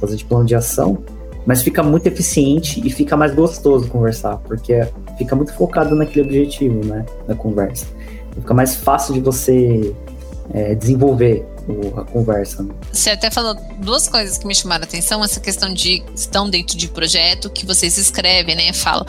fazer 0.00 0.16
de 0.16 0.24
plano 0.24 0.44
de 0.44 0.54
ação, 0.54 0.98
mas 1.46 1.62
fica 1.62 1.82
muito 1.82 2.06
eficiente 2.06 2.80
e 2.84 2.90
fica 2.90 3.16
mais 3.16 3.34
gostoso 3.34 3.88
conversar, 3.88 4.36
porque 4.38 4.86
fica 5.16 5.34
muito 5.34 5.52
focado 5.54 5.94
naquele 5.94 6.26
objetivo, 6.26 6.84
né, 6.84 7.04
da 7.26 7.34
conversa. 7.34 7.86
Fica 8.36 8.54
mais 8.54 8.76
fácil 8.76 9.14
de 9.14 9.20
você 9.20 9.94
é, 10.52 10.74
desenvolver 10.74 11.44
a 11.96 12.04
conversa. 12.04 12.62
Né? 12.62 12.72
Você 12.92 13.10
até 13.10 13.30
falou 13.30 13.54
duas 13.78 14.08
coisas 14.08 14.38
que 14.38 14.46
me 14.46 14.54
chamaram 14.54 14.84
a 14.84 14.86
atenção, 14.86 15.22
essa 15.24 15.40
questão 15.40 15.72
de 15.72 16.02
estão 16.14 16.48
dentro 16.48 16.76
de 16.76 16.88
projeto 16.88 17.50
que 17.50 17.66
vocês 17.66 17.98
escrevem, 17.98 18.54
né? 18.54 18.72
Falo. 18.72 19.04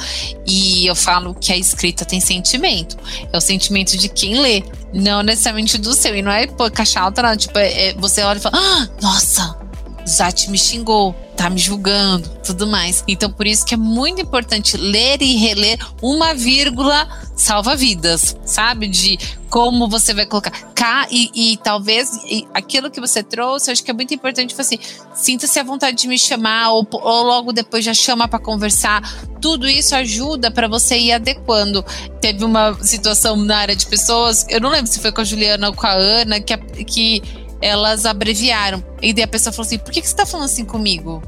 E 0.45 0.87
eu 0.87 0.95
falo 0.95 1.35
que 1.35 1.53
a 1.53 1.57
escrita 1.57 2.03
tem 2.03 2.19
sentimento. 2.19 2.97
É 3.31 3.37
o 3.37 3.41
sentimento 3.41 3.95
de 3.95 4.09
quem 4.09 4.39
lê, 4.39 4.63
não 4.93 5.21
necessariamente 5.21 5.77
do 5.77 5.93
seu. 5.93 6.15
E 6.15 6.21
não 6.21 6.31
é 6.31 6.47
pô, 6.47 6.69
caixa 6.71 6.99
alta, 6.99 7.21
não. 7.21 7.37
Tipo, 7.37 7.59
é, 7.59 7.89
é, 7.89 7.93
você 7.93 8.21
olha 8.23 8.37
e 8.37 8.41
fala, 8.41 8.57
ah, 8.57 8.89
nossa, 9.01 9.66
Zat 10.07 10.49
me 10.49 10.57
xingou, 10.57 11.13
tá 11.35 11.49
me 11.49 11.59
julgando, 11.59 12.29
tudo 12.45 12.65
mais. 12.65 13.03
Então, 13.07 13.31
por 13.31 13.45
isso 13.45 13.65
que 13.65 13.73
é 13.73 13.77
muito 13.77 14.21
importante 14.21 14.77
ler 14.77 15.21
e 15.21 15.35
reler 15.35 15.77
uma 16.01 16.33
vírgula 16.33 17.07
salva 17.35 17.75
vidas, 17.75 18.35
sabe? 18.45 18.87
De 18.87 19.19
como 19.49 19.87
você 19.87 20.13
vai 20.13 20.25
colocar 20.25 20.51
cá 20.73 21.07
e, 21.11 21.53
e 21.53 21.57
talvez 21.57 22.19
e 22.25 22.47
aquilo 22.53 22.89
que 22.89 22.99
você 22.99 23.21
trouxe, 23.21 23.69
eu 23.69 23.73
acho 23.73 23.83
que 23.83 23.91
é 23.91 23.93
muito 23.93 24.13
importante 24.13 24.49
tipo 24.49 24.61
assim, 24.61 24.77
sinta-se 25.13 25.59
à 25.59 25.63
vontade 25.63 25.97
de 25.97 26.07
me 26.07 26.17
chamar 26.17 26.71
ou, 26.71 26.87
ou 26.91 27.23
logo 27.23 27.53
depois 27.53 27.83
já 27.83 27.93
chama 27.93 28.27
para 28.27 28.39
conversar. 28.39 29.01
Tudo 29.41 29.67
isso 29.67 29.95
ajuda 29.95 30.49
para 30.49 30.67
você 30.67 30.97
ir 30.97 31.11
adequando. 31.11 31.83
Teve 32.19 32.43
uma 32.43 32.73
situação 32.81 33.35
na 33.35 33.57
área 33.57 33.75
de 33.75 33.85
pessoas, 33.85 34.45
eu 34.49 34.59
não 34.59 34.69
lembro 34.69 34.87
se 34.87 34.99
foi 34.99 35.11
com 35.11 35.21
a 35.21 35.25
Juliana 35.25 35.67
ou 35.67 35.75
com 35.75 35.85
a 35.85 35.93
Ana, 35.93 36.39
que, 36.39 36.57
que 36.85 37.46
elas 37.61 38.05
abreviaram. 38.05 38.83
E 39.01 39.13
daí 39.13 39.23
a 39.23 39.27
pessoa 39.27 39.53
falou 39.53 39.65
assim: 39.65 39.77
por 39.77 39.91
que, 39.91 40.01
que 40.01 40.07
você 40.07 40.15
tá 40.15 40.25
falando 40.25 40.45
assim 40.45 40.65
comigo? 40.65 41.21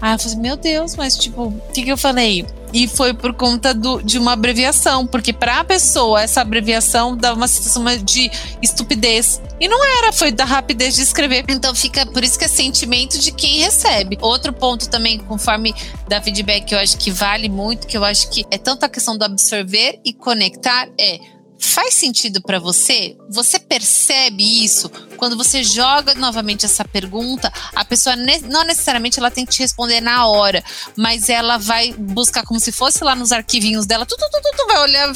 Aí 0.00 0.12
eu 0.12 0.18
falei 0.18 0.32
assim, 0.32 0.40
meu 0.40 0.56
Deus, 0.56 0.94
mas 0.94 1.16
tipo, 1.16 1.44
o 1.44 1.62
que, 1.72 1.82
que 1.82 1.90
eu 1.90 1.96
falei? 1.96 2.46
E 2.72 2.86
foi 2.86 3.12
por 3.14 3.32
conta 3.32 3.74
do, 3.74 4.00
de 4.00 4.18
uma 4.18 4.32
abreviação, 4.32 5.06
porque 5.06 5.32
para 5.32 5.60
a 5.60 5.64
pessoa 5.64 6.22
essa 6.22 6.40
abreviação 6.40 7.16
dava 7.16 7.34
uma 7.34 7.48
sensação 7.48 7.84
de 8.04 8.30
estupidez. 8.62 9.40
E 9.58 9.66
não 9.66 9.84
era, 9.98 10.12
foi 10.12 10.30
da 10.30 10.44
rapidez 10.44 10.94
de 10.94 11.02
escrever. 11.02 11.44
Então 11.48 11.74
fica, 11.74 12.06
por 12.06 12.22
isso 12.22 12.38
que 12.38 12.44
é 12.44 12.48
sentimento 12.48 13.18
de 13.18 13.32
quem 13.32 13.58
recebe. 13.58 14.18
Outro 14.20 14.52
ponto 14.52 14.88
também, 14.88 15.18
conforme 15.18 15.74
da 16.06 16.20
feedback, 16.22 16.66
que 16.66 16.74
eu 16.74 16.78
acho 16.78 16.96
que 16.96 17.10
vale 17.10 17.48
muito, 17.48 17.86
que 17.86 17.96
eu 17.96 18.04
acho 18.04 18.30
que 18.30 18.44
é 18.50 18.58
tanto 18.58 18.84
a 18.84 18.88
questão 18.88 19.18
do 19.18 19.24
absorver 19.24 19.98
e 20.04 20.12
conectar, 20.12 20.88
é 21.00 21.18
faz 21.58 21.94
sentido 21.94 22.40
para 22.40 22.58
você? 22.58 23.16
Você 23.28 23.58
percebe 23.58 24.64
isso 24.64 24.88
quando 25.16 25.36
você 25.36 25.62
joga 25.62 26.14
novamente 26.14 26.64
essa 26.64 26.84
pergunta? 26.84 27.52
A 27.74 27.84
pessoa 27.84 28.16
não 28.16 28.64
necessariamente 28.64 29.18
ela 29.18 29.30
tem 29.30 29.44
que 29.44 29.52
te 29.52 29.60
responder 29.60 30.00
na 30.00 30.26
hora, 30.26 30.62
mas 30.96 31.28
ela 31.28 31.58
vai 31.58 31.92
buscar 31.92 32.44
como 32.44 32.60
se 32.60 32.72
fosse 32.72 33.02
lá 33.02 33.14
nos 33.14 33.32
arquivinhos 33.32 33.86
dela, 33.86 34.06
tu, 34.06 34.16
tu, 34.16 34.28
tu, 34.30 34.56
tu 34.56 34.66
vai 34.66 34.78
olhar, 34.78 35.12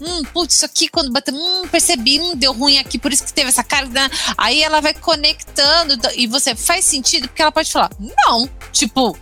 hum, 0.00 0.22
putz, 0.32 0.56
isso 0.56 0.64
aqui 0.64 0.88
quando 0.88 1.12
bateu, 1.12 1.34
hum, 1.34 1.68
percebi, 1.68 2.20
hum, 2.20 2.36
deu 2.36 2.52
ruim 2.52 2.78
aqui, 2.78 2.98
por 2.98 3.12
isso 3.12 3.24
que 3.24 3.32
teve 3.32 3.48
essa 3.48 3.62
carga. 3.64 4.10
Aí 4.36 4.62
ela 4.62 4.80
vai 4.80 4.94
conectando 4.94 5.98
e 6.14 6.26
você 6.26 6.54
faz 6.54 6.84
sentido 6.84 7.28
porque 7.28 7.42
ela 7.42 7.52
pode 7.52 7.70
falar, 7.70 7.90
não, 7.98 8.48
tipo, 8.72 9.16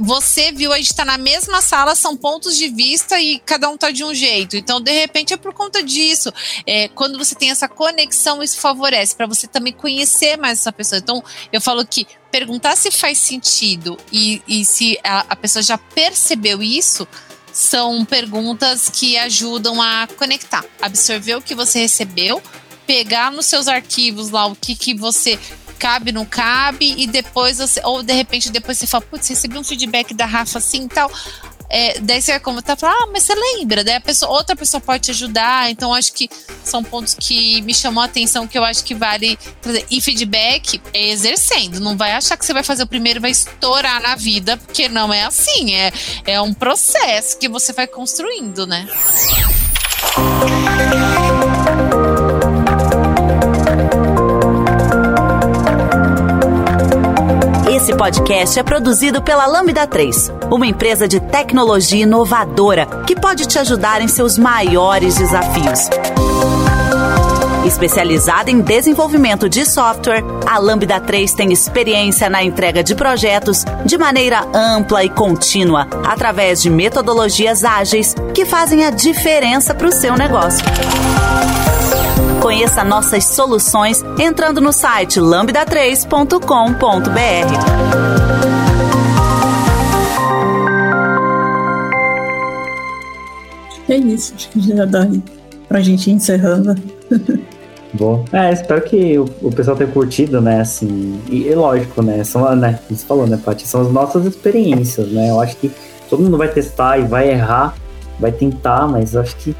você 0.00 0.50
viu, 0.50 0.72
a 0.72 0.78
gente 0.78 0.94
tá 0.94 1.04
na 1.04 1.18
mesma 1.18 1.60
sala, 1.60 1.94
são 1.94 2.16
pontos 2.16 2.56
de 2.56 2.68
vista 2.68 3.20
e 3.20 3.38
cada 3.40 3.68
um 3.68 3.76
tá 3.76 3.90
de 3.90 4.02
um 4.02 4.14
jeito. 4.14 4.56
Então, 4.56 4.80
de 4.80 4.90
repente, 4.90 5.34
é 5.34 5.36
por 5.36 5.52
conta 5.52 5.82
disso. 5.82 6.32
É, 6.66 6.88
quando 6.88 7.18
você 7.18 7.34
tem 7.34 7.50
essa 7.50 7.68
conexão, 7.68 8.42
isso 8.42 8.58
favorece 8.58 9.14
para 9.14 9.26
você 9.26 9.46
também 9.46 9.72
conhecer 9.72 10.38
mais 10.38 10.60
essa 10.60 10.72
pessoa. 10.72 10.98
Então, 10.98 11.22
eu 11.52 11.60
falo 11.60 11.86
que 11.86 12.06
perguntar 12.30 12.76
se 12.76 12.90
faz 12.90 13.18
sentido 13.18 13.98
e, 14.10 14.42
e 14.48 14.64
se 14.64 14.98
a, 15.04 15.26
a 15.28 15.36
pessoa 15.36 15.62
já 15.62 15.76
percebeu 15.76 16.62
isso 16.62 17.06
são 17.52 18.04
perguntas 18.04 18.88
que 18.88 19.16
ajudam 19.18 19.82
a 19.82 20.08
conectar, 20.16 20.64
absorver 20.80 21.34
o 21.34 21.42
que 21.42 21.54
você 21.54 21.80
recebeu, 21.80 22.40
pegar 22.86 23.32
nos 23.32 23.46
seus 23.46 23.68
arquivos 23.68 24.30
lá 24.30 24.46
o 24.46 24.54
que, 24.54 24.76
que 24.76 24.94
você 24.94 25.38
cabe, 25.80 26.12
não 26.12 26.26
cabe, 26.26 26.94
e 26.98 27.06
depois 27.06 27.56
você, 27.58 27.80
ou 27.84 28.02
de 28.02 28.12
repente 28.12 28.50
depois 28.50 28.76
você 28.78 28.86
fala, 28.86 29.02
putz, 29.02 29.26
recebi 29.28 29.56
um 29.56 29.64
feedback 29.64 30.12
da 30.12 30.26
Rafa 30.26 30.58
assim 30.58 30.84
e 30.84 30.88
tal. 30.88 31.10
É, 31.72 32.00
daí 32.00 32.20
você 32.20 32.32
vai 32.32 32.40
comentar, 32.40 32.76
ah, 32.82 33.06
mas 33.12 33.22
você 33.22 33.32
lembra? 33.32 33.84
Daí 33.84 33.94
a 33.94 34.00
pessoa, 34.00 34.32
outra 34.32 34.56
pessoa 34.56 34.80
pode 34.80 35.04
te 35.04 35.12
ajudar. 35.12 35.70
Então, 35.70 35.94
acho 35.94 36.12
que 36.12 36.28
são 36.64 36.82
pontos 36.82 37.14
que 37.14 37.62
me 37.62 37.72
chamou 37.72 38.02
a 38.02 38.06
atenção, 38.06 38.44
que 38.44 38.58
eu 38.58 38.64
acho 38.64 38.82
que 38.82 38.92
vale 38.92 39.38
trazer. 39.62 39.86
E 39.88 40.00
feedback 40.00 40.82
é 40.92 41.10
exercendo. 41.10 41.78
Não 41.78 41.96
vai 41.96 42.10
achar 42.10 42.36
que 42.36 42.44
você 42.44 42.52
vai 42.52 42.64
fazer 42.64 42.82
o 42.82 42.88
primeiro 42.88 43.20
e 43.20 43.22
vai 43.22 43.30
estourar 43.30 44.02
na 44.02 44.16
vida, 44.16 44.56
porque 44.56 44.88
não 44.88 45.14
é 45.14 45.24
assim. 45.24 45.72
É, 45.76 45.92
é 46.26 46.40
um 46.40 46.52
processo 46.52 47.38
que 47.38 47.48
você 47.48 47.72
vai 47.72 47.86
construindo, 47.86 48.66
né? 48.66 48.88
Esse 57.80 57.96
podcast 57.96 58.58
é 58.58 58.62
produzido 58.62 59.22
pela 59.22 59.46
Lambda 59.46 59.86
3, 59.86 60.30
uma 60.52 60.66
empresa 60.66 61.08
de 61.08 61.18
tecnologia 61.18 62.02
inovadora 62.02 62.84
que 63.06 63.18
pode 63.18 63.46
te 63.46 63.58
ajudar 63.58 64.02
em 64.02 64.06
seus 64.06 64.36
maiores 64.36 65.16
desafios. 65.16 65.88
Especializada 67.64 68.50
em 68.50 68.60
desenvolvimento 68.60 69.48
de 69.48 69.64
software, 69.64 70.22
a 70.46 70.58
Lambda 70.58 71.00
3 71.00 71.32
tem 71.32 71.54
experiência 71.54 72.28
na 72.28 72.44
entrega 72.44 72.84
de 72.84 72.94
projetos 72.94 73.64
de 73.86 73.96
maneira 73.96 74.46
ampla 74.52 75.02
e 75.02 75.08
contínua, 75.08 75.88
através 76.06 76.60
de 76.60 76.68
metodologias 76.68 77.64
ágeis 77.64 78.14
que 78.34 78.44
fazem 78.44 78.84
a 78.84 78.90
diferença 78.90 79.74
para 79.74 79.88
o 79.88 79.92
seu 79.92 80.18
negócio. 80.18 80.62
Conheça 82.40 82.82
nossas 82.82 83.26
soluções 83.26 84.02
entrando 84.18 84.60
no 84.60 84.72
site 84.72 85.20
lambda3.com.br. 85.20 87.10
É 93.88 93.96
isso, 93.96 94.34
acho 94.34 94.48
que 94.48 94.60
já 94.60 94.86
dá 94.86 95.06
pra 95.68 95.80
gente 95.80 96.08
ir 96.08 96.14
encerrando. 96.14 96.74
Bom, 97.92 98.24
é, 98.32 98.52
espero 98.52 98.80
que 98.82 99.18
o, 99.18 99.24
o, 99.42 99.52
pessoal 99.52 99.76
tenha 99.76 99.90
curtido, 99.90 100.40
né, 100.40 100.60
assim, 100.60 101.20
e, 101.28 101.48
e 101.48 101.54
lógico, 101.54 102.00
né, 102.00 102.22
são, 102.22 102.54
né, 102.54 102.78
você 102.88 103.04
falou, 103.04 103.26
né, 103.26 103.36
Paty, 103.36 103.66
são 103.66 103.80
as 103.80 103.92
nossas 103.92 104.24
experiências, 104.26 105.08
né, 105.08 105.30
eu 105.30 105.40
acho 105.40 105.56
que 105.56 105.72
todo 106.08 106.22
mundo 106.22 106.38
vai 106.38 106.46
testar 106.46 106.98
e 106.98 107.02
vai 107.02 107.30
errar, 107.30 107.74
vai 108.20 108.30
tentar, 108.30 108.86
mas 108.86 109.14
eu 109.14 109.20
acho 109.20 109.34
que 109.36 109.56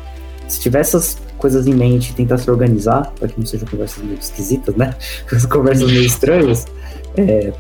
se 0.46 0.60
tiver 0.60 0.78
essas 0.78 1.18
coisas 1.41 1.66
em 1.66 1.74
mente 1.74 2.11
e 2.11 2.14
tentar 2.14 2.38
se 2.38 2.51
organizar, 2.51 3.12
para 3.18 3.28
que 3.28 3.38
não 3.38 3.47
sejam 3.47 3.66
conversas 3.68 4.03
meio 4.05 4.18
esquisitas, 4.18 4.74
né, 4.76 4.95
conversas 5.51 5.91
meio 5.91 6.05
estranhas, 6.05 6.66
é, 7.16 7.53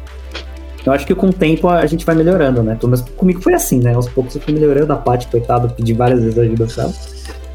eu 0.84 0.92
acho 0.92 1.06
que 1.06 1.14
com 1.14 1.28
o 1.28 1.32
tempo 1.32 1.68
a 1.68 1.84
gente 1.86 2.06
vai 2.06 2.14
melhorando, 2.14 2.62
né, 2.62 2.78
mas 2.82 3.00
comigo 3.00 3.40
foi 3.40 3.54
assim, 3.54 3.80
né, 3.80 3.94
aos 3.94 4.08
poucos 4.08 4.34
eu 4.34 4.40
fui 4.40 4.54
melhorando, 4.54 4.92
a 4.92 4.96
Paty, 4.96 5.26
coitada, 5.28 5.68
pedi 5.68 5.92
várias 5.92 6.20
vezes 6.20 6.38
ajuda 6.38 6.66
pra 6.66 6.84
ela, 6.84 6.94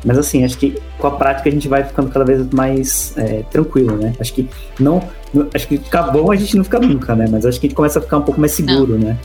mas 0.05 0.19
assim, 0.19 0.45
acho 0.45 0.57
que 0.59 0.79
com 0.99 1.07
a 1.07 1.11
prática 1.11 1.49
a 1.49 1.51
gente 1.51 1.67
vai 1.67 1.83
ficando 1.83 2.11
cada 2.11 2.23
vez 2.23 2.47
mais 2.51 3.17
é, 3.17 3.41
tranquilo, 3.49 3.97
né? 3.97 4.13
Acho 4.19 4.33
que 4.33 4.47
não. 4.79 5.01
Acho 5.51 5.67
que 5.67 5.79
ficar 5.79 6.03
bom 6.03 6.31
a 6.31 6.35
gente 6.35 6.55
não 6.55 6.63
fica 6.63 6.79
nunca, 6.79 7.15
né? 7.15 7.25
Mas 7.29 7.43
acho 7.43 7.59
que 7.59 7.65
a 7.65 7.69
gente 7.69 7.75
começa 7.75 7.97
a 7.97 8.01
ficar 8.03 8.19
um 8.19 8.21
pouco 8.21 8.39
mais 8.39 8.51
seguro, 8.51 8.93
não. 8.93 8.99
né? 8.99 9.17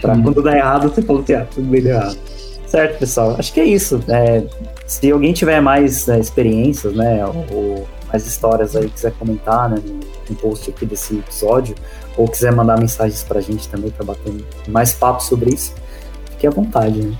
Pra 0.00 0.16
quando 0.22 0.40
dá 0.40 0.56
errado, 0.56 0.88
você 0.88 1.02
fala 1.02 1.20
assim, 1.20 1.32
ah, 1.32 1.46
tudo 1.52 1.66
bem 1.66 1.82
deu 1.82 1.96
errado. 1.96 2.16
Certo, 2.64 2.98
pessoal. 3.00 3.34
Acho 3.36 3.52
que 3.52 3.58
é 3.58 3.64
isso. 3.64 4.00
É, 4.06 4.44
se 4.90 5.08
alguém 5.08 5.32
tiver 5.32 5.60
mais 5.60 6.08
é, 6.08 6.18
experiências, 6.18 6.92
né? 6.94 7.24
Ou 7.24 7.86
mais 8.08 8.26
histórias 8.26 8.74
aí, 8.74 8.88
quiser 8.90 9.12
comentar, 9.12 9.70
né? 9.70 9.80
No, 10.28 10.34
post 10.36 10.70
aqui 10.70 10.86
desse 10.86 11.18
episódio, 11.18 11.74
ou 12.16 12.28
quiser 12.28 12.52
mandar 12.52 12.78
mensagens 12.78 13.24
pra 13.24 13.40
gente 13.40 13.68
também 13.68 13.90
pra 13.90 14.04
bater 14.04 14.32
mais 14.68 14.92
papo 14.92 15.20
sobre 15.20 15.52
isso, 15.52 15.74
fique 16.30 16.46
à 16.46 16.50
vontade, 16.50 17.02
né? 17.02 17.16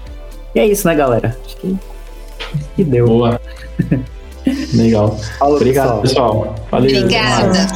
E 0.54 0.60
é 0.60 0.66
isso, 0.66 0.86
né, 0.86 0.94
galera? 0.94 1.36
Acho 1.44 1.56
que 1.56 1.76
que 2.76 2.84
deu. 2.84 3.06
Boa. 3.06 3.40
Legal. 4.74 5.16
Falou, 5.38 5.56
Obrigado, 5.56 6.02
pessoal. 6.02 6.40
pessoal. 6.40 6.54
Valeu. 6.70 7.02
Obrigada. 7.02 7.66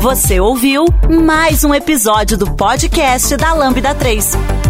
Você 0.00 0.40
ouviu 0.40 0.84
mais 1.24 1.64
um 1.64 1.74
episódio 1.74 2.36
do 2.36 2.50
podcast 2.54 3.36
da 3.36 3.52
Lambda 3.54 3.94
3. 3.94 4.69